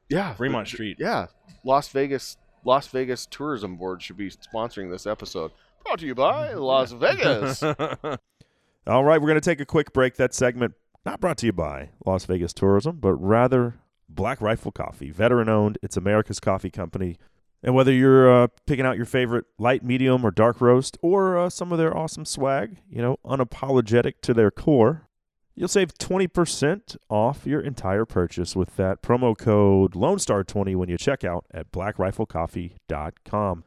Yeah, 0.10 0.34
Fremont 0.34 0.68
th- 0.68 0.76
Street. 0.76 0.98
Yeah, 1.00 1.28
Las 1.64 1.90
Vegas, 1.90 2.38
Las 2.64 2.88
Vegas 2.88 3.26
Tourism 3.26 3.78
Board 3.78 4.02
should 4.02 4.18
be 4.18 4.30
sponsoring 4.32 4.90
this 4.90 5.06
episode. 5.06 5.52
Brought 5.86 6.00
to 6.00 6.06
you 6.06 6.16
by 6.16 6.54
Las 6.54 6.92
Vegas. 6.92 7.62
All 8.88 9.04
right, 9.04 9.22
we're 9.22 9.28
going 9.28 9.36
to 9.36 9.42
take 9.42 9.60
a 9.60 9.66
quick 9.66 9.92
break. 9.94 10.16
That 10.16 10.34
segment 10.34 10.74
not 11.08 11.22
brought 11.22 11.38
to 11.38 11.46
you 11.46 11.54
by 11.54 11.90
Las 12.06 12.26
Vegas 12.26 12.52
Tourism, 12.52 12.98
but 12.98 13.14
rather 13.14 13.76
Black 14.10 14.42
Rifle 14.42 14.74
Coffee, 14.74 15.10
veteran 15.10 15.48
owned. 15.48 15.78
It's 15.82 15.96
America's 15.96 16.42
coffee 16.42 16.70
company. 16.70 17.18
And 17.64 17.74
whether 17.74 17.94
you're 17.94 18.44
uh, 18.44 18.48
picking 18.66 18.86
out 18.86 18.98
your 18.98 19.06
favorite 19.06 19.46
light, 19.58 19.86
medium, 19.86 20.26
or 20.26 20.32
dark 20.32 20.60
roast, 20.60 20.98
or 21.02 21.38
uh, 21.38 21.50
some 21.50 21.72
of 21.72 21.78
their 21.78 21.96
awesome 21.96 22.26
swag, 22.26 22.80
you 22.90 23.02
know, 23.02 23.20
unapologetic 23.26 24.16
to 24.24 24.34
their 24.34 24.52
core, 24.52 25.08
you'll 25.56 25.70
save 25.70 25.94
20% 25.94 26.98
off 27.10 27.48
your 27.48 27.62
entire 27.62 28.04
purchase 28.04 28.54
with 28.54 28.76
that 28.76 29.02
promo 29.02 29.36
code 29.36 29.96
Lone 29.96 30.20
Star 30.20 30.44
20 30.44 30.76
when 30.76 30.90
you 30.90 30.98
check 30.98 31.24
out 31.24 31.46
at 31.52 31.72
blackriflecoffee.com. 31.72 33.64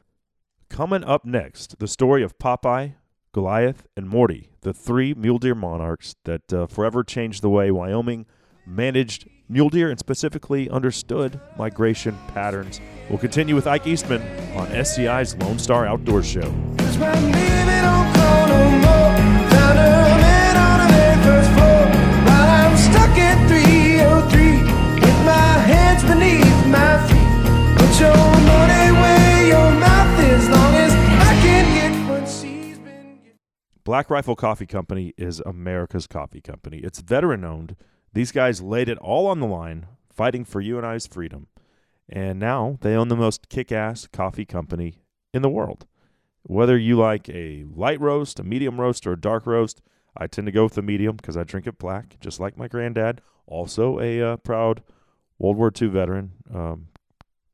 Coming 0.69 1.03
up 1.03 1.25
next, 1.25 1.79
the 1.79 1.87
story 1.87 2.21
of 2.21 2.37
Popeye, 2.37 2.93
Goliath, 3.33 3.87
and 3.95 4.09
Morty, 4.09 4.49
the 4.61 4.73
three 4.73 5.13
mule 5.13 5.37
deer 5.37 5.55
monarchs 5.55 6.15
that 6.25 6.51
uh, 6.51 6.67
forever 6.67 7.03
changed 7.03 7.41
the 7.41 7.49
way 7.49 7.71
Wyoming 7.71 8.25
managed 8.65 9.27
mule 9.47 9.69
deer 9.69 9.89
and 9.89 9.97
specifically 9.97 10.69
understood 10.69 11.39
migration 11.57 12.17
patterns. 12.33 12.81
We'll 13.09 13.19
continue 13.19 13.55
with 13.55 13.67
Ike 13.67 13.87
Eastman 13.87 14.21
on 14.55 14.67
SCI's 14.67 15.35
Lone 15.37 15.59
Star 15.59 15.85
Outdoor 15.85 16.23
Show. 16.23 16.53
Black 33.91 34.09
Rifle 34.09 34.37
Coffee 34.37 34.65
Company 34.65 35.13
is 35.17 35.41
America's 35.41 36.07
coffee 36.07 36.39
company. 36.39 36.77
It's 36.77 37.01
veteran 37.01 37.43
owned. 37.43 37.75
These 38.13 38.31
guys 38.31 38.61
laid 38.61 38.87
it 38.87 38.97
all 38.99 39.27
on 39.27 39.41
the 39.41 39.45
line, 39.45 39.85
fighting 40.09 40.45
for 40.45 40.61
you 40.61 40.77
and 40.77 40.87
I's 40.87 41.07
freedom. 41.07 41.47
And 42.07 42.39
now 42.39 42.77
they 42.79 42.95
own 42.95 43.09
the 43.09 43.17
most 43.17 43.49
kick 43.49 43.69
ass 43.69 44.07
coffee 44.07 44.45
company 44.45 45.03
in 45.33 45.41
the 45.41 45.49
world. 45.49 45.87
Whether 46.43 46.77
you 46.77 46.95
like 46.95 47.27
a 47.27 47.65
light 47.69 47.99
roast, 47.99 48.39
a 48.39 48.45
medium 48.45 48.79
roast, 48.79 49.05
or 49.05 49.11
a 49.11 49.19
dark 49.19 49.45
roast, 49.45 49.81
I 50.15 50.25
tend 50.25 50.45
to 50.45 50.53
go 50.53 50.63
with 50.63 50.75
the 50.75 50.81
medium 50.81 51.17
because 51.17 51.35
I 51.35 51.43
drink 51.43 51.67
it 51.67 51.77
black, 51.77 52.17
just 52.21 52.39
like 52.39 52.55
my 52.55 52.69
granddad. 52.69 53.19
Also, 53.45 53.99
a 53.99 54.21
uh, 54.21 54.37
proud 54.37 54.83
World 55.37 55.57
War 55.57 55.69
II 55.69 55.89
veteran. 55.89 56.31
Um, 56.49 56.87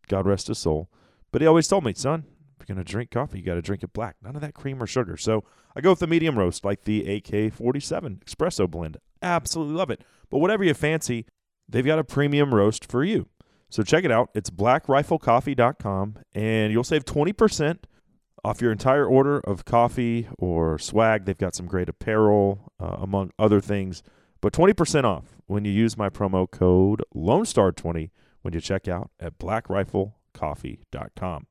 God 0.07 0.27
rest 0.27 0.49
his 0.49 0.59
soul. 0.59 0.87
But 1.31 1.41
he 1.41 1.47
always 1.47 1.67
told 1.67 1.83
me, 1.83 1.95
son, 1.95 2.25
you're 2.67 2.75
going 2.75 2.85
to 2.85 2.91
drink 2.91 3.11
coffee, 3.11 3.39
you 3.39 3.45
got 3.45 3.55
to 3.55 3.61
drink 3.61 3.83
it 3.83 3.93
black. 3.93 4.15
None 4.21 4.35
of 4.35 4.41
that 4.41 4.53
cream 4.53 4.81
or 4.81 4.87
sugar. 4.87 5.17
So 5.17 5.43
I 5.75 5.81
go 5.81 5.91
with 5.91 5.99
the 5.99 6.07
medium 6.07 6.37
roast, 6.37 6.65
like 6.65 6.83
the 6.83 7.15
AK 7.15 7.53
47 7.53 8.21
espresso 8.25 8.69
blend. 8.69 8.97
Absolutely 9.21 9.75
love 9.75 9.89
it. 9.89 10.03
But 10.29 10.39
whatever 10.39 10.63
you 10.63 10.73
fancy, 10.73 11.25
they've 11.67 11.85
got 11.85 11.99
a 11.99 12.03
premium 12.03 12.53
roast 12.53 12.89
for 12.89 13.03
you. 13.03 13.27
So 13.69 13.83
check 13.83 14.03
it 14.03 14.11
out. 14.11 14.29
It's 14.33 14.49
blackriflecoffee.com, 14.49 16.17
and 16.33 16.71
you'll 16.71 16.85
save 16.85 17.05
20% 17.05 17.79
off 18.43 18.61
your 18.61 18.71
entire 18.71 19.05
order 19.05 19.39
of 19.39 19.65
coffee 19.65 20.27
or 20.37 20.79
swag. 20.79 21.25
They've 21.25 21.37
got 21.37 21.55
some 21.55 21.65
great 21.65 21.89
apparel, 21.89 22.71
uh, 22.79 22.97
among 22.99 23.31
other 23.37 23.59
things. 23.59 24.03
But 24.39 24.53
20% 24.53 25.03
off 25.03 25.35
when 25.47 25.65
you 25.65 25.71
use 25.71 25.97
my 25.97 26.09
promo 26.09 26.49
code 26.49 27.03
LONESTAR20 27.15 28.11
when 28.41 28.53
you 28.53 28.61
check 28.61 28.87
out 28.87 29.09
at 29.19 29.39
blackriflecoffee.com. 29.39 31.47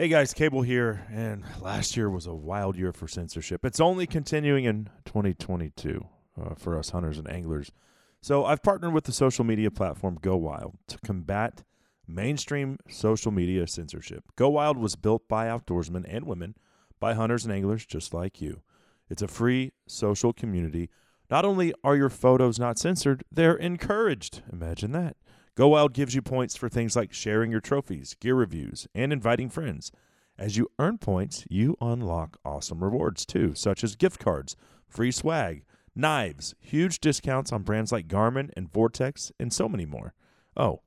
Hey 0.00 0.06
guys, 0.06 0.32
Cable 0.32 0.62
here, 0.62 1.04
and 1.10 1.42
last 1.60 1.96
year 1.96 2.08
was 2.08 2.28
a 2.28 2.32
wild 2.32 2.76
year 2.76 2.92
for 2.92 3.08
censorship. 3.08 3.64
It's 3.64 3.80
only 3.80 4.06
continuing 4.06 4.64
in 4.64 4.90
2022 5.06 6.06
uh, 6.40 6.54
for 6.54 6.78
us 6.78 6.90
hunters 6.90 7.18
and 7.18 7.28
anglers. 7.28 7.72
So 8.20 8.44
I've 8.44 8.62
partnered 8.62 8.94
with 8.94 9.06
the 9.06 9.12
social 9.12 9.44
media 9.44 9.72
platform 9.72 10.16
Go 10.22 10.36
Wild 10.36 10.76
to 10.86 10.98
combat 10.98 11.64
mainstream 12.06 12.78
social 12.88 13.32
media 13.32 13.66
censorship. 13.66 14.22
Go 14.36 14.50
Wild 14.50 14.78
was 14.78 14.94
built 14.94 15.26
by 15.26 15.46
outdoorsmen 15.46 16.04
and 16.06 16.26
women, 16.26 16.54
by 17.00 17.14
hunters 17.14 17.44
and 17.44 17.52
anglers 17.52 17.84
just 17.84 18.14
like 18.14 18.40
you. 18.40 18.62
It's 19.10 19.22
a 19.22 19.26
free 19.26 19.72
social 19.88 20.32
community. 20.32 20.90
Not 21.28 21.44
only 21.44 21.74
are 21.82 21.96
your 21.96 22.08
photos 22.08 22.56
not 22.60 22.78
censored, 22.78 23.24
they're 23.32 23.56
encouraged. 23.56 24.42
Imagine 24.52 24.92
that. 24.92 25.16
Go 25.58 25.68
Wild 25.68 25.92
gives 25.92 26.14
you 26.14 26.22
points 26.22 26.56
for 26.56 26.68
things 26.68 26.94
like 26.94 27.12
sharing 27.12 27.50
your 27.50 27.60
trophies, 27.60 28.14
gear 28.20 28.36
reviews, 28.36 28.86
and 28.94 29.12
inviting 29.12 29.50
friends. 29.50 29.90
As 30.38 30.56
you 30.56 30.70
earn 30.78 30.98
points, 30.98 31.44
you 31.50 31.76
unlock 31.80 32.38
awesome 32.44 32.84
rewards 32.84 33.26
too, 33.26 33.56
such 33.56 33.82
as 33.82 33.96
gift 33.96 34.20
cards, 34.20 34.54
free 34.86 35.10
swag, 35.10 35.64
knives, 35.96 36.54
huge 36.60 37.00
discounts 37.00 37.50
on 37.50 37.64
brands 37.64 37.90
like 37.90 38.06
Garmin 38.06 38.50
and 38.56 38.72
Vortex, 38.72 39.32
and 39.40 39.52
so 39.52 39.68
many 39.68 39.84
more. 39.84 40.14
Oh, 40.56 40.82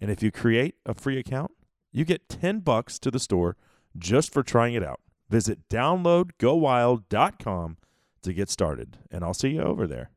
and 0.00 0.10
if 0.10 0.24
you 0.24 0.32
create 0.32 0.74
a 0.84 0.92
free 0.92 1.20
account, 1.20 1.52
you 1.92 2.04
get 2.04 2.28
10 2.28 2.62
bucks 2.62 2.98
to 2.98 3.12
the 3.12 3.20
store 3.20 3.56
just 3.96 4.32
for 4.32 4.42
trying 4.42 4.74
it 4.74 4.82
out. 4.82 4.98
Visit 5.30 5.68
downloadgowild.com 5.68 7.76
to 8.22 8.32
get 8.32 8.50
started, 8.50 8.98
and 9.08 9.22
I'll 9.22 9.34
see 9.34 9.50
you 9.50 9.62
over 9.62 9.86
there. 9.86 10.10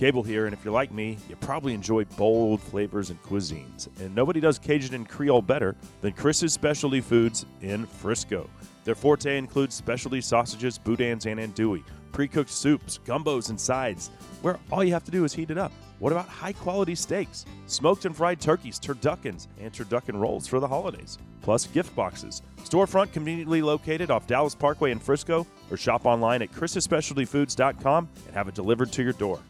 Cable 0.00 0.22
here, 0.22 0.46
and 0.46 0.54
if 0.54 0.64
you're 0.64 0.72
like 0.72 0.90
me, 0.92 1.18
you 1.28 1.36
probably 1.36 1.74
enjoy 1.74 2.06
bold 2.16 2.62
flavors 2.62 3.10
and 3.10 3.22
cuisines. 3.22 3.86
And 4.00 4.14
nobody 4.14 4.40
does 4.40 4.58
Cajun 4.58 4.94
and 4.94 5.06
Creole 5.06 5.42
better 5.42 5.76
than 6.00 6.14
Chris's 6.14 6.54
Specialty 6.54 7.02
Foods 7.02 7.44
in 7.60 7.84
Frisco. 7.84 8.48
Their 8.84 8.94
forte 8.94 9.36
includes 9.36 9.74
specialty 9.74 10.22
sausages, 10.22 10.78
boudins, 10.78 11.26
and 11.26 11.38
andouille, 11.38 11.84
pre-cooked 12.12 12.48
soups, 12.48 12.98
gumbos, 13.04 13.50
and 13.50 13.60
sides, 13.60 14.10
where 14.40 14.58
all 14.72 14.82
you 14.82 14.94
have 14.94 15.04
to 15.04 15.10
do 15.10 15.26
is 15.26 15.34
heat 15.34 15.50
it 15.50 15.58
up. 15.58 15.70
What 15.98 16.12
about 16.12 16.28
high 16.30 16.54
quality 16.54 16.94
steaks, 16.94 17.44
smoked 17.66 18.06
and 18.06 18.16
fried 18.16 18.40
turkeys, 18.40 18.80
turduckens, 18.80 19.48
and 19.60 19.70
turducken 19.70 20.18
rolls 20.18 20.46
for 20.46 20.60
the 20.60 20.68
holidays? 20.68 21.18
Plus 21.42 21.66
gift 21.66 21.94
boxes. 21.94 22.40
Storefront 22.64 23.12
conveniently 23.12 23.60
located 23.60 24.10
off 24.10 24.26
Dallas 24.26 24.54
Parkway 24.54 24.92
in 24.92 24.98
Frisco, 24.98 25.46
or 25.70 25.76
shop 25.76 26.06
online 26.06 26.40
at 26.40 26.52
chrisespecialtyfoods.com 26.52 28.08
and 28.24 28.34
have 28.34 28.48
it 28.48 28.54
delivered 28.54 28.90
to 28.92 29.02
your 29.02 29.12
door. 29.12 29.40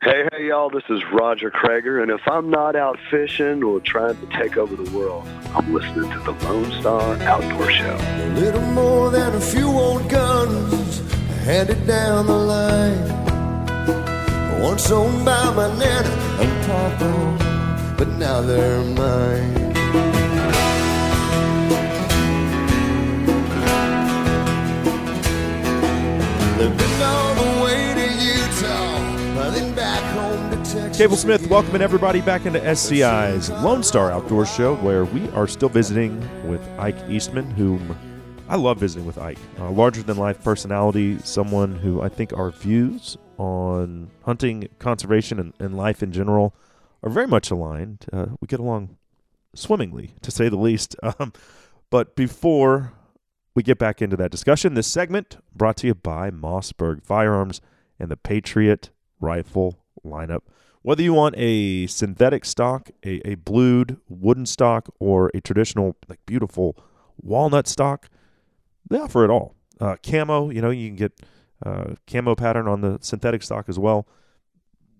Hey, 0.00 0.28
hey, 0.30 0.46
y'all, 0.46 0.70
this 0.70 0.84
is 0.88 1.02
Roger 1.12 1.50
Creager, 1.50 2.00
and 2.00 2.08
if 2.08 2.20
I'm 2.28 2.50
not 2.50 2.76
out 2.76 3.00
fishing 3.10 3.64
or 3.64 3.80
trying 3.80 4.16
to 4.16 4.26
take 4.26 4.56
over 4.56 4.76
the 4.76 4.88
world, 4.96 5.26
I'm 5.56 5.74
listening 5.74 6.08
to 6.12 6.20
the 6.20 6.30
Lone 6.44 6.70
Star 6.80 7.16
Outdoor 7.22 7.68
Show. 7.68 7.98
A 8.00 8.28
little 8.36 8.60
more 8.60 9.10
than 9.10 9.34
a 9.34 9.40
few 9.40 9.66
old 9.66 10.08
guns 10.08 11.00
handed 11.42 11.84
down 11.88 12.28
the 12.28 12.32
line. 12.32 13.08
Once 14.62 14.88
owned 14.92 15.24
by 15.24 15.52
my 15.54 15.66
nana 15.76 16.08
and 16.42 16.66
papa, 16.66 17.94
but 17.98 18.06
now 18.10 18.40
they're 18.40 18.84
mine. 18.84 19.54
They've 26.56 26.78
been 26.78 27.02
all 27.02 27.34
the 27.34 27.57
Cable 30.98 31.16
Smith 31.16 31.46
welcoming 31.46 31.80
everybody 31.80 32.20
back 32.20 32.44
into 32.44 32.58
SCI's 32.58 33.50
Lone 33.50 33.84
Star 33.84 34.10
Outdoor 34.10 34.44
Show, 34.44 34.74
where 34.78 35.04
we 35.04 35.28
are 35.28 35.46
still 35.46 35.68
visiting 35.68 36.18
with 36.50 36.60
Ike 36.76 36.98
Eastman, 37.08 37.48
whom 37.52 37.96
I 38.48 38.56
love 38.56 38.80
visiting 38.80 39.06
with 39.06 39.16
Ike. 39.16 39.38
A 39.58 39.70
larger 39.70 40.02
than 40.02 40.16
life 40.16 40.42
personality, 40.42 41.20
someone 41.20 41.76
who 41.76 42.02
I 42.02 42.08
think 42.08 42.32
our 42.32 42.50
views 42.50 43.16
on 43.36 44.10
hunting, 44.24 44.70
conservation, 44.80 45.38
and, 45.38 45.52
and 45.60 45.76
life 45.76 46.02
in 46.02 46.10
general 46.10 46.52
are 47.04 47.10
very 47.10 47.28
much 47.28 47.52
aligned. 47.52 48.04
Uh, 48.12 48.26
we 48.40 48.48
get 48.48 48.58
along 48.58 48.96
swimmingly, 49.54 50.16
to 50.22 50.32
say 50.32 50.48
the 50.48 50.56
least. 50.56 50.96
Um, 51.20 51.32
but 51.90 52.16
before 52.16 52.92
we 53.54 53.62
get 53.62 53.78
back 53.78 54.02
into 54.02 54.16
that 54.16 54.32
discussion, 54.32 54.74
this 54.74 54.88
segment 54.88 55.36
brought 55.54 55.76
to 55.76 55.86
you 55.86 55.94
by 55.94 56.32
Mossberg 56.32 57.04
Firearms 57.04 57.60
and 58.00 58.10
the 58.10 58.16
Patriot 58.16 58.90
Rifle 59.20 59.78
lineup. 60.04 60.40
Whether 60.82 61.02
you 61.02 61.12
want 61.12 61.34
a 61.36 61.86
synthetic 61.86 62.44
stock, 62.44 62.90
a, 63.04 63.20
a 63.28 63.34
blued 63.34 63.98
wooden 64.08 64.46
stock, 64.46 64.88
or 64.98 65.30
a 65.34 65.40
traditional, 65.40 65.96
like 66.08 66.20
beautiful 66.26 66.76
walnut 67.20 67.66
stock, 67.66 68.08
they 68.88 68.98
offer 68.98 69.24
it 69.24 69.30
all. 69.30 69.54
Uh, 69.80 69.96
camo, 70.02 70.50
you 70.50 70.60
know, 70.60 70.70
you 70.70 70.88
can 70.88 70.96
get 70.96 71.12
uh, 71.64 71.94
camo 72.06 72.34
pattern 72.34 72.68
on 72.68 72.80
the 72.80 72.98
synthetic 73.00 73.42
stock 73.42 73.68
as 73.68 73.78
well. 73.78 74.06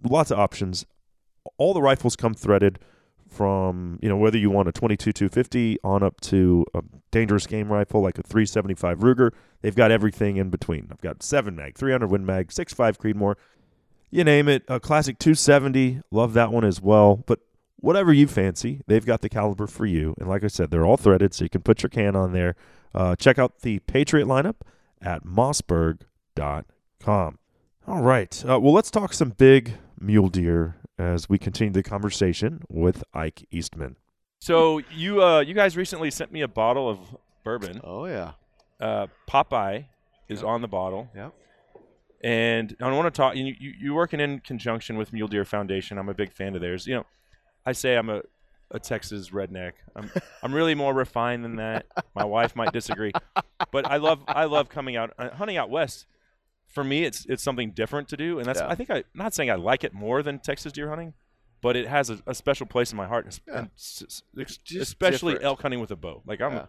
Lots 0.02 0.30
of 0.30 0.38
options. 0.38 0.86
All 1.56 1.74
the 1.74 1.82
rifles 1.82 2.16
come 2.16 2.34
threaded 2.34 2.78
from, 3.28 3.98
you 4.02 4.08
know, 4.08 4.16
whether 4.16 4.38
you 4.38 4.50
want 4.50 4.68
a 4.68 4.72
22 4.72 5.12
250 5.12 5.78
on 5.84 6.02
up 6.02 6.20
to 6.22 6.64
a 6.74 6.82
dangerous 7.10 7.46
game 7.46 7.70
rifle 7.70 8.00
like 8.00 8.18
a 8.18 8.22
375 8.22 8.98
Ruger. 8.98 9.30
They've 9.60 9.74
got 9.74 9.90
everything 9.90 10.36
in 10.36 10.50
between. 10.50 10.88
I've 10.90 11.00
got 11.00 11.22
7 11.22 11.54
mag, 11.54 11.76
300 11.76 12.06
Win 12.10 12.24
Mag, 12.24 12.48
6.5 12.48 12.96
Creedmoor. 12.96 13.34
You 14.10 14.24
name 14.24 14.48
it. 14.48 14.64
A 14.68 14.80
classic 14.80 15.18
270. 15.18 16.00
Love 16.10 16.32
that 16.34 16.52
one 16.52 16.64
as 16.64 16.80
well. 16.80 17.22
But 17.26 17.40
whatever 17.76 18.12
you 18.12 18.26
fancy, 18.26 18.80
they've 18.86 19.04
got 19.04 19.20
the 19.20 19.28
caliber 19.28 19.66
for 19.66 19.86
you. 19.86 20.14
And 20.18 20.28
like 20.28 20.44
I 20.44 20.48
said, 20.48 20.70
they're 20.70 20.86
all 20.86 20.96
threaded, 20.96 21.34
so 21.34 21.44
you 21.44 21.50
can 21.50 21.62
put 21.62 21.82
your 21.82 21.90
can 21.90 22.16
on 22.16 22.32
there. 22.32 22.56
Uh, 22.94 23.16
check 23.16 23.38
out 23.38 23.60
the 23.60 23.80
Patriot 23.80 24.26
lineup 24.26 24.56
at 25.02 25.24
mossberg.com. 25.24 27.38
All 27.86 28.02
right. 28.02 28.44
Uh, 28.48 28.58
well, 28.60 28.72
let's 28.72 28.90
talk 28.90 29.12
some 29.12 29.30
big 29.30 29.74
mule 30.00 30.28
deer 30.28 30.76
as 30.98 31.28
we 31.28 31.38
continue 31.38 31.72
the 31.72 31.82
conversation 31.82 32.62
with 32.68 33.04
Ike 33.14 33.46
Eastman. 33.50 33.96
So 34.40 34.80
you 34.94 35.22
uh, 35.22 35.40
you 35.40 35.54
guys 35.54 35.76
recently 35.76 36.10
sent 36.10 36.32
me 36.32 36.42
a 36.42 36.48
bottle 36.48 36.88
of 36.88 36.98
bourbon. 37.44 37.80
Oh 37.82 38.06
yeah. 38.06 38.32
Uh, 38.80 39.08
Popeye 39.28 39.86
is 40.28 40.42
on 40.42 40.60
the 40.60 40.68
bottle. 40.68 41.08
Yep. 41.14 41.34
And 42.22 42.76
I 42.80 42.90
want 42.90 43.06
to 43.12 43.16
talk. 43.16 43.36
You, 43.36 43.54
you 43.58 43.72
you're 43.80 43.94
working 43.94 44.18
in 44.20 44.40
conjunction 44.40 44.96
with 44.98 45.12
Mule 45.12 45.28
Deer 45.28 45.44
Foundation. 45.44 45.98
I'm 45.98 46.08
a 46.08 46.14
big 46.14 46.32
fan 46.32 46.54
of 46.54 46.60
theirs. 46.60 46.86
You 46.86 46.96
know, 46.96 47.06
I 47.64 47.72
say 47.72 47.94
I'm 47.96 48.10
a 48.10 48.22
a 48.70 48.78
Texas 48.80 49.30
redneck. 49.30 49.72
I'm 49.94 50.10
I'm 50.42 50.52
really 50.52 50.74
more 50.74 50.92
refined 50.92 51.44
than 51.44 51.56
that. 51.56 51.86
My 52.14 52.24
wife 52.24 52.56
might 52.56 52.72
disagree, 52.72 53.12
but 53.70 53.86
I 53.86 53.98
love 53.98 54.20
I 54.26 54.44
love 54.46 54.68
coming 54.68 54.96
out 54.96 55.12
uh, 55.18 55.30
hunting 55.30 55.56
out 55.56 55.70
west. 55.70 56.06
For 56.66 56.82
me, 56.84 57.04
it's 57.04 57.24
it's 57.26 57.42
something 57.42 57.70
different 57.70 58.08
to 58.08 58.16
do, 58.16 58.38
and 58.40 58.46
that's 58.46 58.60
Yeah. 58.60 58.68
I 58.68 58.74
think 58.74 58.90
I 58.90 58.96
am 58.98 59.04
not 59.14 59.32
saying 59.32 59.50
I 59.50 59.54
like 59.54 59.84
it 59.84 59.94
more 59.94 60.22
than 60.22 60.38
Texas 60.40 60.72
deer 60.72 60.88
hunting, 60.88 61.14
but 61.62 61.76
it 61.76 61.86
has 61.86 62.10
a, 62.10 62.18
a 62.26 62.34
special 62.34 62.66
place 62.66 62.90
in 62.90 62.96
my 62.98 63.06
heart, 63.06 63.40
Yeah. 63.48 63.58
and 63.60 63.70
s- 63.76 64.02
s- 64.06 64.22
just 64.64 64.82
especially 64.82 65.34
different. 65.34 65.46
elk 65.46 65.62
hunting 65.62 65.80
with 65.80 65.90
a 65.92 65.96
bow. 65.96 66.22
Like 66.26 66.40
I'm 66.42 66.52
Yeah. 66.52 66.66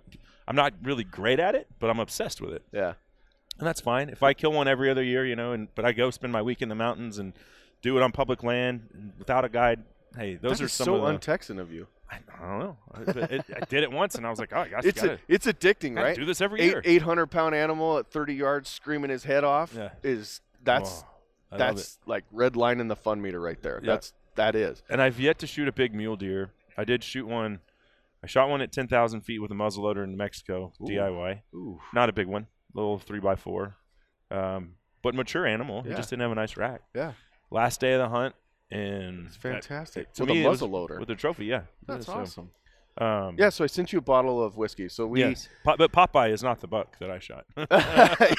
I'm 0.48 0.56
not 0.56 0.74
really 0.84 1.04
great 1.04 1.40
at 1.40 1.54
it, 1.56 1.68
but 1.80 1.90
I'm 1.90 2.00
obsessed 2.00 2.40
with 2.40 2.54
it 2.54 2.64
Yeah. 2.72 2.94
And 3.60 3.68
that's 3.68 3.82
fine. 3.82 4.10
If 4.10 4.24
I 4.24 4.34
kill 4.34 4.52
one 4.54 4.68
every 4.68 4.90
other 4.90 5.04
year, 5.04 5.26
you 5.26 5.36
know, 5.36 5.52
and 5.52 5.68
but 5.76 5.86
I 5.86 5.92
go 5.92 6.10
spend 6.10 6.34
my 6.34 6.42
week 6.42 6.62
in 6.62 6.70
the 6.70 6.76
mountains 6.76 7.20
and 7.20 7.34
do 7.82 7.96
it 7.98 8.04
on 8.04 8.12
public 8.12 8.44
land 8.44 9.14
without 9.20 9.46
a 9.46 9.50
guide. 9.50 9.84
Hey, 10.18 10.36
those 10.36 10.58
That 10.60 10.66
are 10.66 10.70
some 10.70 10.86
so 10.86 10.96
of 10.96 11.02
the. 11.02 11.08
un-Texan 11.08 11.60
of 11.60 11.72
you. 11.72 11.88
I, 12.12 12.18
I 12.42 12.50
don't 12.50 12.60
know. 12.60 12.78
I, 12.92 13.02
it, 13.36 13.46
I 13.56 13.66
did 13.66 13.84
it 13.84 13.92
once, 13.92 14.16
and 14.16 14.26
I 14.26 14.32
was 14.32 14.40
like, 14.40 14.52
oh, 14.52 14.62
I 14.62 14.68
gosh, 14.70 14.84
It's 14.84 15.00
gotta, 15.00 15.14
a, 15.14 15.18
it's 15.28 15.46
addicting, 15.46 15.96
right? 15.96 16.16
do 16.16 16.26
this 16.26 16.42
every 16.42 16.60
Eight 16.62 16.66
year. 16.72 16.82
eight 16.84 17.04
hundred 17.04 17.28
pound 17.28 17.54
animal 17.54 18.00
at 18.00 18.08
thirty 18.08 18.34
yards 18.34 18.68
screaming 18.70 19.12
his 19.12 19.24
head 19.26 19.44
off 19.44 19.74
Yeah. 19.76 19.90
is 20.04 20.42
that's 20.64 21.04
Oh, 21.52 21.58
that's 21.58 21.98
like 22.06 22.26
red 22.32 22.56
line 22.56 22.80
in 22.80 22.88
the 22.90 22.96
fun 22.96 23.22
meter 23.22 23.40
right 23.40 23.60
there. 23.62 23.80
Yeah. 23.84 23.94
That's 23.94 24.14
that 24.36 24.56
is. 24.56 24.82
and 24.90 25.02
I've 25.02 25.20
yet 25.20 25.38
to 25.40 25.48
shoot 25.48 25.68
a 25.68 25.72
big 25.72 25.94
mule 25.96 26.16
deer. 26.16 26.52
I 26.78 26.84
did 26.84 27.04
shoot 27.04 27.28
one. 27.28 27.60
I 28.24 28.28
shot 28.28 28.50
one 28.50 28.62
at 28.62 28.72
ten 28.72 28.88
thousand 28.88 29.22
feet 29.22 29.40
with 29.40 29.52
a 29.52 29.56
muzzleloader 29.56 30.04
in 30.04 30.16
Mexico, 30.18 30.74
Ooh. 30.82 30.86
DIY. 30.86 31.40
Ooh. 31.56 31.80
Not 31.94 32.10
a 32.10 32.14
big 32.14 32.28
one, 32.28 32.48
little 32.74 33.00
three 33.00 33.20
by 33.20 33.36
four, 33.36 33.76
um, 34.32 34.76
but 35.02 35.16
mature 35.16 35.46
animal. 35.46 35.82
He 35.84 35.90
Yeah. 35.90 35.96
just 35.96 36.10
didn't 36.10 36.22
have 36.24 36.32
a 36.32 36.36
nice 36.36 36.56
rack. 36.58 36.82
Yeah. 36.94 37.14
Last 37.52 37.80
day 37.82 37.94
of 37.94 38.00
the 38.00 38.10
hunt, 38.10 38.36
and 38.72 39.28
It's 39.28 39.36
fantastic. 39.38 40.14
that- 40.14 40.22
With 40.22 40.30
me, 40.30 40.40
was- 40.46 40.58
muzzle 40.62 40.70
loader. 40.70 41.00
with 41.00 41.10
a 41.10 41.16
trophy. 41.16 41.46
Yeah, 41.46 41.64
That's 41.88 42.06
So, 42.06 42.14
awesome. 42.14 42.52
Um, 42.98 43.36
Yeah, 43.40 43.50
so 43.50 43.64
I 43.64 43.68
sent 43.68 43.94
you 43.94 44.00
a 44.00 44.02
bottle 44.02 44.44
of 44.44 44.58
whiskey. 44.58 44.90
So 44.90 45.08
we 45.08 45.22
yes, 45.22 45.48
Po- 45.64 45.78
but 45.78 45.92
Popeye 45.94 46.32
is 46.32 46.44
not 46.44 46.60
the 46.60 46.68
buck 46.68 46.98
that 47.00 47.10
I 47.10 47.20
shot. 47.20 47.46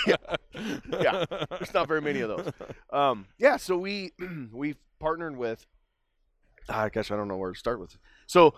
yeah. 0.06 0.16
yeah, 1.00 1.24
there's 1.50 1.72
not 1.72 1.88
very 1.88 2.02
many 2.02 2.20
of 2.20 2.28
those. 2.28 2.52
Um, 2.92 3.26
yeah, 3.38 3.56
so 3.56 3.78
we 3.78 4.12
we 4.52 4.74
partnered 4.98 5.36
with. 5.36 5.66
ah, 6.68 6.82
I 6.82 6.88
guess 6.90 7.10
I 7.10 7.16
don't 7.16 7.28
know 7.28 7.36
where 7.38 7.52
to 7.52 7.58
start 7.58 7.80
with. 7.80 7.96
So, 8.26 8.54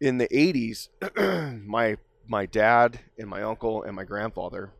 in 0.00 0.18
the 0.18 0.26
'80s, 0.28 0.88
my 1.66 1.96
my 2.28 2.46
dad 2.46 3.00
and 3.18 3.28
my 3.28 3.42
uncle 3.42 3.82
and 3.82 3.96
my 3.96 4.04
grandfather, 4.04 4.72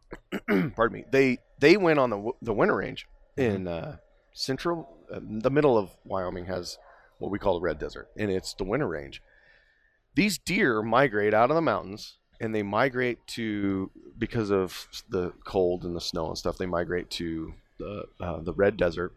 pardon 0.48 0.92
me, 0.92 1.04
they 1.10 1.38
they 1.58 1.76
went 1.76 1.98
on 1.98 2.10
the 2.10 2.32
the 2.42 2.54
winter 2.54 2.76
range 2.76 3.06
in 3.36 3.66
uh, 3.66 3.96
central, 4.32 4.96
uh, 5.12 5.20
the 5.22 5.50
middle 5.50 5.76
of 5.76 5.90
Wyoming 6.04 6.46
has 6.46 6.78
what 7.18 7.30
we 7.30 7.38
call 7.38 7.54
the 7.54 7.60
red 7.60 7.78
desert, 7.78 8.08
and 8.16 8.30
it's 8.30 8.54
the 8.54 8.64
winter 8.64 8.86
range. 8.88 9.22
These 10.14 10.38
deer 10.38 10.82
migrate 10.82 11.34
out 11.34 11.50
of 11.50 11.56
the 11.56 11.62
mountains 11.62 12.18
and 12.40 12.54
they 12.54 12.62
migrate 12.62 13.26
to 13.26 13.90
because 14.18 14.50
of 14.50 14.86
the 15.08 15.32
cold 15.44 15.84
and 15.84 15.96
the 15.96 16.00
snow 16.00 16.28
and 16.28 16.38
stuff. 16.38 16.58
They 16.58 16.66
migrate 16.66 17.10
to 17.10 17.54
the 17.78 18.04
uh, 18.20 18.40
the 18.40 18.52
red 18.52 18.76
desert, 18.76 19.14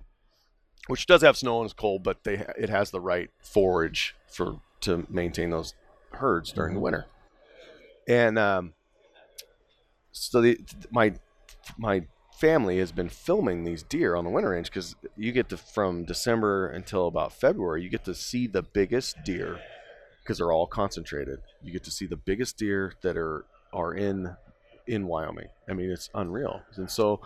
which 0.88 1.06
does 1.06 1.22
have 1.22 1.38
snow 1.38 1.60
and 1.60 1.68
is 1.68 1.74
cold, 1.74 2.04
but 2.04 2.24
they 2.24 2.46
it 2.58 2.70
has 2.70 2.92
the 2.92 3.02
right 3.02 3.30
forage 3.42 4.16
for 4.28 4.62
to 4.82 5.06
maintain 5.10 5.50
those 5.50 5.74
herds 6.12 6.52
during 6.52 6.74
the 6.74 6.80
winter. 6.80 7.06
And 8.08 8.40
um, 8.40 8.74
so 10.12 10.42
the 10.42 10.60
my 10.92 11.14
my 11.78 12.04
family 12.38 12.78
has 12.78 12.92
been 12.92 13.10
filming 13.10 13.64
these 13.64 13.84
deer 13.84 14.16
on 14.16 14.24
the 14.24 14.30
winter 14.30 14.52
range 14.52 14.68
because 14.68 14.96
you 15.16 15.32
get 15.32 15.50
to 15.50 15.58
from 15.58 16.06
December 16.06 16.68
until 16.68 17.08
about 17.08 17.34
February, 17.34 17.84
you 17.84 17.90
get 17.90 18.06
to 18.06 18.14
see 18.14 18.46
the 18.46 18.62
biggest 18.62 19.16
deer 19.26 19.60
because 20.22 20.38
they're 20.38 20.52
all 20.52 20.68
concentrated. 20.68 21.40
You 21.64 21.72
get 21.72 21.84
to 21.86 21.92
see 21.92 22.06
the 22.06 22.18
biggest 22.18 22.58
deer 22.58 22.94
that 23.02 23.18
are 23.18 23.46
are 23.74 23.94
in 23.94 24.36
in 24.86 25.08
Wyoming. 25.08 25.48
I 25.70 25.74
mean, 25.74 25.90
it's 25.90 26.10
unreal. 26.14 26.62
And 26.76 26.90
so, 26.90 27.22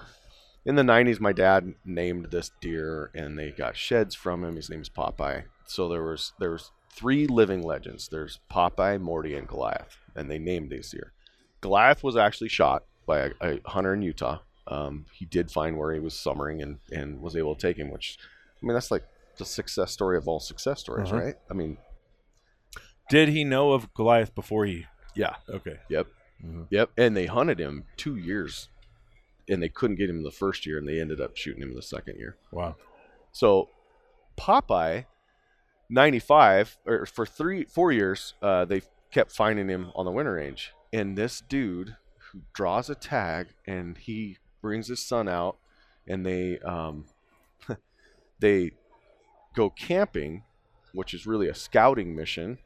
in 0.66 0.76
the 0.76 0.84
'90s, 0.84 1.20
my 1.20 1.34
dad 1.34 1.74
named 1.86 2.28
this 2.32 2.52
deer, 2.62 3.12
and 3.14 3.38
they 3.38 3.52
got 3.52 3.76
sheds 3.76 4.16
from 4.16 4.44
him. 4.44 4.56
His 4.56 4.70
name's 4.70 4.90
Popeye. 4.90 5.44
So 5.66 5.88
there 5.90 6.04
was 6.04 6.34
there 6.40 6.52
was 6.52 6.72
three 6.94 7.28
living 7.28 7.64
legends. 7.64 8.08
There's 8.08 8.40
Popeye, 8.52 9.00
Morty, 9.00 9.36
and 9.36 9.48
Goliath, 9.48 9.98
and 10.16 10.30
they 10.30 10.40
named 10.40 10.70
deer. 10.70 11.14
Goliath 11.62 12.04
was 12.04 12.16
actually 12.18 12.50
shot 12.50 12.84
by 13.06 13.20
a, 13.20 13.32
a 13.42 13.60
hunter 13.66 13.94
in 13.94 14.02
Utah. 14.02 14.40
Um, 14.68 15.06
he 15.14 15.26
did 15.26 15.52
find 15.52 15.78
where 15.78 15.94
he 15.94 16.00
was 16.00 16.14
summering 16.14 16.62
and 16.62 16.80
and 16.92 17.22
was 17.22 17.36
able 17.36 17.56
to 17.56 17.62
take 17.62 17.78
him. 17.78 17.90
Which, 17.92 18.18
I 18.62 18.66
mean, 18.66 18.74
that's 18.74 18.92
like 18.92 19.04
the 19.38 19.46
success 19.46 19.92
story 19.92 20.18
of 20.18 20.28
all 20.28 20.40
success 20.40 20.80
stories, 20.80 21.10
Uh-huh. 21.12 21.22
right? 21.22 21.36
I 21.50 21.54
mean, 21.54 21.78
Did 23.10 23.30
he 23.30 23.44
know 23.44 23.72
of 23.74 23.94
Goliath 23.94 24.34
before 24.36 24.66
he? 24.66 24.86
yeah. 25.16 25.36
Okay. 25.50 25.78
Yep. 25.90 26.08
Mhm. 26.46 26.68
Yep. 26.70 26.92
And 26.98 27.18
they 27.18 27.26
hunted 27.26 27.60
him 27.60 27.84
two 27.98 28.16
years, 28.16 28.70
and 29.50 29.62
they 29.62 29.70
couldn't 29.70 29.98
get 29.98 30.10
him 30.10 30.24
the 30.24 30.32
first 30.32 30.66
year, 30.66 30.78
and 30.78 30.88
they 30.88 31.00
ended 31.02 31.20
up 31.22 31.36
shooting 31.38 31.62
him 31.62 31.74
the 31.76 31.82
second 31.82 32.18
year. 32.18 32.38
Wow. 32.52 32.76
So, 33.32 33.70
Popeye, 34.38 35.06
ninety-five 35.90 36.78
or 36.86 37.06
for 37.06 37.26
three, 37.26 37.66
four 37.66 37.92
years, 37.92 38.34
uh, 38.42 38.66
they 38.66 38.82
kept 39.12 39.32
finding 39.32 39.68
him 39.68 39.92
on 39.96 40.06
the 40.06 40.12
winter 40.12 40.34
range, 40.34 40.74
and 40.92 41.18
this 41.18 41.42
dude 41.42 41.96
who 42.32 42.42
draws 42.54 42.90
a 42.90 42.96
tag, 42.96 43.48
and 43.66 43.98
he 43.98 44.38
brings 44.62 44.88
his 44.88 45.06
son 45.06 45.28
out, 45.28 45.58
and 46.08 46.26
they 46.26 46.60
um, 46.60 47.06
they 48.40 48.72
go 49.56 49.70
camping, 49.70 50.44
which 50.94 51.14
is 51.14 51.28
really 51.28 51.48
a 51.48 51.56
scouting 51.56 52.16
mission 52.16 52.58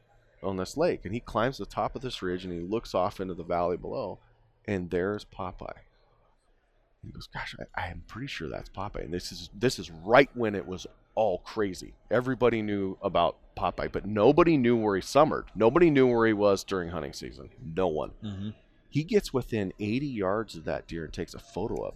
on 0.42 0.56
this 0.56 0.76
lake. 0.76 1.04
And 1.04 1.12
he 1.12 1.20
climbs 1.20 1.58
the 1.58 1.66
top 1.66 1.96
of 1.96 2.02
this 2.02 2.22
ridge 2.22 2.44
and 2.44 2.52
he 2.52 2.60
looks 2.60 2.94
off 2.94 3.20
into 3.20 3.34
the 3.34 3.44
valley 3.44 3.76
below, 3.76 4.18
and 4.66 4.90
there's 4.90 5.24
Popeye. 5.24 5.80
He 7.04 7.12
goes, 7.12 7.28
"Gosh, 7.32 7.56
I, 7.58 7.86
I 7.86 7.88
am 7.88 8.04
pretty 8.06 8.28
sure 8.28 8.48
that's 8.48 8.70
Popeye." 8.70 9.04
And 9.04 9.14
this 9.14 9.32
is 9.32 9.50
this 9.54 9.78
is 9.78 9.90
right 9.90 10.30
when 10.34 10.54
it 10.54 10.66
was 10.66 10.86
all 11.16 11.38
crazy. 11.38 11.94
Everybody 12.10 12.62
knew 12.62 12.96
about 13.02 13.36
Popeye, 13.56 13.90
but 13.90 14.06
nobody 14.06 14.56
knew 14.56 14.76
where 14.76 14.94
he 14.96 15.02
summered. 15.02 15.46
Nobody 15.54 15.90
knew 15.90 16.06
where 16.06 16.26
he 16.26 16.32
was 16.32 16.62
during 16.62 16.90
hunting 16.90 17.12
season. 17.12 17.48
No 17.74 17.88
one. 17.88 18.12
Mm-hmm. 18.22 18.50
He 18.90 19.02
gets 19.02 19.32
within 19.32 19.72
80 19.80 20.06
yards 20.06 20.54
of 20.54 20.64
that 20.66 20.86
deer 20.86 21.04
and 21.04 21.12
takes 21.12 21.34
a 21.34 21.38
photo 21.38 21.82
of 21.82 21.94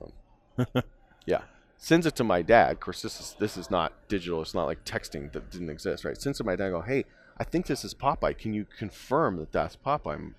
him. 0.66 0.82
yeah. 1.26 1.42
Sends 1.76 2.06
it 2.06 2.16
to 2.16 2.24
my 2.24 2.42
dad. 2.42 2.72
Of 2.72 2.80
course, 2.80 3.01
this 3.01 3.20
is 3.20 3.36
this 3.38 3.56
is 3.56 3.70
not 3.70 3.92
digital. 4.09 4.42
It's 4.42 4.52
not 4.52 4.66
like 4.66 4.84
texting 4.84 5.32
that 5.32 5.51
didn't 5.51 5.70
exist, 5.70 6.05
right? 6.05 6.20
Sends 6.20 6.38
it 6.38 6.42
to 6.42 6.47
my 6.47 6.56
dad. 6.56 6.64
and 6.64 6.74
Go, 6.74 6.80
hey, 6.82 7.05
I 7.38 7.44
think 7.44 7.66
this 7.66 7.84
is 7.84 7.94
Popeye. 7.94 8.36
Can 8.36 8.52
you 8.52 8.66
confirm 8.76 9.38
that 9.38 9.52
that's 9.52 9.76
Popeye? 9.76 10.14
I'm 10.14 10.34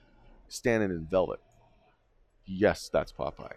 standing 0.49 0.91
in 0.91 1.07
velvet. 1.09 1.39
Yes, 2.45 2.89
that's 2.93 3.11
Popeye. 3.11 3.55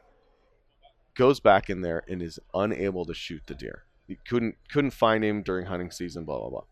Goes 1.14 1.40
back 1.40 1.68
in 1.68 1.82
there 1.82 2.02
and 2.08 2.22
is 2.22 2.38
unable 2.54 3.04
to 3.04 3.12
shoot 3.12 3.42
the 3.46 3.54
deer. 3.54 3.84
He 4.06 4.18
couldn't 4.28 4.56
couldn't 4.70 4.92
find 4.92 5.24
him 5.24 5.42
during 5.42 5.66
hunting 5.66 5.90
season. 5.90 6.24
Blah 6.24 6.40
blah 6.40 6.50
blah. 6.50 6.64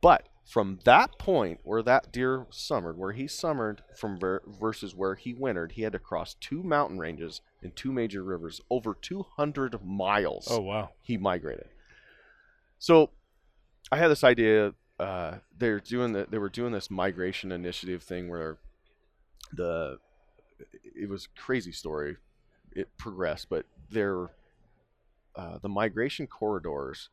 But 0.00 0.28
from 0.48 0.78
that 0.84 1.18
point 1.18 1.60
where 1.62 1.82
that 1.82 2.10
deer 2.10 2.46
summered, 2.50 2.96
where 2.96 3.12
he 3.12 3.26
summered 3.26 3.82
from 3.94 4.18
ver- 4.18 4.42
versus 4.46 4.94
where 4.94 5.14
he 5.14 5.34
wintered, 5.34 5.72
he 5.72 5.82
had 5.82 5.92
to 5.92 5.98
cross 5.98 6.34
two 6.40 6.62
mountain 6.62 6.98
ranges 6.98 7.42
and 7.62 7.76
two 7.76 7.92
major 7.92 8.22
rivers 8.22 8.62
over 8.70 8.94
200 8.94 9.84
miles. 9.84 10.48
Oh 10.50 10.60
wow. 10.60 10.90
He 11.02 11.18
migrated. 11.18 11.68
So 12.78 13.10
I 13.92 13.98
had 13.98 14.08
this 14.08 14.24
idea. 14.24 14.72
Uh, 14.98 15.36
they're 15.56 15.80
doing 15.80 16.12
the, 16.12 16.26
they 16.30 16.38
were 16.38 16.48
doing 16.48 16.72
this 16.72 16.90
migration 16.90 17.52
initiative 17.52 18.02
thing 18.02 18.30
where 18.30 18.56
the 19.52 19.98
it 20.82 21.10
was 21.10 21.26
a 21.26 21.40
crazy 21.40 21.72
story. 21.72 22.16
It 22.72 22.88
progressed, 22.96 23.48
but 23.50 23.66
they're 23.90 24.28
uh, 25.38 25.58
the 25.62 25.68
migration 25.68 26.26
corridors 26.26 27.08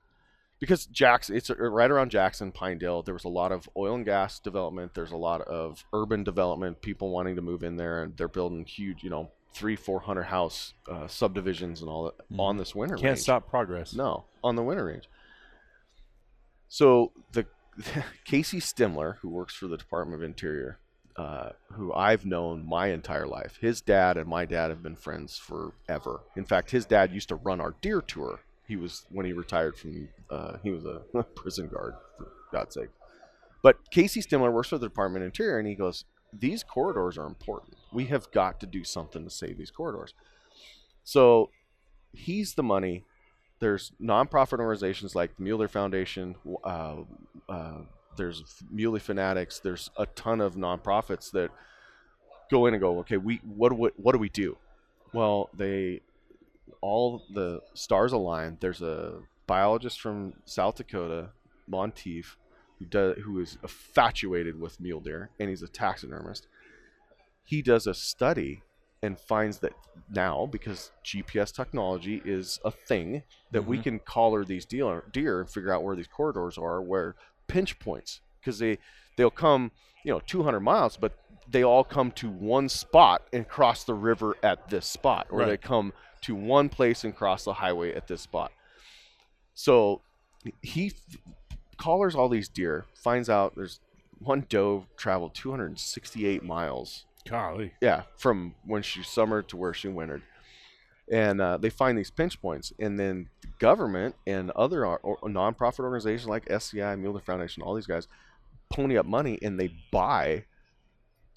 because 0.59 0.85
Jackson, 0.85 1.35
it's 1.35 1.49
uh, 1.49 1.55
right 1.55 1.91
around 1.91 2.11
Jackson, 2.11 2.51
Pinedale. 2.51 3.03
There 3.03 3.13
was 3.13 3.25
a 3.25 3.29
lot 3.29 3.51
of 3.51 3.69
oil 3.77 3.95
and 3.95 4.05
gas 4.05 4.39
development. 4.39 4.93
There's 4.93 5.11
a 5.11 5.17
lot 5.17 5.41
of 5.41 5.83
urban 5.93 6.23
development. 6.23 6.81
People 6.81 7.11
wanting 7.11 7.35
to 7.35 7.41
move 7.41 7.63
in 7.63 7.75
there, 7.75 8.03
and 8.03 8.17
they're 8.17 8.27
building 8.27 8.65
huge, 8.65 9.03
you 9.03 9.09
know, 9.09 9.31
three, 9.53 9.75
four 9.75 9.99
hundred 9.99 10.23
house 10.23 10.73
uh, 10.91 11.07
subdivisions 11.07 11.81
and 11.81 11.89
all 11.89 12.05
that 12.05 12.39
on 12.39 12.57
this 12.57 12.73
winter. 12.73 12.95
Can't 12.95 13.05
range. 13.11 13.19
stop 13.19 13.49
progress. 13.49 13.93
No, 13.93 14.25
on 14.43 14.55
the 14.55 14.63
winter 14.63 14.85
range. 14.85 15.09
So 16.67 17.11
the 17.31 17.45
Casey 18.25 18.59
Stemler, 18.59 19.17
who 19.17 19.29
works 19.29 19.53
for 19.53 19.67
the 19.67 19.77
Department 19.77 20.21
of 20.21 20.25
Interior, 20.25 20.79
uh, 21.17 21.49
who 21.73 21.93
I've 21.93 22.25
known 22.25 22.65
my 22.65 22.87
entire 22.87 23.27
life, 23.27 23.57
his 23.61 23.81
dad 23.81 24.17
and 24.17 24.27
my 24.27 24.45
dad 24.45 24.69
have 24.69 24.83
been 24.83 24.95
friends 24.95 25.37
forever. 25.37 26.21
In 26.35 26.45
fact, 26.45 26.71
his 26.71 26.85
dad 26.85 27.13
used 27.13 27.29
to 27.29 27.35
run 27.35 27.61
our 27.61 27.75
deer 27.81 28.01
tour. 28.01 28.41
He 28.67 28.75
was 28.75 29.05
when 29.09 29.25
he 29.25 29.33
retired 29.33 29.77
from 29.77 30.09
uh, 30.29 30.57
he 30.63 30.71
was 30.71 30.85
a 30.85 31.01
prison 31.35 31.67
guard 31.67 31.95
for 32.17 32.27
God's 32.51 32.75
sake. 32.75 32.89
But 33.61 33.89
Casey 33.91 34.21
Stemler 34.21 34.51
works 34.51 34.69
for 34.69 34.77
the 34.77 34.87
Department 34.87 35.23
of 35.23 35.27
Interior, 35.27 35.57
and 35.57 35.67
he 35.67 35.75
goes, 35.75 36.05
"These 36.33 36.63
corridors 36.63 37.17
are 37.17 37.27
important. 37.27 37.77
We 37.91 38.05
have 38.05 38.31
got 38.31 38.59
to 38.59 38.65
do 38.65 38.83
something 38.83 39.23
to 39.23 39.29
save 39.29 39.57
these 39.57 39.71
corridors." 39.71 40.13
So 41.03 41.49
he's 42.13 42.55
the 42.55 42.63
money 42.63 43.03
there's 43.59 43.91
nonprofit 44.01 44.59
organizations 44.59 45.15
like 45.15 45.35
the 45.37 45.43
Mule 45.43 45.59
Deer 45.59 45.67
Foundation. 45.67 46.35
Uh, 46.63 46.97
uh, 47.47 47.79
there's 48.15 48.43
Muley 48.71 48.99
Fanatics. 48.99 49.59
There's 49.59 49.89
a 49.97 50.05
ton 50.07 50.41
of 50.41 50.55
nonprofits 50.55 51.31
that 51.31 51.51
go 52.49 52.65
in 52.65 52.73
and 52.73 52.81
go, 52.81 52.99
okay, 52.99 53.17
we 53.17 53.37
what 53.43 53.69
do 53.69 53.75
we, 53.75 53.89
what 53.97 54.11
do 54.13 54.19
we 54.19 54.29
do? 54.29 54.57
Well, 55.13 55.49
they 55.53 56.01
all 56.81 57.23
the 57.33 57.61
stars 57.73 58.11
align. 58.11 58.57
There's 58.59 58.81
a 58.81 59.19
biologist 59.47 60.01
from 60.01 60.33
South 60.45 60.75
Dakota, 60.75 61.29
Monteith, 61.67 62.35
who 62.79 62.85
does 62.85 63.17
who 63.23 63.39
is 63.39 63.57
infatuated 63.63 64.59
with 64.59 64.79
mule 64.79 64.99
deer, 64.99 65.29
and 65.39 65.49
he's 65.49 65.63
a 65.63 65.67
taxidermist. 65.67 66.47
He 67.43 67.61
does 67.61 67.87
a 67.87 67.93
study 67.93 68.63
and 69.01 69.19
finds 69.19 69.59
that 69.59 69.73
now 70.09 70.47
because 70.51 70.91
GPS 71.03 71.51
technology 71.53 72.21
is 72.25 72.59
a 72.65 72.71
thing 72.71 73.21
that 73.51 73.63
we 73.63 73.77
Mhm. 73.77 73.83
can 73.83 73.99
collar 73.99 74.43
these 74.43 74.65
deer, 74.65 75.03
deer 75.11 75.41
and 75.41 75.49
figure 75.49 75.71
out 75.71 75.83
where 75.83 75.95
these 75.95 76.07
corridors 76.07 76.57
are, 76.57 76.81
where 76.81 77.15
pinch 77.47 77.79
points 77.79 78.21
because 78.39 78.59
they 78.59 78.77
they'll 79.17 79.29
come 79.29 79.71
you 80.03 80.11
know 80.11 80.21
200 80.25 80.59
miles, 80.59 80.97
but 80.97 81.17
they 81.47 81.63
all 81.63 81.83
come 81.83 82.11
to 82.11 82.29
one 82.29 82.69
spot 82.69 83.23
and 83.31 83.47
cross 83.47 83.83
the 83.83 83.93
river 83.93 84.35
at 84.43 84.69
this 84.69 84.85
spot, 84.85 85.27
or 85.29 85.45
they 85.45 85.57
come 85.57 85.93
to 86.21 86.33
one 86.35 86.69
place 86.69 87.03
and 87.03 87.15
cross 87.15 87.43
the 87.43 87.53
highway 87.53 87.93
at 87.93 88.07
this 88.07 88.21
spot. 88.21 88.51
So 89.53 90.01
he 90.61 90.87
f- 90.87 91.17
collars 91.77 92.15
all 92.15 92.29
these 92.29 92.49
deer, 92.49 92.85
finds 92.95 93.29
out 93.29 93.55
there's 93.55 93.79
one 94.19 94.45
doe 94.49 94.85
traveled 94.97 95.35
268 95.35 96.43
miles 96.43 97.05
Golly. 97.27 97.73
yeah, 97.81 98.03
from 98.17 98.55
when 98.65 98.81
she 98.81 99.03
summered 99.03 99.47
to 99.49 99.57
where 99.57 99.73
she 99.73 99.87
wintered. 99.87 100.23
And 101.11 101.39
uh, 101.39 101.57
they 101.57 101.69
find 101.69 101.95
these 101.97 102.09
pinch 102.09 102.41
points, 102.41 102.73
and 102.79 102.99
then 102.99 103.29
government 103.59 104.15
and 104.25 104.51
other 104.51 104.85
or, 104.85 104.99
or 104.99 105.17
nonprofit 105.29 105.79
organizations 105.79 106.29
like 106.29 106.49
SCI, 106.49 106.95
Mule 106.95 107.13
Deer 107.13 107.21
Foundation, 107.21 107.63
all 107.63 107.75
these 107.75 107.87
guys 107.87 108.07
pony 108.69 108.97
up 108.97 109.05
money 109.05 109.37
and 109.41 109.59
they 109.59 109.73
buy 109.91 110.45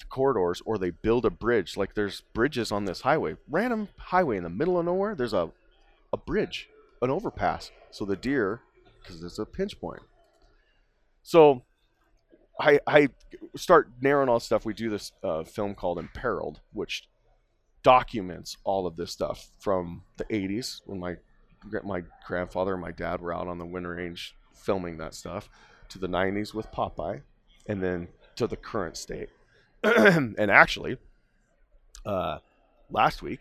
corridors 0.09 0.63
or 0.65 0.79
they 0.79 0.91
build 0.91 1.25
a 1.25 1.31
bridge. 1.31 1.77
Like 1.77 1.95
there's 1.95 2.23
bridges 2.33 2.73
on 2.73 2.85
this 2.85 3.03
highway, 3.03 3.37
random 3.49 3.89
highway 3.97 4.37
in 4.37 4.43
the 4.43 4.51
middle 4.51 4.79
of 4.79 4.85
nowhere. 4.85 5.15
There's 5.15 5.33
a 5.33 5.51
a 6.13 6.17
bridge, 6.17 6.69
an 7.03 7.11
overpass, 7.11 7.71
so 7.91 8.07
the 8.07 8.17
deer, 8.17 8.61
because 9.03 9.23
it's 9.23 9.39
a 9.39 9.45
pinch 9.45 9.79
point. 9.81 10.01
So 11.23 11.65
I 12.59 12.81
I 12.87 13.09
start 13.57 13.91
narrowing 14.01 14.29
all 14.29 14.41
stuff. 14.41 14.65
We 14.65 14.75
do 14.75 14.89
this 14.91 15.13
uh, 15.23 15.45
film 15.45 15.75
called 15.75 15.99
Imperiled, 15.99 16.61
which 16.73 17.09
documents 17.83 18.57
all 18.65 18.87
of 18.87 18.97
this 18.97 19.13
stuff 19.13 19.51
from 19.59 20.03
the 20.17 20.25
80s 20.25 20.81
when 20.87 20.99
my 20.99 21.17
my 21.85 22.03
grandfather 22.27 22.73
and 22.73 22.83
my 22.83 22.93
dad 22.93 23.21
were 23.21 23.35
out 23.35 23.49
on 23.49 23.59
the 23.59 23.67
winter 23.67 23.95
range 23.95 24.35
filming 24.55 24.99
that 24.99 25.15
stuff 25.15 25.49
to 25.89 25.99
the 25.99 26.09
90s 26.09 26.53
with 26.55 26.71
Popeye 26.73 27.23
and 27.67 27.83
then 27.83 28.09
to 28.37 28.47
the 28.47 28.57
current 28.57 28.97
state. 28.97 29.31
and 29.83 30.51
actually, 30.51 30.99
uh, 32.05 32.39
last 32.91 33.23
week, 33.23 33.41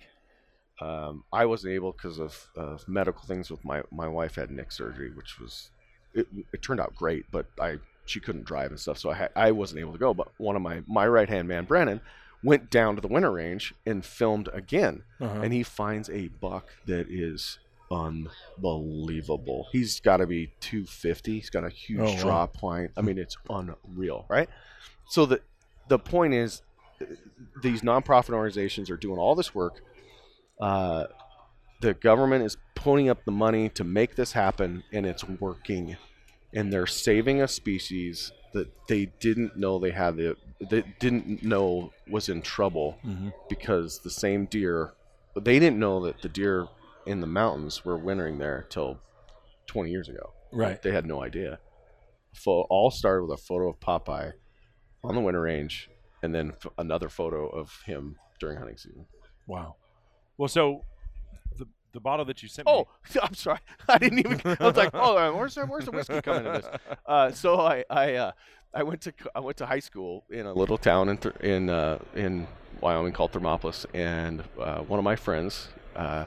um, 0.79 1.23
I 1.33 1.45
wasn't 1.45 1.73
able 1.73 1.91
because 1.91 2.19
of, 2.19 2.47
of 2.55 2.87
medical 2.87 3.23
things 3.23 3.49
with 3.49 3.63
my, 3.65 3.81
my 3.91 4.07
wife 4.07 4.35
had 4.35 4.51
neck 4.51 4.71
surgery, 4.71 5.11
which 5.11 5.39
was, 5.39 5.71
it, 6.13 6.27
it 6.53 6.61
turned 6.61 6.79
out 6.79 6.95
great, 6.95 7.25
but 7.31 7.47
I, 7.59 7.77
she 8.05 8.19
couldn't 8.19 8.45
drive 8.45 8.69
and 8.69 8.79
stuff. 8.79 8.97
So 8.99 9.09
I, 9.09 9.15
had, 9.15 9.29
I 9.35 9.51
wasn't 9.51 9.81
able 9.81 9.93
to 9.93 9.97
go, 9.97 10.13
but 10.13 10.27
one 10.37 10.55
of 10.55 10.61
my, 10.61 10.83
my 10.87 11.07
right 11.07 11.27
hand 11.27 11.47
man, 11.47 11.65
Brandon, 11.65 12.01
went 12.43 12.69
down 12.69 12.95
to 12.95 13.01
the 13.01 13.07
winter 13.07 13.31
range 13.31 13.73
and 13.85 14.05
filmed 14.05 14.49
again. 14.53 15.03
Uh-huh. 15.19 15.41
And 15.41 15.51
he 15.51 15.63
finds 15.63 16.09
a 16.09 16.27
buck 16.27 16.67
that 16.85 17.07
is 17.09 17.57
unbelievable. 17.91 19.67
He's 19.71 19.99
got 19.99 20.17
to 20.17 20.27
be 20.27 20.51
250. 20.61 21.33
He's 21.33 21.49
got 21.49 21.63
a 21.63 21.69
huge 21.69 21.99
Oh, 22.01 22.05
wow. 22.13 22.21
draw 22.21 22.47
point. 22.47 22.91
I 22.97 23.01
mean, 23.01 23.17
it's 23.17 23.37
unreal, 23.49 24.25
right? 24.29 24.49
So 25.09 25.25
the 25.25 25.41
the 25.87 25.97
point 25.99 26.33
is, 26.33 26.61
these 27.61 27.81
nonprofit 27.81 28.31
organizations 28.33 28.89
are 28.89 28.97
doing 28.97 29.17
all 29.19 29.35
this 29.35 29.55
work. 29.55 29.81
Uh, 30.59 31.05
the 31.79 31.93
government 31.93 32.43
is 32.43 32.57
putting 32.75 33.07
up 33.09 33.23
the 33.23 33.31
money 33.31 33.69
to 33.69 33.83
make 33.83 34.15
this 34.15 34.33
happen, 34.33 34.83
and 34.91 35.05
it's 35.05 35.23
working. 35.23 35.95
And 36.53 36.73
they're 36.73 36.87
saving 36.87 37.41
a 37.41 37.47
species 37.47 38.31
that 38.53 38.67
they 38.87 39.05
didn't 39.19 39.55
know 39.57 39.79
they 39.79 39.91
had 39.91 40.17
the 40.17 40.35
they 40.59 40.83
didn't 40.99 41.43
know 41.43 41.93
was 42.09 42.29
in 42.29 42.41
trouble 42.41 42.97
Mhm. 43.05 43.31
because 43.47 43.99
the 43.99 44.09
same 44.09 44.45
deer, 44.45 44.93
but 45.35 45.45
they 45.45 45.59
didn't 45.59 45.77
know 45.79 46.03
that 46.05 46.21
the 46.23 46.29
deer 46.29 46.67
in 47.07 47.21
the 47.21 47.27
mountains 47.27 47.83
were 47.85 47.97
wintering 47.97 48.37
there 48.37 48.65
till 48.69 48.99
20 49.67 49.89
years 49.89 50.09
ago. 50.09 50.33
Right. 50.51 50.81
They 50.81 50.91
had 50.91 51.05
no 51.05 51.23
idea. 51.23 51.59
Fo- 52.33 52.67
all 52.69 52.91
started 52.91 53.23
with 53.25 53.39
a 53.39 53.41
photo 53.41 53.69
of 53.69 53.79
Popeye 53.79 54.33
on 55.03 55.15
the 55.15 55.21
winter 55.21 55.41
range, 55.41 55.89
and 56.21 56.33
then 56.33 56.53
f- 56.53 56.71
another 56.77 57.09
photo 57.09 57.47
of 57.47 57.81
him 57.85 58.15
during 58.39 58.57
hunting 58.57 58.77
season. 58.77 59.05
Wow. 59.47 59.75
Well, 60.37 60.47
so 60.47 60.83
the 61.57 61.65
the 61.93 61.99
bottle 61.99 62.25
that 62.25 62.43
you 62.43 62.49
sent 62.49 62.67
me. 62.67 62.73
Oh, 62.73 62.87
I'm 63.23 63.33
sorry. 63.33 63.59
I 63.89 63.97
didn't 63.97 64.19
even. 64.19 64.39
I 64.59 64.67
was 64.67 64.75
like, 64.77 64.91
oh, 64.93 65.35
where's 65.35 65.55
the, 65.55 65.65
where's 65.65 65.85
the 65.85 65.91
whiskey 65.91 66.21
coming 66.21 66.45
into 66.45 66.59
this? 66.61 66.97
Uh, 67.05 67.31
so 67.31 67.59
I 67.61 67.83
I 67.89 68.13
uh, 68.15 68.31
I 68.73 68.83
went 68.83 69.01
to 69.01 69.13
I 69.33 69.39
went 69.39 69.57
to 69.57 69.65
high 69.65 69.79
school 69.79 70.25
in 70.29 70.45
a 70.45 70.53
little 70.53 70.77
town 70.77 71.09
in 71.09 71.19
in 71.41 71.69
uh, 71.69 71.99
in 72.15 72.47
Wyoming 72.81 73.13
called 73.13 73.31
Thermopolis, 73.31 73.85
and 73.93 74.43
uh, 74.59 74.79
one 74.81 74.99
of 74.99 75.03
my 75.03 75.15
friends, 75.15 75.69
uh, 75.95 76.25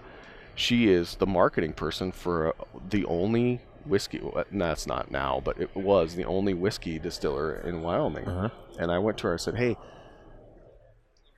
she 0.60 0.88
is 0.88 1.16
the 1.16 1.26
marketing 1.26 1.72
person 1.72 2.12
for 2.12 2.48
uh, 2.48 2.52
the 2.90 3.04
only 3.06 3.60
whiskey. 3.84 4.20
well, 4.22 4.44
No, 4.50 4.70
it's 4.72 4.86
not 4.86 5.10
now, 5.10 5.40
but 5.44 5.58
it 5.60 5.74
was 5.76 6.14
the 6.14 6.24
only 6.24 6.54
whiskey 6.54 6.98
distiller 6.98 7.56
in 7.56 7.82
Wyoming. 7.82 8.26
Uh-huh. 8.28 8.48
And 8.78 8.90
I 8.92 8.98
went 8.98 9.18
to 9.18 9.28
her. 9.28 9.34
I 9.34 9.36
said, 9.36 9.56
hey. 9.56 9.76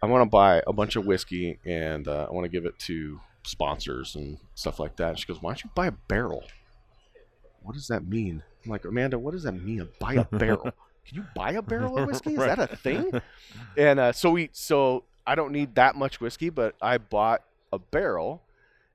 I 0.03 0.07
want 0.07 0.23
to 0.23 0.29
buy 0.31 0.63
a 0.67 0.73
bunch 0.73 0.97
of 0.97 1.07
whiskey 1.07 1.59
and 1.65 2.09
uh, 2.09 2.27
I 2.29 2.33
want 2.33 2.45
to 2.45 2.49
give 2.49 2.65
it 2.67 2.77
to 2.81 3.21
sponsors 3.45 4.17
and 4.17 4.37
stuff 4.55 4.81
like 4.81 4.97
that. 4.97 5.11
And 5.11 5.19
she 5.19 5.27
goes, 5.27 5.41
"Why 5.41 5.51
don't 5.51 5.63
you 5.63 5.71
buy 5.77 5.87
a 5.87 5.93
barrel?" 5.93 6.43
What 7.63 7.75
does 7.75 7.87
that 7.87 8.05
mean? 8.05 8.43
I'm 8.65 8.71
like, 8.73 8.85
Amanda, 8.85 9.17
what 9.19 9.31
does 9.31 9.45
that 9.45 9.53
mean? 9.53 9.89
Buy 10.01 10.15
a 10.15 10.25
barrel? 10.25 10.63
Can 11.07 11.17
you 11.19 11.25
buy 11.37 11.53
a 11.53 11.63
barrel 11.63 11.99
of 11.99 12.09
whiskey? 12.09 12.33
Is 12.33 12.39
Right. 12.39 12.57
that 12.57 12.73
a 12.73 12.77
thing? 12.77 13.13
And 13.77 14.01
uh, 14.01 14.11
so 14.13 14.33
we, 14.33 14.51
so 14.53 15.05
I 15.25 15.37
don't 15.37 15.53
need 15.53 15.77
that 15.77 15.95
much 15.95 16.21
whiskey, 16.21 16.51
but 16.51 16.75
I 16.83 16.99
bought 16.99 17.43
a 17.73 17.79
barrel, 17.79 18.43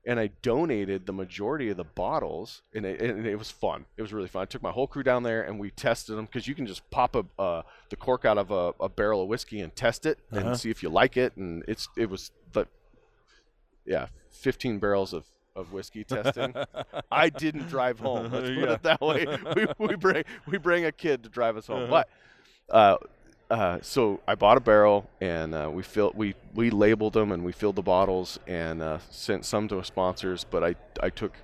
and 0.08 0.18
I 0.18 0.30
donated 0.42 1.06
the 1.06 1.12
majority 1.12 1.68
of 1.68 1.76
the 1.76 1.84
bottles, 1.84 2.62
and 2.74 2.84
it, 2.84 3.00
and 3.00 3.24
it 3.26 3.36
was 3.36 3.50
fun. 3.50 3.84
It 3.96 4.02
was 4.02 4.12
really 4.12 4.26
fun. 4.28 4.42
I 4.42 4.46
took 4.46 4.62
my 4.62 4.70
whole 4.72 4.86
crew 4.88 5.02
down 5.04 5.22
there, 5.22 5.42
and 5.42 5.60
we 5.60 5.70
tested 5.70 6.16
them 6.16 6.24
because 6.24 6.48
you 6.48 6.54
can 6.56 6.66
just 6.66 6.88
pop 6.90 7.14
a 7.14 7.24
uh, 7.40 7.62
the 7.90 7.96
cork 7.96 8.24
out 8.24 8.38
of 8.38 8.50
a, 8.50 8.72
a 8.80 8.88
barrel 8.88 9.22
of 9.22 9.28
whiskey 9.28 9.60
and 9.60 9.74
test 9.76 10.06
it 10.06 10.18
Uh-huh. 10.32 10.40
and 10.48 10.58
see 10.58 10.70
if 10.70 10.82
you 10.82 10.88
like 10.88 11.16
it. 11.16 11.36
And 11.36 11.62
it's 11.68 11.88
it 11.96 12.08
was 12.10 12.30
the 12.52 12.66
yeah, 13.84 14.06
15 14.30 14.78
barrels 14.78 15.12
of, 15.12 15.24
of 15.54 15.72
whiskey 15.72 16.04
testing. 16.04 16.54
I 17.10 17.28
didn't 17.28 17.68
drive 17.68 17.98
home. 18.00 18.30
Let's 18.32 18.48
put 18.48 18.56
Yeah. 18.56 18.72
it 18.72 18.82
that 18.82 19.00
way. 19.00 19.26
We, 19.56 19.66
we 19.88 19.94
bring 19.96 20.24
we 20.46 20.58
bring 20.58 20.84
a 20.84 20.92
kid 20.92 21.22
to 21.24 21.28
drive 21.28 21.56
us 21.56 21.66
home. 21.66 21.84
Uh-huh. 21.84 22.04
But 22.70 22.74
uh, 22.74 22.96
uh, 23.50 23.78
so 23.82 24.20
I 24.28 24.34
bought 24.34 24.56
a 24.56 24.60
barrel 24.60 25.08
and 25.20 25.54
uh, 25.54 25.70
we 25.72 25.82
filled 25.82 26.16
we 26.16 26.34
we 26.54 26.70
labeled 26.70 27.14
them 27.14 27.32
and 27.32 27.44
we 27.44 27.52
filled 27.52 27.76
the 27.76 27.82
bottles 27.82 28.38
and 28.46 28.82
uh, 28.82 28.98
sent 29.10 29.44
some 29.44 29.68
to 29.68 29.82
sponsors. 29.84 30.44
But 30.44 30.62
I 30.64 30.74
I 31.02 31.10
took 31.10 31.34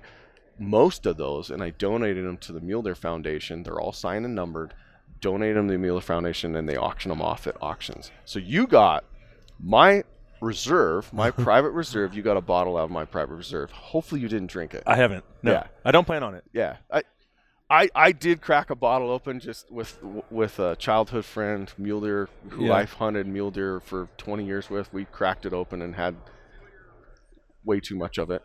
most 0.59 1.05
of 1.05 1.17
those 1.17 1.49
and 1.49 1.63
I 1.63 1.71
donated 1.71 2.25
them 2.25 2.37
to 2.37 2.53
the 2.53 2.61
Mule 2.61 2.81
Deer 2.81 2.95
Foundation. 2.95 3.63
They're 3.63 3.79
all 3.79 3.91
signed 3.91 4.25
and 4.25 4.35
numbered. 4.35 4.73
Donated 5.19 5.57
them 5.57 5.67
to 5.67 5.73
the 5.73 5.79
Mule 5.79 5.95
Deer 5.97 6.01
Foundation 6.01 6.55
and 6.55 6.69
they 6.69 6.75
auction 6.77 7.09
them 7.09 7.21
off 7.21 7.47
at 7.47 7.57
auctions. 7.61 8.11
So 8.25 8.39
you 8.39 8.67
got 8.67 9.03
my 9.59 10.03
reserve, 10.41 11.11
my 11.11 11.31
private 11.47 11.71
reserve. 11.71 12.13
You 12.13 12.21
got 12.21 12.37
a 12.37 12.41
bottle 12.41 12.77
out 12.77 12.83
of 12.85 12.91
my 12.91 13.05
private 13.05 13.35
reserve. 13.35 13.71
Hopefully 13.71 14.21
you 14.21 14.27
didn't 14.27 14.47
drink 14.51 14.73
it. 14.73 14.83
I 14.85 14.95
haven't. 14.95 15.23
No, 15.41 15.53
Yeah. 15.53 15.67
I 15.83 15.91
don't 15.91 16.05
plan 16.05 16.23
on 16.23 16.35
it. 16.35 16.43
Yeah, 16.53 16.77
I, 16.91 17.03
I, 17.69 17.89
I 17.95 18.11
did 18.11 18.41
crack 18.41 18.69
a 18.69 18.75
bottle 18.75 19.09
open 19.09 19.39
just 19.39 19.71
with 19.71 19.97
with 20.29 20.59
a 20.59 20.75
childhood 20.75 21.25
friend, 21.25 21.71
mule 21.77 22.01
deer, 22.01 22.29
who 22.49 22.65
Yeah. 22.65 22.73
I've 22.73 22.93
hunted 22.93 23.25
mule 23.27 23.51
deer 23.51 23.79
for 23.79 24.07
20 24.17 24.45
years 24.45 24.69
with. 24.69 24.93
We 24.93 25.05
cracked 25.05 25.45
it 25.45 25.53
open 25.53 25.81
and 25.81 25.95
had 25.95 26.15
way 27.63 27.79
too 27.79 27.95
much 27.95 28.19
of 28.19 28.29
it. 28.29 28.43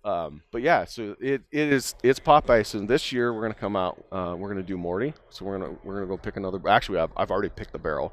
um, 0.04 0.42
but 0.50 0.62
yeah, 0.62 0.84
so 0.84 1.14
it, 1.20 1.42
it 1.52 1.72
is 1.72 1.94
it's 2.02 2.18
Popeye. 2.18 2.66
So 2.66 2.80
this 2.80 3.12
year 3.12 3.32
we're 3.32 3.42
gonna 3.42 3.54
come 3.54 3.76
out. 3.76 4.04
Uh, 4.10 4.34
we're 4.36 4.48
gonna 4.48 4.62
do 4.64 4.76
Morty. 4.76 5.14
So 5.30 5.44
we're 5.44 5.58
gonna 5.58 5.76
we're 5.84 5.94
gonna 5.94 6.08
go 6.08 6.16
pick 6.16 6.36
another. 6.36 6.60
Actually, 6.68 6.98
I've, 6.98 7.12
I've 7.16 7.30
already 7.30 7.50
picked 7.50 7.72
the 7.72 7.78
barrel. 7.78 8.12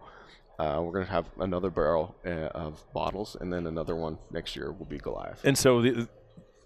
Uh, 0.59 0.81
we're 0.83 0.93
gonna 0.93 1.05
have 1.05 1.25
another 1.39 1.71
barrel 1.71 2.15
uh, 2.25 2.29
of 2.53 2.85
bottles, 2.93 3.35
and 3.41 3.51
then 3.51 3.65
another 3.65 3.95
one 3.95 4.19
next 4.31 4.55
year 4.55 4.71
will 4.71 4.85
be 4.85 4.99
Goliath. 4.99 5.41
And 5.43 5.57
so 5.57 5.81
the 5.81 6.07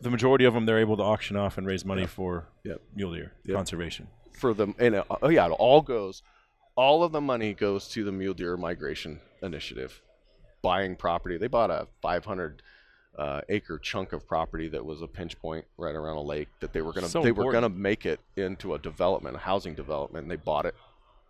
the 0.02 0.10
majority 0.10 0.46
of 0.46 0.54
them 0.54 0.66
they're 0.66 0.80
able 0.80 0.98
to 0.98 1.04
auction 1.04 1.36
off 1.36 1.58
and 1.58 1.66
raise 1.68 1.84
money 1.86 2.06
for 2.06 2.48
Yep. 2.64 2.82
mule 2.96 3.14
deer 3.14 3.32
Yep. 3.46 3.56
conservation. 3.56 4.08
for 4.34 4.54
them 4.54 4.76
and 4.78 4.96
uh, 4.96 5.04
oh 5.22 5.30
yeah 5.30 5.46
it 5.48 5.52
all 5.52 5.82
goes 5.82 6.22
all 6.76 7.04
of 7.04 7.12
the 7.12 7.22
money 7.22 7.54
goes 7.54 7.88
to 7.90 8.04
the 8.04 8.12
mule 8.12 8.34
deer 8.36 8.56
migration 8.58 9.20
initiative 9.42 10.02
buying 10.62 10.96
property 10.96 11.38
they 11.38 11.48
bought 11.48 11.72
a 11.72 11.88
500 12.02 12.62
uh, 13.18 13.42
acre 13.50 13.80
chunk 13.80 14.14
of 14.14 14.28
property 14.28 14.68
that 14.68 14.86
was 14.86 15.02
a 15.02 15.08
pinch 15.08 15.40
point 15.40 15.66
right 15.78 15.96
around 15.96 16.18
a 16.18 16.22
lake 16.22 16.50
that 16.60 16.72
they 16.74 16.82
were 16.82 16.94
gonna 16.94 17.08
So 17.08 17.22
they 17.24 17.32
were 17.32 17.52
gonna 17.52 17.70
make 17.70 18.06
it 18.06 18.20
into 18.36 18.76
a 18.76 18.78
development 18.80 19.36
a 19.36 19.40
housing 19.40 19.74
development 19.74 20.24
and 20.24 20.32
they 20.32 20.36
bought 20.36 20.68
it 20.68 20.76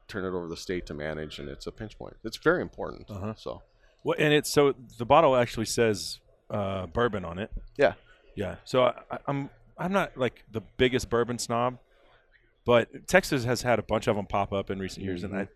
turned 0.10 0.26
it 0.26 0.30
over 0.30 0.45
to 0.45 0.49
the 0.49 0.57
state 0.57 0.85
to 0.88 0.94
manage 0.94 1.39
and 1.39 1.48
it's 1.48 1.65
a 1.68 1.72
pinch 1.72 1.98
point 1.98 2.18
it's 2.26 2.38
very 2.38 2.61
important 2.61 3.10
Uh-huh. 3.10 3.34
so 3.38 3.61
Well, 4.03 4.18
and 4.19 4.34
it's 4.34 4.52
so 4.53 4.73
the 4.98 5.06
bottle 5.06 5.35
actually 5.38 5.65
says 5.68 6.19
uh, 6.49 6.88
bourbon 6.88 7.23
on 7.23 7.39
it. 7.39 7.52
yeah 7.77 7.94
Yeah. 8.38 8.55
So 8.64 8.84
I, 8.84 8.93
I'm 9.27 9.49
I'm 9.77 9.91
not 9.91 10.18
like 10.18 10.43
the 10.51 10.61
biggest 10.77 11.09
bourbon 11.09 11.38
snob, 11.39 11.77
but 12.65 13.07
Texas 13.07 13.43
has 13.43 13.61
had 13.64 13.80
a 13.80 13.84
bunch 13.84 14.07
of 14.07 14.15
them 14.15 14.26
pop 14.26 14.53
up 14.53 14.69
in 14.69 14.80
recent 14.80 15.05
years, 15.05 15.23
and 15.23 15.35
I 15.35 15.47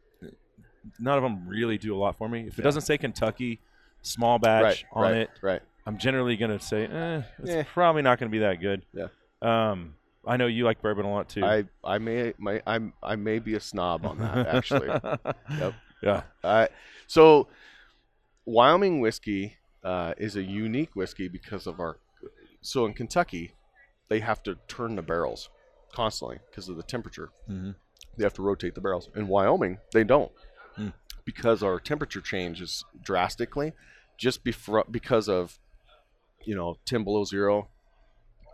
none 0.99 1.17
of 1.17 1.23
them 1.23 1.47
really 1.47 1.77
do 1.77 1.95
a 1.95 1.97
lot 1.97 2.17
for 2.17 2.27
me. 2.27 2.47
If 2.47 2.59
it 2.59 2.63
doesn't 2.63 2.81
say 2.81 2.97
Kentucky, 2.97 3.59
small 4.01 4.39
batch 4.39 4.61
right 4.61 4.85
on 4.93 5.01
right 5.03 5.15
it, 5.21 5.29
right 5.41 5.61
I'm 5.85 5.97
generally 5.97 6.35
gonna 6.37 6.59
say, 6.59 6.85
eh, 6.85 7.21
it's 7.39 7.49
Eh. 7.51 7.63
probably 7.73 8.01
not 8.01 8.19
gonna 8.19 8.31
be 8.31 8.39
that 8.39 8.59
good. 8.61 8.83
Yeah. 8.93 9.07
Um, 9.41 9.95
I 10.25 10.37
know 10.37 10.45
you 10.45 10.65
like 10.65 10.81
bourbon 10.81 11.05
a 11.05 11.11
lot 11.11 11.29
too. 11.29 11.43
I 11.43 11.65
I 11.83 11.97
may 11.97 12.33
my 12.37 12.61
I'm 12.67 12.93
I 13.01 13.15
may 13.15 13.39
be 13.39 13.55
a 13.55 13.59
snob 13.59 14.05
on 14.05 14.19
that 14.19 14.47
actually 14.47 14.87
Yep. 15.59 15.73
Yeah. 16.03 16.21
Uh, 16.43 16.67
so, 17.07 17.47
Wyoming 18.45 19.01
whiskey 19.01 19.57
uh, 19.83 20.13
is 20.17 20.35
a 20.35 20.41
unique 20.43 20.95
whiskey 20.95 21.27
because 21.27 21.67
of 21.67 21.79
our. 21.79 21.97
So 22.61 22.85
in 22.85 22.93
Kentucky, 22.93 23.53
they 24.09 24.19
have 24.19 24.43
to 24.43 24.55
turn 24.67 24.95
the 24.95 25.01
barrels 25.01 25.49
constantly 25.93 26.39
because 26.49 26.69
of 26.69 26.77
the 26.77 26.83
temperature. 26.83 27.31
Mhm. 27.49 27.75
They 28.17 28.23
have 28.23 28.33
to 28.35 28.41
rotate 28.41 28.75
the 28.75 28.81
barrels. 28.81 29.09
In 29.15 29.27
Wyoming, 29.27 29.79
they 29.93 30.03
don't 30.03 30.31
Hmm. 30.75 30.89
because 31.25 31.61
our 31.63 31.79
temperature 31.79 32.21
changes 32.21 32.83
drastically, 33.01 33.73
just 34.17 34.43
before 34.43 34.85
because 34.89 35.27
of 35.27 35.59
you 36.43 36.55
know 36.55 36.77
ten 36.85 37.03
below 37.03 37.23
zero. 37.23 37.69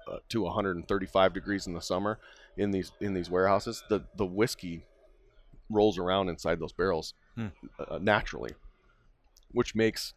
uh, 0.10 0.20
to 0.30 0.44
135 0.44 1.34
degrees 1.34 1.68
in 1.68 1.74
the 1.74 1.82
summer 1.82 2.18
in 2.56 2.72
these 2.72 2.94
in 3.02 3.14
these 3.14 3.30
warehouses, 3.30 3.84
the 3.90 4.06
the 4.16 4.26
whiskey 4.26 4.86
rolls 5.70 5.98
around 5.98 6.30
inside 6.30 6.60
those 6.62 6.72
barrels 6.72 7.14
Hmm. 7.36 7.48
uh, 7.78 7.98
naturally, 8.02 8.56
which 9.52 9.76
makes 9.76 10.14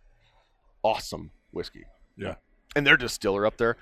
awesome 0.85 1.33
whiskey. 1.51 1.87
Yeah. 2.17 2.37
And 2.77 2.87
their 2.87 2.97
distiller 2.97 3.47
up 3.47 3.57
there, 3.57 3.77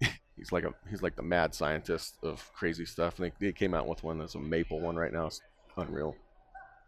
he's 0.36 0.52
like 0.52 0.64
a 0.64 0.72
he's 0.88 1.02
like 1.02 1.16
the 1.16 1.22
mad 1.22 1.54
scientist 1.54 2.16
of 2.22 2.50
crazy 2.54 2.86
stuff. 2.86 3.18
And 3.18 3.26
they, 3.26 3.46
they 3.46 3.52
came 3.52 3.74
out 3.74 3.86
with 3.86 4.02
one 4.02 4.18
that's 4.18 4.34
a 4.34 4.40
maple 4.40 4.80
one 4.80 4.96
right 4.96 5.12
now. 5.12 5.26
It's 5.26 5.40
unreal. 5.76 6.16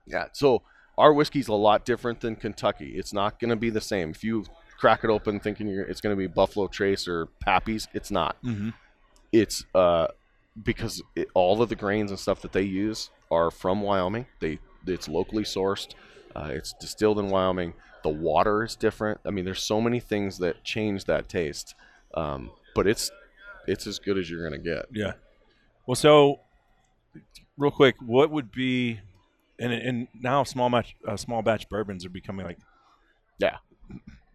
Yeah. 0.06 0.26
So 0.32 0.62
our 0.96 1.12
whiskey's 1.12 1.48
a 1.48 1.54
lot 1.54 1.84
different 1.84 2.20
than 2.20 2.36
Kentucky. 2.36 2.94
It's 2.96 3.12
not 3.12 3.38
going 3.38 3.50
to 3.50 3.56
be 3.56 3.70
the 3.70 3.80
same. 3.80 4.10
If 4.10 4.22
you 4.22 4.44
crack 4.78 5.04
it 5.04 5.10
open 5.10 5.40
thinking 5.40 5.66
you're, 5.66 5.84
it's 5.84 6.00
going 6.00 6.14
to 6.14 6.18
be 6.18 6.26
Buffalo 6.26 6.66
Trace 6.68 7.08
or 7.08 7.26
Pappy's, 7.40 7.88
it's 7.94 8.10
not. 8.10 8.36
Mm-hmm. 8.44 8.70
It's 9.32 9.64
uh 9.74 10.08
because 10.62 11.02
it, 11.16 11.28
all 11.34 11.60
of 11.60 11.68
the 11.68 11.74
grains 11.74 12.10
and 12.10 12.20
stuff 12.20 12.40
that 12.42 12.52
they 12.52 12.62
use 12.62 13.10
are 13.30 13.50
from 13.50 13.82
Wyoming. 13.82 14.26
They 14.40 14.58
it's 14.86 15.08
locally 15.08 15.44
sourced. 15.44 15.94
Uh, 16.36 16.50
it's 16.52 16.74
distilled 16.74 17.18
in 17.18 17.28
Wyoming. 17.28 17.74
The 18.04 18.10
water 18.10 18.62
is 18.62 18.76
different. 18.76 19.20
I 19.26 19.30
mean, 19.30 19.44
there's 19.44 19.62
so 19.62 19.80
many 19.80 19.98
things 19.98 20.38
that 20.38 20.62
change 20.62 21.06
that 21.06 21.28
taste. 21.28 21.74
Um, 22.14 22.50
but 22.76 22.86
it's 22.86 23.10
it's 23.66 23.86
as 23.86 23.98
good 23.98 24.16
as 24.18 24.30
you're 24.30 24.44
gonna 24.48 24.62
get. 24.62 24.86
Yeah. 24.92 25.14
Well, 25.86 25.94
so 25.96 26.40
real 27.56 27.70
quick, 27.72 27.96
what 28.00 28.30
would 28.30 28.52
be, 28.52 29.00
and 29.58 29.72
and 29.72 30.08
now 30.14 30.44
small 30.44 30.70
batch 30.70 30.94
uh, 31.08 31.16
small 31.16 31.42
batch 31.42 31.68
bourbons 31.68 32.04
are 32.04 32.10
becoming 32.10 32.46
like, 32.46 32.58
Yeah. 33.38 33.56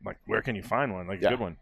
like 0.06 0.18
where 0.26 0.42
can 0.42 0.56
you 0.56 0.64
find 0.64 0.94
one 0.94 1.08
like 1.08 1.22
Yeah. 1.22 1.28
a 1.28 1.32
good 1.32 1.40
one? 1.40 1.58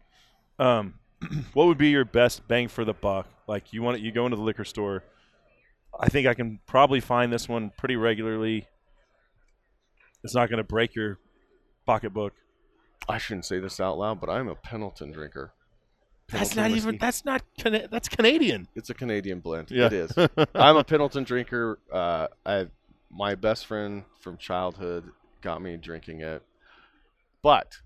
Um, 0.58 0.94
what 1.52 1.66
would 1.66 1.78
be 1.78 1.90
your 1.90 2.04
best 2.04 2.48
bang 2.48 2.68
for 2.68 2.84
the 2.84 2.94
buck? 2.94 3.28
Like 3.46 3.72
you 3.72 3.82
want 3.82 3.98
it, 3.98 4.02
you 4.02 4.12
go 4.12 4.24
into 4.26 4.36
the 4.36 4.42
liquor 4.42 4.64
store. 4.64 5.04
I 5.98 6.08
think 6.08 6.26
I 6.26 6.34
can 6.34 6.60
probably 6.66 7.00
find 7.00 7.32
this 7.32 7.48
one 7.48 7.70
pretty 7.76 7.96
regularly. 7.96 8.66
It's 10.22 10.34
not 10.34 10.48
going 10.50 10.58
to 10.58 10.64
break 10.64 10.94
your 10.94 11.18
pocketbook. 11.88 12.34
I 13.08 13.16
shouldn't 13.18 13.46
say 13.46 13.58
this 13.58 13.80
out 13.80 13.96
loud, 13.98 14.20
but 14.20 14.28
I'm 14.28 14.48
a 14.48 14.54
Pendleton 14.54 15.10
drinker. 15.10 15.52
That's 16.30 16.50
Pendleton 16.54 16.72
not 16.72 16.76
even. 16.76 16.98
That's 16.98 17.24
not. 17.24 17.42
That's 17.90 18.08
Canadian. 18.08 18.68
It's 18.76 18.90
a 18.90 18.94
Canadian 18.94 19.40
blend. 19.40 19.70
Yeah. 19.70 19.86
It 19.86 19.92
is. 19.94 20.12
I'm 20.54 20.76
a 20.76 20.84
Pendleton 20.84 21.24
drinker. 21.24 21.78
Uh, 21.90 22.26
I 22.44 22.66
my 23.10 23.34
best 23.34 23.66
friend 23.66 24.04
from 24.20 24.36
childhood 24.36 25.10
got 25.40 25.62
me 25.62 25.78
drinking 25.78 26.20
it, 26.20 26.42
but 27.42 27.78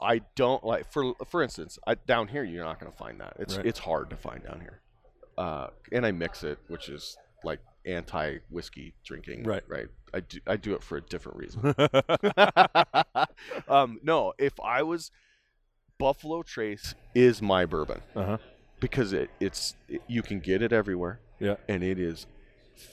I 0.00 0.20
don't 0.36 0.62
like. 0.62 0.92
For 0.92 1.14
for 1.28 1.42
instance, 1.42 1.78
I, 1.84 1.96
down 1.96 2.28
here 2.28 2.44
you're 2.44 2.64
not 2.64 2.78
going 2.78 2.92
to 2.92 2.96
find 2.96 3.20
that. 3.20 3.34
It's 3.40 3.56
Right. 3.56 3.66
it's 3.66 3.80
hard 3.80 4.10
to 4.10 4.16
find 4.16 4.44
down 4.44 4.60
here. 4.60 4.80
Uh, 5.36 5.68
and 5.90 6.06
I 6.06 6.12
mix 6.12 6.44
it, 6.44 6.58
which 6.68 6.88
is 6.88 7.16
like 7.42 7.58
anti 7.86 8.38
whiskey 8.50 8.94
drinking. 9.04 9.44
Right. 9.44 9.62
Right. 9.68 9.88
I 10.12 10.20
do 10.20 10.38
I 10.46 10.56
do 10.56 10.74
it 10.74 10.82
for 10.82 10.96
a 10.98 11.00
different 11.00 11.38
reason. 11.38 11.74
um, 13.68 14.00
no, 14.02 14.32
if 14.38 14.58
I 14.60 14.82
was 14.82 15.10
Buffalo 15.98 16.42
Trace 16.42 16.94
is 17.14 17.40
my 17.42 17.64
bourbon 17.66 18.00
Uh 18.16 18.24
huh. 18.24 18.38
because 18.80 19.12
it 19.12 19.30
it's 19.40 19.76
it, 19.88 20.02
you 20.08 20.22
can 20.22 20.40
get 20.40 20.62
it 20.62 20.72
everywhere. 20.72 21.20
Yeah. 21.38 21.54
and 21.68 21.82
it 21.82 21.98
is 21.98 22.26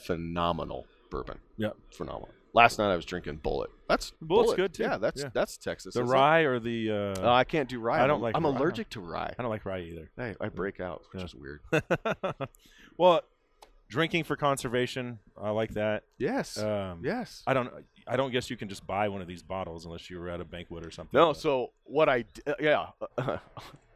phenomenal 0.05 0.85
bourbon. 1.11 1.39
Yeah. 1.57 1.71
phenomenal. 1.91 2.29
Last 2.53 2.79
night 2.79 2.91
I 2.91 2.95
was 2.95 3.03
drinking 3.05 3.39
Bulleit. 3.43 3.67
That's 3.89 4.13
Bulleit's 4.23 4.53
Bulleit. 4.53 4.55
good, 4.55 4.73
too. 4.73 4.83
Yeah, 4.83 4.97
that's 4.97 5.21
Yeah. 5.23 5.29
that's 5.33 5.57
Texas. 5.57 5.93
The 5.93 6.01
isn't 6.01 6.15
it? 6.15 6.17
rye 6.19 6.39
or 6.41 6.59
the. 6.59 6.91
Uh, 6.91 7.21
Uh, 7.27 7.33
I 7.33 7.43
can't 7.43 7.67
do 7.69 7.79
rye. 7.79 8.01
I 8.03 8.07
don't 8.07 8.21
like 8.21 8.35
I'm 8.35 8.45
rye. 8.45 8.49
allergic 8.55 8.89
to 8.91 9.01
rye. 9.01 9.33
I 9.37 9.41
don't 9.41 9.51
like 9.51 9.65
rye 9.65 9.81
either. 9.81 10.09
I, 10.17 10.35
I 10.39 10.49
break 10.49 10.79
out, 10.79 11.03
which 11.11 11.21
Yeah. 11.21 11.25
is 11.25 11.35
weird. 11.35 11.61
well, 12.97 13.21
drinking 13.89 14.23
for 14.25 14.35
conservation, 14.35 15.19
I 15.41 15.49
like 15.51 15.73
that. 15.75 16.03
Yes. 16.17 16.57
Um, 16.57 17.01
yes. 17.03 17.43
I 17.47 17.53
don't. 17.53 17.71
I 18.09 18.15
don't 18.15 18.31
guess 18.31 18.49
you 18.49 18.55
can 18.57 18.69
just 18.69 18.87
buy 18.87 19.09
one 19.09 19.21
of 19.21 19.27
these 19.27 19.43
bottles 19.43 19.85
unless 19.85 20.09
you 20.09 20.17
were 20.19 20.29
at 20.29 20.39
a 20.39 20.45
banquet 20.45 20.85
or 20.85 20.91
something. 20.91 21.17
No, 21.19 21.27
but- 21.29 21.37
so 21.37 21.71
what 21.83 22.07
I 22.09 22.21
d- 22.21 22.41
uh, 22.47 22.53
yeah, 22.59 22.87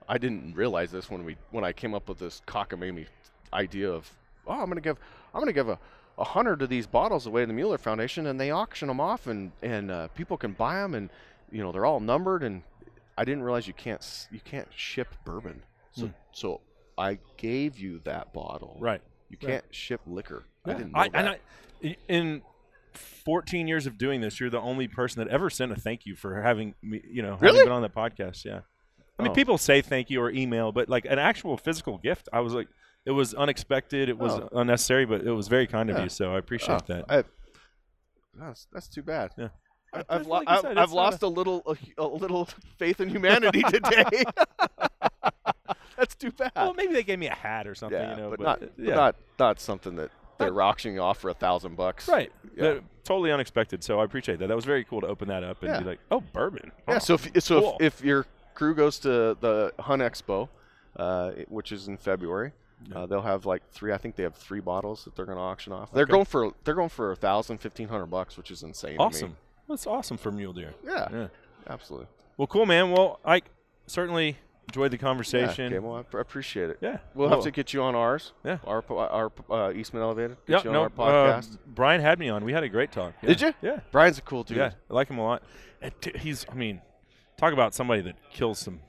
I 0.09 0.17
didn't 0.17 0.55
realize 0.55 0.91
this 0.91 1.09
when 1.09 1.23
we 1.23 1.37
when 1.51 1.63
I 1.63 1.71
came 1.73 1.93
up 1.93 2.09
with 2.09 2.19
this 2.19 2.41
cockamamie 2.47 3.05
idea 3.53 3.89
of 3.89 4.09
oh 4.47 4.53
I'm 4.61 4.67
gonna 4.67 4.81
give 4.81 4.97
I'm 5.33 5.39
gonna 5.41 5.53
give 5.53 5.69
a 5.69 5.79
a 6.17 6.23
hundred 6.25 6.61
of 6.61 6.67
these 6.69 6.85
bottles 6.87 7.25
away 7.25 7.41
to 7.43 7.47
the 7.47 7.53
Mule 7.53 7.69
Deer 7.69 7.77
Foundation 7.77 8.27
and 8.27 8.39
they 8.39 8.51
auction 8.51 8.89
them 8.89 8.99
off 8.99 9.27
and 9.27 9.51
and 9.61 9.89
uh, 9.89 10.07
people 10.09 10.37
can 10.37 10.51
buy 10.51 10.75
them 10.75 10.93
and 10.93 11.09
you 11.51 11.63
know 11.63 11.71
they're 11.71 11.85
all 11.85 11.99
numbered 12.01 12.43
and 12.43 12.63
I 13.17 13.23
didn't 13.23 13.43
realize 13.43 13.65
you 13.67 13.73
can't 13.73 14.27
you 14.31 14.39
can't 14.43 14.67
ship 14.75 15.07
bourbon 15.25 15.63
so 15.93 16.07
Hmm. 16.07 16.11
so 16.33 16.61
I 16.97 17.17
gave 17.37 17.79
you 17.79 17.99
that 18.03 18.33
bottle 18.33 18.75
right. 18.79 19.01
You 19.31 19.37
Right. 19.41 19.53
can't 19.61 19.65
ship 19.75 20.01
liquor 20.05 20.43
I 20.65 20.73
didn't 20.73 20.91
know 20.91 20.99
I, 20.99 21.09
that 21.09 21.15
and 21.17 21.29
I, 21.89 21.95
in 22.07 22.41
14 22.93 23.67
years 23.67 23.87
of 23.87 23.97
doing 23.97 24.21
this, 24.21 24.39
you're 24.39 24.49
the 24.49 24.59
only 24.59 24.87
person 24.87 25.23
that 25.23 25.31
ever 25.31 25.49
sent 25.49 25.71
a 25.71 25.75
thank 25.75 26.05
you 26.05 26.15
for 26.15 26.41
having 26.41 26.75
me, 26.83 27.01
you 27.09 27.21
know, 27.21 27.33
having 27.35 27.47
Really? 27.53 27.63
been 27.63 27.71
on 27.71 27.81
the 27.81 27.89
podcast. 27.89 28.43
Yeah. 28.45 28.59
I 29.17 29.23
mean, 29.23 29.31
Oh. 29.31 29.35
people 29.35 29.57
say 29.57 29.81
thank 29.81 30.09
you 30.09 30.21
or 30.21 30.29
email, 30.29 30.71
but 30.71 30.89
like 30.89 31.05
an 31.05 31.17
actual 31.19 31.55
physical 31.57 31.97
gift, 31.97 32.27
I 32.33 32.41
was 32.41 32.53
like, 32.53 32.67
it 33.05 33.11
was 33.11 33.33
unexpected. 33.33 34.09
It 34.09 34.17
was 34.17 34.33
Oh. 34.33 34.49
unnecessary, 34.53 35.05
but 35.05 35.21
it 35.21 35.31
was 35.31 35.47
very 35.47 35.65
kind 35.67 35.89
of 35.89 35.97
Yeah. 35.97 36.03
you. 36.03 36.09
So 36.09 36.35
I 36.35 36.37
appreciate 36.37 36.81
Oh, 36.83 36.93
that. 36.93 37.05
I, 37.09 37.23
that's 38.37 38.67
that's 38.71 38.87
too 38.87 39.01
bad. 39.03 39.31
Yeah. 39.37 39.49
I, 39.93 40.03
I've, 40.09 40.27
lo- 40.27 40.41
like 40.45 40.61
said, 40.61 40.77
I've 40.77 40.91
lost 40.93 41.21
a, 41.21 41.27
little 41.27 41.61
a, 41.65 42.01
a 42.01 42.07
little 42.07 42.47
faith 42.77 43.01
in 43.01 43.09
humanity 43.09 43.61
today. 43.69 44.23
that's 46.01 46.15
too 46.15 46.31
bad. 46.31 46.51
well, 46.55 46.73
maybe 46.73 46.93
they 46.93 47.03
gave 47.03 47.19
me 47.19 47.27
a 47.27 47.35
hat 47.35 47.67
or 47.67 47.75
something, 47.75 47.99
yeah, 47.99 48.15
you 48.15 48.21
know, 48.21 48.29
but, 48.31 48.39
but, 48.39 48.43
not 48.43 48.63
uh, 48.63 48.65
but 48.77 48.85
yeah. 48.85 48.95
not 48.95 49.15
not 49.39 49.59
something 49.59 49.95
that 49.95 50.11
they're 50.37 50.61
auctioning 50.61 50.99
off 50.99 51.19
for 51.19 51.29
a 51.29 51.33
thousand 51.33 51.75
bucks. 51.77 52.07
right. 52.07 52.31
Yeah. 52.55 52.79
Totally 53.03 53.31
unexpected. 53.31 53.83
So 53.83 53.99
I 53.99 54.03
appreciate 54.05 54.39
that. 54.39 54.47
That 54.47 54.55
was 54.55 54.65
very 54.65 54.83
cool 54.83 55.01
to 55.01 55.07
open 55.07 55.27
that 55.29 55.43
up 55.43 55.61
and 55.63 55.71
Yeah. 55.71 55.79
be 55.79 55.85
like, 55.85 55.99
oh, 56.11 56.21
bourbon. 56.33 56.71
Yeah. 56.87 56.97
So 56.99 57.13
if 57.15 57.43
so 57.43 57.61
Cool. 57.61 57.77
if, 57.79 57.99
if 57.99 58.05
your 58.05 58.25
crew 58.53 58.73
goes 58.75 58.99
to 58.99 59.37
the 59.39 59.73
Hunt 59.79 60.01
Expo, 60.01 60.49
uh, 60.97 61.31
which 61.47 61.71
is 61.71 61.87
in 61.87 61.97
February. 61.97 62.51
Uh, 62.95 63.05
they'll 63.05 63.21
have 63.21 63.45
like 63.45 63.61
three. 63.71 63.93
I 63.93 63.97
think 63.97 64.15
they 64.15 64.23
have 64.23 64.33
three 64.35 64.59
bottles 64.59 65.03
that 65.05 65.15
they're 65.15 65.25
going 65.27 65.37
to 65.37 65.41
auction 65.43 65.71
off. 65.71 65.91
They're 65.93 66.07
going 66.07 66.25
for 66.25 66.51
they're 66.63 66.73
going 66.73 66.89
for 66.89 67.11
a 67.11 67.15
thousand, 67.15 67.59
fifteen 67.59 67.87
hundred 67.87 68.07
bucks, 68.07 68.37
which 68.37 68.49
is 68.49 68.63
insane. 68.63 68.93
to 68.93 68.97
me. 68.97 69.05
awesome. 69.05 69.37
That's 69.69 69.85
awesome 69.85 70.17
for 70.17 70.31
mule 70.31 70.51
deer. 70.51 70.73
Yeah, 70.83 71.07
Yeah. 71.11 71.27
absolutely. 71.69 72.07
Well, 72.37 72.47
cool, 72.47 72.65
man. 72.65 72.89
Well, 72.89 73.19
I 73.23 73.43
certainly 73.85 74.37
enjoyed 74.71 74.91
the 74.91 74.97
Yeah, 74.97 75.01
conversation. 75.01 75.65
okay, 75.73 75.79
well, 75.79 75.97
I 75.97 76.03
pr- 76.03 76.19
appreciate 76.19 76.69
it. 76.69 76.77
Yeah. 76.81 76.97
We'll 77.13 77.27
Well, 77.29 77.37
have 77.37 77.43
to 77.43 77.51
get 77.51 77.73
you 77.73 77.81
on 77.83 77.93
ours. 77.95 78.31
Yeah. 78.43 78.57
Our 78.65 78.83
our 78.89 79.31
uh, 79.49 79.71
Eastman 79.73 80.01
Elevated. 80.01 80.37
Get 80.47 80.65
Yeah, 80.65 80.71
no, 80.71 80.81
our 80.83 80.89
podcast. 80.89 81.55
uh, 81.55 81.57
Brian 81.67 82.01
had 82.01 82.17
me 82.19 82.29
on. 82.29 82.45
We 82.45 82.53
had 82.53 82.63
a 82.63 82.69
great 82.69 82.91
talk. 82.91 83.13
Yeah. 83.21 83.27
Did 83.29 83.41
you? 83.41 83.53
Yeah. 83.61 83.79
Brian's 83.91 84.17
a 84.17 84.21
cool 84.21 84.43
dude. 84.43 84.57
Yeah, 84.57 84.71
I 84.89 84.93
like 84.93 85.09
him 85.09 85.17
a 85.19 85.23
lot. 85.23 85.43
He's, 86.15 86.45
I 86.49 86.53
mean, 86.55 86.81
talk 87.37 87.53
about 87.53 87.73
somebody 87.73 88.01
that 88.01 88.15
kills 88.31 88.59
some 88.59 88.79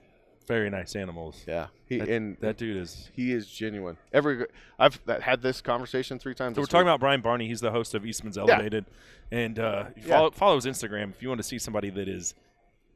very 0.47 0.69
nice 0.71 0.95
animals. 0.97 1.43
Yeah. 1.47 1.69
He 1.87 1.99
That, 1.99 2.09
and 2.09 2.37
that 2.41 2.57
dude 2.59 2.77
is. 2.77 3.11
he 3.15 3.33
is 3.33 3.47
genuine. 3.49 3.97
Every 4.13 4.47
I've 4.79 5.01
had 5.21 5.41
this 5.43 5.61
conversation 5.61 6.19
three 6.19 6.35
times. 6.35 6.57
So 6.57 6.61
we're 6.61 6.65
this 6.67 6.71
talking 6.71 6.87
about 6.89 7.01
Brian 7.01 7.21
Barney. 7.21 7.47
He's 7.49 7.61
the 7.61 7.71
host 7.71 7.95
of 7.95 8.05
Eastman's 8.05 8.37
Elevated, 8.39 8.87
and 9.31 9.59
uh, 9.59 9.85
Yeah. 9.97 10.07
follow, 10.17 10.31
follow 10.31 10.55
his 10.57 10.67
Instagram 10.67 11.11
if 11.11 11.23
you 11.23 11.29
want 11.29 11.39
to 11.39 11.45
see 11.47 11.59
somebody 11.59 11.91
that 11.91 12.09
is 12.09 12.35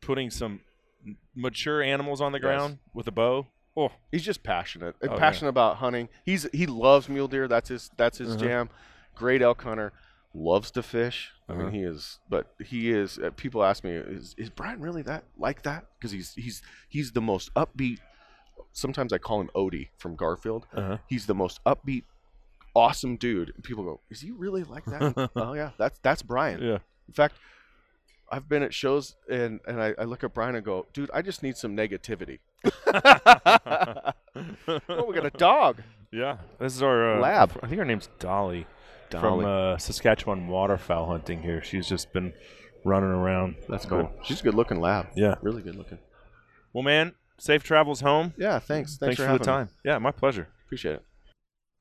putting 0.01 0.31
some 0.31 0.61
mature 1.35 1.83
animals 1.83 2.20
on 2.20 2.33
the 2.33 2.39
Yes. 2.39 2.43
ground 2.43 2.78
with 2.95 3.07
a 3.07 3.12
bow. 3.12 3.47
Oh, 3.77 3.91
He's 4.11 4.24
just 4.24 4.43
passionate. 4.43 4.97
Oh, 5.03 5.07
yeah. 5.12 5.19
passionate 5.19 5.51
about 5.51 5.77
hunting. 5.77 6.09
He's 6.24 6.47
he 6.53 6.66
loves 6.66 7.09
mule 7.09 7.28
deer. 7.28 7.47
That's 7.49 7.69
his 7.69 7.91
that's 7.97 8.19
his 8.19 8.31
Uh-huh. 8.37 8.45
jam. 8.45 8.70
Great 9.15 9.43
elk 9.43 9.62
hunter. 9.62 9.93
Loves 10.35 10.70
to 10.73 10.83
fish. 10.83 11.33
I 11.49 11.53
Uh-huh. 11.53 11.62
mean, 11.65 11.73
he 11.73 11.83
is. 11.83 12.19
But 12.28 12.55
he 12.65 12.91
is. 12.91 13.19
Uh, 13.19 13.31
people 13.37 13.62
ask 13.65 13.85
me, 13.85 13.91
is 13.93 14.35
is 14.39 14.49
Brian 14.51 14.81
really 14.81 15.03
that 15.03 15.24
like 15.39 15.62
that? 15.62 15.87
Because 15.99 16.11
he's 16.12 16.35
he's 16.35 16.62
he's 16.89 17.12
the 17.12 17.20
most 17.23 17.53
upbeat. 17.55 17.99
Sometimes 18.73 19.12
I 19.12 19.19
call 19.19 19.41
him 19.41 19.51
Odie 19.55 19.89
from 19.99 20.16
Garfield. 20.16 20.66
uh-huh. 20.74 20.99
He's 21.07 21.27
the 21.27 21.35
most 21.35 21.62
upbeat, 21.65 22.05
awesome 22.74 23.16
dude. 23.16 23.53
And 23.55 23.65
people 23.65 23.85
go, 23.85 24.01
"Is 24.11 24.20
he 24.20 24.31
really 24.31 24.65
like 24.65 24.85
that?" 24.87 25.31
oh 25.37 25.53
yeah, 25.55 25.70
that's 25.78 25.99
that's 26.01 26.23
Brian. 26.23 26.62
yeah. 26.62 26.78
In 27.09 27.15
fact, 27.15 27.37
I've 28.31 28.48
been 28.48 28.62
at 28.62 28.74
shows 28.74 29.16
and 29.31 29.61
and 29.66 29.82
I, 29.82 29.94
I 29.98 30.05
look 30.05 30.24
at 30.24 30.35
Brian 30.35 30.55
and 30.55 30.65
go, 30.65 30.86
"Dude, 30.93 31.11
I 31.12 31.23
just 31.23 31.43
need 31.43 31.57
some 31.57 31.77
negativity." 31.77 32.40
oh, 34.89 35.05
we 35.07 35.15
got 35.15 35.27
a 35.27 35.32
dog. 35.36 35.82
Yeah, 36.12 36.39
this 36.59 36.74
is 36.74 36.82
our 36.82 37.16
uh, 37.16 37.20
Lab. 37.20 37.59
I 37.62 37.66
think 37.66 37.78
her 37.78 37.85
name's 37.85 38.09
Dolly, 38.19 38.66
from 39.11 39.44
uh, 39.44 39.78
Saskatchewan 39.78 40.48
waterfowl 40.48 41.07
hunting 41.07 41.43
here. 41.43 41.62
She's 41.62 41.89
just 41.89 42.12
been 42.12 42.32
running 42.85 43.11
around. 43.11 43.57
That's 43.69 43.85
cool. 43.85 44.11
She's 44.23 44.40
a 44.40 44.44
good 44.44 44.55
looking 44.55 44.81
lab. 44.81 45.09
Yeah. 45.15 45.35
Really 45.43 45.62
good 45.62 45.77
looking. 45.77 45.98
Well, 46.73 46.82
man, 46.82 47.15
safe 47.39 47.62
travels 47.62 48.01
home. 48.01 48.35
Yeah. 48.36 48.59
Thanks. 48.59 48.97
Thanks, 48.97 48.98
Thanks, 48.98 49.16
for, 49.16 49.23
for, 49.23 49.28
having 49.28 49.39
the 49.39 49.44
time. 49.44 49.69
Yeah, 49.85 49.98
my 49.98 50.12
pleasure. 50.12 50.48
Appreciate 50.66 50.94
it. 50.97 51.05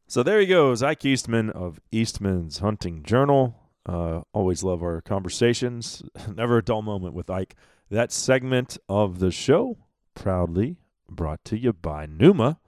So 0.07 0.21
there 0.21 0.39
he 0.39 0.45
goes, 0.45 0.83
Ike 0.83 1.05
Eastman 1.05 1.49
of 1.49 1.79
Eastman's 1.91 2.59
Hunting 2.59 3.01
Journal. 3.03 3.55
Uh, 3.85 4.21
always 4.33 4.63
love 4.63 4.81
our 4.81 5.01
conversations. 5.01 6.01
Never 6.33 6.57
a 6.57 6.63
dull 6.63 6.81
moment 6.81 7.13
with 7.13 7.29
Ike. 7.29 7.55
That 7.89 8.11
segment 8.11 8.77
of 8.89 9.19
the 9.19 9.31
show 9.31 9.77
proudly 10.15 10.77
brought 11.09 11.43
to 11.45 11.57
you 11.57 11.73
by 11.73 12.07
Numa, 12.07 12.59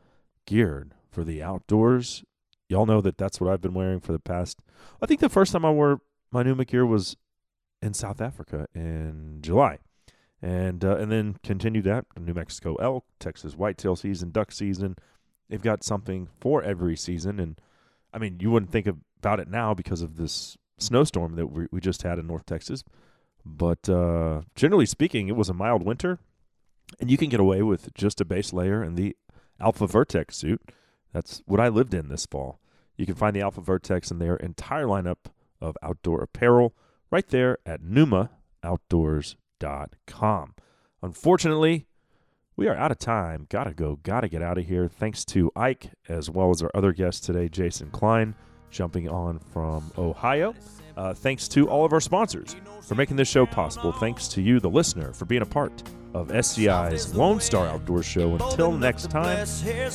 geared 0.45 0.93
for 1.09 1.23
the 1.23 1.41
outdoors. 1.41 2.23
Y'all 2.69 2.85
know 2.85 3.01
that 3.01 3.17
that's 3.17 3.41
what 3.41 3.51
I've 3.51 3.61
been 3.61 3.73
wearing 3.73 3.99
for 3.99 4.11
the 4.11 4.19
past. 4.19 4.61
I 5.01 5.05
think 5.05 5.19
the 5.19 5.29
first 5.29 5.53
time 5.53 5.65
I 5.65 5.71
wore 5.71 6.01
my 6.31 6.43
Numa 6.43 6.65
gear 6.65 6.85
was 6.85 7.15
in 7.81 7.93
South 7.93 8.21
Africa 8.21 8.67
in 8.75 9.39
July, 9.41 9.79
and 10.41 10.83
uh, 10.83 10.97
and 10.97 11.11
then 11.11 11.37
continue 11.43 11.81
that 11.83 12.05
New 12.19 12.33
Mexico 12.33 12.75
elk, 12.75 13.05
Texas 13.19 13.55
whitetail 13.55 13.95
season, 13.95 14.31
duck 14.31 14.51
season. 14.51 14.95
They've 15.49 15.61
got 15.61 15.83
something 15.83 16.27
for 16.39 16.61
every 16.61 16.97
season, 16.97 17.39
and 17.39 17.59
I 18.13 18.19
mean 18.19 18.37
you 18.39 18.51
wouldn't 18.51 18.71
think 18.71 18.87
about 18.87 19.39
it 19.39 19.47
now 19.47 19.73
because 19.73 20.01
of 20.01 20.17
this 20.17 20.57
snowstorm 20.77 21.35
that 21.35 21.47
we, 21.47 21.67
we 21.71 21.79
just 21.79 22.03
had 22.03 22.19
in 22.19 22.27
North 22.27 22.45
Texas, 22.45 22.83
but 23.45 23.89
uh, 23.89 24.41
generally 24.55 24.85
speaking, 24.85 25.27
it 25.27 25.35
was 25.35 25.49
a 25.49 25.53
mild 25.53 25.83
winter, 25.83 26.19
and 26.99 27.09
you 27.09 27.17
can 27.17 27.29
get 27.29 27.39
away 27.39 27.61
with 27.61 27.93
just 27.93 28.21
a 28.21 28.25
base 28.25 28.53
layer 28.53 28.83
and 28.83 28.97
the 28.97 29.15
Alpha 29.59 29.87
Vertex 29.87 30.37
suit. 30.37 30.61
That's 31.13 31.41
what 31.45 31.59
I 31.59 31.69
lived 31.69 31.93
in 31.93 32.09
this 32.09 32.25
fall. 32.25 32.59
You 32.95 33.05
can 33.05 33.15
find 33.15 33.35
the 33.35 33.41
Alpha 33.41 33.61
Vertex 33.61 34.11
in 34.11 34.19
their 34.19 34.35
entire 34.37 34.85
lineup 34.85 35.27
of 35.61 35.77
outdoor 35.81 36.21
apparel 36.21 36.75
right 37.09 37.27
there 37.27 37.57
at 37.65 37.81
numaoutdoors.com. 37.81 40.53
Unfortunately, 41.01 41.87
we 42.55 42.67
are 42.67 42.75
out 42.75 42.91
of 42.91 42.99
time. 42.99 43.47
Gotta 43.49 43.73
go, 43.73 43.99
gotta 44.01 44.27
get 44.27 44.41
out 44.41 44.57
of 44.57 44.65
here. 44.65 44.87
Thanks 44.87 45.23
to 45.25 45.51
Ike, 45.55 45.91
as 46.09 46.29
well 46.29 46.49
as 46.49 46.63
our 46.63 46.71
other 46.73 46.91
guest 46.91 47.23
today, 47.23 47.49
Jason 47.49 47.91
Klein, 47.91 48.35
jumping 48.71 49.09
on 49.09 49.39
from 49.53 49.91
Ohio. 49.97 50.53
Uh, 50.95 51.13
thanks 51.13 51.47
to 51.47 51.69
all 51.69 51.85
of 51.85 51.93
our 51.93 52.01
sponsors 52.01 52.55
for 52.81 52.95
making 52.95 53.17
this 53.17 53.27
show 53.27 53.45
possible. 53.45 53.91
Thanks 53.91 54.27
to 54.29 54.41
you, 54.41 54.59
the 54.59 54.69
listener, 54.69 55.13
for 55.13 55.25
being 55.25 55.43
a 55.43 55.45
part 55.45 55.83
of 56.13 56.29
SCI's 56.29 57.13
Lone 57.13 57.39
Star 57.39 57.67
Outdoor 57.67 58.01
Show. 58.01 58.33
Until 58.35 58.71
next 58.71 59.11
time, 59.11 59.45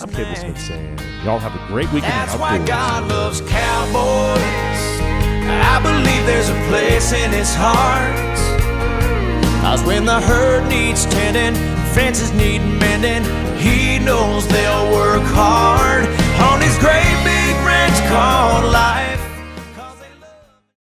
I'm 0.01 0.11
Cable 0.11 0.37
Smith 0.37 0.61
saying, 0.61 0.99
y'all 1.25 1.41
have 1.41 1.55
a 1.55 1.67
great 1.67 1.91
weekend 1.93 2.13
That's 2.13 2.37
why 2.37 2.51
outdoors. 2.59 2.69
God 2.69 3.09
loves 3.09 3.41
cowboys. 3.41 5.01
I 5.65 5.81
believe 5.83 6.27
there's 6.27 6.49
a 6.49 6.69
place 6.69 7.13
in 7.13 7.33
his 7.33 7.53
heart. 7.55 8.39
Cause 9.63 9.83
when 9.85 10.05
the 10.05 10.21
herd 10.21 10.69
needs 10.69 11.07
tending, 11.07 11.55
fences 11.95 12.33
need 12.33 12.59
mending, 12.59 13.25
he 13.59 13.99
knows 13.99 14.47
they'll 14.49 14.93
work 14.93 15.23
hard 15.25 16.07
on 16.41 16.61
his 16.61 16.77
great 16.79 17.17
big 17.25 17.57
ranch 17.67 17.99
called 18.09 18.73
life. 18.73 19.12